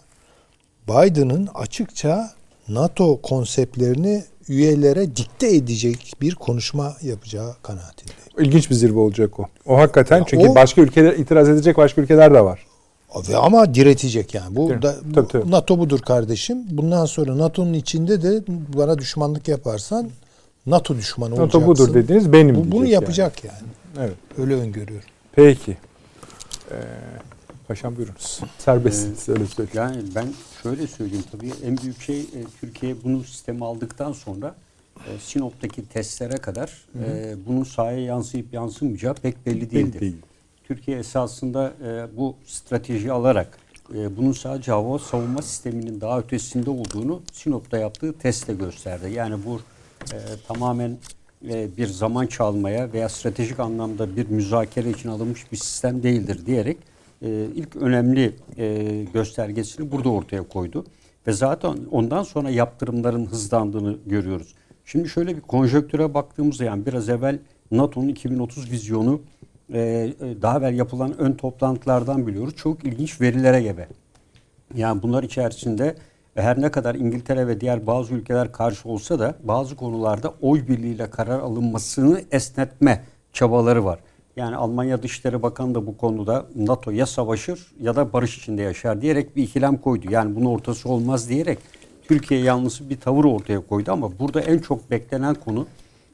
Biden'ın 0.89 1.48
açıkça 1.55 2.31
NATO 2.68 3.20
konseptlerini 3.23 4.24
üyelere 4.48 5.16
dikte 5.16 5.56
edecek 5.56 6.12
bir 6.20 6.35
konuşma 6.35 6.97
yapacağı 7.02 7.55
kanaatindeyim. 7.62 8.20
İlginç 8.39 8.70
bir 8.70 8.74
zirve 8.74 8.98
olacak 8.98 9.40
o. 9.40 9.47
O 9.66 9.78
hakikaten 9.78 10.18
ya 10.18 10.24
çünkü 10.27 10.48
o, 10.48 10.55
başka 10.55 10.81
ülkeler 10.81 11.12
itiraz 11.12 11.48
edecek 11.48 11.77
başka 11.77 12.01
ülkeler 12.01 12.35
de 12.35 12.40
var. 12.40 12.66
Ve 13.28 13.36
ama 13.36 13.74
diretecek 13.74 14.35
yani. 14.35 14.56
Bu, 14.56 14.82
da, 14.82 14.97
bu 15.05 15.12
tabii, 15.12 15.28
tabii. 15.28 15.51
NATO 15.51 15.78
budur 15.78 16.01
kardeşim. 16.01 16.59
Bundan 16.70 17.06
sonra 17.06 17.39
NATO'nun 17.39 17.73
içinde 17.73 18.23
de 18.23 18.43
bana 18.48 18.98
düşmanlık 18.98 19.48
yaparsan 19.48 20.10
NATO 20.66 20.97
düşmanı 20.97 21.30
NATO 21.30 21.43
olacaksın. 21.43 21.60
NATO 21.60 21.84
budur 21.84 21.94
dediğiniz 21.94 22.32
benim 22.32 22.55
bu, 22.56 22.70
Bunu 22.70 22.86
yapacak 22.86 23.44
yani. 23.44 23.56
yani. 23.97 24.06
Evet. 24.06 24.16
Öyle 24.38 24.55
öngörüyorum. 24.55 25.09
Peki. 25.32 25.76
Ee, 26.70 26.74
paşam 27.68 27.97
buyurunuz. 27.97 28.40
Serbestsiniz 28.59 29.28
ee, 29.28 29.32
öyle 29.32 29.47
söyleyeyim. 29.47 29.76
Yani 29.76 30.02
ben 30.14 30.26
şöyle 30.62 30.86
söyleyeyim 30.86 31.24
tabii 31.32 31.52
en 31.64 31.76
büyük 31.76 32.01
şey 32.01 32.20
e, 32.20 32.38
Türkiye 32.60 32.97
bunu 33.05 33.24
sisteme 33.24 33.64
aldıktan 33.64 34.12
sonra 34.12 34.55
e, 34.97 35.18
Sinop'taki 35.18 35.88
testlere 35.88 36.36
kadar 36.36 36.72
hı 36.93 36.98
hı. 36.98 37.05
E, 37.05 37.36
bunun 37.47 37.64
sahaya 37.64 38.01
yansıyıp 38.01 38.52
yansımayacağı 38.52 39.14
pek 39.14 39.47
belli 39.47 39.70
değildir. 39.70 40.01
Değil. 40.01 40.16
Türkiye 40.64 40.98
esasında 40.98 41.72
e, 41.84 42.16
bu 42.16 42.36
strateji 42.47 43.12
alarak 43.12 43.59
e, 43.94 44.16
bunun 44.16 44.32
sadece 44.32 44.72
hava 44.72 44.98
savunma 44.98 45.43
sisteminin 45.43 46.01
daha 46.01 46.18
ötesinde 46.18 46.70
olduğunu 46.70 47.22
Sinop'ta 47.32 47.78
yaptığı 47.78 48.12
testle 48.12 48.55
gösterdi. 48.55 49.10
Yani 49.14 49.44
bu 49.47 49.60
e, 50.12 50.18
tamamen 50.48 50.98
e, 51.48 51.76
bir 51.76 51.86
zaman 51.86 52.26
çalmaya 52.26 52.92
veya 52.92 53.08
stratejik 53.08 53.60
anlamda 53.60 54.16
bir 54.16 54.28
müzakere 54.28 54.90
için 54.90 55.08
alınmış 55.08 55.52
bir 55.52 55.56
sistem 55.56 56.02
değildir 56.02 56.46
diyerek 56.46 56.78
e, 57.22 57.46
ilk 57.54 57.76
önemli 57.76 58.32
e, 58.58 59.04
göstergesini 59.14 59.92
burada 59.92 60.08
ortaya 60.08 60.42
koydu. 60.42 60.84
Ve 61.26 61.32
zaten 61.32 61.78
ondan 61.90 62.22
sonra 62.22 62.50
yaptırımların 62.50 63.26
hızlandığını 63.26 63.96
görüyoruz. 64.06 64.54
Şimdi 64.84 65.08
şöyle 65.08 65.36
bir 65.36 65.40
konjöktüre 65.40 66.14
baktığımızda 66.14 66.64
yani 66.64 66.86
biraz 66.86 67.08
evvel 67.08 67.38
NATO'nun 67.70 68.08
2030 68.08 68.70
vizyonu 68.70 69.20
e, 69.72 69.80
e, 69.80 70.12
daha 70.42 70.58
evvel 70.58 70.78
yapılan 70.78 71.18
ön 71.18 71.32
toplantılardan 71.32 72.26
biliyoruz. 72.26 72.56
Çok 72.56 72.84
ilginç 72.84 73.20
verilere 73.20 73.62
gebe. 73.62 73.88
Yani 74.74 75.02
bunlar 75.02 75.22
içerisinde 75.22 75.94
her 76.42 76.60
ne 76.60 76.70
kadar 76.70 76.94
İngiltere 76.94 77.46
ve 77.46 77.60
diğer 77.60 77.86
bazı 77.86 78.14
ülkeler 78.14 78.52
karşı 78.52 78.88
olsa 78.88 79.18
da 79.18 79.34
bazı 79.44 79.76
konularda 79.76 80.34
oy 80.42 80.68
birliğiyle 80.68 81.10
karar 81.10 81.38
alınmasını 81.38 82.22
esnetme 82.30 83.02
çabaları 83.32 83.84
var. 83.84 83.98
Yani 84.36 84.56
Almanya 84.56 85.02
Dışişleri 85.02 85.42
Bakanı 85.42 85.74
da 85.74 85.86
bu 85.86 85.96
konuda 85.96 86.46
NATO 86.56 86.90
ya 86.90 87.06
savaşır 87.06 87.72
ya 87.80 87.96
da 87.96 88.12
barış 88.12 88.38
içinde 88.38 88.62
yaşar 88.62 89.02
diyerek 89.02 89.36
bir 89.36 89.42
ikilem 89.42 89.76
koydu. 89.76 90.06
Yani 90.10 90.36
bunun 90.36 90.46
ortası 90.46 90.88
olmaz 90.88 91.28
diyerek 91.28 91.58
Türkiye 92.08 92.40
yanlısı 92.40 92.90
bir 92.90 93.00
tavır 93.00 93.24
ortaya 93.24 93.60
koydu 93.60 93.92
ama 93.92 94.18
burada 94.18 94.40
en 94.40 94.58
çok 94.58 94.90
beklenen 94.90 95.34
konu 95.34 95.66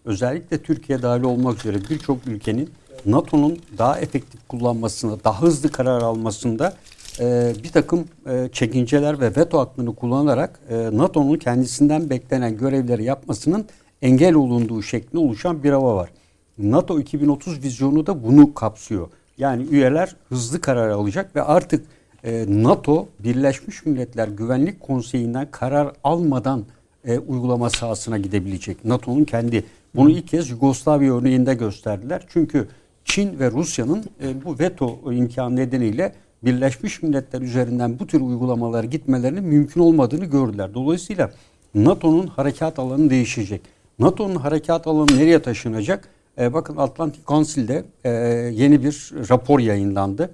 özellikle 0.04 0.62
Türkiye 0.62 1.02
dahil 1.02 1.22
olmak 1.22 1.58
üzere 1.58 1.76
birçok 1.90 2.26
ülkenin 2.26 2.70
NATO'nun 3.06 3.58
daha 3.78 4.00
efektif 4.00 4.48
kullanmasına, 4.48 5.24
daha 5.24 5.42
hızlı 5.42 5.72
karar 5.72 6.02
almasında 6.02 6.74
e, 7.20 7.52
bir 7.64 7.72
takım 7.72 8.04
e, 8.26 8.48
çekinceler 8.52 9.20
ve 9.20 9.36
veto 9.36 9.58
hakkını 9.58 9.94
kullanarak 9.94 10.60
e, 10.70 10.90
NATO'nun 10.92 11.36
kendisinden 11.36 12.10
beklenen 12.10 12.56
görevleri 12.56 13.04
yapmasının 13.04 13.66
engel 14.02 14.34
olunduğu 14.34 14.82
şeklinde 14.82 15.18
oluşan 15.18 15.62
bir 15.62 15.70
hava 15.70 15.96
var. 15.96 16.10
NATO 16.58 17.00
2030 17.00 17.62
vizyonu 17.62 18.06
da 18.06 18.24
bunu 18.24 18.54
kapsıyor. 18.54 19.08
Yani 19.38 19.66
üyeler 19.70 20.16
hızlı 20.28 20.60
karar 20.60 20.88
alacak 20.88 21.36
ve 21.36 21.42
artık 21.42 21.86
e, 22.24 22.44
NATO 22.48 23.08
Birleşmiş 23.18 23.86
Milletler 23.86 24.28
Güvenlik 24.28 24.80
Konseyi'nden 24.80 25.50
karar 25.50 25.92
almadan 26.04 26.64
e, 27.04 27.18
uygulama 27.18 27.70
sahasına 27.70 28.18
gidebilecek. 28.18 28.84
NATO'nun 28.84 29.24
kendi. 29.24 29.64
Bunu 29.94 30.10
ilk 30.10 30.28
kez 30.28 30.50
Yugoslavya 30.50 31.14
örneğinde 31.14 31.54
gösterdiler. 31.54 32.22
Çünkü 32.28 32.68
Çin 33.04 33.38
ve 33.38 33.50
Rusya'nın 33.50 34.04
e, 34.24 34.44
bu 34.44 34.58
veto 34.58 35.12
imkanı 35.12 35.56
nedeniyle 35.56 36.12
Birleşmiş 36.44 37.02
Milletler 37.02 37.42
üzerinden 37.42 37.98
bu 37.98 38.06
tür 38.06 38.20
uygulamalara 38.20 38.86
gitmelerinin 38.86 39.44
mümkün 39.44 39.80
olmadığını 39.80 40.24
gördüler. 40.24 40.74
Dolayısıyla 40.74 41.30
NATO'nun 41.74 42.26
harekat 42.26 42.78
alanı 42.78 43.10
değişecek. 43.10 43.60
NATO'nun 43.98 44.36
harekat 44.36 44.86
alanı 44.86 45.18
nereye 45.18 45.42
taşınacak? 45.42 46.08
E, 46.38 46.52
bakın 46.52 46.76
Atlantic 46.76 47.22
Council'de 47.26 47.84
e, 48.04 48.10
yeni 48.54 48.84
bir 48.84 49.12
rapor 49.28 49.58
yayınlandı. 49.58 50.30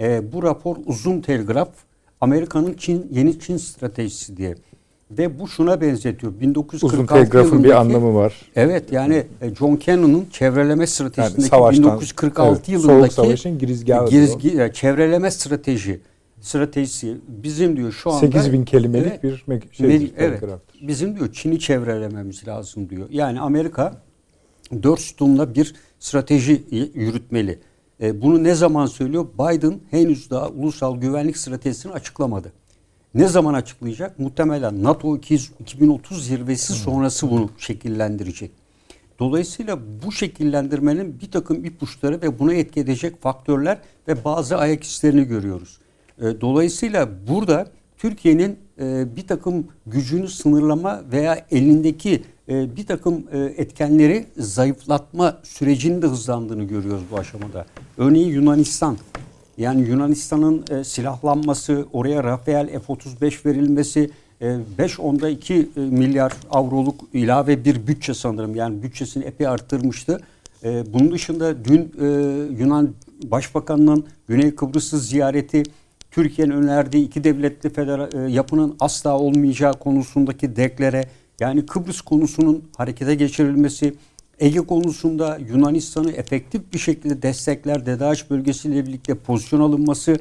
E, 0.00 0.32
bu 0.32 0.42
rapor 0.42 0.76
uzun 0.86 1.20
telgraf 1.20 1.68
Amerika'nın 2.20 2.74
Çin 2.74 3.08
yeni 3.10 3.40
Çin 3.40 3.56
stratejisi 3.56 4.36
diye. 4.36 4.54
Ve 5.10 5.38
bu 5.38 5.48
şuna 5.48 5.80
benzetiyor. 5.80 6.40
1946 6.40 6.86
Uzun 6.86 7.06
telgrafın 7.06 7.64
bir 7.64 7.80
anlamı 7.80 8.14
var. 8.14 8.34
Evet 8.56 8.92
yani 8.92 9.26
e, 9.40 9.54
John 9.54 9.78
Cannon'ın 9.86 10.26
çevreleme 10.32 10.86
stratejisindeki 10.86 11.54
yani 11.54 11.72
1946 11.72 12.50
evet, 12.50 12.68
yılındaki 12.68 13.14
Savaşın 13.14 13.58
girizgahı. 13.58 14.10
Girizgi, 14.10 14.62
e, 14.62 14.72
çevreleme 14.72 15.30
strateji 15.30 16.00
stratejisi 16.40 17.16
bizim 17.28 17.76
diyor 17.76 17.92
şu 17.92 18.10
anda 18.10 18.26
8 18.26 18.52
bin 18.52 18.64
kelimelik 18.64 19.06
evet, 19.06 19.22
bir 19.22 19.44
şey, 19.72 20.12
evet, 20.16 20.42
bizim 20.82 21.16
diyor 21.16 21.32
Çin'i 21.32 21.58
çevrelememiz 21.58 22.48
lazım 22.48 22.90
diyor. 22.90 23.06
Yani 23.10 23.40
Amerika 23.40 24.02
dört 24.82 25.00
sütunla 25.00 25.54
bir 25.54 25.74
strateji 25.98 26.64
yürütmeli. 26.94 27.58
E, 28.00 28.22
bunu 28.22 28.44
ne 28.44 28.54
zaman 28.54 28.86
söylüyor? 28.86 29.26
Biden 29.38 29.80
henüz 29.90 30.30
daha 30.30 30.48
ulusal 30.48 31.00
güvenlik 31.00 31.36
stratejisini 31.36 31.92
açıklamadı. 31.92 32.52
Ne 33.18 33.28
zaman 33.28 33.54
açıklayacak? 33.54 34.18
Muhtemelen 34.18 34.82
NATO 34.82 35.16
2030 35.16 36.26
zirvesi 36.26 36.72
sonrası 36.72 37.30
bunu 37.30 37.50
şekillendirecek. 37.58 38.50
Dolayısıyla 39.18 39.78
bu 40.04 40.12
şekillendirmenin 40.12 41.20
bir 41.20 41.30
takım 41.30 41.64
ipuçları 41.64 42.22
ve 42.22 42.38
buna 42.38 42.54
etki 42.54 42.80
edecek 42.80 43.22
faktörler 43.22 43.78
ve 44.08 44.24
bazı 44.24 44.56
ayak 44.56 44.84
izlerini 44.84 45.24
görüyoruz. 45.24 45.78
E, 46.18 46.40
dolayısıyla 46.40 47.08
burada 47.28 47.66
Türkiye'nin 47.96 48.58
e, 48.80 49.16
bir 49.16 49.26
takım 49.26 49.66
gücünü 49.86 50.28
sınırlama 50.28 51.02
veya 51.12 51.46
elindeki 51.50 52.22
e, 52.48 52.76
bir 52.76 52.86
takım 52.86 53.24
e, 53.32 53.38
etkenleri 53.38 54.26
zayıflatma 54.36 55.38
sürecinin 55.42 56.02
de 56.02 56.06
hızlandığını 56.06 56.64
görüyoruz 56.64 57.04
bu 57.10 57.18
aşamada. 57.18 57.66
Örneğin 57.96 58.28
Yunanistan. 58.28 58.96
Yani 59.58 59.88
Yunanistan'ın 59.88 60.64
e, 60.70 60.84
silahlanması, 60.84 61.86
oraya 61.92 62.24
Rafael 62.24 62.68
F-35 62.68 63.46
verilmesi, 63.46 64.10
5 64.78 65.00
onda 65.00 65.28
2 65.28 65.68
milyar 65.76 66.32
avroluk 66.50 67.00
ilave 67.12 67.64
bir 67.64 67.86
bütçe 67.86 68.14
sanırım. 68.14 68.54
Yani 68.54 68.82
bütçesini 68.82 69.24
epey 69.24 69.46
arttırmıştı. 69.46 70.20
Bunun 70.64 71.12
dışında 71.12 71.64
dün 71.64 71.92
Yunan 72.58 72.94
Başbakanı'nın 73.24 74.06
Güney 74.28 74.54
Kıbrıs'ı 74.54 74.98
ziyareti 74.98 75.62
Türkiye'nin 76.10 76.52
önerdiği 76.52 77.06
iki 77.06 77.24
devletli 77.24 77.68
federa- 77.68 78.26
e, 78.26 78.32
yapının 78.32 78.76
asla 78.80 79.18
olmayacağı 79.18 79.72
konusundaki 79.72 80.56
deklere 80.56 81.08
yani 81.40 81.66
Kıbrıs 81.66 82.00
konusunun 82.00 82.64
harekete 82.76 83.14
geçirilmesi, 83.14 83.94
Ege 84.40 84.60
konusunda 84.60 85.38
Yunanistan'ı 85.48 86.12
efektif 86.12 86.72
bir 86.72 86.78
şekilde 86.78 87.22
destekler, 87.22 87.86
DEDAŞ 87.86 88.30
bölgesiyle 88.30 88.86
birlikte 88.86 89.14
pozisyon 89.14 89.60
alınması, 89.60 90.18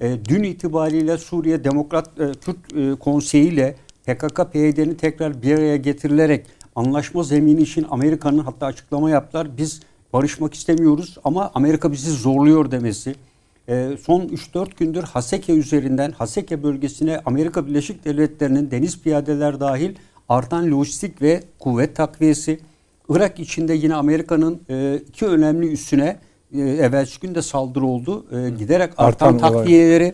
e, 0.00 0.16
dün 0.28 0.42
itibariyle 0.42 1.18
Suriye 1.18 1.64
Demokrat 1.64 2.20
e, 2.20 2.32
Türk 2.32 2.56
e, 2.76 2.94
Konseyi 2.94 3.52
ile 3.52 3.76
PKK-PYD'nin 4.06 4.94
tekrar 4.94 5.42
bir 5.42 5.58
araya 5.58 5.76
getirilerek 5.76 6.46
anlaşma 6.76 7.22
zemini 7.22 7.62
için 7.62 7.86
Amerika'nın 7.90 8.38
hatta 8.38 8.66
açıklama 8.66 9.10
yaptılar. 9.10 9.56
Biz 9.58 9.80
barışmak 10.12 10.54
istemiyoruz 10.54 11.18
ama 11.24 11.50
Amerika 11.54 11.92
bizi 11.92 12.10
zorluyor 12.10 12.70
demesi. 12.70 13.14
E, 13.68 13.90
son 14.02 14.20
3-4 14.20 14.68
gündür 14.78 15.02
Haseke 15.02 15.52
üzerinden 15.52 16.12
Haseke 16.12 16.62
bölgesine 16.62 17.20
Amerika 17.26 17.66
Birleşik 17.66 18.04
Devletleri'nin 18.04 18.70
deniz 18.70 19.00
piyadeler 19.02 19.60
dahil 19.60 19.94
artan 20.28 20.70
lojistik 20.70 21.22
ve 21.22 21.42
kuvvet 21.58 21.96
takviyesi. 21.96 22.60
Irak 23.10 23.40
içinde 23.40 23.74
yine 23.74 23.94
Amerika'nın 23.94 24.60
e, 24.70 25.00
iki 25.08 25.26
önemli 25.26 25.72
üssüne 25.72 26.16
e, 26.54 26.60
evvelsi 26.60 27.20
gün 27.20 27.34
de 27.34 27.42
saldırı 27.42 27.86
oldu. 27.86 28.26
E, 28.32 28.50
giderek 28.50 28.92
artan, 28.96 29.34
artan 29.34 29.38
takviyeleri 29.38 30.12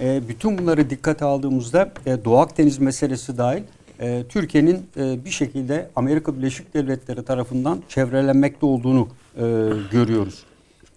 e, 0.00 0.28
bütün 0.28 0.58
bunları 0.58 0.90
dikkate 0.90 1.24
aldığımızda 1.24 1.92
e, 2.06 2.24
Doğu 2.24 2.38
Akdeniz 2.38 2.78
meselesi 2.78 3.38
dahil 3.38 3.62
e, 4.00 4.24
Türkiye'nin 4.28 4.86
e, 4.96 5.24
bir 5.24 5.30
şekilde 5.30 5.90
Amerika 5.96 6.36
Birleşik 6.36 6.74
Devletleri 6.74 7.24
tarafından 7.24 7.82
çevrelenmekte 7.88 8.66
olduğunu 8.66 9.08
e, 9.36 9.42
görüyoruz. 9.92 10.44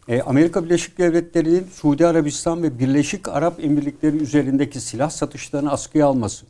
E, 0.08 0.22
Amerika 0.22 0.66
Birleşik 0.66 0.98
Devletleri'nin 0.98 1.68
Suudi 1.72 2.08
Arabistan 2.08 2.64
ve 2.64 2.80
Birleşik 2.80 3.28
Arap 3.28 3.64
Emirlikleri 3.64 4.18
üzerindeki 4.18 4.82
silah 4.82 5.10
satışlarını 5.10 5.72
askıya 5.72 6.08
alması, 6.08 6.46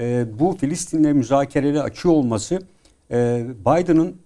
e, 0.00 0.26
bu 0.38 0.56
Filistin'le 0.60 1.12
müzakereleri 1.12 1.82
açıyor 1.82 2.14
olması 2.14 2.60
e, 3.10 3.46
Biden'ın 3.66 4.16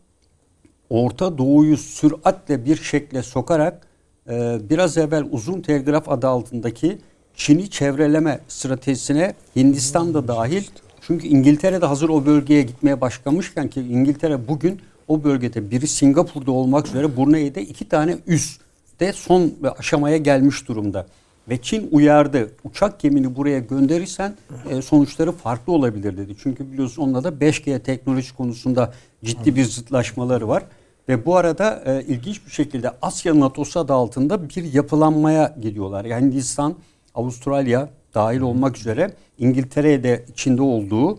Orta 0.91 1.39
Doğu'yu 1.39 1.77
süratle 1.77 2.65
bir 2.65 2.77
şekle 2.77 3.23
sokarak 3.23 3.87
e, 4.31 4.59
biraz 4.71 4.99
evvel 4.99 5.25
uzun 5.31 5.61
telgraf 5.61 6.09
adı 6.09 6.27
altındaki 6.27 6.99
Çin'i 7.35 7.71
çevreleme 7.71 8.41
stratejisine 8.49 9.35
Hindistan 9.57 10.15
da 10.15 10.29
dahil 10.29 10.65
çünkü 11.01 11.27
İngiltere 11.27 11.81
de 11.81 11.87
hazır 11.87 12.09
o 12.09 12.27
bölgeye 12.27 12.63
gitmeye 12.63 13.01
başlamışken 13.01 13.69
ki 13.69 13.81
İngiltere 13.81 14.49
bugün 14.49 14.81
o 15.09 15.25
bölgede 15.25 15.71
biri 15.71 15.87
Singapur'da 15.87 16.53
olmak 16.53 16.87
üzere 16.87 17.17
Brunei'de 17.17 17.63
iki 17.63 17.89
tane 17.89 18.19
üs 18.27 18.59
de 19.01 19.13
son 19.13 19.53
aşamaya 19.79 20.17
gelmiş 20.17 20.69
durumda. 20.69 21.07
Ve 21.49 21.63
Çin 21.63 21.89
uyardı. 21.93 22.51
Uçak 22.65 23.01
gemini 23.01 23.37
buraya 23.37 23.59
gönderirsen 23.59 24.35
e, 24.71 24.83
sonuçları 24.83 25.33
farklı 25.33 25.73
olabilir 25.73 26.17
dedi. 26.17 26.35
Çünkü 26.43 26.73
biliyorsun 26.73 27.03
onunla 27.03 27.25
da 27.25 27.29
5G 27.29 27.81
teknoloji 27.81 28.37
konusunda 28.37 28.93
ciddi 29.25 29.57
bir 29.57 29.65
zıtlaşmaları 29.65 30.49
var. 30.49 30.65
Ve 31.09 31.27
bu 31.27 31.37
arada 31.37 31.83
e, 31.87 32.03
ilginç 32.03 32.47
bir 32.47 32.51
şekilde 32.51 32.91
Asya 33.03 33.41
NATO'su 33.41 33.81
adı 33.81 33.93
altında 33.93 34.49
bir 34.49 34.73
yapılanmaya 34.73 35.57
gidiyorlar. 35.63 36.05
Yani 36.05 36.25
Hindistan, 36.27 36.75
Avustralya 37.15 37.89
dahil 38.15 38.41
olmak 38.41 38.79
üzere 38.79 39.11
İngiltere'ye 39.39 40.03
de 40.03 40.25
içinde 40.33 40.63
olduğu 40.63 41.15
e, 41.15 41.19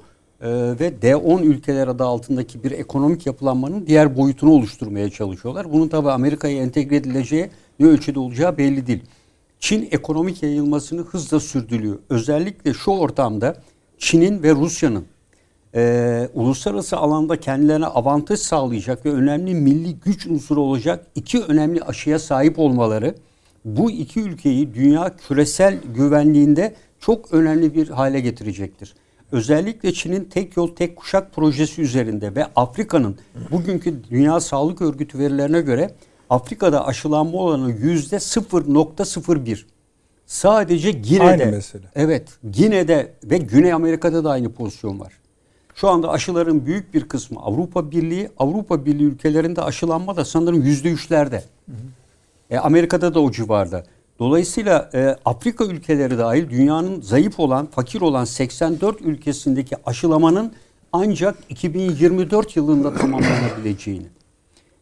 ve 0.80 0.94
D10 1.02 1.42
ülkeler 1.44 1.88
adı 1.88 2.04
altındaki 2.04 2.64
bir 2.64 2.72
ekonomik 2.72 3.26
yapılanmanın 3.26 3.88
diğer 3.88 4.18
boyutunu 4.18 4.52
oluşturmaya 4.52 5.10
çalışıyorlar. 5.10 5.74
Bunun 5.74 5.88
tabi 5.88 6.12
Amerika'ya 6.12 6.64
entegre 6.64 6.96
edileceği 6.96 7.50
ne 7.80 7.88
ölçüde 7.88 8.20
olacağı 8.20 8.58
belli 8.58 8.88
değil. 8.88 9.04
Çin 9.62 9.90
ekonomik 9.92 10.44
yayılmasını 10.44 11.02
hızla 11.02 11.40
sürdürüyor. 11.40 12.00
Özellikle 12.10 12.74
şu 12.74 12.92
ortamda 12.92 13.56
Çin'in 13.98 14.44
ve 14.44 14.52
Rusya'nın 14.52 15.06
e, 15.76 16.30
uluslararası 16.34 16.98
alanda 16.98 17.40
kendilerine 17.40 17.86
avantaj 17.86 18.40
sağlayacak 18.40 19.06
ve 19.06 19.12
önemli 19.12 19.56
milli 19.56 19.96
güç 19.96 20.28
unsuru 20.28 20.62
olacak 20.62 21.08
iki 21.16 21.44
önemli 21.44 21.82
aşıya 21.82 22.20
sahip 22.20 22.60
olmaları 22.60 23.16
bu 23.66 23.92
iki 23.92 24.20
ülkeyi 24.20 24.74
dünya 24.74 25.16
küresel 25.18 25.80
güvenliğinde 25.96 26.76
çok 27.00 27.34
önemli 27.34 27.76
bir 27.76 27.90
hale 27.90 28.20
getirecektir. 28.20 28.94
Özellikle 29.32 29.94
Çin'in 29.94 30.24
tek 30.24 30.58
yol 30.58 30.76
tek 30.76 30.96
kuşak 30.96 31.34
projesi 31.34 31.82
üzerinde 31.82 32.36
ve 32.36 32.46
Afrika'nın 32.56 33.18
bugünkü 33.52 34.04
Dünya 34.10 34.40
Sağlık 34.40 34.82
Örgütü 34.82 35.20
verilerine 35.20 35.62
göre 35.62 35.92
Afrika'da 36.32 36.88
aşılanma 36.88 37.38
oranı 37.38 37.72
yüzde 37.72 38.16
0.01. 38.16 39.64
Sadece 40.26 40.92
Gine'de. 40.92 41.24
Aynı 41.24 41.46
mesele. 41.46 41.84
Evet. 41.96 42.30
Gine'de 42.52 43.14
ve 43.24 43.38
Güney 43.38 43.74
Amerika'da 43.74 44.24
da 44.24 44.30
aynı 44.30 44.52
pozisyon 44.52 45.00
var. 45.00 45.14
Şu 45.76 45.90
anda 45.90 46.10
aşıların 46.10 46.66
büyük 46.66 46.94
bir 46.94 47.08
kısmı 47.08 47.40
Avrupa 47.40 47.92
Birliği, 47.92 48.30
Avrupa 48.38 48.86
Birliği 48.86 49.04
ülkelerinde 49.04 49.62
aşılanma 49.62 50.18
da 50.18 50.26
sanırım 50.26 50.62
yüzde 50.62 50.92
üçlerde. 50.92 51.44
E, 52.50 52.58
Amerika'da 52.58 53.14
da 53.14 53.20
o 53.20 53.32
civarda. 53.32 53.84
Dolayısıyla 54.20 54.90
e, 54.94 55.16
Afrika 55.26 55.66
ülkeleri 55.66 56.18
dahil 56.18 56.50
dünyanın 56.50 57.02
zayıf 57.02 57.40
olan, 57.40 57.66
fakir 57.66 58.02
olan 58.02 58.26
84 58.26 59.02
ülkesindeki 59.02 59.76
aşılamanın 59.86 60.54
ancak 60.94 61.38
2024 61.50 62.56
yılında 62.56 62.94
tamamlanabileceğini. 62.94 64.21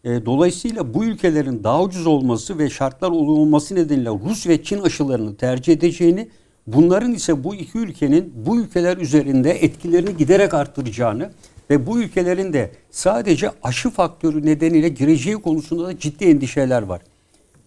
E, 0.04 0.26
dolayısıyla 0.26 0.94
bu 0.94 1.06
ülkelerin 1.06 1.64
daha 1.64 1.84
ucuz 1.84 2.08
olması 2.08 2.60
ve 2.60 2.70
şartlar 2.70 3.10
olması 3.10 3.76
nedeniyle 3.76 4.10
Rus 4.10 4.48
ve 4.48 4.64
Çin 4.64 4.82
aşılarını 4.82 5.36
tercih 5.36 5.74
edeceğini, 5.74 6.30
bunların 6.68 7.14
ise 7.14 7.44
bu 7.44 7.56
iki 7.56 7.78
ülkenin 7.78 8.34
bu 8.36 8.60
ülkeler 8.60 8.98
üzerinde 8.98 9.52
etkilerini 9.52 10.18
giderek 10.18 10.54
arttıracağını 10.54 11.32
ve 11.70 11.88
bu 11.88 12.00
ülkelerin 12.00 12.54
de 12.54 12.72
sadece 12.92 13.52
aşı 13.64 13.90
faktörü 13.90 14.46
nedeniyle 14.46 14.90
gireceği 14.90 15.36
konusunda 15.36 15.86
da 15.86 16.00
ciddi 16.00 16.26
endişeler 16.26 16.82
var. 16.82 17.02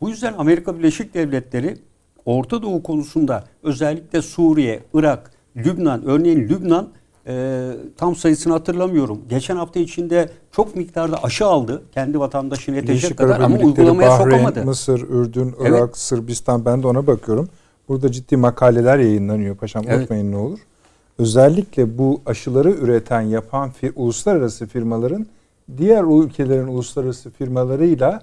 Bu 0.01 0.09
yüzden 0.09 0.35
Amerika 0.39 0.79
Birleşik 0.79 1.15
Devletleri 1.15 1.77
Orta 2.25 2.63
Doğu 2.63 2.83
konusunda 2.83 3.45
özellikle 3.63 4.23
Suriye, 4.23 4.81
Irak, 4.95 5.31
Lübnan, 5.57 6.05
örneğin 6.05 6.49
Lübnan 6.49 6.89
e, 7.27 7.71
tam 7.97 8.17
sayısını 8.17 8.53
hatırlamıyorum. 8.53 9.21
Geçen 9.29 9.57
hafta 9.57 9.81
içinde 9.81 10.31
çok 10.53 10.77
miktarda 10.77 11.23
aşı 11.23 11.47
aldı 11.47 11.83
kendi 11.95 12.21
vatandaşına 12.21 12.77
yetecek 12.77 13.19
kadar 13.19 13.41
ama 13.41 13.57
uygulamaya 13.57 14.11
Bahreyn, 14.11 14.31
sokamadı. 14.31 14.65
Mısır, 14.65 15.01
Ürdün, 15.01 15.55
Irak, 15.61 15.79
evet. 15.85 15.97
Sırbistan 15.97 16.65
ben 16.65 16.83
de 16.83 16.87
ona 16.87 17.07
bakıyorum. 17.07 17.49
Burada 17.89 18.13
ciddi 18.13 18.37
makaleler 18.37 18.99
yayınlanıyor 18.99 19.57
paşam 19.57 19.85
evet. 19.87 19.99
unutmayın 19.99 20.33
ne 20.33 20.37
olur. 20.37 20.59
Özellikle 21.19 21.99
bu 21.99 22.21
aşıları 22.27 22.71
üreten, 22.71 23.21
yapan 23.21 23.71
fir, 23.71 23.93
uluslararası 23.97 24.67
firmaların 24.67 25.27
diğer 25.79 26.25
ülkelerin 26.25 26.67
uluslararası 26.67 27.31
firmalarıyla 27.31 28.23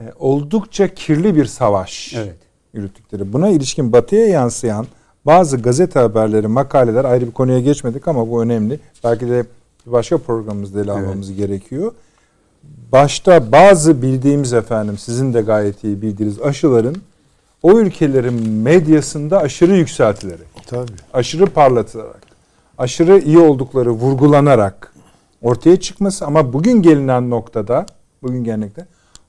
e, 0.00 0.04
oldukça 0.18 0.94
kirli 0.94 1.36
bir 1.36 1.44
savaş 1.44 2.14
evet. 2.16 2.36
yürüttükleri. 2.72 3.32
Buna 3.32 3.48
ilişkin 3.48 3.92
batıya 3.92 4.26
yansıyan 4.26 4.86
bazı 5.26 5.56
gazete 5.56 6.00
haberleri, 6.00 6.48
makaleler 6.48 7.04
ayrı 7.04 7.26
bir 7.26 7.32
konuya 7.32 7.60
geçmedik 7.60 8.08
ama 8.08 8.30
bu 8.30 8.42
önemli. 8.42 8.80
Belki 9.04 9.28
de 9.28 9.44
başka 9.86 10.18
programımızda 10.18 10.80
ele 10.80 10.92
almamız 10.92 11.28
evet. 11.30 11.38
gerekiyor. 11.38 11.92
Başta 12.92 13.52
bazı 13.52 14.02
bildiğimiz 14.02 14.52
efendim 14.52 14.98
sizin 14.98 15.34
de 15.34 15.40
gayet 15.40 15.84
iyi 15.84 16.02
bildiğiniz 16.02 16.40
aşıların 16.40 16.96
o 17.62 17.78
ülkelerin 17.78 18.50
medyasında 18.50 19.40
aşırı 19.40 19.76
yükseltileri. 19.76 20.42
Tabii. 20.66 20.92
Aşırı 21.12 21.46
parlatılarak, 21.46 22.22
aşırı 22.78 23.18
iyi 23.18 23.38
oldukları 23.38 23.90
vurgulanarak 23.90 24.92
ortaya 25.42 25.80
çıkması 25.80 26.26
ama 26.26 26.52
bugün 26.52 26.82
gelinen 26.82 27.30
noktada, 27.30 27.86
bugün 28.22 28.44
gelenekte 28.44 28.86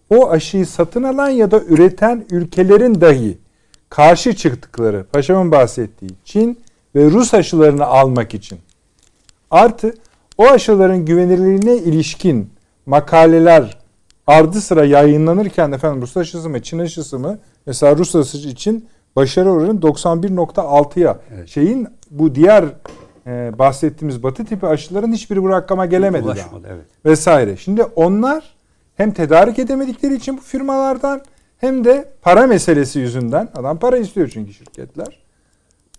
o 0.09 0.29
aşıyı 0.29 0.65
satın 0.65 1.03
alan 1.03 1.29
ya 1.29 1.51
da 1.51 1.61
üreten 1.61 2.25
ülkelerin 2.31 3.01
dahi 3.01 3.37
karşı 3.89 4.35
çıktıkları, 4.35 5.05
paşamın 5.13 5.51
bahsettiği 5.51 6.11
Çin 6.25 6.59
ve 6.95 7.05
Rus 7.05 7.33
aşılarını 7.33 7.85
almak 7.85 8.33
için 8.33 8.59
artı 9.51 9.93
o 10.37 10.47
aşıların 10.47 11.05
güvenilirliğine 11.05 11.77
ilişkin 11.77 12.49
makaleler 12.85 13.77
ardı 14.27 14.61
sıra 14.61 14.85
yayınlanırken 14.85 15.71
efendim 15.71 16.01
Rus 16.01 16.17
aşısı 16.17 16.49
mı 16.49 16.61
Çin 16.61 16.79
aşısı 16.79 17.19
mı 17.19 17.39
mesela 17.65 17.97
Rus 17.97 18.15
aşısı 18.15 18.47
için 18.47 18.87
başarı 19.15 19.51
oranı 19.51 19.79
91.6'ya 19.79 21.19
evet. 21.35 21.47
şeyin 21.47 21.87
bu 22.11 22.35
diğer 22.35 22.65
e, 23.27 23.59
bahsettiğimiz 23.59 24.23
batı 24.23 24.45
tipi 24.45 24.67
aşıların 24.67 25.11
hiçbiri 25.11 25.43
bu 25.43 25.49
rakama 25.49 25.85
gelemedi 25.85 26.25
Ulaşmadı, 26.25 26.63
daha. 26.63 26.73
Evet. 26.73 26.85
Vesaire. 27.05 27.57
Şimdi 27.57 27.83
onlar 27.83 28.55
hem 28.95 29.11
tedarik 29.11 29.59
edemedikleri 29.59 30.15
için 30.15 30.37
bu 30.37 30.41
firmalardan 30.41 31.21
hem 31.57 31.83
de 31.85 32.09
para 32.21 32.47
meselesi 32.47 32.99
yüzünden 32.99 33.49
adam 33.55 33.79
para 33.79 33.97
istiyor 33.97 34.29
çünkü 34.33 34.53
şirketler. 34.53 35.19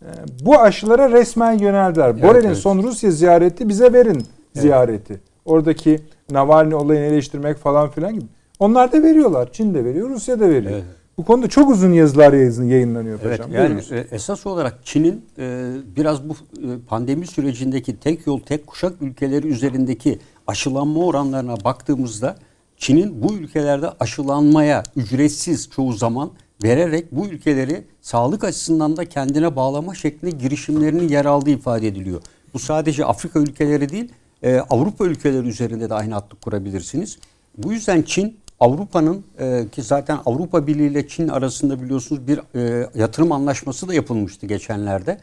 E, 0.02 0.08
bu 0.40 0.60
aşılara 0.60 1.10
resmen 1.10 1.58
yöneldiler. 1.58 2.10
Evet, 2.10 2.22
Borel'in 2.22 2.46
evet. 2.46 2.58
son 2.58 2.82
Rusya 2.82 3.10
ziyareti 3.10 3.68
bize 3.68 3.92
verin 3.92 4.14
evet. 4.14 4.26
ziyareti. 4.52 5.20
Oradaki 5.44 6.00
Navalny 6.30 6.74
olayını 6.74 7.04
eleştirmek 7.04 7.56
falan 7.56 7.90
filan 7.90 8.14
gibi. 8.14 8.26
Onlar 8.58 8.92
da 8.92 9.02
veriyorlar. 9.02 9.52
Çin 9.52 9.74
de 9.74 9.84
veriyor, 9.84 10.10
Rusya 10.10 10.40
da 10.40 10.50
veriyor. 10.50 10.72
Evet. 10.72 10.84
Bu 11.18 11.24
konuda 11.24 11.48
çok 11.48 11.70
uzun 11.70 11.92
yazılar 11.92 12.32
yayınlanıyor 12.62 13.18
evet, 13.22 13.38
paşam. 13.38 13.54
Yani 13.54 13.80
e, 13.90 14.06
esas 14.10 14.46
olarak 14.46 14.78
Çin'in 14.84 15.24
e, 15.38 15.70
biraz 15.96 16.28
bu 16.28 16.32
e, 16.32 16.66
pandemi 16.88 17.26
sürecindeki 17.26 18.00
tek 18.00 18.26
yol 18.26 18.40
tek 18.40 18.66
kuşak 18.66 18.92
ülkeleri 19.02 19.46
üzerindeki 19.46 20.18
aşılanma 20.46 21.04
oranlarına 21.04 21.56
baktığımızda 21.64 22.36
Çin'in 22.78 23.22
bu 23.22 23.34
ülkelerde 23.34 23.90
aşılanmaya 24.00 24.82
ücretsiz 24.96 25.70
çoğu 25.70 25.92
zaman 25.92 26.30
vererek 26.64 27.12
bu 27.12 27.26
ülkeleri 27.26 27.84
sağlık 28.00 28.44
açısından 28.44 28.96
da 28.96 29.04
kendine 29.04 29.56
bağlama 29.56 29.94
şeklinde 29.94 30.30
girişimlerinin 30.36 31.08
yer 31.08 31.24
aldığı 31.24 31.50
ifade 31.50 31.88
ediliyor. 31.88 32.22
Bu 32.54 32.58
sadece 32.58 33.04
Afrika 33.04 33.38
ülkeleri 33.38 33.88
değil, 33.88 34.12
e, 34.42 34.58
Avrupa 34.58 35.04
ülkeleri 35.04 35.48
üzerinde 35.48 35.90
de 35.90 35.94
aynı 35.94 36.14
hattı 36.14 36.36
kurabilirsiniz. 36.36 37.18
Bu 37.58 37.72
yüzden 37.72 38.02
Çin 38.02 38.36
Avrupa'nın 38.60 39.24
e, 39.38 39.64
ki 39.72 39.82
zaten 39.82 40.18
Avrupa 40.26 40.66
Birliği 40.66 40.90
ile 40.90 41.08
Çin 41.08 41.28
arasında 41.28 41.82
biliyorsunuz 41.82 42.28
bir 42.28 42.40
e, 42.54 42.88
yatırım 42.94 43.32
anlaşması 43.32 43.88
da 43.88 43.94
yapılmıştı 43.94 44.46
geçenlerde. 44.46 45.18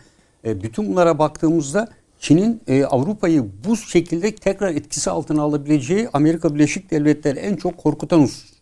E, 0.45 0.63
bütün 0.63 0.87
bunlara 0.87 1.19
baktığımızda 1.19 1.87
Çin'in 2.25 2.61
e, 2.67 2.83
Avrupa'yı 2.83 3.45
bu 3.67 3.77
şekilde 3.77 4.35
tekrar 4.35 4.71
etkisi 4.71 5.09
altına 5.09 5.41
alabileceği 5.41 6.09
Amerika 6.13 6.55
Birleşik 6.55 6.91
Devletleri 6.91 7.39
en 7.39 7.55
çok 7.55 7.77
korkutan 7.77 8.21
husus. 8.21 8.53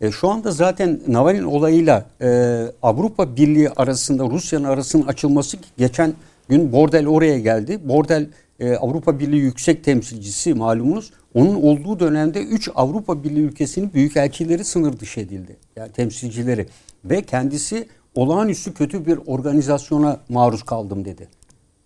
E, 0.00 0.10
şu 0.10 0.28
anda 0.28 0.50
zaten 0.50 1.00
Navalny 1.08 1.44
olayıyla 1.44 2.06
e, 2.20 2.28
Avrupa 2.82 3.36
Birliği 3.36 3.70
arasında 3.70 4.24
Rusya'nın 4.24 4.64
arasının 4.64 5.06
açılması 5.06 5.56
geçen 5.76 6.14
gün 6.48 6.72
Bordel 6.72 7.06
oraya 7.06 7.38
geldi. 7.38 7.88
Bordel 7.88 8.28
e, 8.60 8.76
Avrupa 8.76 9.18
Birliği 9.18 9.40
yüksek 9.40 9.84
temsilcisi 9.84 10.54
malumunuz. 10.54 11.12
Onun 11.34 11.54
olduğu 11.54 12.00
dönemde 12.00 12.42
3 12.42 12.70
Avrupa 12.74 13.24
Birliği 13.24 13.44
ülkesinin 13.44 13.92
büyükelçileri 13.92 14.64
sınır 14.64 15.00
dışı 15.00 15.20
edildi. 15.20 15.56
Yani 15.76 15.92
temsilcileri. 15.92 16.66
Ve 17.04 17.22
kendisi 17.22 17.88
olağanüstü 18.14 18.74
kötü 18.74 19.06
bir 19.06 19.18
organizasyona 19.26 20.20
maruz 20.28 20.62
kaldım 20.62 21.04
dedi. 21.04 21.28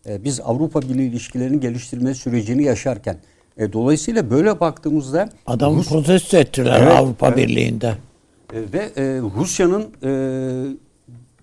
E, 0.07 0.25
biz 0.25 0.41
Avrupa 0.41 0.83
Birliği 0.83 1.09
ilişkilerini 1.09 1.61
geliştirme 1.61 2.15
sürecini 2.15 2.65
yaşarken. 2.65 3.17
E, 3.57 3.73
dolayısıyla 3.73 4.31
böyle 4.31 4.61
baktığımızda... 4.61 5.29
Adamı 5.47 5.79
Rus... 5.79 5.89
protesto 5.89 6.37
ettiler 6.37 6.81
evet, 6.81 6.93
Avrupa 6.93 7.29
evet. 7.29 7.39
Birliği'nde. 7.39 7.95
E, 8.53 8.73
ve 8.73 8.79
e, 8.97 9.21
Rusya'nın, 9.21 9.87
e, 10.03 10.11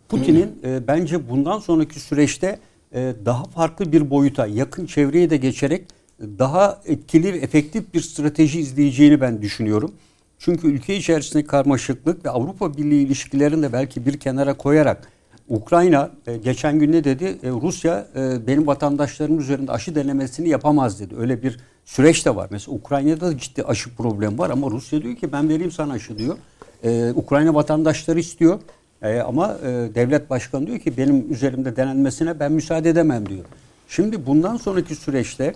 Putin'in 0.10 0.60
e, 0.64 0.88
bence 0.88 1.30
bundan 1.30 1.60
sonraki 1.60 2.00
süreçte 2.00 2.60
e, 2.94 3.14
daha 3.26 3.44
farklı 3.44 3.92
bir 3.92 4.10
boyuta, 4.10 4.48
yakın 4.48 4.86
çevreye 4.86 5.30
de 5.30 5.38
geçerek 5.38 5.86
daha 6.22 6.82
etkili 6.86 7.34
ve 7.34 7.38
efektif 7.38 7.94
bir 7.94 8.02
strateji 8.02 8.60
izleyeceğini 8.60 9.22
ben 9.22 9.42
düşünüyorum. 9.42 9.92
Çünkü 10.40 10.68
ülke 10.68 10.96
içerisinde 10.96 11.46
karmaşıklık 11.46 12.26
ve 12.26 12.30
Avrupa 12.30 12.78
Birliği 12.78 13.06
ilişkilerini 13.06 13.64
de 13.64 13.74
belki 13.74 14.06
bir 14.06 14.20
kenara 14.20 14.54
koyarak 14.54 15.08
Ukrayna 15.50 16.12
e, 16.28 16.38
geçen 16.38 16.80
gün 16.80 16.92
ne 16.92 17.04
dedi? 17.04 17.26
E, 17.44 17.50
Rusya 17.50 18.08
e, 18.16 18.48
benim 18.48 18.68
vatandaşlarım 18.68 19.40
üzerinde 19.40 19.72
aşı 19.72 19.96
denemesini 19.96 20.50
yapamaz 20.50 21.00
dedi. 21.00 21.16
Öyle 21.18 21.44
bir 21.44 21.60
süreç 21.86 22.26
de 22.26 22.36
var. 22.36 22.48
Mesela 22.52 22.76
Ukrayna'da 22.76 23.28
da 23.28 23.38
ciddi 23.38 23.64
aşı 23.64 23.96
problemi 23.96 24.38
var 24.38 24.50
ama 24.50 24.72
Rusya 24.72 25.02
diyor 25.02 25.16
ki 25.16 25.32
ben 25.32 25.50
vereyim 25.50 25.72
sana 25.72 25.94
aşı 25.94 26.18
diyor. 26.18 26.38
Ukrayna 27.16 27.54
vatandaşları 27.56 28.20
istiyor. 28.20 28.60
ama 29.26 29.58
devlet 29.96 30.30
başkanı 30.30 30.68
diyor 30.68 30.80
ki 30.80 30.98
benim 30.98 31.32
üzerimde 31.32 31.76
denenmesine 31.76 32.40
ben 32.40 32.52
müsaade 32.52 32.90
edemem 32.90 33.30
diyor. 33.30 33.46
Şimdi 33.88 34.26
bundan 34.26 34.58
sonraki 34.58 34.96
süreçte 34.96 35.54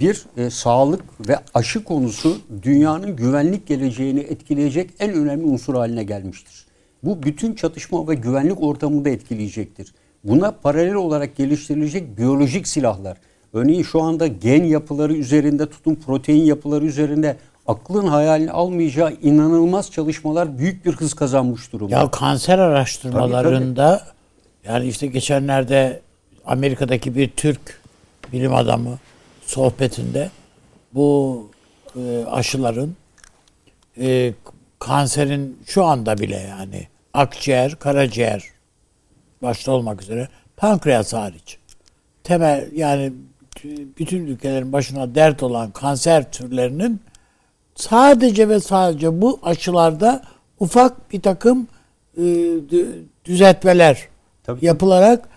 bir 0.00 0.26
e, 0.36 0.50
sağlık 0.50 1.28
ve 1.28 1.38
aşı 1.54 1.84
konusu 1.84 2.36
dünyanın 2.62 3.16
güvenlik 3.16 3.66
geleceğini 3.66 4.20
etkileyecek 4.20 4.90
en 4.98 5.12
önemli 5.12 5.44
unsur 5.44 5.74
haline 5.74 6.04
gelmiştir. 6.04 6.67
Bu 7.04 7.22
bütün 7.22 7.54
çatışma 7.54 8.08
ve 8.08 8.14
güvenlik 8.14 8.62
ortamını 8.62 9.04
da 9.04 9.08
etkileyecektir. 9.08 9.94
Buna 10.24 10.50
paralel 10.50 10.94
olarak 10.94 11.36
geliştirilecek 11.36 12.18
biyolojik 12.18 12.68
silahlar. 12.68 13.16
Örneğin 13.52 13.82
şu 13.82 14.02
anda 14.02 14.26
gen 14.26 14.64
yapıları 14.64 15.14
üzerinde 15.14 15.70
tutun 15.70 15.94
protein 15.94 16.44
yapıları 16.44 16.84
üzerinde 16.84 17.36
aklın 17.66 18.06
hayalini 18.06 18.50
almayacağı 18.50 19.12
inanılmaz 19.22 19.90
çalışmalar 19.90 20.58
büyük 20.58 20.84
bir 20.84 20.92
hız 20.92 21.14
kazanmış 21.14 21.72
durumda. 21.72 21.94
Ya 21.94 22.10
kanser 22.10 22.58
araştırmalarında 22.58 23.98
tabii, 23.98 24.08
tabii. 24.64 24.74
yani 24.74 24.88
işte 24.88 25.06
geçenlerde 25.06 26.00
Amerika'daki 26.46 27.16
bir 27.16 27.30
Türk 27.30 27.80
bilim 28.32 28.54
adamı 28.54 28.98
sohbetinde 29.46 30.30
bu 30.94 31.46
e, 31.96 32.24
aşıların 32.24 32.96
e, 34.00 34.32
kanserin 34.78 35.58
şu 35.66 35.84
anda 35.84 36.18
bile 36.18 36.36
yani 36.36 36.88
akciğer, 37.14 37.74
karaciğer 37.74 38.44
başta 39.42 39.72
olmak 39.72 40.02
üzere 40.02 40.28
pankreas 40.56 41.12
hariç 41.12 41.58
temel 42.24 42.68
yani 42.74 43.12
bütün 43.98 44.26
ülkelerin 44.26 44.72
başına 44.72 45.14
dert 45.14 45.42
olan 45.42 45.70
kanser 45.70 46.32
türlerinin 46.32 47.00
sadece 47.74 48.48
ve 48.48 48.60
sadece 48.60 49.20
bu 49.20 49.40
aşılarda 49.42 50.22
ufak 50.60 51.12
bir 51.12 51.22
takım 51.22 51.68
e, 52.18 52.22
düzeltmeler 53.24 54.08
Tabii. 54.44 54.66
yapılarak 54.66 55.28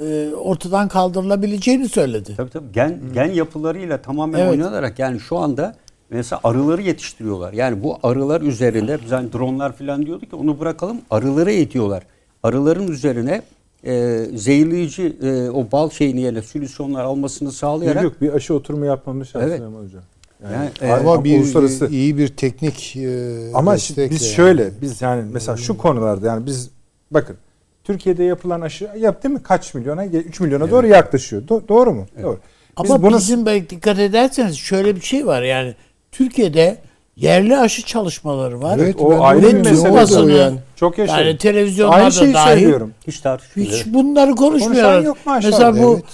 e, 0.00 0.30
ortadan 0.34 0.88
kaldırılabileceğini 0.88 1.88
söyledi. 1.88 2.34
Tabii 2.36 2.50
tabii. 2.50 2.72
Gen, 2.72 3.00
gen 3.14 3.32
yapılarıyla 3.32 4.02
tamamen 4.02 4.38
evet. 4.38 4.50
oynanarak 4.50 4.98
yani 4.98 5.20
şu 5.20 5.38
anda 5.38 5.74
mesela 6.10 6.40
arıları 6.44 6.82
yetiştiriyorlar. 6.82 7.52
Yani 7.52 7.82
bu 7.82 7.98
arılar 8.02 8.40
üzerinde 8.40 8.98
biz 9.04 9.12
hani 9.12 9.32
dronlar 9.32 9.72
falan 9.72 10.06
diyorduk 10.06 10.30
ki 10.30 10.36
onu 10.36 10.60
bırakalım 10.60 11.00
arıları 11.10 11.50
eğitiyorlar. 11.50 12.02
Arıların 12.42 12.88
üzerine 12.88 13.42
e, 13.84 14.24
zehirleyici 14.34 15.16
e, 15.22 15.50
o 15.50 15.72
bal 15.72 15.90
şeyini 15.90 16.20
yerine 16.20 16.42
solüsyonlar 16.42 17.04
almasını 17.04 17.52
sağlayarak. 17.52 18.02
Yok, 18.02 18.12
yok 18.12 18.22
bir 18.22 18.32
aşı 18.32 18.54
oturumu 18.54 18.84
yapmamış 18.84 19.34
evet. 19.34 19.60
hocam. 19.60 20.02
Yani, 20.42 20.70
yani 20.80 20.92
ama, 20.92 21.12
ama 21.12 21.24
bir 21.24 21.38
uluslararası 21.38 21.86
iyi 21.86 22.18
bir 22.18 22.28
teknik 22.28 22.96
e, 22.96 23.50
ama 23.54 23.74
biz 23.74 23.98
yani. 23.98 24.18
şöyle 24.18 24.70
biz 24.82 25.02
yani 25.02 25.24
mesela 25.32 25.56
şu 25.56 25.76
konularda 25.76 26.26
yani 26.26 26.46
biz 26.46 26.70
bakın 27.10 27.36
Türkiye'de 27.84 28.24
yapılan 28.24 28.60
aşı 28.60 28.90
yap 28.98 29.22
değil 29.22 29.34
mi? 29.34 29.42
Kaç 29.42 29.74
milyona? 29.74 30.06
3 30.06 30.40
milyona 30.40 30.64
evet. 30.64 30.72
doğru 30.72 30.86
yaklaşıyor. 30.86 31.42
Do- 31.42 31.68
doğru 31.68 31.92
mu? 31.92 32.06
Evet. 32.14 32.24
Doğru. 32.24 32.38
Biz 32.82 32.90
Ama 32.90 33.02
bunu... 33.02 33.16
bizim 33.16 33.46
dikkat 33.46 33.98
ederseniz 33.98 34.56
şöyle 34.56 34.96
bir 34.96 35.00
şey 35.00 35.26
var 35.26 35.42
yani 35.42 35.74
Türkiye'de 36.16 36.78
yerli 37.16 37.56
aşı 37.58 37.82
çalışmaları 37.82 38.62
var. 38.62 38.78
Evet, 38.78 38.96
o 38.98 39.24
ayrı 39.24 39.42
bir 39.42 39.52
mesele 39.52 40.36
yani. 40.36 40.58
Çok 40.76 40.98
yaşadım. 40.98 41.20
Yani 41.20 41.38
televizyonlarda 41.38 42.02
Aynı 42.02 42.12
şeyi 42.12 42.34
dahil. 42.34 42.60
Söylüyorum. 42.60 42.92
Hiç 43.06 43.20
tartışmıyor. 43.20 43.70
Hiç 43.70 43.86
bunları 43.86 44.34
konuşmuyorlar. 44.34 45.02
Yok 45.02 45.16
Mesela 45.26 45.82
bu 45.82 46.00
evet. 46.00 46.04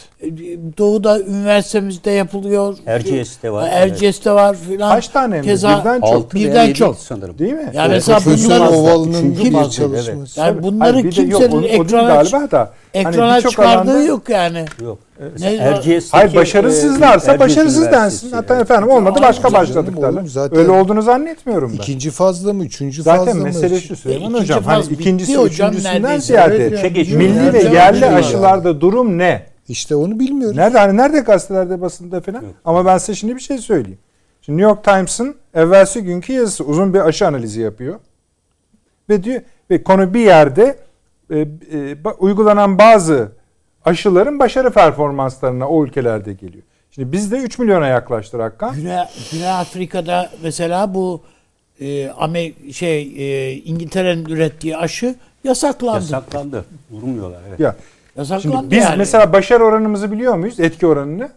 Doğu'da 0.78 1.20
üniversitemizde 1.20 2.10
yapılıyor. 2.10 2.76
Erciyes'te 2.86 3.52
var. 3.52 3.68
Erciyes'te 3.72 4.30
evet. 4.30 4.40
var 4.40 4.56
filan. 4.68 4.94
Kaç 4.94 5.08
tane 5.08 5.40
mi? 5.40 5.44
Keza 5.44 5.78
birden 5.78 6.00
çok. 6.00 6.34
Birden 6.34 6.72
çok. 6.72 6.98
Sanırım. 6.98 7.38
Değil 7.38 7.52
mi? 7.52 7.70
Yani 7.74 7.92
evet. 7.92 8.08
mesela 8.08 8.20
bunlar 8.24 8.60
ovalının 8.60 9.34
kim 9.34 9.52
çalışması. 9.52 10.10
Evet. 10.10 10.36
Yani 10.36 10.62
bunları 10.62 10.92
Hayır, 10.92 11.10
kimsenin 11.10 11.62
yok, 11.62 11.64
ekrana, 11.70 12.14
galiba 12.14 12.50
da, 12.50 12.58
hani 12.58 13.06
ekrana 13.06 13.32
hani 13.32 13.42
çıkardığı 13.42 13.90
alanda, 13.90 14.02
yok 14.02 14.28
yani. 14.28 14.64
Yok. 14.82 14.98
Ne 15.40 15.78
Hayır 16.10 16.34
başarısızlarsa 16.34 17.34
e, 17.34 17.38
başarısız 17.38 17.92
densin. 17.92 18.32
Hatta 18.32 18.60
efendim 18.60 18.90
olmadı 18.90 19.18
başka 19.22 19.52
başladık 19.52 20.02
derler. 20.02 20.58
Öyle 20.58 20.70
olduğunu 20.70 21.02
zannetmiyorum 21.02 21.70
ben. 21.72 21.76
İkinci 21.76 22.10
fazla 22.10 22.52
mı? 22.52 22.64
Üçüncü 22.64 23.02
fazla 23.02 23.24
mı? 23.24 23.30
Zaten 23.30 23.42
mesele 23.42 23.80
şu 23.80 23.96
Süleyman 23.96 24.34
Hocam. 24.34 24.51
Hani 24.60 24.84
ikincisi 24.84 25.40
üçüncüsünden 25.40 26.18
ziyade 26.18 26.92
milli 27.16 27.52
ve 27.52 27.62
yerli 27.62 28.06
aşılarda 28.06 28.80
durum 28.80 29.18
ne? 29.18 29.46
İşte 29.68 29.96
onu 29.96 30.18
bilmiyoruz. 30.18 30.56
Nerede 30.56 30.78
hani 30.78 30.96
nerede 30.96 31.20
gazetelerde 31.20 31.80
basında 31.80 32.20
falan? 32.20 32.42
Yok. 32.42 32.54
Ama 32.64 32.86
ben 32.86 32.98
size 32.98 33.14
şimdi 33.14 33.36
bir 33.36 33.40
şey 33.40 33.58
söyleyeyim. 33.58 33.98
Şimdi 34.42 34.58
New 34.58 34.70
York 34.70 34.84
Times'ın 34.84 35.36
evvelsi 35.54 36.02
günkü 36.02 36.32
yazısı 36.32 36.64
uzun 36.64 36.94
bir 36.94 37.00
aşı 37.00 37.26
analizi 37.26 37.60
yapıyor. 37.60 38.00
Ve 39.08 39.24
diyor 39.24 39.40
ve 39.70 39.82
konu 39.82 40.14
bir 40.14 40.20
yerde 40.20 40.78
e, 41.30 41.38
e, 41.38 41.96
uygulanan 42.18 42.78
bazı 42.78 43.32
aşıların 43.84 44.38
başarı 44.38 44.70
performanslarına 44.70 45.68
o 45.68 45.84
ülkelerde 45.84 46.32
geliyor. 46.32 46.64
Şimdi 46.90 47.12
bizde 47.12 47.36
3 47.36 47.58
milyona 47.58 47.86
yaklaştı 47.86 48.38
rakam. 48.38 48.74
Güney, 48.74 49.04
Güney 49.32 49.50
Afrika'da 49.50 50.30
mesela 50.42 50.94
bu 50.94 51.22
e, 51.82 52.10
Amer 52.10 52.52
şey 52.72 53.02
e, 53.02 53.52
İngiltere'nin 53.52 54.24
ürettiği 54.24 54.76
aşı 54.76 55.14
yasaklandı. 55.44 55.94
Yasaklandı. 55.94 56.64
Vurmuyorlar 56.90 57.40
evet. 57.48 57.60
Ya 57.60 57.76
Yasaklandı 58.16 58.58
Şimdi 58.58 58.70
biz 58.70 58.84
yani. 58.84 58.96
mesela 58.96 59.32
başarı 59.32 59.64
oranımızı 59.64 60.12
biliyor 60.12 60.34
muyuz? 60.34 60.60
Etki 60.60 60.86
oranını? 60.86 61.30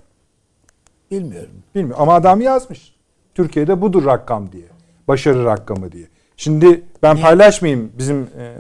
Bilmiyorum. 1.12 1.50
Bilmiyorum 1.76 2.02
ama 2.02 2.14
adam 2.14 2.42
yazmış. 2.42 2.96
Türkiye'de 3.36 3.82
budur 3.82 4.06
rakam 4.06 4.52
diye. 4.52 4.66
Başarı 5.08 5.46
rakamı 5.46 5.92
diye. 5.92 6.06
Şimdi 6.38 6.84
ben 7.04 7.16
ne? 7.16 7.22
paylaşmayayım 7.22 7.92
bizim 7.98 8.22
e, 8.22 8.54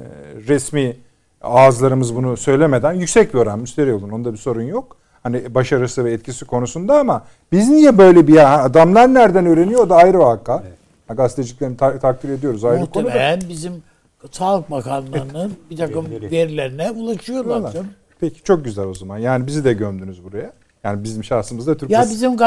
resmi 0.48 0.98
ağızlarımız 1.42 2.16
bunu 2.16 2.38
söylemeden 2.38 2.94
yüksek 2.94 3.34
bir 3.34 3.40
oran 3.40 3.60
müşteri 3.60 3.94
olun. 3.94 4.10
Onda 4.10 4.34
bir 4.34 4.38
sorun 4.38 4.62
yok. 4.62 4.98
Hani 5.24 5.56
başarısı 5.56 6.06
ve 6.06 6.14
etkisi 6.14 6.46
konusunda 6.46 7.00
ama 7.00 7.24
biz 7.52 7.70
niye 7.70 7.98
böyle 7.98 8.28
bir 8.28 8.66
adamlar 8.66 9.14
nereden 9.14 9.46
öğreniyor 9.46 9.82
o 9.82 9.90
da 9.90 9.96
ayrı 9.96 10.20
vaka. 10.20 10.64
Evet. 10.68 10.85
Gazeteciliklerini 11.14 11.78
ta- 11.78 12.00
takdir 12.00 12.30
ediyoruz 12.30 12.66
ayrı 12.66 12.80
Muhtemelen 12.80 13.40
konuda. 13.40 13.50
bizim 13.50 13.84
Sağlık 14.32 14.72
Bakanlığı'nın 14.72 15.54
bir 15.70 15.78
takım 15.78 16.06
verilerine 16.12 16.92
ulaşıyorlar. 16.92 17.74
Peki 18.20 18.44
çok 18.44 18.66
güzel 18.66 18.86
o 18.86 18.94
zaman. 18.94 19.18
Yani 19.18 19.48
bizi 19.48 19.64
de 19.64 19.74
gömdünüz 19.74 20.24
buraya. 20.24 20.52
Yani 20.84 21.04
bizim 21.04 21.24
şahsımızda 21.24 21.78
Türk 21.78 21.92
Ya 21.92 22.02
bizim 22.02 22.38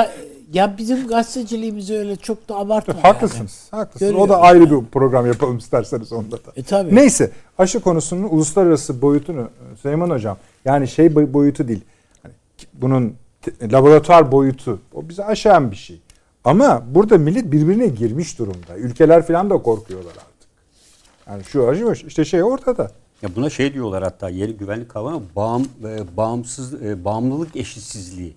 ya 0.53 0.75
bizim 0.79 1.09
gazeteciliğimizi 1.09 1.95
öyle 1.95 2.17
çok 2.17 2.49
da 2.49 2.57
abartma. 2.57 3.05
Haklısınız. 3.05 3.69
Yani. 3.73 3.81
Haklısınız. 3.81 4.11
Görüyorum. 4.13 4.31
O 4.31 4.35
da 4.35 4.41
ayrı 4.41 4.71
bir 4.71 4.87
program 4.87 5.27
yapalım 5.27 5.59
isterseniz 5.59 6.13
onda 6.13 6.37
da. 6.37 6.53
E 6.57 6.63
tabii. 6.63 6.95
Neyse 6.95 7.31
aşı 7.59 7.81
konusunun 7.81 8.29
uluslararası 8.29 9.03
boyutunu 9.03 9.49
Süleyman 9.83 10.11
Hocam 10.11 10.37
yani 10.65 10.89
şey 10.89 11.15
boyutu 11.35 11.69
değil. 11.69 11.81
Hani 12.23 12.35
bunun 12.75 13.15
laboratuvar 13.73 14.33
boyutu 14.33 14.79
o 14.95 15.09
bize 15.09 15.25
aşan 15.25 15.71
bir 15.71 15.77
şey. 15.77 16.01
Ama 16.45 16.85
burada 16.95 17.19
millet 17.19 17.53
birbirine 17.53 17.87
girmiş 17.87 18.39
durumda. 18.39 18.77
Ülkeler 18.77 19.27
falan 19.27 19.51
da 19.51 19.59
korkuyorlar 19.59 20.13
artık. 20.13 20.49
Yani 21.29 21.45
şu 21.45 21.69
aşı 21.69 22.07
işte 22.07 22.25
şey 22.25 22.43
ortada. 22.43 22.91
Ya 23.23 23.29
buna 23.37 23.51
şey 23.51 23.75
diyorlar 23.75 24.03
hatta 24.03 24.29
yeni 24.29 24.53
güvenlik 24.53 24.89
kavramı 24.89 25.23
bağım, 25.37 25.69
e, 25.85 26.17
bağımsız 26.17 26.83
e, 26.83 27.05
bağımlılık 27.05 27.57
eşitsizliği 27.57 28.37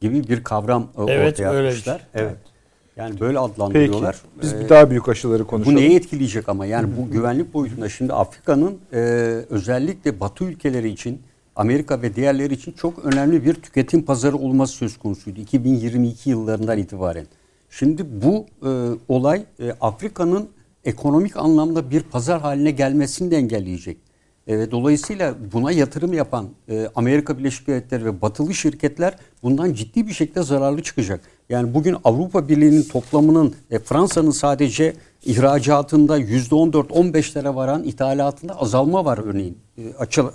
gibi 0.00 0.28
bir 0.28 0.44
kavram 0.44 0.82
e, 0.82 1.12
evet, 1.12 1.32
ortaya 1.32 1.50
öyle 1.50 1.68
atmışlar. 1.68 1.98
Şey. 1.98 2.22
Evet. 2.22 2.36
Yani 2.96 3.20
böyle 3.20 3.38
adlandırıyorlar. 3.38 4.16
Peki. 4.40 4.42
Biz 4.42 4.52
ee, 4.52 4.68
daha 4.68 4.90
büyük 4.90 5.08
aşıları 5.08 5.46
konuşalım. 5.46 5.76
Bu 5.76 5.80
neyi 5.80 5.96
etkileyecek 5.96 6.48
ama? 6.48 6.66
Yani 6.66 6.96
bu 6.96 7.10
güvenlik 7.10 7.54
boyutunda 7.54 7.88
şimdi 7.88 8.12
Afrika'nın 8.12 8.78
e, 8.92 8.98
özellikle 9.50 10.20
Batı 10.20 10.44
ülkeleri 10.44 10.88
için 10.88 11.22
Amerika 11.56 12.02
ve 12.02 12.16
diğerleri 12.16 12.54
için 12.54 12.72
çok 12.72 13.04
önemli 13.04 13.44
bir 13.44 13.54
tüketim 13.54 14.02
pazarı 14.02 14.36
olması 14.36 14.72
söz 14.72 14.98
konusuydu 14.98 15.40
2022 15.40 16.30
yıllarından 16.30 16.78
itibaren. 16.78 17.26
Şimdi 17.70 18.22
bu 18.22 18.46
e, 18.62 18.70
olay 19.08 19.44
e, 19.60 19.72
Afrika'nın 19.80 20.48
ekonomik 20.84 21.36
anlamda 21.36 21.90
bir 21.90 22.02
pazar 22.02 22.40
haline 22.40 22.70
gelmesini 22.70 23.30
de 23.30 23.36
engelleyecek. 23.36 23.96
E, 24.46 24.70
dolayısıyla 24.70 25.34
buna 25.52 25.72
yatırım 25.72 26.12
yapan 26.12 26.48
e, 26.68 26.88
Amerika 26.94 27.38
Birleşik 27.38 27.66
Devletleri 27.66 28.04
ve 28.04 28.22
batılı 28.22 28.54
şirketler 28.54 29.16
bundan 29.42 29.72
ciddi 29.72 30.06
bir 30.06 30.12
şekilde 30.12 30.42
zararlı 30.42 30.82
çıkacak. 30.82 31.20
Yani 31.52 31.74
bugün 31.74 31.96
Avrupa 32.04 32.48
Birliği'nin 32.48 32.82
toplamının 32.82 33.54
e, 33.70 33.78
Fransa'nın 33.78 34.30
sadece 34.30 34.94
ihracatında 35.24 36.20
%14-15'lere 36.20 37.54
varan 37.54 37.84
ithalatında 37.84 38.60
azalma 38.60 39.04
var 39.04 39.20
örneğin 39.24 39.58
e, 39.78 39.82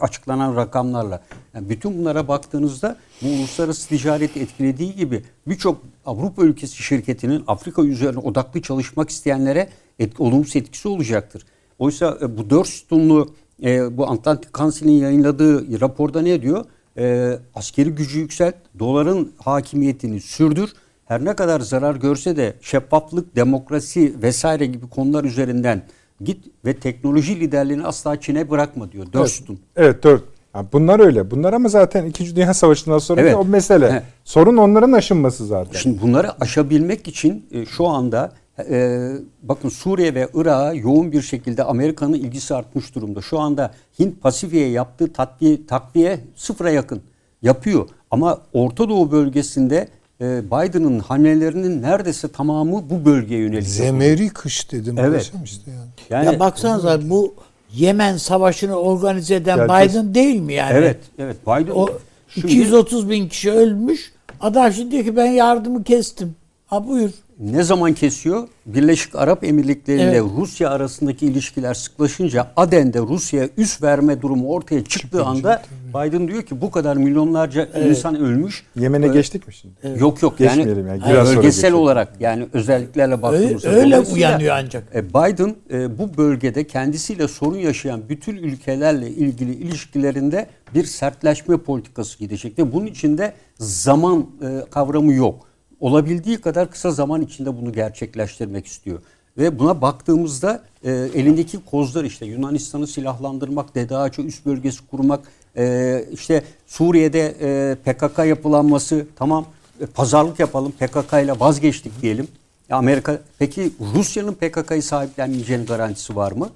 açıklanan 0.01 0.55
rakamlarla. 0.55 1.21
Yani 1.53 1.69
bütün 1.69 1.97
bunlara 1.97 2.27
baktığınızda 2.27 2.97
bu 3.21 3.27
uluslararası 3.27 3.89
ticareti 3.89 4.39
etkilediği 4.39 4.95
gibi 4.95 5.23
birçok 5.47 5.81
Avrupa 6.05 6.43
ülkesi 6.43 6.83
şirketinin 6.83 7.43
Afrika 7.47 7.83
üzerine 7.83 8.19
odaklı 8.19 8.61
çalışmak 8.61 9.09
isteyenlere 9.09 9.69
et, 9.99 10.19
olumsuz 10.19 10.55
etkisi 10.55 10.87
olacaktır. 10.87 11.45
Oysa 11.79 12.17
e, 12.21 12.37
bu 12.37 12.49
dört 12.49 12.67
sütunlu 12.67 13.33
e, 13.63 13.97
bu 13.97 14.09
Atlantik 14.09 14.53
Council'in 14.53 14.91
yayınladığı 14.91 15.81
raporda 15.81 16.21
ne 16.21 16.41
diyor? 16.41 16.65
E, 16.97 17.37
askeri 17.55 17.89
gücü 17.89 18.19
yükselt, 18.19 18.55
doların 18.79 19.31
hakimiyetini 19.37 20.21
sürdür. 20.21 20.73
Her 21.07 21.25
ne 21.25 21.35
kadar 21.35 21.59
zarar 21.59 21.95
görse 21.95 22.37
de 22.37 22.53
şeffaflık, 22.61 23.35
demokrasi 23.35 24.21
vesaire 24.21 24.65
gibi 24.65 24.89
konular 24.89 25.23
üzerinden 25.23 25.81
git 26.21 26.45
ve 26.65 26.73
teknoloji 26.73 27.39
liderliğini 27.39 27.85
asla 27.85 28.19
Çin'e 28.19 28.49
bırakma 28.49 28.91
diyor. 28.91 29.05
Dört 29.13 29.41
evet. 29.49 29.59
Evet 29.75 30.03
dört. 30.03 30.23
Yani 30.55 30.67
bunlar 30.73 30.99
öyle. 30.99 31.31
Bunlar 31.31 31.53
ama 31.53 31.69
zaten 31.69 32.05
2. 32.05 32.35
Dünya 32.35 32.53
Savaşı'ndan 32.53 32.97
sonra 32.97 33.21
evet. 33.21 33.35
o 33.35 33.45
mesele. 33.45 33.87
Evet. 33.91 34.03
Sorun 34.23 34.57
onların 34.57 34.91
aşınması 34.91 35.45
zaten. 35.45 35.79
Şimdi 35.79 36.01
bunları 36.01 36.41
aşabilmek 36.41 37.07
için 37.07 37.45
e, 37.51 37.65
şu 37.65 37.87
anda 37.87 38.31
e, 38.69 39.09
bakın 39.43 39.69
Suriye 39.69 40.15
ve 40.15 40.29
Irak'a 40.33 40.73
yoğun 40.73 41.11
bir 41.11 41.21
şekilde 41.21 41.63
Amerika'nın 41.63 42.13
ilgisi 42.13 42.55
artmış 42.55 42.95
durumda. 42.95 43.21
Şu 43.21 43.39
anda 43.39 43.73
Hint 43.99 44.21
Pasifik'e 44.21 44.65
yaptığı 44.65 45.13
takviye, 45.13 45.65
takviye 45.65 46.19
sıfıra 46.35 46.69
yakın 46.69 47.01
yapıyor. 47.41 47.89
Ama 48.11 48.41
Orta 48.53 48.89
Doğu 48.89 49.11
bölgesinde 49.11 49.87
Biden'ın 50.21 50.99
hamlelerinin 50.99 51.81
neredeyse 51.81 52.27
tamamı 52.27 52.89
bu 52.89 53.05
bölgeye 53.05 53.41
yönelik. 53.41 53.67
Zemeri 53.67 54.29
kış 54.29 54.71
dedim. 54.71 54.97
Evet. 54.99 55.31
Işte 55.43 55.71
yani. 55.71 55.89
yani. 56.09 56.25
Ya 56.25 56.39
baksanıza 56.39 57.09
bu 57.09 57.33
Yemen 57.73 58.17
Savaşı'nı 58.17 58.75
organize 58.75 59.35
eden 59.35 59.57
Gerçekten. 59.57 59.89
Biden 59.89 60.15
değil 60.15 60.41
mi 60.41 60.53
yani? 60.53 60.73
Evet. 60.73 60.97
Evet. 61.19 61.37
Biden. 61.47 61.71
O 61.71 61.89
şimdi, 62.29 62.47
230 62.47 63.09
bin 63.09 63.29
kişi 63.29 63.51
ölmüş. 63.51 64.13
Adam 64.41 64.73
şimdi 64.73 64.91
diyor 64.91 65.03
ki 65.03 65.15
ben 65.15 65.25
yardımı 65.25 65.83
kestim. 65.83 66.35
Ha 66.67 66.87
buyur 66.87 67.11
ne 67.39 67.63
zaman 67.63 67.93
kesiyor? 67.93 68.47
Birleşik 68.65 69.15
Arap 69.15 69.43
Emirlikleri 69.43 69.97
ile 69.97 70.03
evet. 70.03 70.23
Rusya 70.37 70.69
arasındaki 70.69 71.25
ilişkiler 71.25 71.73
sıklaşınca 71.73 72.51
Aden'de 72.55 72.99
Rusya'ya 72.99 73.49
üs 73.57 73.83
verme 73.83 74.21
durumu 74.21 74.49
ortaya 74.49 74.83
çıktığı 74.83 75.17
Çıkınca, 75.17 75.25
anda. 75.25 75.61
Biden 75.89 76.27
diyor 76.27 76.43
ki 76.43 76.61
bu 76.61 76.71
kadar 76.71 76.97
milyonlarca 76.97 77.69
evet. 77.73 77.89
insan 77.89 78.15
ölmüş. 78.15 78.63
Yemen'e 78.75 79.05
ee, 79.05 79.09
geçtik 79.09 79.47
mi 79.47 79.53
şimdi? 79.53 79.73
Evet. 79.83 80.01
Yok 80.01 80.21
yok 80.21 80.39
yani, 80.39 80.59
yani. 80.59 81.25
Bölgesel 81.25 81.73
olarak 81.73 82.13
yani 82.19 82.47
özelliklerle 82.53 83.21
baktığımızda. 83.21 83.69
Öyle, 83.69 83.95
öyle 83.95 83.99
uyanıyor 83.99 84.55
ancak. 84.55 84.95
E, 84.95 85.09
Biden 85.09 85.55
e, 85.71 85.97
bu 85.97 86.17
bölgede 86.17 86.67
kendisiyle 86.67 87.27
sorun 87.27 87.57
yaşayan 87.57 88.01
bütün 88.09 88.35
ülkelerle 88.35 89.09
ilgili 89.09 89.53
ilişkilerinde 89.53 90.47
bir 90.75 90.83
sertleşme 90.83 91.57
politikası 91.57 92.19
gidecek 92.19 92.59
ve 92.59 92.73
bunun 92.73 92.85
içinde 92.85 93.33
zaman 93.59 94.25
e, 94.41 94.69
kavramı 94.69 95.13
yok 95.13 95.47
olabildiği 95.79 96.37
kadar 96.37 96.71
kısa 96.71 96.91
zaman 96.91 97.21
içinde 97.21 97.61
bunu 97.61 97.73
gerçekleştirmek 97.73 98.65
istiyor. 98.65 98.99
Ve 99.37 99.59
buna 99.59 99.81
baktığımızda 99.81 100.63
e, 100.83 100.91
elindeki 100.91 101.65
kozlar 101.65 102.03
işte 102.03 102.25
Yunanistan'ı 102.25 102.87
silahlandırmak, 102.87 103.75
Dede 103.75 104.21
üst 104.21 104.45
bölgesi 104.45 104.87
kurmak, 104.87 105.19
e, 105.57 106.05
işte 106.11 106.43
Suriye'de 106.67 107.35
e, 107.41 107.75
PKK 107.75 108.19
yapılanması 108.25 109.07
tamam 109.15 109.45
e, 109.81 109.85
pazarlık 109.85 110.39
yapalım 110.39 110.71
PKK 110.71 111.13
ile 111.23 111.39
vazgeçtik 111.39 112.01
diyelim. 112.01 112.27
Amerika 112.69 113.21
peki 113.39 113.71
Rusya'nın 113.95 114.33
PKK'yı 114.33 114.83
sahiplenmeyeceğinin 114.83 115.65
garantisi 115.65 116.15
var 116.15 116.31
mı? 116.31 116.49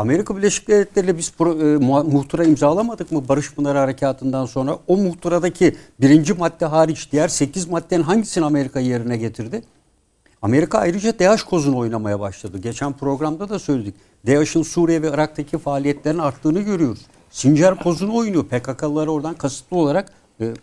Amerika 0.00 0.36
Birleşik 0.36 0.68
Devletleri 0.68 1.06
ile 1.06 1.18
biz 1.18 1.32
pro, 1.32 1.52
e, 1.52 1.76
muhtıra 2.10 2.44
imzalamadık 2.44 3.12
mı 3.12 3.28
Barış 3.28 3.54
Pınarı 3.54 3.78
Harekatı'ndan 3.78 4.46
sonra? 4.46 4.78
O 4.86 4.96
muhtıradaki 4.96 5.76
birinci 6.00 6.34
madde 6.34 6.66
hariç 6.66 7.12
diğer 7.12 7.28
sekiz 7.28 7.68
maddenin 7.68 8.02
hangisini 8.02 8.44
Amerika 8.44 8.80
yerine 8.80 9.16
getirdi? 9.16 9.62
Amerika 10.42 10.78
ayrıca 10.78 11.18
DAEŞ 11.18 11.42
kozunu 11.42 11.78
oynamaya 11.78 12.20
başladı. 12.20 12.58
Geçen 12.58 12.92
programda 12.92 13.48
da 13.48 13.58
söyledik. 13.58 13.94
DAEŞ'in 14.26 14.62
Suriye 14.62 15.02
ve 15.02 15.08
Irak'taki 15.08 15.58
faaliyetlerin 15.58 16.18
arttığını 16.18 16.60
görüyoruz. 16.60 17.00
Sincar 17.30 17.82
kozunu 17.82 18.16
oynuyor. 18.16 18.44
PKK'lıları 18.44 19.12
oradan 19.12 19.34
kasıtlı 19.34 19.76
olarak 19.76 20.12
e, 20.40 20.54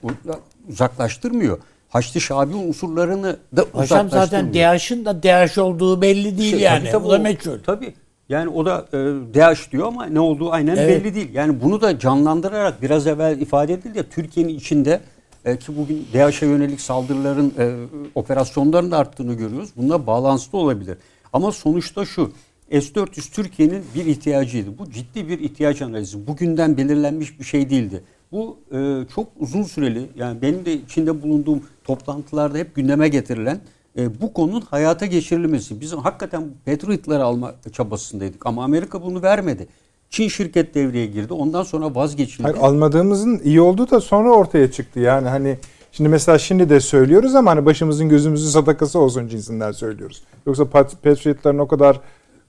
uzaklaştırmıyor. 0.70 1.60
Haçlı 1.90 2.22
Şabi 2.22 2.56
unsurlarını 2.56 3.38
da 3.56 3.66
Hocam 3.72 4.10
zaten 4.10 4.54
DAEŞ'in 4.54 5.06
de 5.06 5.24
DAEŞ 5.24 5.58
olduğu 5.58 6.02
belli 6.02 6.38
değil 6.38 6.52
şey, 6.52 6.60
yani. 6.60 6.80
Tabii, 6.80 6.92
tabii, 6.92 7.08
o 7.08 7.12
da 7.12 7.18
meçhul. 7.18 7.60
Tabii. 7.66 7.94
Yani 8.30 8.50
o 8.50 8.66
da 8.66 8.86
e, 8.94 8.98
DH 9.34 9.72
diyor 9.72 9.88
ama 9.88 10.06
ne 10.06 10.20
olduğu 10.20 10.52
aynen 10.52 10.76
evet. 10.76 11.06
belli 11.06 11.16
değil. 11.16 11.30
Yani 11.34 11.62
bunu 11.62 11.82
da 11.82 12.00
canlandırarak 12.00 12.82
biraz 12.82 13.08
evvel 13.08 13.42
ifade 13.42 13.74
edildi 13.74 13.98
ya 13.98 14.04
Türkiye'nin 14.04 14.54
içinde 14.54 15.02
e, 15.46 15.58
ki 15.58 15.78
bugün 15.78 16.06
DH'a 16.14 16.46
yönelik 16.46 16.82
saldırıların 16.82 17.54
e, 17.60 17.76
operasyonların 18.16 18.92
da 18.92 18.98
arttığını 18.98 19.34
görüyoruz. 19.34 19.70
Bununla 19.78 20.08
bağlantılı 20.08 20.62
olabilir. 20.62 20.98
Ama 21.34 21.52
sonuçta 21.52 22.06
şu 22.06 22.32
S-400 22.72 23.32
Türkiye'nin 23.32 23.84
bir 23.96 24.06
ihtiyacıydı. 24.06 24.78
Bu 24.78 24.92
ciddi 24.92 25.28
bir 25.28 25.40
ihtiyaç 25.40 25.82
analizi. 25.82 26.28
Bugünden 26.28 26.78
belirlenmiş 26.78 27.40
bir 27.40 27.46
şey 27.46 27.70
değildi. 27.70 28.04
Bu 28.32 28.58
e, 28.72 29.02
çok 29.16 29.28
uzun 29.40 29.64
süreli 29.64 30.10
yani 30.16 30.42
benim 30.42 30.66
de 30.66 30.74
içinde 30.74 31.22
bulunduğum 31.22 31.64
toplantılarda 31.84 32.58
hep 32.58 32.76
gündeme 32.76 33.08
getirilen 33.08 33.60
e, 33.98 34.22
bu 34.22 34.34
konunun 34.34 34.62
hayata 34.62 35.06
geçirilmesi. 35.06 35.82
Biz 35.82 35.94
hakikaten 35.94 36.44
Patriot'ları 36.66 37.24
alma 37.24 37.56
çabasındaydık 37.72 38.46
ama 38.46 38.64
Amerika 38.64 39.02
bunu 39.04 39.22
vermedi. 39.22 39.68
Çin 40.10 40.28
şirket 40.28 40.76
devreye 40.76 41.06
girdi. 41.06 41.34
Ondan 41.34 41.64
sonra 41.64 41.96
vazgeçildi. 41.96 42.44
Hayır, 42.44 42.58
almadığımızın 42.58 43.42
iyi 43.44 43.62
olduğu 43.62 43.90
da 43.90 44.02
sonra 44.02 44.32
ortaya 44.32 44.72
çıktı. 44.72 45.00
Yani 45.00 45.28
hani 45.28 45.58
şimdi 45.92 46.10
mesela 46.10 46.40
şimdi 46.40 46.70
de 46.70 46.80
söylüyoruz 46.80 47.36
ama 47.36 47.52
hani 47.52 47.66
başımızın 47.66 48.10
gözümüzün 48.10 48.50
sadakası 48.50 49.00
olsun 49.00 49.28
cinsinden 49.28 49.72
söylüyoruz. 49.72 50.24
Yoksa 50.46 50.66
Patriot'ların 51.04 51.60
o 51.60 51.68
kadar 51.68 52.00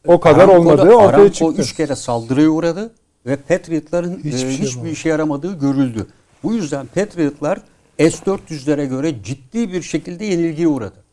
o 0.07 0.21
kadar 0.21 0.49
Aramco'da, 0.49 0.59
olmadığı 0.59 0.95
ortaya 0.95 1.09
Aramco 1.09 1.33
çıktı. 1.33 1.63
üç 1.63 1.73
kere 1.73 1.97
saldırıya 1.97 2.49
uğradı 2.49 2.91
ve 3.27 3.37
Patriot'ların 3.37 4.17
hiçbir, 4.17 4.33
e, 4.33 4.39
şey 4.39 4.51
hiçbir 4.51 4.91
işe 4.91 5.09
yaramadığı 5.09 5.59
görüldü. 5.59 6.07
Bu 6.43 6.55
yüzden 6.55 6.87
Patriot'lar 6.87 7.59
S-400'lere 7.99 8.85
göre 8.85 9.23
ciddi 9.23 9.73
bir 9.73 9.83
şekilde 9.83 10.25
yenilgiye 10.25 10.69
uğradı. 10.69 11.08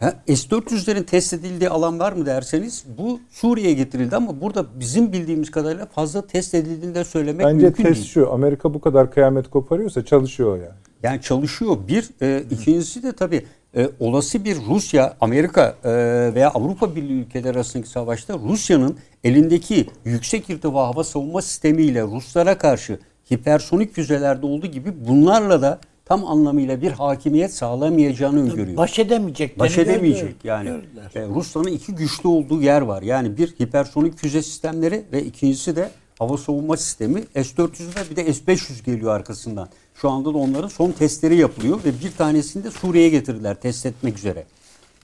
S-400'lerin 0.00 1.04
test 1.04 1.32
edildiği 1.32 1.70
alan 1.70 1.98
var 1.98 2.12
mı 2.12 2.26
derseniz 2.26 2.84
bu 2.98 3.20
Suriye'ye 3.30 3.74
getirildi 3.74 4.16
ama 4.16 4.40
burada 4.40 4.80
bizim 4.80 5.12
bildiğimiz 5.12 5.50
kadarıyla 5.50 5.86
fazla 5.86 6.26
test 6.26 6.54
edildiğini 6.54 6.94
de 6.94 7.04
söylemek 7.04 7.46
Bence 7.46 7.64
mümkün 7.66 7.84
değil. 7.84 7.88
Bence 7.88 8.00
test 8.00 8.12
şu 8.12 8.32
Amerika 8.32 8.74
bu 8.74 8.80
kadar 8.80 9.10
kıyamet 9.10 9.50
koparıyorsa 9.50 10.04
çalışıyor 10.04 10.56
yani. 10.56 10.74
Yani 11.02 11.22
çalışıyor. 11.22 11.76
Bir, 11.88 12.10
e, 12.22 12.42
ikincisi 12.50 13.02
de 13.02 13.12
tabii 13.12 13.44
e, 13.76 13.90
olası 14.00 14.44
bir 14.44 14.56
Rusya, 14.68 15.16
Amerika 15.20 15.76
e, 15.84 15.90
veya 16.34 16.50
Avrupa 16.50 16.96
Birliği 16.96 17.20
ülkeleri 17.20 17.56
arasındaki 17.56 17.88
savaşta 17.88 18.38
Rusya'nın 18.38 18.96
elindeki 19.24 19.86
yüksek 20.04 20.50
irtifa 20.50 20.86
hava 20.86 21.04
savunma 21.04 21.42
sistemiyle 21.42 22.02
Ruslara 22.02 22.58
karşı 22.58 22.98
hipersonik 23.32 23.92
füzelerde 23.92 24.46
olduğu 24.46 24.66
gibi 24.66 25.06
bunlarla 25.08 25.62
da 25.62 25.80
tam 26.06 26.24
anlamıyla 26.24 26.82
bir 26.82 26.92
hakimiyet 26.92 27.54
sağlamayacağını 27.54 28.42
öngörüyor. 28.42 28.76
Baş 28.76 28.98
edemeyecek. 28.98 29.58
Baş 29.58 29.78
edemeyecek 29.78 30.44
yani. 30.44 30.68
E, 31.14 31.26
Rusya'nın 31.26 31.68
iki 31.68 31.94
güçlü 31.94 32.28
olduğu 32.28 32.62
yer 32.62 32.80
var. 32.80 33.02
Yani 33.02 33.36
bir 33.36 33.48
hipersonik 33.48 34.18
füze 34.18 34.42
sistemleri 34.42 35.04
ve 35.12 35.24
ikincisi 35.24 35.76
de 35.76 35.90
hava 36.18 36.38
savunma 36.38 36.76
sistemi. 36.76 37.20
S-400'ler 37.34 38.10
bir 38.10 38.16
de 38.16 38.32
S-500 38.32 38.84
geliyor 38.84 39.14
arkasından. 39.14 39.68
Şu 39.94 40.10
anda 40.10 40.34
da 40.34 40.38
onların 40.38 40.68
son 40.68 40.92
testleri 40.92 41.36
yapılıyor 41.36 41.80
ve 41.84 41.90
bir 42.04 42.12
tanesini 42.12 42.64
de 42.64 42.70
Suriye'ye 42.70 43.10
getirdiler 43.10 43.54
test 43.54 43.86
etmek 43.86 44.18
üzere. 44.18 44.46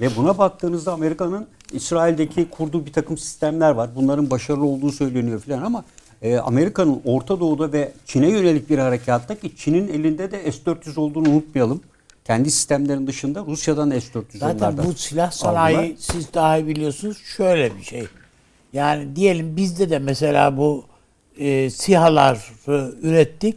Ve 0.01 0.17
buna 0.17 0.39
baktığınızda 0.39 0.93
Amerika'nın 0.93 1.47
İsrail'deki 1.73 2.51
kurduğu 2.51 2.87
bir 2.87 2.93
takım 2.93 3.19
sistemler 3.19 3.71
var. 3.71 3.91
Bunların 3.97 4.31
başarılı 4.31 4.65
olduğu 4.65 4.93
söyleniyor 4.93 5.41
falan 5.41 5.63
ama 5.63 5.85
e, 6.23 6.39
Amerika'nın 6.39 7.01
Orta 7.05 7.41
Doğu'da 7.41 7.73
ve 7.73 7.93
Çin'e 8.07 8.29
yönelik 8.29 8.71
bir 8.71 8.79
harekatta 8.79 9.35
ki 9.35 9.57
Çin'in 9.57 9.89
elinde 9.89 10.31
de 10.31 10.53
S-400 10.53 11.01
olduğunu 11.01 11.29
unutmayalım. 11.29 11.81
Kendi 12.25 12.51
sistemlerin 12.51 13.07
dışında 13.07 13.45
Rusya'dan 13.47 13.91
S-400 13.91 14.39
Zaten 14.39 14.79
bu 14.79 14.93
silah 14.93 15.31
sanayi 15.31 15.77
aldılar. 15.77 15.95
siz 15.99 16.35
daha 16.35 16.59
iyi 16.59 16.67
biliyorsunuz 16.67 17.19
şöyle 17.37 17.77
bir 17.77 17.83
şey. 17.83 18.05
Yani 18.73 19.17
diyelim 19.17 19.57
bizde 19.57 19.91
de 19.91 19.99
mesela 19.99 20.57
bu 20.57 20.85
e, 21.39 21.71
SİHA'ları 21.71 22.39
ürettik. 23.03 23.57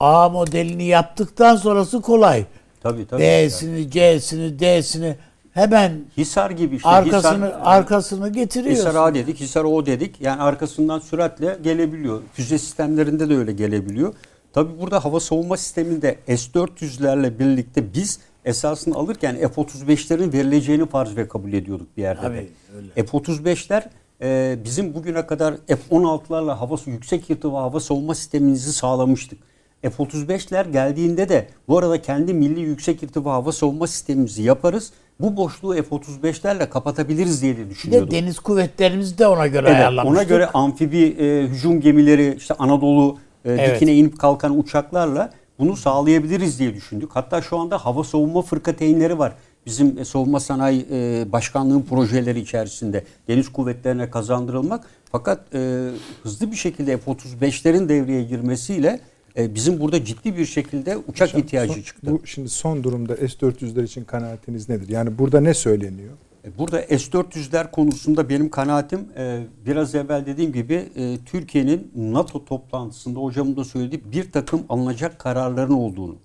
A 0.00 0.28
modelini 0.28 0.84
yaptıktan 0.84 1.56
sonrası 1.56 2.00
kolay. 2.00 2.44
Tabii 2.82 3.06
tabii. 3.06 3.22
B'sini, 3.22 3.90
C'sini, 3.90 4.58
D'sini 4.58 5.16
hemen 5.58 5.92
Hisar 6.16 6.50
gibi 6.50 6.76
işte. 6.76 6.88
Arkasını 6.88 7.46
Hisar, 7.46 7.60
arkasını 7.62 8.32
getiriyorsun. 8.32 8.86
Hisar 8.86 9.08
A 9.08 9.14
dedik, 9.14 9.40
Hisar 9.40 9.64
O 9.64 9.86
dedik. 9.86 10.20
Yani 10.20 10.42
arkasından 10.42 10.98
süratle 10.98 11.58
gelebiliyor. 11.62 12.22
Füze 12.32 12.58
sistemlerinde 12.58 13.28
de 13.28 13.36
öyle 13.36 13.52
gelebiliyor. 13.52 14.14
Tabi 14.52 14.80
burada 14.80 15.04
hava 15.04 15.20
savunma 15.20 15.56
sisteminde 15.56 16.18
S-400'lerle 16.26 17.38
birlikte 17.38 17.94
biz 17.94 18.20
esasını 18.44 18.94
alırken 18.96 19.36
F-35'lerin 19.36 20.32
verileceğini 20.32 20.86
farz 20.86 21.16
ve 21.16 21.28
kabul 21.28 21.52
ediyorduk 21.52 21.96
bir 21.96 22.02
yerde. 22.02 22.22
Tabii, 22.22 22.48
F-35'ler 22.94 23.82
e, 24.22 24.58
bizim 24.64 24.94
bugüne 24.94 25.26
kadar 25.26 25.54
F-16'larla 25.66 26.54
hava 26.54 26.76
yüksek 26.86 27.30
irtifa 27.30 27.62
hava 27.62 27.80
savunma 27.80 28.14
sistemimizi 28.14 28.72
sağlamıştık. 28.72 29.38
F-35'ler 29.82 30.72
geldiğinde 30.72 31.28
de 31.28 31.48
bu 31.68 31.78
arada 31.78 32.02
kendi 32.02 32.34
milli 32.34 32.60
yüksek 32.60 33.02
irtifa 33.02 33.32
hava 33.32 33.52
savunma 33.52 33.86
sistemimizi 33.86 34.42
yaparız. 34.42 34.92
Bu 35.20 35.36
boşluğu 35.36 35.74
F-35'lerle 35.74 36.68
kapatabiliriz 36.68 37.42
diye 37.42 37.56
de 37.56 37.70
düşünüyorduk. 37.70 38.10
De 38.10 38.14
deniz 38.14 38.38
kuvvetlerimiz 38.38 39.18
de 39.18 39.26
ona 39.26 39.46
göre 39.46 39.66
evet, 39.68 39.76
ayarlamıştık. 39.76 40.16
Ona 40.16 40.22
göre 40.22 40.46
amfibi 40.46 41.02
e, 41.02 41.42
hücum 41.42 41.80
gemileri 41.80 42.34
işte 42.36 42.54
Anadolu 42.58 43.18
e, 43.44 43.52
evet. 43.52 43.74
dikine 43.74 43.94
inip 43.94 44.18
kalkan 44.18 44.58
uçaklarla 44.58 45.30
bunu 45.58 45.76
sağlayabiliriz 45.76 46.58
diye 46.58 46.74
düşündük. 46.74 47.10
Hatta 47.12 47.42
şu 47.42 47.58
anda 47.58 47.78
hava 47.78 48.04
savunma 48.04 48.42
fırkateynleri 48.42 49.18
var. 49.18 49.32
Bizim 49.66 49.98
e, 49.98 50.04
savunma 50.04 50.40
sanayi 50.40 50.86
e, 50.90 51.26
başkanlığı 51.32 51.84
projeleri 51.84 52.40
içerisinde 52.40 53.04
deniz 53.28 53.52
kuvvetlerine 53.52 54.10
kazandırılmak. 54.10 54.84
Fakat 55.12 55.54
e, 55.54 55.88
hızlı 56.22 56.50
bir 56.50 56.56
şekilde 56.56 56.98
F-35'lerin 56.98 57.88
devreye 57.88 58.22
girmesiyle 58.22 59.00
e, 59.36 59.54
bizim 59.54 59.80
burada 59.80 60.04
ciddi 60.04 60.36
bir 60.36 60.46
şekilde 60.46 60.96
uçak 60.96 61.28
Hocam, 61.28 61.42
ihtiyacı 61.42 61.72
son, 61.72 61.82
çıktı. 61.82 62.12
Bu 62.12 62.26
şimdi 62.26 62.48
son 62.48 62.84
durumda 62.84 63.16
S-400'ler 63.16 63.84
için 63.84 64.04
kanaatiniz 64.04 64.68
nedir? 64.68 64.88
Yani 64.88 65.18
burada 65.18 65.40
ne 65.40 65.54
söyleniyor? 65.54 66.12
E, 66.44 66.58
burada 66.58 66.82
S-400'ler 66.82 67.70
konusunda 67.70 68.28
benim 68.28 68.50
kanaatim 68.50 69.00
e, 69.16 69.40
biraz 69.66 69.94
evvel 69.94 70.26
dediğim 70.26 70.52
gibi 70.52 70.84
Türkiye'nin 71.26 71.92
NATO 71.96 72.44
toplantısında 72.44 73.20
hocamın 73.20 73.56
da 73.56 73.64
söylediği 73.64 74.02
bir 74.12 74.32
takım 74.32 74.62
alınacak 74.68 75.18
kararların 75.18 75.74
olduğunu. 75.74 76.16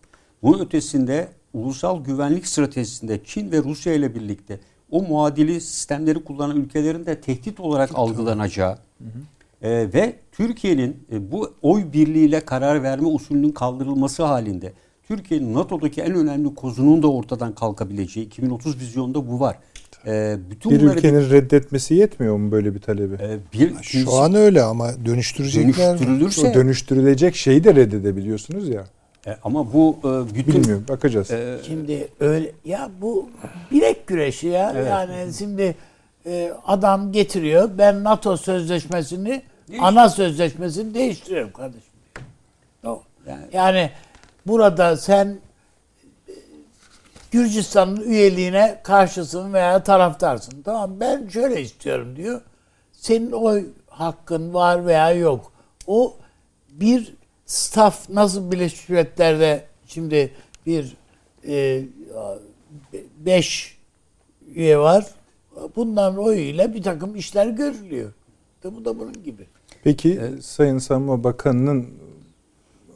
Bunun 0.44 0.66
ötesinde 0.66 1.28
ulusal 1.54 2.04
güvenlik 2.04 2.48
stratejisinde 2.48 3.20
Çin 3.26 3.52
ve 3.52 3.58
Rusya 3.58 3.94
ile 3.94 4.16
birlikte 4.16 4.60
o 4.92 5.02
muadili 5.02 5.62
sistemleri 5.62 6.24
kullanan 6.24 6.58
ülkelerin 6.58 7.06
de 7.06 7.22
tehdit 7.22 7.60
olarak 7.60 7.90
algılanacağı, 7.94 8.72
hı 8.74 9.04
hı 9.04 9.20
e, 9.64 9.70
ve 9.94 10.14
Türkiye'nin 10.32 11.08
e, 11.12 11.32
bu 11.32 11.54
oy 11.62 11.94
birliğiyle 11.94 12.40
karar 12.40 12.84
verme 12.84 13.08
usulünün 13.08 13.52
kaldırılması 13.52 14.24
halinde 14.24 14.74
Türkiye'nin 15.08 15.54
NATO'daki 15.54 16.02
en 16.02 16.16
önemli 16.16 16.56
kozunun 16.56 17.04
da 17.04 17.12
ortadan 17.12 17.56
kalkabileceği 17.56 18.26
2030 18.26 18.80
vizyonda 18.80 19.28
bu 19.28 19.40
var. 19.40 19.58
E, 20.08 20.38
bütün 20.50 20.72
bir 20.72 20.82
ülkenin 20.82 21.20
bir, 21.20 21.30
reddetmesi 21.30 21.94
yetmiyor 21.94 22.38
mu 22.38 22.52
böyle 22.52 22.76
bir 22.76 22.80
talebi? 22.80 23.16
E, 23.16 23.38
bir, 23.54 23.74
Şu 23.82 24.14
an 24.14 24.36
öyle 24.36 24.64
ama 24.64 25.06
dönüştürecekler 25.06 25.90
dönüştürülürse, 25.90 26.54
dönüştürülecek 26.54 27.36
şeyi 27.36 27.64
de 27.64 27.76
reddedebiliyorsunuz 27.76 28.70
ya. 28.70 28.84
E, 29.28 29.38
ama 29.44 29.74
bu 29.74 29.98
e, 30.04 30.36
bütün 30.36 30.62
bilmiyorum 30.62 30.86
bakacağız. 30.90 31.32
E, 31.32 31.58
şimdi 31.68 32.08
öyle 32.20 32.52
ya 32.66 32.92
bu 33.02 33.30
bilek 33.72 34.08
güreşi 34.08 34.48
ya 34.48 34.74
evet. 34.76 34.88
yani 34.90 35.34
şimdi 35.38 35.76
e, 36.26 36.54
adam 36.66 37.12
getiriyor 37.12 37.70
ben 37.78 38.04
NATO 38.04 38.38
sözleşmesini 38.38 39.42
ana 39.80 40.10
sözleşmesini 40.10 40.94
değiştiriyorum 40.94 41.54
kardeşim. 41.54 41.94
O. 42.86 43.04
Yani, 43.28 43.46
yani 43.54 43.92
burada 44.46 44.98
sen 44.98 45.40
e, 46.28 46.34
Gürcistan'ın 47.32 48.02
üyeliğine 48.02 48.82
karşısın 48.84 49.54
veya 49.54 49.84
taraftarsın. 49.84 50.62
Tamam 50.62 51.00
ben 51.00 51.28
şöyle 51.28 51.62
istiyorum 51.62 52.16
diyor. 52.16 52.42
Senin 52.92 53.32
oy 53.32 53.66
hakkın 53.88 54.54
var 54.54 54.86
veya 54.86 55.12
yok. 55.12 55.52
O 55.88 56.16
bir 56.70 57.14
staff 57.46 58.10
nasıl 58.10 58.52
Birleşmiş 58.52 58.90
Milletler'de 58.90 59.66
şimdi 59.86 60.34
bir 60.66 60.98
e, 61.48 61.84
beş 63.18 63.78
üye 64.56 64.78
var. 64.78 65.06
Bunların 65.76 66.18
oyuyla 66.18 66.74
bir 66.74 66.84
takım 66.84 67.16
işler 67.16 67.48
görülüyor. 67.48 68.14
Bu 68.64 68.86
da 68.86 69.00
bunun 69.00 69.24
gibi. 69.24 69.48
Peki 69.84 70.20
evet. 70.22 70.46
Sayın 70.46 70.78
Savunma 70.78 71.24
Bakanı'nın 71.24 71.88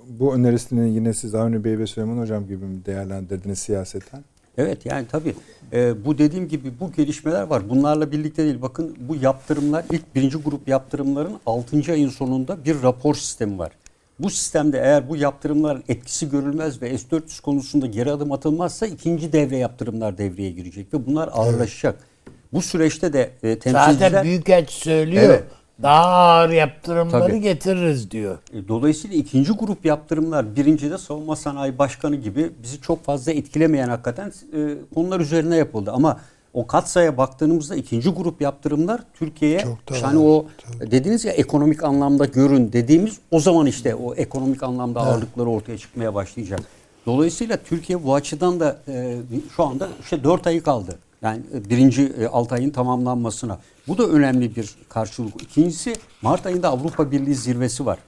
bu 0.08 0.36
önerisini 0.36 0.94
yine 0.94 1.14
siz 1.14 1.36
Avni 1.36 1.64
Bey 1.64 1.80
ve 1.80 1.88
Süleyman 1.88 2.18
Hocam 2.18 2.48
gibi 2.48 2.66
mi 2.66 2.86
değerlendirdiniz 2.86 3.60
siyaseten? 3.60 4.24
Evet 4.58 4.86
yani 4.86 5.08
tabii 5.12 5.36
e, 5.74 6.06
bu 6.06 6.18
dediğim 6.18 6.48
gibi 6.48 6.72
bu 6.80 6.92
gelişmeler 6.92 7.42
var. 7.42 7.70
Bunlarla 7.70 8.12
birlikte 8.12 8.44
değil. 8.44 8.62
Bakın 8.62 8.98
bu 9.00 9.16
yaptırımlar 9.16 9.86
ilk 9.92 10.16
birinci 10.16 10.38
grup 10.38 10.68
yaptırımların 10.68 11.34
6. 11.46 11.92
ayın 11.92 12.10
sonunda 12.10 12.66
bir 12.66 12.82
rapor 12.84 13.16
sistemi 13.16 13.58
var. 13.58 13.72
Bu 14.20 14.30
sistemde 14.30 14.78
eğer 14.78 15.10
bu 15.10 15.16
yaptırımların 15.16 15.84
etkisi 15.88 16.30
görülmez 16.30 16.82
ve 16.82 16.98
S-400 16.98 17.42
konusunda 17.42 17.86
geri 17.86 18.12
adım 18.12 18.32
atılmazsa 18.32 18.86
ikinci 18.86 19.34
devre 19.34 19.58
yaptırımlar 19.58 20.18
devreye 20.18 20.52
girecek 20.52 20.94
ve 20.94 21.06
bunlar 21.06 21.30
ağırlaşacak. 21.34 21.96
Evet. 21.96 22.36
Bu 22.54 22.62
süreçte 22.62 23.14
de 23.14 23.32
e, 23.44 23.60
temsilciler... 23.60 24.10
Zaten 24.10 24.24
Büyükelçi 24.24 24.76
söylüyor. 24.80 25.24
Evet 25.24 25.44
daha 25.82 26.06
ağır 26.06 26.50
yaptırımları 26.50 27.28
Tabii. 27.28 27.42
getiririz 27.42 28.12
diyor. 28.12 28.38
E, 28.54 28.68
dolayısıyla 28.68 29.18
ikinci 29.18 29.52
grup 29.52 29.86
yaptırımlar 29.86 30.56
birinci 30.56 30.92
de 30.92 30.98
savunma 30.98 31.36
sanayi 31.36 31.78
başkanı 31.78 32.16
gibi 32.16 32.52
bizi 32.64 32.82
çok 32.82 33.04
fazla 33.04 33.32
etkilemeyen 33.32 33.90
hakikaten 33.90 34.32
e, 34.54 34.76
konular 34.96 35.20
üzerine 35.20 35.56
yapıldı. 35.56 35.92
Ama 35.92 36.20
o 36.54 36.68
katsaya 36.68 37.18
baktığımızda 37.18 37.76
ikinci 37.76 38.10
grup 38.10 38.42
yaptırımlar 38.42 39.02
Türkiye'ye 39.14 39.66
hani 40.02 40.20
o 40.20 40.46
Tabii. 40.80 40.92
dediniz 40.92 41.26
ya 41.26 41.32
ekonomik 41.32 41.84
anlamda 41.84 42.26
görün 42.26 42.74
dediğimiz 42.74 43.20
o 43.32 43.40
zaman 43.40 43.66
işte 43.66 43.96
o 43.96 44.16
ekonomik 44.16 44.64
anlamda 44.64 45.00
evet. 45.00 45.12
ağırlıkları 45.12 45.50
ortaya 45.50 45.78
çıkmaya 45.78 46.16
başlayacak. 46.16 46.60
Dolayısıyla 47.06 47.58
Türkiye 47.58 48.04
bu 48.04 48.16
açıdan 48.16 48.60
da 48.60 48.78
e, 48.88 49.18
şu 49.56 49.64
anda 49.64 49.90
işte 50.02 50.24
dört 50.24 50.48
ayı 50.48 50.64
kaldı. 50.64 50.96
Yani 51.22 51.42
e, 51.54 51.70
birinci 51.70 52.14
e, 52.20 52.28
6 52.28 52.56
ayın 52.56 52.70
tamamlanmasına. 52.70 53.60
Bu 53.88 53.98
da 53.98 54.08
önemli 54.08 54.56
bir 54.56 54.76
karşılık. 54.90 55.44
İkincisi 55.44 55.94
Mart 56.22 56.46
ayında 56.46 56.70
Avrupa 56.70 57.12
Birliği 57.12 57.36
zirvesi 57.36 57.86
var. 57.86 58.00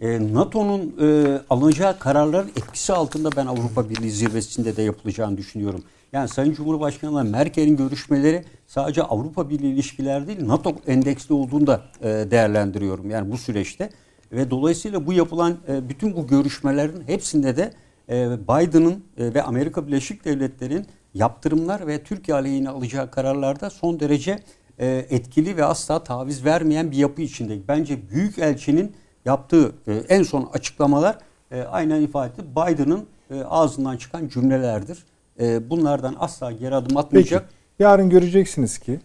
E, 0.00 0.34
NATO'nun 0.34 0.94
e, 1.00 1.38
alınacağı 1.50 1.98
kararların 1.98 2.48
etkisi 2.48 2.92
altında 2.92 3.30
ben 3.36 3.46
Avrupa 3.46 3.90
Birliği 3.90 4.10
zirvesinde 4.10 4.76
de 4.76 4.82
yapılacağını 4.82 5.36
düşünüyorum. 5.36 5.84
Yani 6.12 6.28
Sayın 6.28 6.54
Cumhurbaşkanı 6.54 7.24
Merkel'in 7.24 7.76
görüşmeleri 7.76 8.44
sadece 8.66 9.02
Avrupa 9.02 9.50
Birliği 9.50 9.72
ilişkiler 9.72 10.26
değil 10.26 10.46
NATO 10.46 10.74
endeksli 10.86 11.34
olduğunu 11.34 11.66
da 11.66 11.82
e, 12.00 12.08
değerlendiriyorum. 12.08 13.10
Yani 13.10 13.32
bu 13.32 13.38
süreçte 13.38 13.90
ve 14.32 14.50
dolayısıyla 14.50 15.06
bu 15.06 15.12
yapılan 15.12 15.56
e, 15.68 15.88
bütün 15.88 16.16
bu 16.16 16.26
görüşmelerin 16.26 17.02
hepsinde 17.06 17.56
de 17.56 17.72
e, 18.08 18.38
Biden'ın 18.48 19.04
e, 19.18 19.34
ve 19.34 19.42
Amerika 19.42 19.86
Birleşik 19.86 20.24
Devletleri'nin 20.24 20.86
yaptırımlar 21.14 21.86
ve 21.86 22.02
Türkiye 22.02 22.36
aleyhine 22.36 22.68
alacağı 22.68 23.10
kararlarda 23.10 23.70
son 23.70 24.00
derece 24.00 24.38
e, 24.82 25.06
etkili 25.10 25.56
ve 25.56 25.64
asla 25.64 26.04
taviz 26.04 26.44
vermeyen 26.44 26.90
bir 26.90 26.96
yapı 26.96 27.22
içinde. 27.22 27.58
Bence 27.68 28.10
büyük 28.10 28.38
elçinin 28.38 28.92
yaptığı 29.24 29.72
e, 29.86 29.94
en 29.94 30.22
son 30.22 30.50
açıklamalar 30.52 31.18
e, 31.50 31.62
aynen 31.62 32.00
ifade 32.00 32.32
etti. 32.32 32.42
Biden'ın 32.56 33.06
e, 33.30 33.42
ağzından 33.42 33.96
çıkan 33.96 34.28
cümlelerdir. 34.28 35.04
E, 35.40 35.70
bunlardan 35.70 36.16
asla 36.18 36.52
geri 36.52 36.74
adım 36.74 36.96
atmayacak. 36.96 37.42
Peki. 37.42 37.54
Yarın 37.78 38.10
göreceksiniz 38.10 38.78
ki 38.78 39.00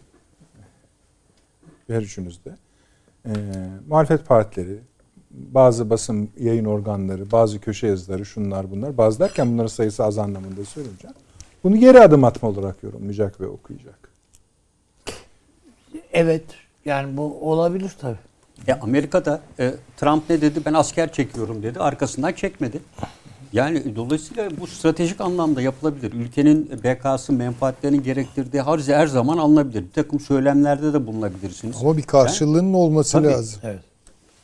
her 1.88 2.02
üçünüzde 2.02 2.56
e, 3.26 3.32
muhalefet 3.88 4.26
partileri, 4.26 4.80
bazı 5.32 5.90
basın 5.90 6.30
yayın 6.40 6.66
organları, 6.66 7.32
bazı 7.32 7.60
köşe 7.60 7.88
yazıları, 7.88 8.26
şunlar 8.26 8.72
bunlar. 8.72 8.98
Bazı 8.98 9.20
derken 9.20 9.54
bunların 9.54 9.68
sayısı 9.68 10.04
az 10.04 10.18
anlamında 10.18 10.66
söyleyeceğim. 10.66 11.16
Bunu 11.64 11.78
geri 11.78 12.00
adım 12.00 12.24
atma 12.24 12.50
olarak 12.50 12.84
yorumlayacak 12.84 13.42
ve 13.42 13.48
okuyacak. 13.48 14.07
Evet. 16.18 16.44
Yani 16.86 17.18
bu 17.18 17.52
olabilir 17.52 17.92
tabii. 18.02 18.18
E 18.68 18.74
Amerika'da 18.74 19.42
e, 19.60 19.74
Trump 19.98 20.30
ne 20.30 20.42
dedi? 20.42 20.60
Ben 20.66 20.74
asker 20.74 21.12
çekiyorum 21.12 21.64
dedi. 21.64 21.80
Arkasından 21.80 22.34
çekmedi. 22.34 22.80
Yani 23.54 23.96
dolayısıyla 23.96 24.50
bu 24.60 24.68
stratejik 24.68 25.22
anlamda 25.22 25.62
yapılabilir. 25.62 26.14
Ülkenin 26.14 26.70
BK'sı 26.84 27.34
menfaatlerinin 27.34 28.04
gerektirdiği 28.04 28.62
harcı 28.62 28.94
her 28.94 29.08
zaman 29.08 29.38
alınabilir. 29.38 29.84
Bir 29.84 29.92
takım 29.92 30.20
söylemlerde 30.20 30.94
de 30.94 31.08
bulunabilirsiniz. 31.08 31.78
Ama 31.82 31.98
bir 31.98 32.04
karşılığının 32.04 32.64
yani, 32.64 32.78
olması 32.78 33.12
tabii, 33.12 33.28
lazım. 33.28 33.60
Evet. 33.64 33.80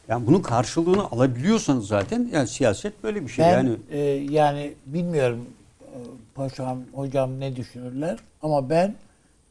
Yani 0.07 0.27
bunun 0.27 0.39
karşılığını 0.39 1.03
alabiliyorsanız 1.03 1.87
zaten 1.87 2.29
yani 2.33 2.47
siyaset 2.47 3.03
böyle 3.03 3.21
bir 3.21 3.31
şey. 3.31 3.45
Ben, 3.45 3.51
yani 3.51 3.77
e, 3.91 3.99
yani 4.29 4.73
bilmiyorum 4.85 5.45
e, 5.81 5.97
paşam 6.35 6.79
hocam 6.93 7.39
ne 7.39 7.55
düşünürler 7.55 8.17
ama 8.41 8.69
ben 8.69 8.95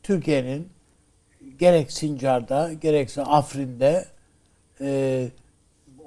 Türkiye'nin 0.02 0.68
gerek 1.62 1.92
Sincar'da 1.92 2.72
gerekse 2.72 3.22
Afrin'de 3.22 4.04
e, 4.80 5.28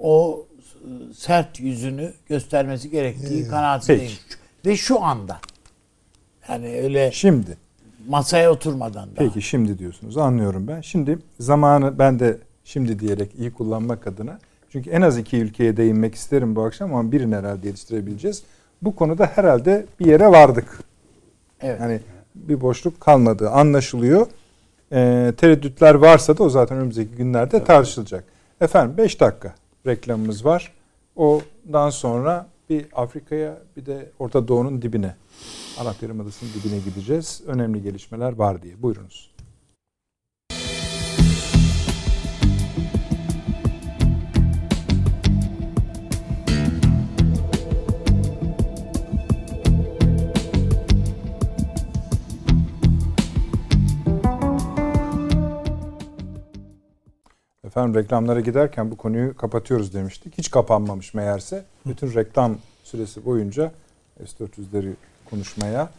o 0.02 0.46
sert 1.14 1.60
yüzünü 1.60 2.14
göstermesi 2.30 2.90
gerektiği 2.90 3.40
evet. 3.40 3.50
kanaatindeyim. 3.50 4.12
Ve 4.66 4.78
şu 4.78 5.04
anda. 5.04 5.40
Yani 6.50 6.82
öyle 6.82 7.12
şimdi 7.12 7.58
masaya 8.08 8.52
oturmadan 8.52 9.10
da. 9.10 9.16
Peki 9.16 9.42
şimdi 9.42 9.80
diyorsunuz. 9.80 10.18
Anlıyorum 10.18 10.68
ben. 10.68 10.82
Şimdi 10.82 11.20
zamanı 11.40 12.00
ben 12.00 12.20
de 12.20 12.38
şimdi 12.64 13.00
diyerek 13.00 13.36
iyi 13.38 13.54
kullanmak 13.54 14.08
adına 14.08 14.40
çünkü 14.72 14.90
en 14.90 15.02
az 15.02 15.18
iki 15.18 15.38
ülkeye 15.38 15.78
değinmek 15.78 16.16
isterim 16.16 16.56
bu 16.56 16.64
akşam 16.64 16.96
ama 16.96 17.12
birini 17.12 17.36
herhalde 17.36 17.68
yetiştirebileceğiz. 17.68 18.44
Bu 18.82 18.96
konuda 18.96 19.26
herhalde 19.26 19.86
bir 20.00 20.06
yere 20.06 20.28
vardık. 20.28 20.80
Evet. 21.62 21.82
Yani 21.82 22.00
bir 22.36 22.62
boşluk 22.62 23.02
kalmadığı 23.02 23.50
anlaşılıyor. 23.50 24.28
E, 24.92 25.34
tereddütler 25.38 25.96
varsa 25.96 26.38
da 26.38 26.44
o 26.44 26.50
zaten 26.50 26.78
önümüzdeki 26.78 27.16
günlerde 27.16 27.58
evet. 27.58 27.68
tartışılacak. 27.68 28.24
Efendim 28.62 28.98
5 28.98 29.20
dakika 29.20 29.56
reklamımız 29.88 30.46
var. 30.46 30.74
Ondan 31.16 31.90
sonra 31.90 32.48
bir 32.70 32.86
Afrika'ya 32.94 33.58
bir 33.78 33.86
de 33.86 34.10
Orta 34.20 34.48
Doğu'nun 34.48 34.82
dibine, 34.82 35.16
Arap 35.80 36.04
Yarımadası'nın 36.04 36.52
dibine 36.54 36.80
gideceğiz. 36.80 37.42
Önemli 37.48 37.84
gelişmeler 37.84 38.34
var 38.34 38.62
diye. 38.62 38.82
Buyurunuz. 38.82 39.35
Efendim 57.76 57.96
reklamlara 57.96 58.40
giderken 58.40 58.92
bu 58.92 58.98
konuyu 58.98 59.38
kapatıyoruz 59.38 59.94
demiştik. 59.94 60.38
Hiç 60.38 60.52
kapanmamış 60.52 61.14
meğerse. 61.14 61.64
Bütün 61.86 62.14
reklam 62.14 62.58
süresi 62.84 63.26
boyunca 63.26 63.72
S-400'leri 64.26 64.94
konuşmaya 65.30 65.90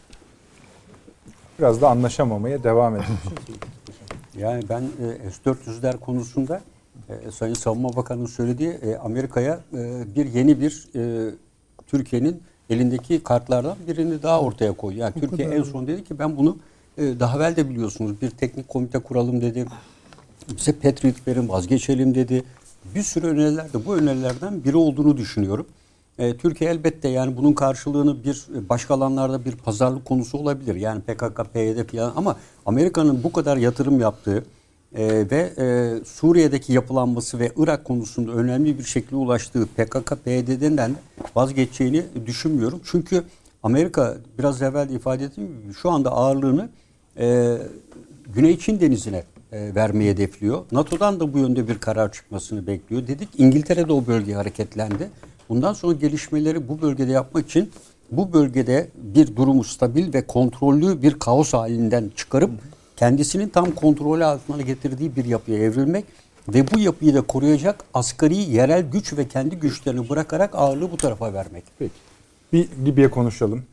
biraz 1.59 1.81
da 1.81 1.89
anlaşamamaya 1.89 2.63
devam 2.63 2.95
etmişiz. 2.95 3.17
Yani 4.37 4.63
ben 4.69 4.81
e, 4.81 5.31
S-400'ler 5.31 5.99
konusunda 5.99 6.61
e, 7.09 7.31
Sayın 7.31 7.53
Savunma 7.53 7.95
Bakanı'nın 7.95 8.25
söylediği 8.25 8.69
e, 8.69 8.95
Amerika'ya 8.95 9.59
bir 10.15 10.25
yeni 10.25 10.61
bir 10.61 10.87
Türkiye'nin 11.87 12.43
elindeki 12.69 13.23
kartlardan 13.23 13.77
birini 13.87 14.23
daha 14.23 14.41
ortaya 14.41 14.71
koyuyor. 14.71 15.05
Yani 15.05 15.21
Türkiye 15.21 15.47
en 15.47 15.63
son 15.63 15.87
dedi 15.87 16.03
ki 16.03 16.19
ben 16.19 16.37
bunu 16.37 16.57
daha 16.97 17.37
evvel 17.37 17.55
de 17.55 17.69
biliyorsunuz 17.69 18.21
bir 18.21 18.29
teknik 18.29 18.67
komite 18.67 18.99
kuralım 18.99 19.41
dedi 19.41 19.65
bize 20.55 20.71
Patriot 20.71 21.27
verin 21.27 21.49
vazgeçelim 21.49 22.15
dedi. 22.15 22.43
Bir 22.95 23.03
sürü 23.03 23.27
öneriler 23.27 23.73
de 23.73 23.85
bu 23.85 23.95
önerilerden 23.95 24.63
biri 24.63 24.77
olduğunu 24.77 25.17
düşünüyorum. 25.17 25.65
E, 26.19 26.37
Türkiye 26.37 26.69
elbette 26.69 27.07
yani 27.07 27.37
bunun 27.37 27.53
karşılığını 27.53 28.23
bir 28.23 28.45
başka 28.69 28.93
alanlarda 28.93 29.45
bir 29.45 29.55
pazarlık 29.55 30.05
konusu 30.05 30.37
olabilir. 30.37 30.75
Yani 30.75 31.01
PKK, 31.01 31.53
PYD 31.53 31.91
falan 31.91 32.13
ama 32.15 32.37
Amerika'nın 32.65 33.23
bu 33.23 33.31
kadar 33.31 33.57
yatırım 33.57 33.99
yaptığı 33.99 34.45
e, 34.95 35.29
ve 35.31 35.53
e, 35.57 36.05
Suriye'deki 36.05 36.73
yapılanması 36.73 37.39
ve 37.39 37.51
Irak 37.57 37.85
konusunda 37.85 38.31
önemli 38.31 38.79
bir 38.79 38.83
şekilde 38.83 39.15
ulaştığı 39.15 39.65
PKK, 39.65 40.13
PYD'den 40.25 40.95
vazgeçeceğini 41.35 42.03
düşünmüyorum. 42.25 42.81
Çünkü 42.83 43.23
Amerika 43.63 44.17
biraz 44.39 44.61
evvel 44.61 44.89
de 44.89 44.93
ifade 44.93 45.23
ettiğim 45.23 45.47
gibi 45.47 45.73
şu 45.73 45.89
anda 45.89 46.11
ağırlığını 46.11 46.69
e, 47.19 47.57
Güney 48.35 48.59
Çin 48.59 48.79
denizine 48.79 49.23
e, 49.51 49.75
vermeyi 49.75 50.09
hedefliyor. 50.09 50.65
NATO'dan 50.71 51.19
da 51.19 51.33
bu 51.33 51.39
yönde 51.39 51.67
bir 51.67 51.79
karar 51.79 52.11
çıkmasını 52.11 52.67
bekliyor. 52.67 53.07
Dedik 53.07 53.29
İngiltere 53.37 53.87
de 53.87 53.93
o 53.93 54.07
bölgeye 54.07 54.37
hareketlendi. 54.37 55.09
Bundan 55.49 55.73
sonra 55.73 55.93
gelişmeleri 55.93 56.67
bu 56.67 56.81
bölgede 56.81 57.11
yapmak 57.11 57.45
için 57.45 57.71
bu 58.11 58.33
bölgede 58.33 58.87
bir 58.95 59.35
durumu 59.35 59.63
stabil 59.63 60.13
ve 60.13 60.27
kontrollü 60.27 61.01
bir 61.01 61.19
kaos 61.19 61.53
halinden 61.53 62.11
çıkarıp 62.15 62.51
kendisinin 62.95 63.49
tam 63.49 63.71
kontrolü 63.71 64.25
altına 64.25 64.61
getirdiği 64.61 65.15
bir 65.15 65.25
yapıya 65.25 65.57
evrilmek 65.57 66.05
ve 66.47 66.71
bu 66.71 66.79
yapıyı 66.79 67.13
da 67.13 67.21
koruyacak 67.21 67.83
asgari 67.93 68.35
yerel 68.35 68.81
güç 68.91 69.17
ve 69.17 69.27
kendi 69.27 69.55
güçlerini 69.55 70.09
bırakarak 70.09 70.55
ağırlığı 70.55 70.91
bu 70.91 70.97
tarafa 70.97 71.33
vermek. 71.33 71.63
Peki. 71.79 71.91
Bir 72.53 72.67
Libya 72.85 73.11
konuşalım. 73.11 73.63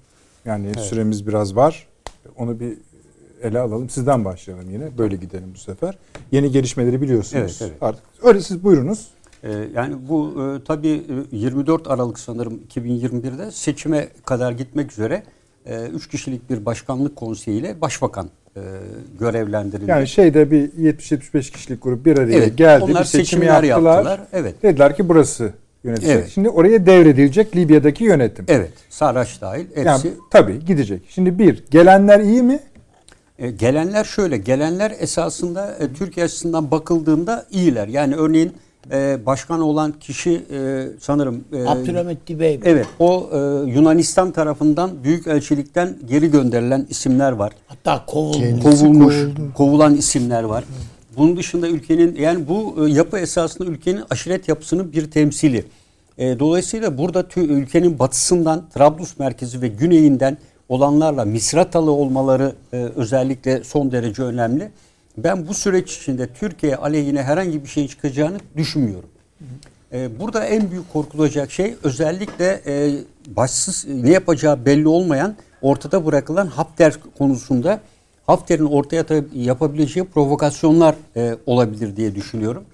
Yani 0.45 0.67
evet. 0.67 0.81
süremiz 0.81 1.27
biraz 1.27 1.57
var. 1.57 1.87
Onu 2.37 2.61
bir 2.61 2.79
ele 3.43 3.59
alalım. 3.59 3.89
Sizden 3.89 4.25
başlayalım 4.25 4.71
yine. 4.71 4.99
Böyle 4.99 5.17
gidelim 5.17 5.51
bu 5.55 5.59
sefer. 5.59 5.99
Yeni 6.33 6.51
gelişmeleri 6.51 7.03
biliyorsunuz. 7.03 7.43
Evet, 7.43 7.57
evet. 7.61 7.83
Artık 7.83 8.03
öyle 8.23 8.41
siz 8.41 8.65
buyurunuz. 8.65 9.09
Ee, 9.45 9.53
yani 9.75 9.95
bu 10.09 10.35
e, 10.43 10.65
tabii 10.65 11.03
24 11.33 11.87
e, 11.87 11.91
Aralık 11.91 12.19
sanırım 12.19 12.61
2021'de 12.75 13.51
seçime 13.51 14.09
kadar 14.25 14.53
gitmek 14.53 14.93
üzere 14.93 15.23
3 15.95 16.07
e, 16.07 16.11
kişilik 16.11 16.51
bir 16.51 16.67
başkanlık 16.67 17.17
konseyiyle 17.17 17.81
başbakan 17.81 18.31
e, 18.57 18.61
görevlendirildi. 19.21 19.91
Yani 19.91 20.07
şeyde 20.07 20.51
bir 20.51 20.71
70-75 20.71 21.53
kişilik 21.53 21.83
grup 21.83 22.07
bir 22.07 22.19
araya 22.19 22.33
evet, 22.33 22.59
geldi. 22.59 22.85
Onlar 22.85 23.01
bir 23.01 23.07
seçimi 23.07 23.47
yaptılar. 23.47 23.95
yaptılar. 23.95 24.21
Evet. 24.33 24.63
Dediler 24.63 24.97
ki 24.97 25.09
burası 25.09 25.53
yönetilecek. 25.85 26.19
Evet. 26.19 26.29
Şimdi 26.29 26.49
oraya 26.49 26.87
devredilecek 26.87 27.57
Libya'daki 27.57 28.05
yönetim. 28.05 28.45
Evet. 28.49 28.73
Sarraç 28.91 29.41
dahil 29.41 29.67
hepsi. 29.75 29.87
Yani, 29.87 30.01
tabii 30.31 30.65
gidecek. 30.65 31.03
Şimdi 31.09 31.39
bir, 31.39 31.65
gelenler 31.71 32.21
iyi 32.21 32.43
mi? 32.43 32.61
E, 33.39 33.51
gelenler 33.51 34.05
şöyle, 34.05 34.37
gelenler 34.37 34.93
esasında 34.99 35.77
e, 35.81 35.93
Türkiye 35.93 36.27
açısından 36.27 36.71
bakıldığında 36.71 37.47
iyiler. 37.51 37.89
Yani 37.89 38.17
örneğin 38.17 38.53
e, 38.93 39.19
başkan 39.27 39.61
olan 39.61 39.93
kişi 39.93 40.43
e, 40.51 40.87
sanırım 41.01 41.45
e, 41.53 41.67
Abdülhamit 41.67 42.29
Dibey. 42.29 42.61
Evet, 42.65 42.87
o 42.99 43.31
e, 43.33 43.37
Yunanistan 43.71 44.33
tarafından 44.33 44.91
büyük 45.05 45.27
elçilikten 45.27 45.97
geri 46.09 46.31
gönderilen 46.31 46.87
isimler 46.91 47.33
var. 47.33 47.53
Hatta 47.67 48.07
kovulmuş, 48.07 48.63
kovulmuş, 48.63 49.15
kovulan 49.55 49.95
isimler 49.95 50.43
var. 50.43 50.65
Bunun 51.17 51.37
dışında 51.37 51.69
ülkenin 51.69 52.17
yani 52.17 52.49
bu 52.49 52.87
e, 52.87 52.91
yapı 52.91 53.19
esasında 53.19 53.69
ülkenin 53.69 54.03
aşiret 54.11 54.49
yapısının 54.49 54.93
bir 54.93 55.11
temsili. 55.11 55.65
E, 56.19 56.39
dolayısıyla 56.39 56.99
burada 56.99 57.27
ülkenin 57.37 57.99
batısından, 57.99 58.65
Trablus 58.75 59.19
merkezi 59.19 59.63
ve 59.63 59.69
güneyinden 59.69 60.39
olanlarla 60.69 61.25
misratalı 61.25 61.91
olmaları 61.91 62.53
e, 62.73 62.77
özellikle 62.77 63.65
son 63.65 63.93
derece 63.93 64.23
önemli. 64.23 64.71
Ben 65.19 65.49
bu 65.49 65.55
süreç 65.55 65.97
içinde 65.97 66.27
Türkiye 66.27 66.77
aleyhine 66.77 67.23
herhangi 67.23 67.63
bir 67.63 67.69
şeyin 67.69 67.89
çıkacağını 67.89 68.39
düşünmüyorum. 68.57 69.09
E, 69.93 70.21
burada 70.21 70.45
en 70.45 70.71
büyük 70.71 70.93
korkulacak 70.93 71.51
şey 71.51 71.75
özellikle 71.83 72.61
e, 72.67 72.93
başsız 73.27 73.87
ne 73.89 74.11
yapacağı 74.11 74.67
belli 74.67 74.89
olmayan 74.89 75.37
ortada 75.63 76.07
bırakılan 76.07 76.47
Hafter 76.47 76.95
konusunda 77.19 77.81
Hafter'in 78.27 78.65
ortaya 78.65 79.05
yapabileceği 79.35 80.07
provokasyonlar 80.07 80.95
e, 81.17 81.37
olabilir 81.47 81.97
diye 81.97 82.15
düşünüyorum. 82.15 82.65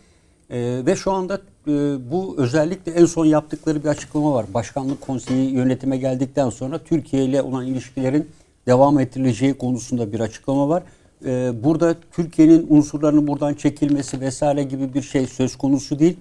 E, 0.50 0.82
ve 0.86 0.96
şu 0.96 1.12
anda 1.12 1.40
e, 1.66 1.70
bu 2.10 2.34
özellikle 2.38 2.92
en 2.92 3.06
son 3.06 3.24
yaptıkları 3.24 3.84
bir 3.84 3.88
açıklama 3.88 4.32
var. 4.34 4.46
Başkanlık 4.54 5.00
Konseyi 5.00 5.50
yönetime 5.50 5.96
geldikten 5.96 6.50
sonra 6.50 6.78
Türkiye 6.78 7.24
ile 7.24 7.42
olan 7.42 7.66
ilişkilerin 7.66 8.28
devam 8.66 9.00
ettirileceği 9.00 9.54
konusunda 9.54 10.12
bir 10.12 10.20
açıklama 10.20 10.68
var. 10.68 10.82
E, 11.24 11.52
burada 11.64 11.94
Türkiye'nin 12.12 12.66
unsurlarının 12.68 13.26
buradan 13.26 13.54
çekilmesi 13.54 14.20
vesaire 14.20 14.62
gibi 14.62 14.94
bir 14.94 15.02
şey 15.02 15.26
söz 15.26 15.56
konusu 15.56 15.98
değil. 15.98 16.16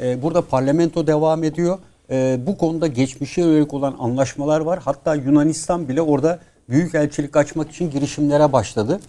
E, 0.00 0.22
burada 0.22 0.42
parlamento 0.42 1.06
devam 1.06 1.44
ediyor. 1.44 1.78
bu 2.46 2.58
konuda 2.58 2.86
geçmişe 2.86 3.40
yönelik 3.40 3.74
olan 3.74 3.96
anlaşmalar 3.98 4.60
var. 4.60 4.78
Hatta 4.84 5.14
Yunanistan 5.14 5.88
bile 5.88 6.02
orada 6.02 6.38
büyük 6.68 6.94
elçilik 6.94 7.36
açmak 7.36 7.70
için 7.70 7.90
girişimlere 7.90 8.52
başladı. 8.52 9.00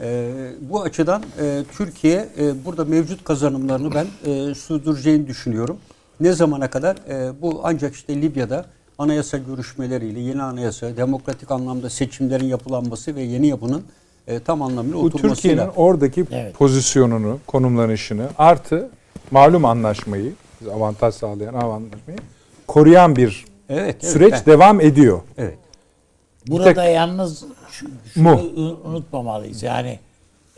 E, 0.00 0.32
bu 0.60 0.82
açıdan 0.82 1.22
e, 1.40 1.62
Türkiye 1.76 2.28
e, 2.38 2.64
burada 2.64 2.84
mevcut 2.84 3.24
kazanımlarını 3.24 3.94
ben 3.94 4.06
e, 4.30 4.54
sürdüreceğini 4.54 5.26
düşünüyorum. 5.26 5.76
Ne 6.20 6.32
zamana 6.32 6.70
kadar? 6.70 6.96
E, 7.08 7.42
bu 7.42 7.60
ancak 7.64 7.94
işte 7.94 8.22
Libya'da 8.22 8.66
anayasa 8.98 9.38
görüşmeleriyle 9.38 10.20
yeni 10.20 10.42
anayasa, 10.42 10.96
demokratik 10.96 11.50
anlamda 11.50 11.90
seçimlerin 11.90 12.46
yapılanması 12.46 13.16
ve 13.16 13.22
yeni 13.22 13.46
yapının 13.46 13.82
e, 14.26 14.40
tam 14.40 14.62
anlamıyla 14.62 14.98
bu 14.98 15.04
oturmasıyla. 15.04 15.34
Türkiye'nin 15.34 15.70
oradaki 15.76 16.24
evet. 16.30 16.54
pozisyonunu, 16.54 17.38
konumlanışını 17.46 18.28
artı 18.38 18.88
malum 19.30 19.64
anlaşmayı, 19.64 20.32
avantaj 20.74 21.14
sağlayan 21.14 21.54
anlaşmayı 21.54 22.18
koruyan 22.66 23.16
bir 23.16 23.44
evet, 23.68 23.96
evet, 24.00 24.12
süreç 24.12 24.34
evet. 24.34 24.46
devam 24.46 24.80
ediyor. 24.80 25.20
Evet. 25.38 25.58
Burada 26.46 26.74
tek, 26.74 26.94
yalnız 26.94 27.44
şu, 27.74 27.86
şunu 28.14 28.30
mu? 28.30 28.42
unutmamalıyız. 28.84 29.62
Yani 29.62 29.98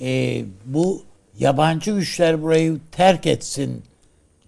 e, 0.00 0.42
bu 0.64 1.02
yabancı 1.38 1.90
güçler 1.90 2.42
burayı 2.42 2.78
terk 2.92 3.26
etsin 3.26 3.82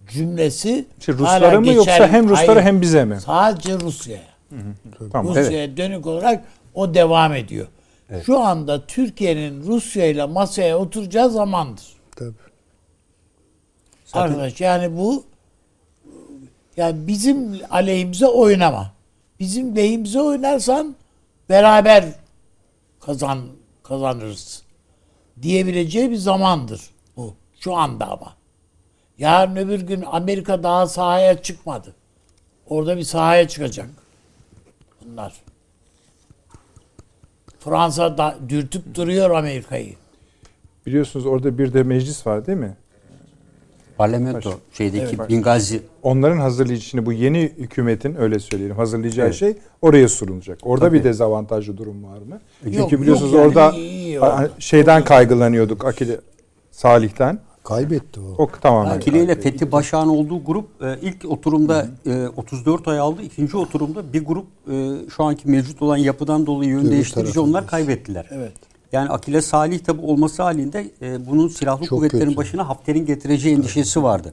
cümlesi 0.08 0.84
işte 0.98 1.12
Ruslara 1.12 1.60
mı 1.60 1.66
geçer, 1.66 1.76
yoksa 1.76 2.08
hem 2.08 2.28
Ruslara 2.28 2.54
hayır, 2.54 2.66
hem 2.66 2.80
bize 2.80 3.04
mi? 3.04 3.20
Sadece 3.20 3.80
Rusya'ya. 3.80 4.22
Tamam. 5.12 5.34
Rusya'ya 5.34 5.64
evet. 5.64 5.76
dönük 5.76 6.06
olarak 6.06 6.44
o 6.74 6.94
devam 6.94 7.34
ediyor. 7.34 7.66
Evet. 8.10 8.26
Şu 8.26 8.38
anda 8.38 8.86
Türkiye'nin 8.86 9.66
Rusya 9.66 10.06
ile 10.06 10.24
masaya 10.24 10.78
oturacağı 10.78 11.30
zamandır. 11.30 11.84
Tabii. 12.16 12.32
Arkadaş 14.12 14.60
yani 14.60 14.96
bu 14.96 15.24
yani 16.76 17.06
bizim 17.06 17.60
aleyhimize 17.70 18.26
oynama. 18.26 18.92
Bizim 19.40 19.76
lehimize 19.76 20.20
oynarsan 20.20 20.96
beraber 21.48 22.04
kazan 23.00 23.40
kazanırız 23.82 24.62
diyebileceği 25.42 26.10
bir 26.10 26.16
zamandır 26.16 26.90
bu. 27.16 27.34
Şu 27.60 27.76
anda 27.76 28.06
ama. 28.06 28.36
Yarın 29.18 29.56
öbür 29.56 29.80
gün 29.80 30.04
Amerika 30.06 30.62
daha 30.62 30.86
sahaya 30.86 31.42
çıkmadı. 31.42 31.94
Orada 32.66 32.96
bir 32.96 33.02
sahaya 33.02 33.48
çıkacak. 33.48 33.88
Bunlar. 35.04 35.32
Fransa 37.58 38.18
da 38.18 38.38
dürtüp 38.48 38.94
duruyor 38.94 39.30
Amerika'yı. 39.30 39.94
Biliyorsunuz 40.86 41.26
orada 41.26 41.58
bir 41.58 41.72
de 41.72 41.82
meclis 41.82 42.26
var 42.26 42.46
değil 42.46 42.58
mi? 42.58 42.76
Parlamento 43.98 44.50
Baş. 44.50 44.56
şeydeki 44.72 45.16
evet. 45.18 45.28
Bingazi. 45.28 45.82
Onların 46.02 46.38
hazırlayıcı 46.38 47.06
bu 47.06 47.12
yeni 47.12 47.52
hükümetin 47.58 48.20
öyle 48.20 48.38
söyleyelim 48.38 48.76
hazırlayacağı 48.76 49.26
evet. 49.26 49.36
şey 49.36 49.56
oraya 49.82 50.08
sunulacak. 50.08 50.58
Orada 50.62 50.86
Tabii. 50.86 50.98
bir 50.98 51.04
dezavantajlı 51.04 51.76
durum 51.76 52.04
var 52.04 52.18
mı? 52.18 52.40
Yok, 52.64 52.74
Çünkü 52.74 53.02
biliyorsunuz 53.02 53.32
yok 53.32 53.40
yani, 53.40 53.48
orada 53.48 53.72
iyi, 53.76 54.20
şeyden 54.58 55.04
kaygılanıyorduk 55.04 55.84
Akile 55.84 56.20
Salih'ten. 56.70 57.38
Kaybetti 57.64 58.20
o. 58.20 58.42
O 58.42 58.50
tamamen. 58.60 58.96
Akile 58.96 59.24
ile 59.24 59.40
Fethi 59.40 59.72
Başak'ın 59.72 60.08
olduğu 60.08 60.44
grup 60.44 60.82
e, 60.82 60.98
ilk 61.02 61.24
oturumda 61.24 61.86
e, 62.06 62.28
34 62.36 62.88
ay 62.88 62.98
aldı. 62.98 63.22
İkinci 63.22 63.56
oturumda 63.56 64.12
bir 64.12 64.24
grup 64.24 64.46
e, 64.70 64.94
şu 65.16 65.24
anki 65.24 65.48
mevcut 65.48 65.82
olan 65.82 65.96
yapıdan 65.96 66.46
dolayı 66.46 66.70
yön 66.70 66.90
değiştirici 66.90 67.40
onlar 67.40 67.66
kaybettiler. 67.66 68.26
Evet. 68.30 68.67
Yani 68.92 69.08
Akile 69.08 69.42
Salih 69.42 69.78
tabi 69.78 70.00
olması 70.00 70.42
halinde 70.42 70.90
e, 71.02 71.26
bunun 71.26 71.48
silahlı 71.48 71.86
Çok 71.86 71.98
kuvvetlerin 71.98 72.24
kötü. 72.24 72.36
başına 72.36 72.68
Hafter'in 72.68 73.06
getireceği 73.06 73.54
endişesi 73.54 74.02
vardı. 74.02 74.32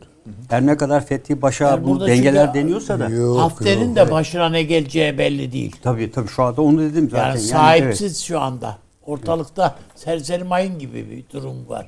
Her 0.50 0.66
ne 0.66 0.78
kadar 0.78 1.06
Fethi 1.06 1.42
Başa 1.42 1.66
yani 1.66 1.88
bu 1.88 2.08
dengeler 2.08 2.54
deniyorsa 2.54 3.00
da 3.00 3.10
yok, 3.10 3.40
Hafter'in 3.40 3.96
de 3.96 4.12
başına 4.12 4.50
ne 4.50 4.64
geleceği 4.64 5.18
belli 5.18 5.52
değil. 5.52 5.76
Tabii 5.84 6.12
tabii 6.12 6.28
şu 6.28 6.44
anda 6.44 6.62
onu 6.62 6.82
dedim 6.82 7.10
zaten. 7.10 7.28
Yani 7.28 7.40
sahipsiz 7.40 8.02
yani, 8.02 8.10
evet. 8.10 8.18
şu 8.18 8.40
anda. 8.40 8.78
Ortalıkta 9.06 9.76
evet. 9.78 10.00
serseri 10.02 10.44
mayın 10.44 10.80
gibi 10.80 11.10
bir 11.10 11.26
durum 11.34 11.70
var. 11.70 11.88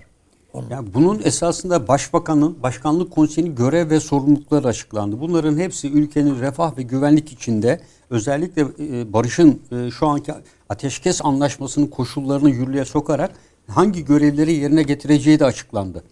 Yani 0.69 0.93
bunun 0.93 1.21
esasında 1.23 1.87
başbakanın, 1.87 2.63
başkanlık 2.63 3.11
konseyinin 3.11 3.55
görev 3.55 3.89
ve 3.89 3.99
sorumlulukları 3.99 4.67
açıklandı. 4.67 5.19
Bunların 5.19 5.57
hepsi 5.57 5.91
ülkenin 5.91 6.39
refah 6.39 6.77
ve 6.77 6.81
güvenlik 6.81 7.31
içinde 7.31 7.79
özellikle 8.09 8.61
e, 8.61 9.13
barışın 9.13 9.61
e, 9.71 9.91
şu 9.91 10.07
anki 10.07 10.33
ateşkes 10.69 11.25
anlaşmasının 11.25 11.87
koşullarını 11.87 12.49
yürürlüğe 12.49 12.85
sokarak 12.85 13.31
hangi 13.67 14.05
görevleri 14.05 14.53
yerine 14.53 14.83
getireceği 14.83 15.39
de 15.39 15.45
açıklandı. 15.45 16.03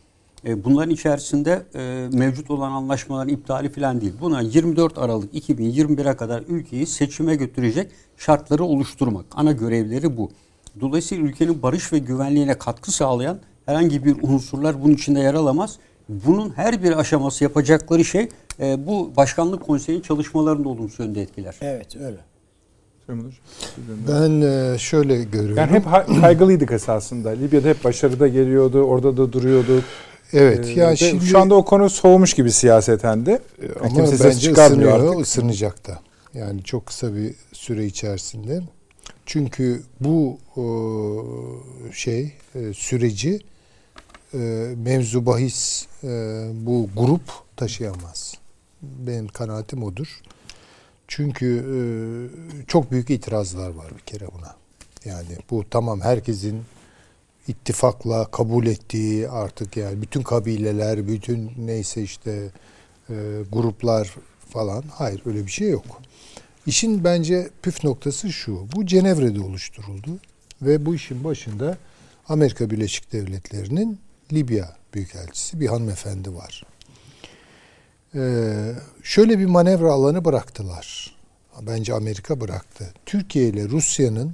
E, 0.45 0.63
bunların 0.63 0.93
içerisinde 0.93 1.65
mevcut 2.13 2.51
olan 2.51 2.71
anlaşmaların 2.71 3.33
iptali 3.33 3.69
falan 3.69 4.01
değil. 4.01 4.13
Buna 4.21 4.41
24 4.41 4.97
Aralık 4.97 5.33
2021'e 5.33 6.15
kadar 6.15 6.43
ülkeyi 6.47 6.87
seçime 6.87 7.35
götürecek 7.35 7.91
şartları 8.17 8.63
oluşturmak. 8.63 9.25
Ana 9.31 9.51
görevleri 9.51 10.17
bu. 10.17 10.31
Dolayısıyla 10.81 11.23
ülkenin 11.23 11.61
barış 11.61 11.93
ve 11.93 11.99
güvenliğine 11.99 12.57
katkı 12.57 12.91
sağlayan 12.91 13.39
herhangi 13.65 14.05
bir 14.05 14.15
unsurlar 14.21 14.83
bunun 14.83 14.93
içinde 14.93 15.19
yer 15.19 15.33
alamaz. 15.33 15.77
Bunun 16.09 16.49
her 16.49 16.83
bir 16.83 16.99
aşaması 16.99 17.43
yapacakları 17.43 18.05
şey 18.05 18.29
e, 18.59 18.87
bu 18.87 19.11
başkanlık 19.17 19.65
konseyinin 19.65 20.01
çalışmalarında 20.01 20.69
olumsuz 20.69 20.99
yönde 20.99 21.21
etkiler. 21.21 21.55
Evet 21.61 21.95
öyle. 21.95 22.17
Ben 24.07 24.41
e, 24.41 24.77
şöyle 24.77 25.23
görüyorum. 25.23 25.57
Yani 25.57 25.71
hep 25.71 25.85
kaygılıydık 26.21 26.71
esasında. 26.71 27.29
Libya'da 27.29 27.67
hep 27.67 27.83
başarıda 27.83 28.27
geliyordu, 28.27 28.81
orada 28.83 29.17
da 29.17 29.33
duruyordu. 29.33 29.83
Evet. 30.33 30.67
Ee, 30.67 30.79
ya 30.79 30.95
şimdi 30.95 31.25
şu 31.25 31.39
anda 31.39 31.55
o 31.55 31.65
konu 31.65 31.89
soğumuş 31.89 32.33
gibi 32.33 32.51
siyaseten 32.51 33.25
de. 33.25 33.39
Ama 33.79 33.89
Kimse 33.89 34.23
bence 34.23 34.51
ısınıyor, 34.51 35.09
artık. 35.09 35.21
ısınacak 35.21 35.87
da. 35.87 35.99
Yani 36.33 36.63
çok 36.63 36.85
kısa 36.85 37.15
bir 37.15 37.35
süre 37.53 37.85
içerisinde. 37.85 38.61
Çünkü 39.25 39.83
bu 39.99 40.37
şey 41.93 42.33
e, 42.55 42.73
süreci 42.73 43.39
e, 44.33 44.37
mevzu 44.77 45.25
bahis 45.25 45.87
bu 46.53 46.89
grup 46.97 47.21
taşıyamaz. 47.57 48.33
Benim 48.81 49.27
kanaatim 49.27 49.83
odur. 49.83 50.07
Çünkü 51.07 51.65
e, 51.75 51.77
çok 52.67 52.91
büyük 52.91 53.09
itirazlar 53.09 53.69
var 53.69 53.91
bir 53.97 54.01
kere 54.01 54.27
buna. 54.37 54.55
Yani 55.05 55.37
bu 55.51 55.65
tamam 55.69 56.01
herkesin 56.01 56.63
ittifakla 57.47 58.31
kabul 58.31 58.65
ettiği 58.65 59.29
artık 59.29 59.77
yani 59.77 60.01
bütün 60.01 60.21
kabileler, 60.21 61.07
bütün 61.07 61.51
neyse 61.57 62.01
işte 62.03 62.51
e, 63.09 63.13
gruplar 63.51 64.15
falan. 64.49 64.83
Hayır 64.91 65.21
öyle 65.25 65.45
bir 65.45 65.51
şey 65.51 65.69
yok. 65.69 66.01
İşin 66.65 67.03
bence 67.03 67.49
püf 67.61 67.83
noktası 67.83 68.31
şu. 68.31 68.67
Bu 68.75 68.85
Cenevre'de 68.85 69.41
oluşturuldu 69.41 70.19
ve 70.61 70.85
bu 70.85 70.95
işin 70.95 71.23
başında 71.23 71.77
Amerika 72.27 72.69
Birleşik 72.69 73.13
Devletleri'nin 73.13 73.99
Libya 74.33 74.75
Büyükelçisi 74.93 75.59
bir 75.59 75.67
hanımefendi 75.67 76.35
var. 76.35 76.63
Ee, 78.15 78.75
şöyle 79.03 79.39
bir 79.39 79.45
manevra 79.45 79.91
alanı 79.91 80.25
bıraktılar. 80.25 81.15
Bence 81.61 81.93
Amerika 81.93 82.41
bıraktı. 82.41 82.93
Türkiye 83.05 83.47
ile 83.47 83.69
Rusya'nın 83.69 84.33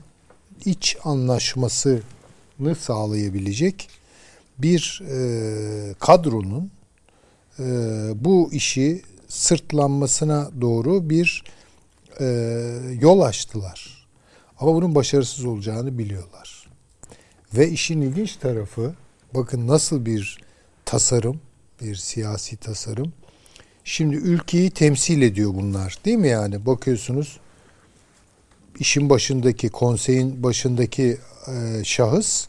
iç 0.66 0.98
anlaşmasını 1.04 2.76
sağlayabilecek 2.80 3.90
bir 4.58 5.02
e, 5.10 5.94
kadronun 6.00 6.72
e, 7.60 7.64
bu 8.16 8.50
işi 8.54 9.02
sırtlanmasına 9.28 10.50
doğru 10.62 11.10
bir 11.10 11.44
e, 12.20 12.26
yol 13.00 13.22
açtılar. 13.22 14.08
Ama 14.60 14.74
bunun 14.74 14.96
başarısız 14.96 15.46
olacağını 15.46 15.98
biliyorlar. 15.98 16.68
Ve 17.54 17.70
işin 17.70 18.02
ilginç 18.02 18.36
tarafı 18.36 18.94
bakın 19.34 19.68
nasıl 19.68 20.06
bir 20.06 20.38
tasarım, 20.86 21.42
bir 21.82 21.96
siyasi 21.96 22.58
tasarım 22.58 23.14
Şimdi 23.84 24.16
ülkeyi 24.16 24.70
temsil 24.70 25.22
ediyor 25.22 25.54
bunlar 25.54 25.98
değil 26.06 26.18
mi 26.18 26.28
yani? 26.28 26.66
Bakıyorsunuz 26.66 27.40
işin 28.80 29.10
başındaki, 29.10 29.70
konseyin 29.70 30.44
başındaki 30.44 31.18
e, 31.48 31.84
şahıs 31.84 32.48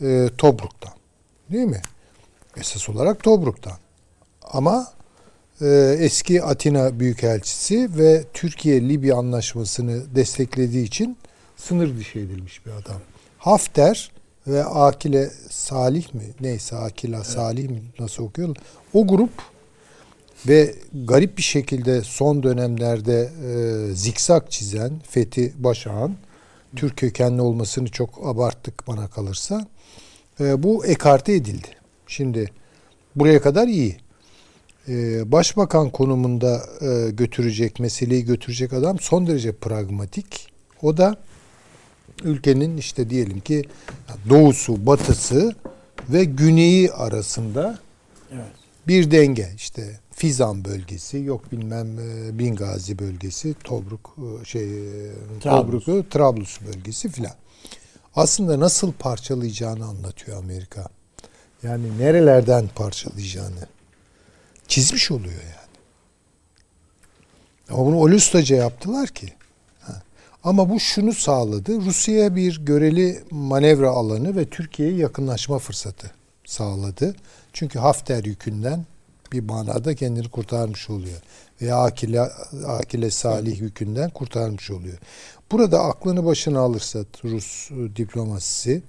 e, 0.00 0.28
Tobruk'tan 0.38 0.92
değil 1.50 1.66
mi? 1.66 1.82
Esas 2.56 2.88
olarak 2.88 3.22
Tobruk'tan. 3.22 3.78
Ama 4.42 4.92
e, 5.60 5.96
eski 5.98 6.42
Atina 6.42 7.00
Büyükelçisi 7.00 7.98
ve 7.98 8.24
Türkiye-Libya 8.34 9.16
anlaşmasını 9.16 10.14
desteklediği 10.14 10.84
için 10.84 11.16
sınır 11.56 11.98
dışı 11.98 12.18
edilmiş 12.18 12.66
bir 12.66 12.70
adam. 12.70 13.00
Hafter 13.38 14.10
ve 14.46 14.64
Akile 14.64 15.30
Salih 15.50 16.14
mi? 16.14 16.24
Neyse 16.40 16.76
Akila 16.76 17.16
evet. 17.16 17.26
Salih 17.26 17.70
mi? 17.70 17.82
Nasıl 17.98 18.24
okuyorlar? 18.24 18.58
O 18.92 19.06
grup 19.06 19.30
ve 20.48 20.74
garip 21.04 21.38
bir 21.38 21.42
şekilde 21.42 22.02
son 22.02 22.42
dönemlerde 22.42 23.30
e, 23.48 23.94
zikzak 23.94 24.50
çizen 24.50 24.92
Fethi 25.10 25.52
Başağ'ın 25.58 26.16
Türk 26.76 26.96
kökenli 26.96 27.42
olmasını 27.42 27.88
çok 27.88 28.26
abarttık 28.26 28.88
bana 28.88 29.08
kalırsa. 29.08 29.66
E, 30.40 30.62
bu 30.62 30.86
ekarte 30.86 31.32
edildi. 31.32 31.68
Şimdi 32.06 32.50
buraya 33.16 33.42
kadar 33.42 33.68
iyi. 33.68 33.96
e, 34.88 35.32
başbakan 35.32 35.90
konumunda 35.90 36.62
e, 36.80 37.10
götürecek, 37.10 37.80
meseleyi 37.80 38.24
götürecek 38.24 38.72
adam 38.72 38.98
son 39.00 39.26
derece 39.26 39.52
pragmatik. 39.52 40.48
O 40.82 40.96
da 40.96 41.16
ülkenin 42.24 42.76
işte 42.76 43.10
diyelim 43.10 43.40
ki 43.40 43.64
doğusu, 44.30 44.86
batısı 44.86 45.54
ve 46.08 46.24
güneyi 46.24 46.92
arasında 46.92 47.78
evet. 48.32 48.44
bir 48.88 49.10
denge. 49.10 49.52
işte 49.56 50.00
Fizan 50.16 50.64
bölgesi, 50.64 51.18
yok 51.18 51.52
bilmem 51.52 51.98
e, 51.98 52.38
Bingazi 52.38 52.98
bölgesi, 52.98 53.54
Tobruk 53.64 54.16
e, 54.18 54.44
şey 54.44 54.68
Trablus. 55.40 55.84
Tobruk, 55.84 56.10
Trablus 56.10 56.60
bölgesi 56.60 57.08
filan. 57.08 57.34
Aslında 58.16 58.60
nasıl 58.60 58.92
parçalayacağını 58.92 59.84
anlatıyor 59.84 60.38
Amerika. 60.38 60.86
Yani 61.62 61.98
nerelerden 61.98 62.68
parçalayacağını 62.74 63.66
çizmiş 64.68 65.10
oluyor 65.10 65.42
yani. 65.42 65.74
Ama 67.70 67.86
bunu 67.86 67.96
Olustaca 67.96 68.56
yaptılar 68.56 69.08
ki. 69.08 69.32
Ama 70.44 70.70
bu 70.70 70.80
şunu 70.80 71.12
sağladı. 71.12 71.80
Rusya'ya 71.80 72.36
bir 72.36 72.64
göreli 72.64 73.24
manevra 73.30 73.90
alanı 73.90 74.36
ve 74.36 74.44
Türkiye'ye 74.48 74.96
yakınlaşma 74.96 75.58
fırsatı 75.58 76.10
sağladı. 76.44 77.16
Çünkü 77.52 77.78
Hafter 77.78 78.24
yükünden 78.24 78.84
bir 79.34 79.48
manada 79.48 79.94
kendini 79.94 80.28
kurtarmış 80.28 80.90
oluyor. 80.90 81.18
Veya 81.62 81.76
Akile, 81.76 82.20
Akile 82.66 83.10
Salih 83.10 83.60
yükünden 83.60 84.10
kurtarmış 84.10 84.70
oluyor. 84.70 84.98
Burada 85.52 85.80
aklını 85.80 86.24
başına 86.24 86.60
alırsa 86.60 86.98
Rus 87.24 87.70
diplomasisi 87.96 88.82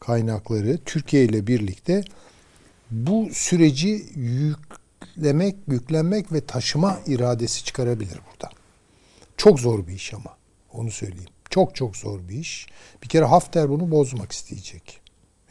kaynakları 0.00 0.78
Türkiye 0.84 1.24
ile 1.24 1.46
birlikte 1.46 2.04
bu 2.90 3.28
süreci 3.32 4.06
yüklemek, 4.14 5.56
yüklenmek 5.68 6.32
ve 6.32 6.40
taşıma 6.40 7.00
iradesi 7.06 7.64
çıkarabilir 7.64 8.18
burada. 8.30 8.52
Çok 9.36 9.60
zor 9.60 9.86
bir 9.86 9.92
iş 9.92 10.14
ama. 10.14 10.36
Onu 10.72 10.90
söyleyeyim. 10.90 11.30
Çok 11.50 11.74
çok 11.74 11.96
zor 11.96 12.28
bir 12.28 12.38
iş. 12.38 12.66
Bir 13.02 13.08
kere 13.08 13.24
Hafter 13.24 13.68
bunu 13.68 13.90
bozmak 13.90 14.32
isteyecek. 14.32 14.99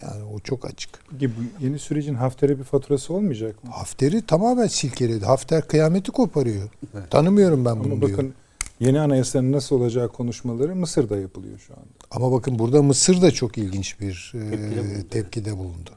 Yani 0.01 0.23
o 0.23 0.39
çok 0.39 0.65
açık. 0.65 0.89
Peki 1.11 1.29
bu 1.29 1.65
yeni 1.65 1.79
sürecin 1.79 2.13
Hafter'e 2.15 2.59
bir 2.59 2.63
faturası 2.63 3.13
olmayacak 3.13 3.63
mı? 3.63 3.69
Hafter'i 3.71 4.25
tamamen 4.25 4.67
silkeledi. 4.67 5.25
Hafter 5.25 5.67
kıyameti 5.67 6.11
koparıyor. 6.11 6.69
Evet. 6.93 7.11
Tanımıyorum 7.11 7.65
ben 7.65 7.83
bunu 7.83 7.93
Ama 7.93 8.01
bakın 8.01 8.17
diyor. 8.17 8.33
yeni 8.79 8.99
anayasanın 8.99 9.51
nasıl 9.51 9.75
olacağı 9.75 10.09
konuşmaları 10.11 10.75
Mısır'da 10.75 11.17
yapılıyor 11.17 11.59
şu 11.67 11.73
anda. 11.73 11.85
Ama 12.11 12.31
bakın 12.31 12.59
burada 12.59 12.81
Mısır 12.81 13.21
da 13.21 13.31
çok 13.31 13.57
ilginç 13.57 13.99
bir 13.99 14.33
e, 14.35 15.07
tepkide 15.07 15.57
bulundu. 15.57 15.91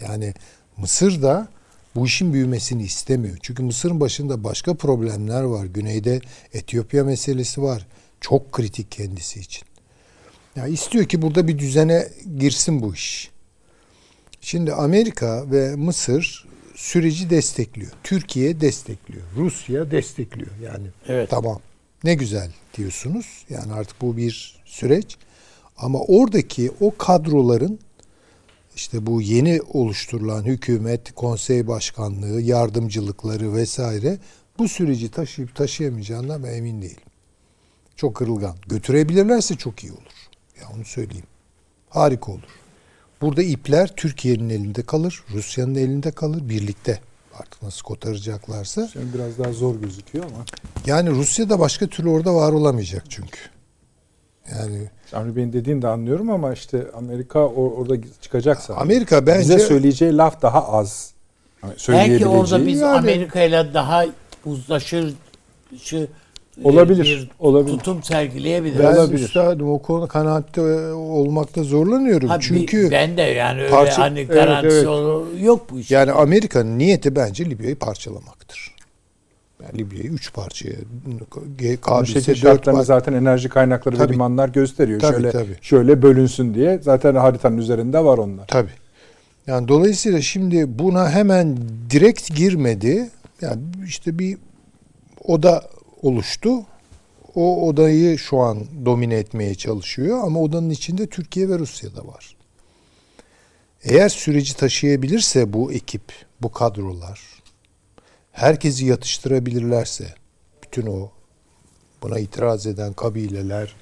Yani 0.00 0.34
Mısır 0.76 1.22
da 1.22 1.48
bu 1.94 2.06
işin 2.06 2.32
büyümesini 2.32 2.82
istemiyor. 2.82 3.36
Çünkü 3.42 3.62
Mısır'ın 3.62 4.00
başında 4.00 4.44
başka 4.44 4.74
problemler 4.74 5.42
var. 5.42 5.64
Güneyde 5.66 6.20
Etiyopya 6.52 7.04
meselesi 7.04 7.62
var. 7.62 7.86
Çok 8.20 8.52
kritik 8.52 8.90
kendisi 8.90 9.40
için. 9.40 9.62
Ya 10.56 10.66
istiyor 10.66 11.04
ki 11.04 11.22
burada 11.22 11.48
bir 11.48 11.58
düzene 11.58 12.08
girsin 12.38 12.82
bu 12.82 12.94
iş. 12.94 13.31
Şimdi 14.44 14.72
Amerika 14.72 15.50
ve 15.50 15.76
Mısır 15.76 16.46
süreci 16.74 17.30
destekliyor. 17.30 17.92
Türkiye 18.04 18.60
destekliyor. 18.60 19.22
Rusya 19.36 19.90
destekliyor. 19.90 20.50
Yani 20.62 20.86
evet. 21.08 21.30
tamam. 21.30 21.60
Ne 22.04 22.14
güzel 22.14 22.52
diyorsunuz. 22.76 23.44
Yani 23.50 23.72
artık 23.72 24.00
bu 24.00 24.16
bir 24.16 24.60
süreç. 24.64 25.16
Ama 25.76 26.00
oradaki 26.00 26.70
o 26.80 26.96
kadroların 26.96 27.78
işte 28.76 29.06
bu 29.06 29.22
yeni 29.22 29.60
oluşturulan 29.62 30.44
hükümet, 30.44 31.12
konsey 31.14 31.66
başkanlığı, 31.66 32.40
yardımcılıkları 32.40 33.54
vesaire 33.54 34.18
bu 34.58 34.68
süreci 34.68 35.10
taşıyıp 35.10 35.54
taşıyamayacağından 35.54 36.44
ben 36.44 36.52
emin 36.52 36.82
değilim. 36.82 36.96
Çok 37.96 38.14
kırılgan. 38.14 38.56
Götürebilirlerse 38.68 39.56
çok 39.56 39.84
iyi 39.84 39.92
olur. 39.92 40.28
Ya 40.60 40.68
onu 40.76 40.84
söyleyeyim. 40.84 41.26
Harika 41.88 42.32
olur. 42.32 42.61
Burada 43.22 43.42
ipler 43.42 43.88
Türkiye'nin 43.96 44.48
elinde 44.48 44.82
kalır, 44.82 45.22
Rusya'nın 45.34 45.74
elinde 45.74 46.10
kalır 46.10 46.48
birlikte. 46.48 47.00
Artık 47.38 47.62
nasıl 47.62 47.82
kotaracaklarsa. 47.82 48.88
Şimdi 48.92 49.14
biraz 49.14 49.38
daha 49.38 49.52
zor 49.52 49.74
gözüküyor 49.80 50.24
ama. 50.24 50.44
Yani 50.86 51.10
Rusya 51.10 51.50
da 51.50 51.58
başka 51.60 51.86
türlü 51.86 52.08
orada 52.08 52.34
var 52.34 52.52
olamayacak 52.52 53.04
çünkü. 53.08 53.38
Yani 54.50 54.90
Avni 55.12 55.36
Bey'in 55.36 55.52
dediğini 55.52 55.82
de 55.82 55.88
anlıyorum 55.88 56.30
ama 56.30 56.52
işte 56.52 56.86
Amerika 56.94 57.38
or- 57.38 57.74
orada 57.74 57.96
çıkacaksa 58.22 58.74
Amerika 58.74 59.26
bence 59.26 59.40
bize 59.40 59.58
söyleyeceği 59.58 60.16
laf 60.16 60.42
daha 60.42 60.68
az. 60.68 61.12
Belki 61.88 62.26
orada 62.26 62.66
biz 62.66 62.80
yani, 62.80 62.98
Amerika 62.98 63.42
ile 63.42 63.74
daha 63.74 64.04
uzlaşır 64.44 65.14
şu 65.82 66.06
olabilir. 66.64 67.04
Bir 67.04 67.30
olabilir. 67.38 67.78
tutum 67.78 68.02
sergileyebilir. 68.02 68.78
Ben 68.78 68.94
olabilir. 68.94 69.24
üstadım 69.24 69.72
o 69.72 69.78
konu 69.78 70.08
kanaatte 70.08 70.60
olmakta 70.92 71.62
zorlanıyorum. 71.62 72.28
Ha, 72.28 72.38
Çünkü 72.40 72.90
ben 72.90 73.16
de 73.16 73.22
yani 73.22 73.60
öyle 73.60 73.70
parça, 73.70 74.02
hani 74.02 74.24
garantisi 74.24 74.76
evet, 74.76 74.88
evet. 74.88 75.42
yok 75.44 75.66
bu 75.70 75.78
iş. 75.78 75.90
Yani 75.90 76.12
Amerika'nın 76.12 76.78
niyeti 76.78 77.16
bence 77.16 77.44
Libya'yı 77.44 77.76
parçalamaktır. 77.76 78.74
Yani 79.62 79.78
Libya'yı 79.78 80.08
üç 80.08 80.32
parçaya 80.32 80.76
kabise 81.80 82.34
şartlarını 82.34 82.84
zaten 82.84 83.12
enerji 83.12 83.48
kaynakları 83.48 83.96
tabii, 83.96 84.08
ve 84.08 84.12
limanlar 84.12 84.48
gösteriyor. 84.48 85.00
Tabii, 85.00 85.12
şöyle 85.12 85.30
tabii. 85.30 85.56
şöyle 85.60 86.02
bölünsün 86.02 86.54
diye. 86.54 86.78
Zaten 86.82 87.14
haritanın 87.14 87.58
üzerinde 87.58 88.04
var 88.04 88.18
onlar. 88.18 88.46
Tabii. 88.46 88.70
Yani 89.46 89.68
dolayısıyla 89.68 90.20
şimdi 90.20 90.78
buna 90.78 91.10
hemen 91.10 91.56
direkt 91.90 92.36
girmedi. 92.36 93.10
Yani 93.40 93.60
işte 93.86 94.18
bir 94.18 94.38
oda 95.24 95.62
oluştu. 96.02 96.50
O 97.34 97.68
odayı 97.68 98.18
şu 98.18 98.38
an 98.38 98.58
domine 98.84 99.14
etmeye 99.14 99.54
çalışıyor 99.54 100.20
ama 100.24 100.40
odanın 100.40 100.70
içinde 100.70 101.06
Türkiye 101.06 101.48
ve 101.48 101.58
Rusya 101.58 101.96
da 101.96 102.06
var. 102.06 102.36
Eğer 103.84 104.08
süreci 104.08 104.56
taşıyabilirse 104.56 105.52
bu 105.52 105.72
ekip, 105.72 106.02
bu 106.42 106.52
kadrolar, 106.52 107.20
herkesi 108.32 108.86
yatıştırabilirlerse, 108.86 110.14
bütün 110.62 110.86
o 110.86 111.10
buna 112.02 112.18
itiraz 112.18 112.66
eden 112.66 112.92
kabileler, 112.92 113.74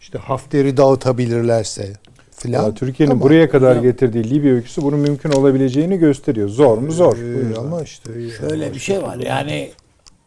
işte 0.00 0.18
Hafter'i 0.18 0.76
dağıtabilirlerse 0.76 1.92
filan. 2.30 2.74
Türkiye'nin 2.74 3.10
tamam. 3.10 3.22
buraya 3.22 3.50
kadar 3.50 3.76
ya. 3.76 3.82
getirdiği 3.82 4.30
Libya 4.30 4.52
öyküsü 4.52 4.82
bunun 4.82 4.98
mümkün 4.98 5.30
olabileceğini 5.30 5.98
gösteriyor. 5.98 6.48
Zor 6.48 6.78
mu? 6.78 6.92
Zor. 6.92 7.16
Ee, 7.16 7.58
ama 7.58 7.82
işte 7.82 8.10
şöyle 8.38 8.74
bir 8.74 8.78
şey 8.78 9.02
var. 9.02 9.16
Yani 9.16 9.70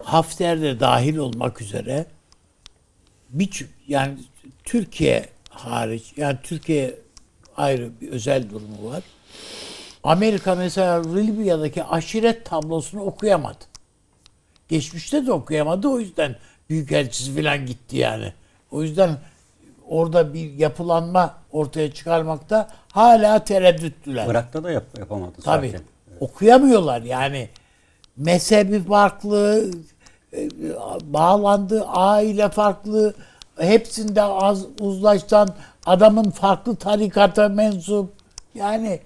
Hafter 0.03 0.61
de 0.61 0.79
dahil 0.79 1.17
olmak 1.17 1.61
üzere 1.61 2.05
bir 3.29 3.65
yani 3.87 4.17
Türkiye 4.63 5.25
hariç 5.49 6.13
yani 6.17 6.37
Türkiye 6.43 6.95
ayrı 7.57 7.91
bir 8.01 8.11
özel 8.11 8.49
durumu 8.49 8.91
var. 8.91 9.03
Amerika 10.03 10.55
mesela 10.55 11.13
Libya'daki 11.13 11.83
aşiret 11.83 12.45
tablosunu 12.45 13.01
okuyamadı. 13.01 13.65
Geçmişte 14.69 15.25
de 15.25 15.31
okuyamadı 15.31 15.87
o 15.87 15.99
yüzden 15.99 16.35
büyükelçisi 16.69 17.35
falan 17.35 17.65
gitti 17.65 17.97
yani. 17.97 18.33
O 18.71 18.83
yüzden 18.83 19.17
orada 19.87 20.33
bir 20.33 20.53
yapılanma 20.53 21.35
ortaya 21.51 21.91
çıkarmakta 21.91 22.69
hala 22.91 23.43
tereddütlüler. 23.43 24.27
Irak'ta 24.27 24.63
da 24.63 24.71
yap, 24.71 24.83
yapamadı 24.99 25.41
Tabii. 25.43 25.67
zaten. 25.67 25.85
Evet. 26.11 26.21
Okuyamıyorlar 26.21 27.01
yani. 27.01 27.49
Mezhebi 28.17 28.83
farklı, 28.83 29.71
e, 30.33 30.49
bağlandığı 31.03 31.85
aile 31.85 32.49
farklı, 32.49 33.13
hepsinde 33.59 34.21
az 34.21 34.65
uzlaştan 34.79 35.49
adamın 35.85 36.29
farklı 36.29 36.75
tarikata 36.75 37.49
mensup. 37.49 38.13
Yani 38.55 38.99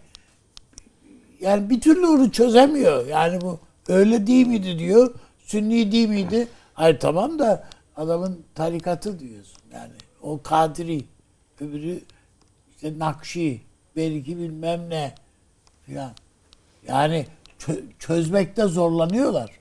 yani 1.41 1.69
bir 1.69 1.81
türlü 1.81 2.07
onu 2.07 2.31
çözemiyor. 2.31 3.07
Yani 3.07 3.41
bu 3.41 3.59
öyle 3.87 4.27
değil 4.27 4.47
miydi 4.47 4.79
diyor. 4.79 5.13
Sünni 5.45 5.91
değil 5.91 6.09
miydi? 6.09 6.47
Hayır 6.73 6.99
tamam 6.99 7.39
da 7.39 7.67
adamın 7.95 8.43
tarikatı 8.55 9.19
diyorsun. 9.19 9.57
Yani 9.73 9.91
o 10.21 10.41
Kadiri, 10.41 11.03
öbürü 11.61 12.01
işte 12.75 12.99
Nakşi, 12.99 13.61
belki 13.95 14.37
bilmem 14.37 14.89
ne 14.89 15.15
filan. 15.85 16.11
Yani 16.87 17.25
çözmekte 17.99 18.65
zorlanıyorlar. 18.65 19.51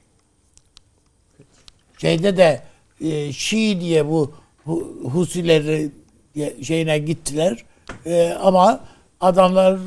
Şeyde 1.98 2.36
de 2.36 2.62
e, 3.00 3.32
Şii 3.32 3.80
diye 3.80 4.06
bu 4.06 4.32
Husileri 5.12 5.90
şeyine 6.62 6.98
gittiler. 6.98 7.64
E, 8.06 8.28
ama 8.42 8.80
adamlar 9.20 9.78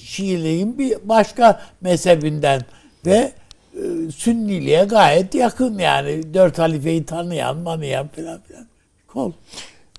Şiiliğin 0.00 0.78
bir 0.78 0.96
başka 1.04 1.62
mezhebinden 1.80 2.62
ve 3.06 3.32
e, 3.74 4.10
Sünniliğe 4.16 4.84
gayet 4.84 5.34
yakın 5.34 5.78
yani. 5.78 6.34
Dört 6.34 6.58
halifeyi 6.58 7.04
tanıyan, 7.04 7.56
manıyan 7.56 8.08
falan 8.08 8.40
filan. 8.40 8.66
Kol. 9.08 9.32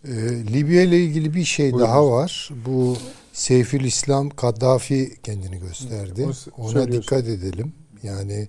E, 0.06 0.11
Libya 0.53 0.81
ile 0.81 0.99
ilgili 0.99 1.34
bir 1.34 1.44
şey 1.44 1.73
Buyurun. 1.73 1.90
daha 1.90 2.11
var. 2.11 2.49
Bu 2.65 2.98
Seyfül 3.34 3.84
İslam 3.84 4.30
Kaddafi 4.30 5.22
kendini 5.23 5.60
gösterdi. 5.60 6.27
Ona 6.57 6.91
dikkat 6.91 7.27
edelim. 7.27 7.73
Yani 8.03 8.47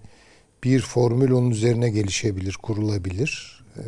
bir 0.65 0.81
formül 0.81 1.31
onun 1.31 1.51
üzerine 1.51 1.91
gelişebilir, 1.91 2.59
kurulabilir. 2.63 3.65
Ee, 3.77 3.83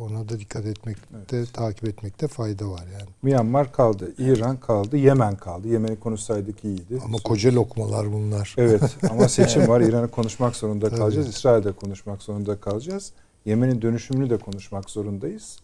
ona 0.00 0.28
da 0.28 0.38
dikkat 0.40 0.66
etmekte, 0.66 1.36
evet. 1.36 1.54
takip 1.54 1.84
etmekte 1.88 2.28
fayda 2.28 2.70
var 2.70 2.84
yani. 2.92 3.10
Myanmar 3.22 3.72
kaldı, 3.72 4.14
İran 4.18 4.56
kaldı, 4.56 4.96
Yemen 4.96 5.36
kaldı. 5.36 5.68
Yemen'i 5.68 6.00
konuşsaydık 6.00 6.64
iyiydi. 6.64 7.00
Ama 7.04 7.18
koca 7.24 7.54
lokmalar 7.54 8.12
bunlar. 8.12 8.54
Evet 8.58 8.82
ama 9.10 9.28
seçim 9.28 9.68
var. 9.68 9.80
İran'ı 9.80 10.08
konuşmak 10.10 10.56
zorunda 10.56 10.90
kalacağız. 10.90 11.28
İsrail'de 11.28 11.72
konuşmak 11.72 12.22
zorunda 12.22 12.60
kalacağız. 12.60 13.12
Yemen'in 13.44 13.82
dönüşümünü 13.82 14.30
de 14.30 14.36
konuşmak 14.36 14.90
zorundayız. 14.90 15.58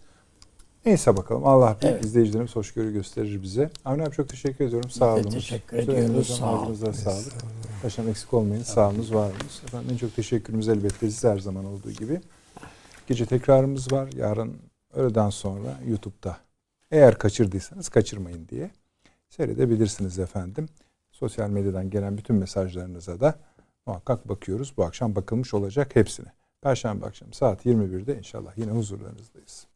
Neyse 0.86 1.16
bakalım. 1.16 1.46
Allah 1.46 1.76
evet. 1.82 2.04
izleyicilerimiz 2.04 2.56
hoşgörü 2.56 2.92
gösterir 2.92 3.42
bize. 3.42 3.70
Avni 3.84 4.02
abi 4.02 4.10
çok 4.10 4.28
teşekkür 4.28 4.64
ediyorum. 4.64 4.90
Sağ 4.90 5.14
olun. 5.14 5.30
Teşekkür 5.30 5.76
ediyoruz. 5.76 6.38
Sağ 6.38 6.62
olun. 6.62 6.74
sağlık. 6.74 7.32
Paşam 7.82 8.08
eksik 8.08 8.34
olmayın. 8.34 8.62
Sağ 8.62 8.88
olunuz, 8.90 9.14
var 9.14 9.30
olunuz. 9.30 9.62
Efendim 9.64 9.88
en 9.92 9.96
çok 9.96 10.16
teşekkürümüz 10.16 10.68
elbette 10.68 11.10
siz 11.10 11.24
her 11.24 11.38
zaman 11.38 11.64
olduğu 11.64 11.90
gibi. 11.90 12.20
Gece 13.06 13.26
tekrarımız 13.26 13.92
var. 13.92 14.08
Yarın 14.16 14.56
öğleden 14.94 15.30
sonra 15.30 15.80
YouTube'da. 15.88 16.36
Eğer 16.90 17.18
kaçırdıysanız 17.18 17.88
kaçırmayın 17.88 18.48
diye 18.48 18.70
seyredebilirsiniz 19.28 20.18
efendim. 20.18 20.68
Sosyal 21.10 21.50
medyadan 21.50 21.90
gelen 21.90 22.18
bütün 22.18 22.36
mesajlarınıza 22.36 23.20
da 23.20 23.34
muhakkak 23.86 24.28
bakıyoruz. 24.28 24.72
Bu 24.76 24.84
akşam 24.84 25.16
bakılmış 25.16 25.54
olacak 25.54 25.96
hepsine. 25.96 26.28
Perşembe 26.62 27.06
akşam 27.06 27.32
saat 27.32 27.66
21'de 27.66 28.18
inşallah 28.18 28.58
yine 28.58 28.70
huzurlarınızdayız. 28.70 29.66